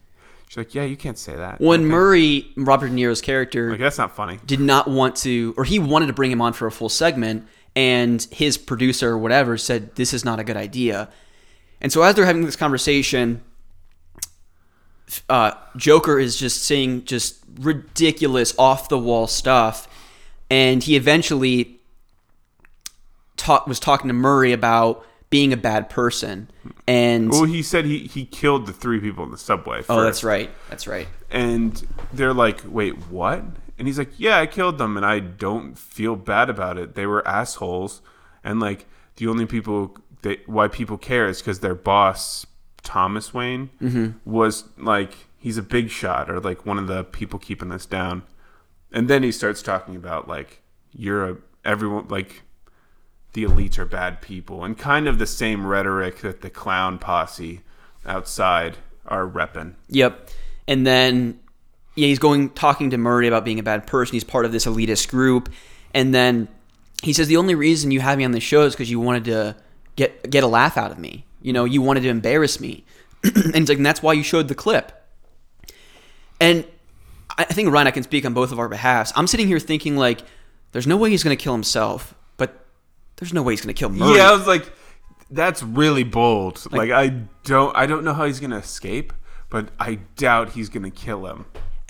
[0.48, 1.88] She's like, "Yeah, you can't say that." When Okay.
[1.90, 4.38] Murray, Robert De Niro's character, like that's not funny.
[4.46, 7.46] did not want to, or he wanted to bring him on for a full segment,
[7.76, 11.10] and his producer or whatever said this is not a good idea.
[11.80, 13.42] And so as they're having this conversation,
[15.28, 19.88] uh, Joker is just saying just ridiculous, off the wall stuff,
[20.50, 21.78] and he eventually
[23.36, 26.48] ta- was talking to Murray about being a bad person.
[26.86, 29.82] And Well, he said he he killed the three people in the subway.
[29.88, 30.50] oh, that's right.
[30.70, 31.08] That's right.
[31.30, 33.42] And they're like, "Wait, what?"
[33.78, 36.94] And he's like, "Yeah, I killed them, and I don't feel bad about it.
[36.94, 38.00] They were assholes,
[38.42, 42.46] and like the only people that why people care is because their boss
[42.82, 44.30] Thomas Wayne mm-hmm.
[44.30, 48.22] was like he's a big shot or like one of the people keeping this down."
[48.92, 52.42] And then he starts talking about like you're a everyone like
[53.34, 57.60] the elites are bad people and kind of the same rhetoric that the clown posse
[58.06, 59.74] outside are repping.
[59.88, 60.30] Yep.
[60.66, 61.38] And then
[61.94, 64.14] yeah, he's going talking to Murray about being a bad person.
[64.14, 65.48] He's part of this elitist group.
[65.92, 66.48] And then
[67.02, 69.24] he says the only reason you had me on the show is because you wanted
[69.26, 69.56] to
[69.96, 71.24] get get a laugh out of me.
[71.40, 72.84] You know, you wanted to embarrass me.
[73.24, 74.92] and he's like, and that's why you showed the clip.
[76.40, 76.64] And
[77.36, 79.12] I think Ryan, I can speak on both of our behalfs.
[79.16, 80.22] I'm sitting here thinking like,
[80.72, 82.64] there's no way he's going to kill himself, but
[83.16, 84.18] there's no way he's going to kill Murray.
[84.18, 84.70] Yeah, I was like,
[85.30, 86.64] that's really bold.
[86.72, 87.08] Like, I
[87.44, 89.12] don't, I don't know how he's gonna escape,
[89.50, 91.46] but I doubt he's gonna kill him.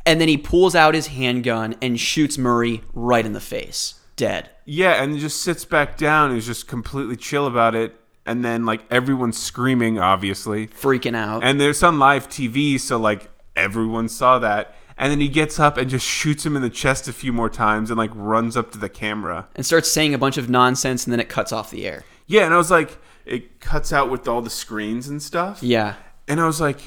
[0.06, 4.50] And then he pulls out his handgun and shoots Murray right in the face, dead.
[4.64, 7.94] Yeah, and just sits back down and is just completely chill about it.
[8.28, 11.42] And then like everyone's screaming, obviously, freaking out.
[11.42, 14.74] and there's on live TV, so like everyone saw that.
[14.96, 17.48] And then he gets up and just shoots him in the chest a few more
[17.48, 19.48] times and like runs up to the camera.
[19.54, 22.04] and starts saying a bunch of nonsense and then it cuts off the air.
[22.26, 25.62] Yeah, and I was like, it cuts out with all the screens and stuff.
[25.62, 25.94] Yeah.
[26.26, 26.80] And I was like,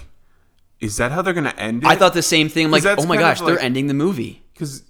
[0.80, 1.88] is that how they're gonna end it?
[1.90, 2.66] I thought the same thing.
[2.66, 4.44] I'm like, oh my gosh, they're ending the movie.
[4.54, 4.84] because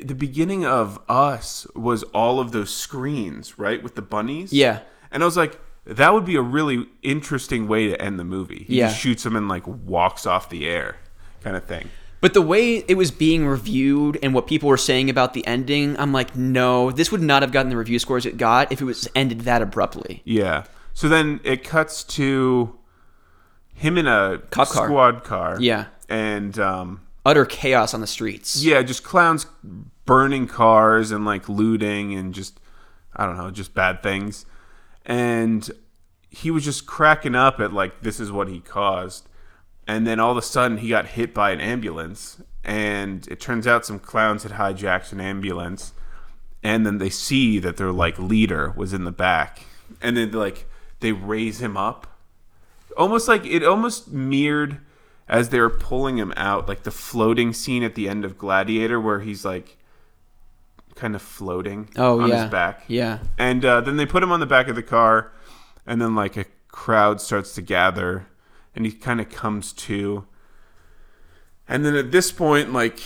[0.00, 4.52] the beginning of Us was all of those screens, right, with the bunnies.
[4.52, 4.80] Yeah.
[5.10, 8.64] and I was like, that would be a really interesting way to end the movie.
[8.68, 8.88] He Yeah.
[8.88, 10.96] just shoots him and like walks off the air,
[11.42, 11.88] kind of thing.
[12.20, 15.98] But the way it was being reviewed and what people were saying about the ending,
[15.98, 18.84] I'm like, no, this would not have gotten the review scores it got if it
[18.84, 20.20] was ended that abruptly.
[20.24, 20.64] Yeah.
[20.92, 22.76] So then it cuts to
[23.74, 24.84] him in a Cop car.
[24.86, 25.56] squad car.
[25.60, 25.86] Yeah.
[26.10, 28.62] and um, Utter chaos on the streets.
[28.62, 29.46] yeah, just clowns
[30.04, 32.60] burning cars and like looting and just
[33.16, 34.44] I don't know, just bad things.
[35.04, 35.70] And
[36.28, 39.28] he was just cracking up at like this is what he caused.
[39.86, 43.66] And then all of a sudden he got hit by an ambulance and it turns
[43.66, 45.92] out some clowns had hijacked an ambulance
[46.62, 49.64] and then they see that their like leader was in the back
[50.02, 50.66] and then like
[51.00, 52.06] they raise him up
[52.96, 54.78] almost like it almost mirrored
[55.28, 59.00] as they were pulling him out like the floating scene at the end of gladiator
[59.00, 59.78] where he's like
[61.00, 62.42] kind of floating Oh on yeah.
[62.42, 63.18] his back Yeah.
[63.38, 65.32] and uh, then they put him on the back of the car
[65.86, 68.26] and then like a crowd starts to gather
[68.74, 70.24] and he kind of comes to
[71.68, 72.98] and then at this point like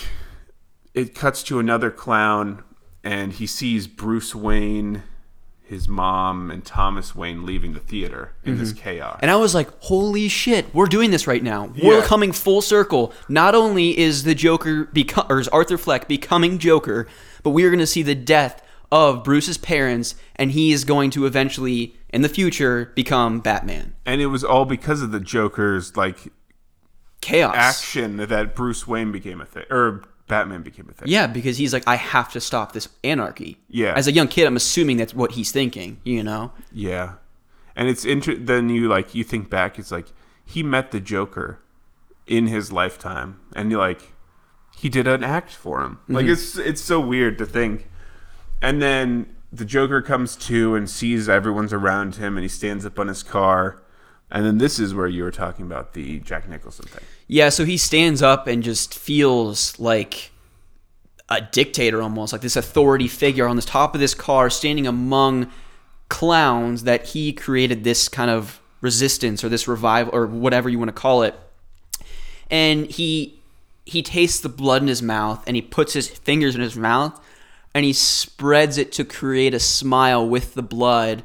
[0.92, 2.62] it cuts to another clown
[3.02, 5.02] and he sees bruce wayne
[5.62, 9.68] his mom and thomas wayne leaving the theater in this chaos And I was like,
[9.80, 11.72] holy shit, we're doing this right now.
[11.82, 13.12] We're coming full circle.
[13.30, 17.08] Not only is the Joker become or is Arthur Fleck becoming Joker,
[17.44, 21.10] but we are going to see the death of Bruce's parents and he is going
[21.10, 23.94] to eventually in the future become Batman.
[24.04, 26.32] and it was all because of the joker's like
[27.20, 27.54] Chaos.
[27.56, 31.72] action that bruce wayne became a thing or batman became a thing Yeah, because he's
[31.72, 33.58] like, I have to stop this anarchy.
[33.68, 33.94] Yeah.
[33.96, 36.52] As a young kid, I'm assuming that's what he's thinking, you know?
[36.72, 37.14] Yeah,
[37.76, 40.06] and it's inter- then you like you think back, it's like
[40.46, 41.60] he met the Joker
[42.26, 44.13] in his lifetime, and you like
[44.84, 45.98] he did an act for him.
[46.08, 46.34] Like mm-hmm.
[46.34, 47.88] it's it's so weird to think.
[48.60, 52.98] And then the Joker comes to and sees everyone's around him, and he stands up
[52.98, 53.82] on his car.
[54.30, 57.02] And then this is where you were talking about the Jack Nicholson thing.
[57.28, 60.32] Yeah, so he stands up and just feels like
[61.30, 65.50] a dictator almost, like this authority figure on the top of this car, standing among
[66.10, 70.90] clowns that he created this kind of resistance or this revival or whatever you want
[70.90, 71.34] to call it.
[72.50, 73.33] And he
[73.86, 77.20] he tastes the blood in his mouth and he puts his fingers in his mouth
[77.74, 81.22] and he spreads it to create a smile with the blood.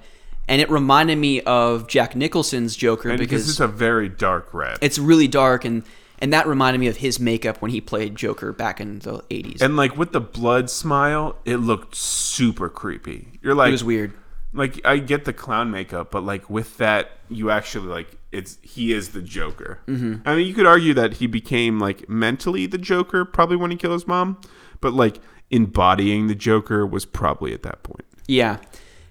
[0.48, 4.54] And it reminded me of Jack Nicholson's Joker And because because it's a very dark
[4.54, 4.78] red.
[4.82, 5.84] it's really dark and
[6.22, 9.62] and that reminded me of his makeup when he played Joker back in the 80s.
[9.62, 13.28] and like with the blood smile, it looked super creepy.
[13.42, 14.14] You're like it was weird.
[14.52, 18.94] like I get the clown makeup, but like with that, you actually like it's he
[18.94, 19.80] is the Joker.
[19.88, 20.28] Mm-hmm.
[20.28, 23.78] I mean, you could argue that he became like mentally the Joker probably when he
[23.78, 24.40] killed his mom,
[24.82, 28.06] but like embodying the Joker was probably at that point.
[28.28, 28.58] Yeah.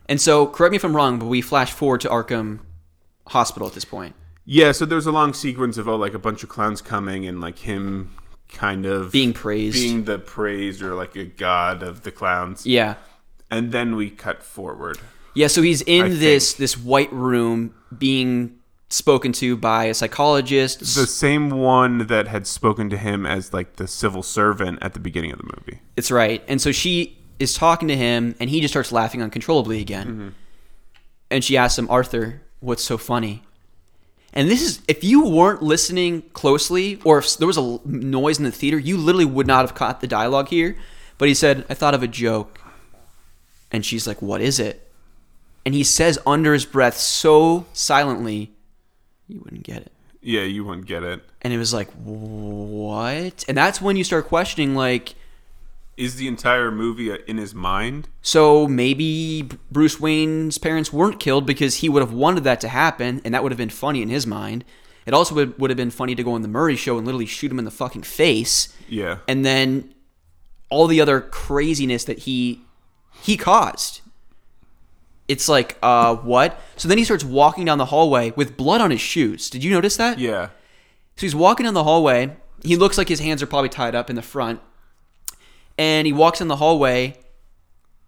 [0.09, 2.61] And so, correct me if I'm wrong, but we flash forward to Arkham
[3.27, 4.15] Hospital at this point.
[4.47, 7.41] Yeah, so there's a long sequence of oh, like a bunch of clowns coming and
[7.41, 8.11] like him
[8.49, 9.75] kind of Being praised.
[9.77, 12.65] being the praised or like a god of the clowns.
[12.67, 12.95] Yeah.
[13.51, 14.99] And then we cut forward.
[15.35, 16.59] Yeah, so he's in I this think.
[16.61, 18.58] this white room being
[18.91, 20.81] spoken to by a psychologist.
[20.81, 25.01] The same one that had spoken to him as like the civil servant at the
[25.01, 25.81] beginning of the movie.
[25.97, 26.43] It's right.
[26.49, 30.07] And so she is talking to him, and he just starts laughing uncontrollably again.
[30.07, 30.29] Mm-hmm.
[31.31, 33.43] And she asks him, Arthur, what's so funny?
[34.33, 38.45] And this is, if you weren't listening closely, or if there was a noise in
[38.45, 40.77] the theater, you literally would not have caught the dialogue here.
[41.17, 42.61] But he said, I thought of a joke.
[43.71, 44.91] And she's like, What is it?
[45.65, 48.53] And he says under his breath so silently,
[49.29, 49.93] You wouldn't get it.
[50.21, 51.23] Yeah, you wouldn't get it.
[51.43, 53.45] And it was like, What?
[53.49, 55.15] And that's when you start questioning, like,
[55.97, 58.09] Is the entire movie uh, in his mind?
[58.23, 63.21] So maybe Bruce Wayne's parents weren't killed because he would have wanted that to happen,
[63.25, 64.65] and that would have been funny in his mind.
[65.07, 67.27] It also would, would have been funny to go on the Murray show and literally
[67.27, 69.19] shoot him in the fucking face, Yeah.
[69.29, 69.95] and then
[70.71, 72.63] all the other craziness that he
[73.23, 74.01] he caused.
[75.29, 76.59] It's like, uh, what?
[76.77, 79.51] So then he starts walking down the hallway with blood on his shoes.
[79.51, 80.19] Did you notice that?
[80.19, 80.47] Yeah.
[81.17, 82.35] So he's walking down the hallway.
[82.65, 84.61] He looks like his hands are probably tied up in the front.
[85.77, 87.17] And he walks in the hallway,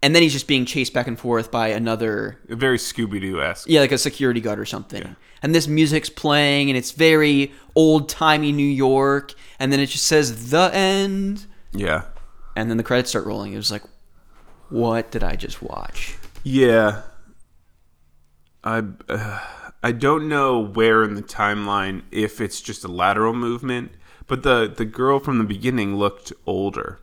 [0.01, 3.69] and then he's just being chased back and forth by another, Very Scooby Doo esque.
[3.69, 5.15] yeah, like a security guard or something.
[5.43, 9.33] And this music's playing, and it's very old timey New York.
[9.59, 12.03] And then it just says the end, Yeah.
[12.57, 13.53] and then the credits start rolling.
[13.53, 13.83] It was like,
[14.69, 16.17] what did I just watch?
[16.43, 17.03] Yeah.
[18.63, 19.39] I uh,
[19.83, 23.93] I don't know where in the timeline if it's just a lateral movement,
[24.27, 26.99] but the the girl from the beginning looked older.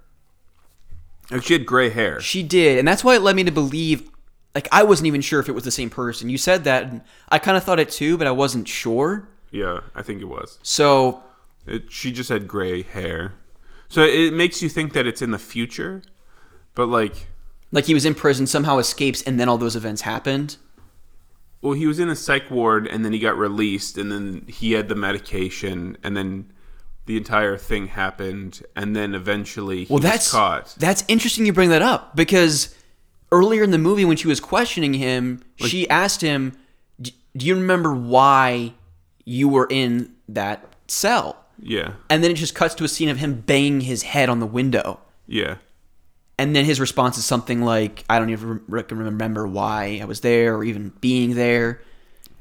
[1.30, 2.20] Like she had gray hair.
[2.20, 4.10] She did, and that's why it led me to believe.
[4.54, 6.30] Like I wasn't even sure if it was the same person.
[6.30, 9.28] You said that, and I kind of thought it too, but I wasn't sure.
[9.50, 10.58] Yeah, I think it was.
[10.62, 11.22] So
[11.66, 13.34] It, she just had gray hair,
[13.88, 16.02] so it makes you think that it's in the future,
[16.74, 17.28] but like,
[17.72, 20.56] like he was in prison, somehow escapes, and then all those events happened.
[21.62, 24.72] Well, he was in a psych ward and then he got released, and then he
[24.72, 26.52] had the medication, and then
[27.06, 30.74] the entire thing happened, and then eventually he Well, was that's caught.
[30.78, 31.46] that's interesting.
[31.46, 32.74] You bring that up because
[33.32, 36.52] earlier in the movie, when she was questioning him, she asked him,
[37.00, 38.74] "D- "Do you remember why
[39.24, 43.16] you were in that cell?" Yeah, And then it just cuts to a scene of
[43.16, 45.00] him banging his head on the window.
[45.26, 45.56] yeah,
[46.38, 50.20] And then his response is something like, I don't even re- remember why I was
[50.20, 51.82] there or even being there.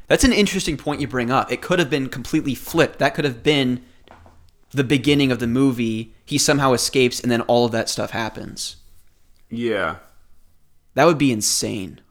[0.07, 1.51] That's an interesting point you bring up.
[1.51, 2.99] It could have been completely flipped.
[2.99, 3.83] That could have been
[4.71, 6.13] the beginning of the movie.
[6.25, 8.77] He somehow escapes and then all of that stuff happens.
[9.49, 9.97] yeah.
[10.93, 12.01] That would be insane.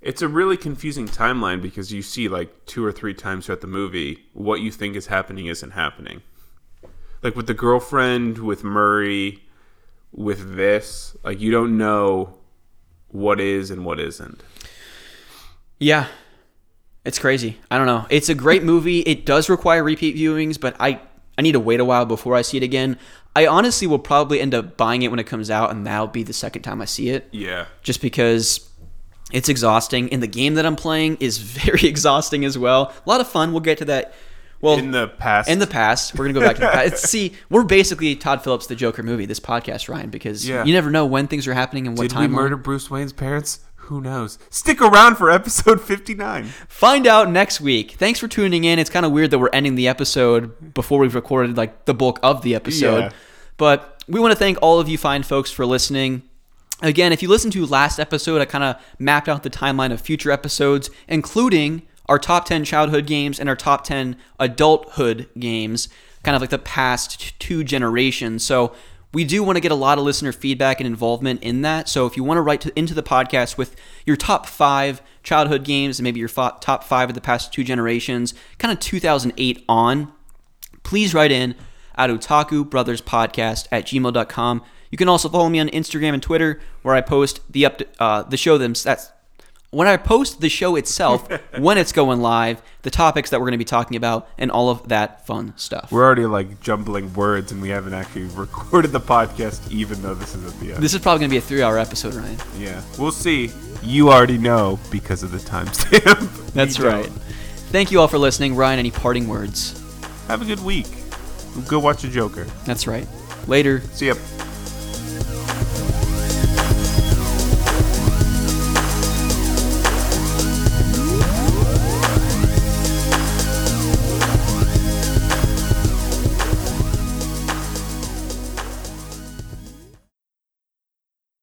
[0.00, 3.66] It's a really confusing timeline because you see like two or three times throughout the
[3.66, 6.22] movie what you think is happening isn't happening.
[7.22, 9.42] Like with the girlfriend, with Murray,
[10.12, 12.34] with this, like you don't know
[13.08, 14.42] what is and what isn't.
[15.78, 16.06] Yeah.
[17.04, 17.58] It's crazy.
[17.70, 18.06] I don't know.
[18.10, 19.00] It's a great movie.
[19.00, 21.00] It does require repeat viewings, but I
[21.36, 22.98] I need to wait a while before I see it again.
[23.34, 26.22] I honestly will probably end up buying it when it comes out and that'll be
[26.22, 27.28] the second time I see it.
[27.32, 27.66] Yeah.
[27.82, 28.68] just because
[29.32, 32.92] it's exhausting and the game that I'm playing is very exhausting as well.
[33.04, 33.52] A lot of fun.
[33.52, 34.14] We'll get to that.
[34.62, 35.50] Well, In the past.
[35.50, 37.06] in the past, we're gonna go back to the past.
[37.08, 39.26] See, we're basically Todd Phillips, the Joker movie.
[39.26, 40.64] This podcast, Ryan, because Yeah.
[40.64, 42.30] you never know when things are happening and what Did time.
[42.30, 43.58] we murder Bruce Wayne's parents?
[43.86, 44.38] Who knows?
[44.48, 46.44] Stick around for episode 59.
[46.68, 47.96] Find out next week.
[47.98, 48.78] Thanks for tuning in.
[48.78, 52.20] It's kind of weird that we're ending the episode before we've recorded like the bulk
[52.22, 53.00] of the episode.
[53.00, 53.10] Yeah.
[53.56, 56.22] But we want to thank all of you fine folks for listening.
[56.80, 60.00] Again, if you listened to last episode, I kind of mapped out the timeline of
[60.00, 65.88] future episodes, including our top 10 childhood games and our top 10 adulthood games,
[66.22, 68.44] kind of like the past two generations.
[68.44, 68.74] So
[69.14, 71.88] we do want to get a lot of listener feedback and involvement in that.
[71.88, 75.64] So if you want to write to, into the podcast with your top five childhood
[75.64, 79.64] games and maybe your fo- top five of the past two generations, kind of 2008
[79.68, 80.12] on,
[80.82, 81.54] please write in
[81.94, 86.60] at otaku brothers podcast at gmail.com you can also follow me on instagram and twitter
[86.82, 89.12] where i post the up uh, the show them that's
[89.72, 91.28] when i post the show itself
[91.58, 94.68] when it's going live the topics that we're going to be talking about and all
[94.68, 99.00] of that fun stuff We're already like jumbling words and we haven't actually recorded the
[99.00, 100.82] podcast even though this is at the end.
[100.82, 102.82] this is probably going to be a three hour episode ryan yeah.
[102.98, 103.50] We'll see.
[103.82, 106.52] You already know because of the timestamp.
[106.52, 107.06] that's right
[107.72, 109.80] thank you all for listening ryan any parting words
[110.28, 110.86] Have a good week.
[111.66, 112.44] Go watch a Joker.
[112.66, 113.06] that's right
[113.48, 114.14] later See ya.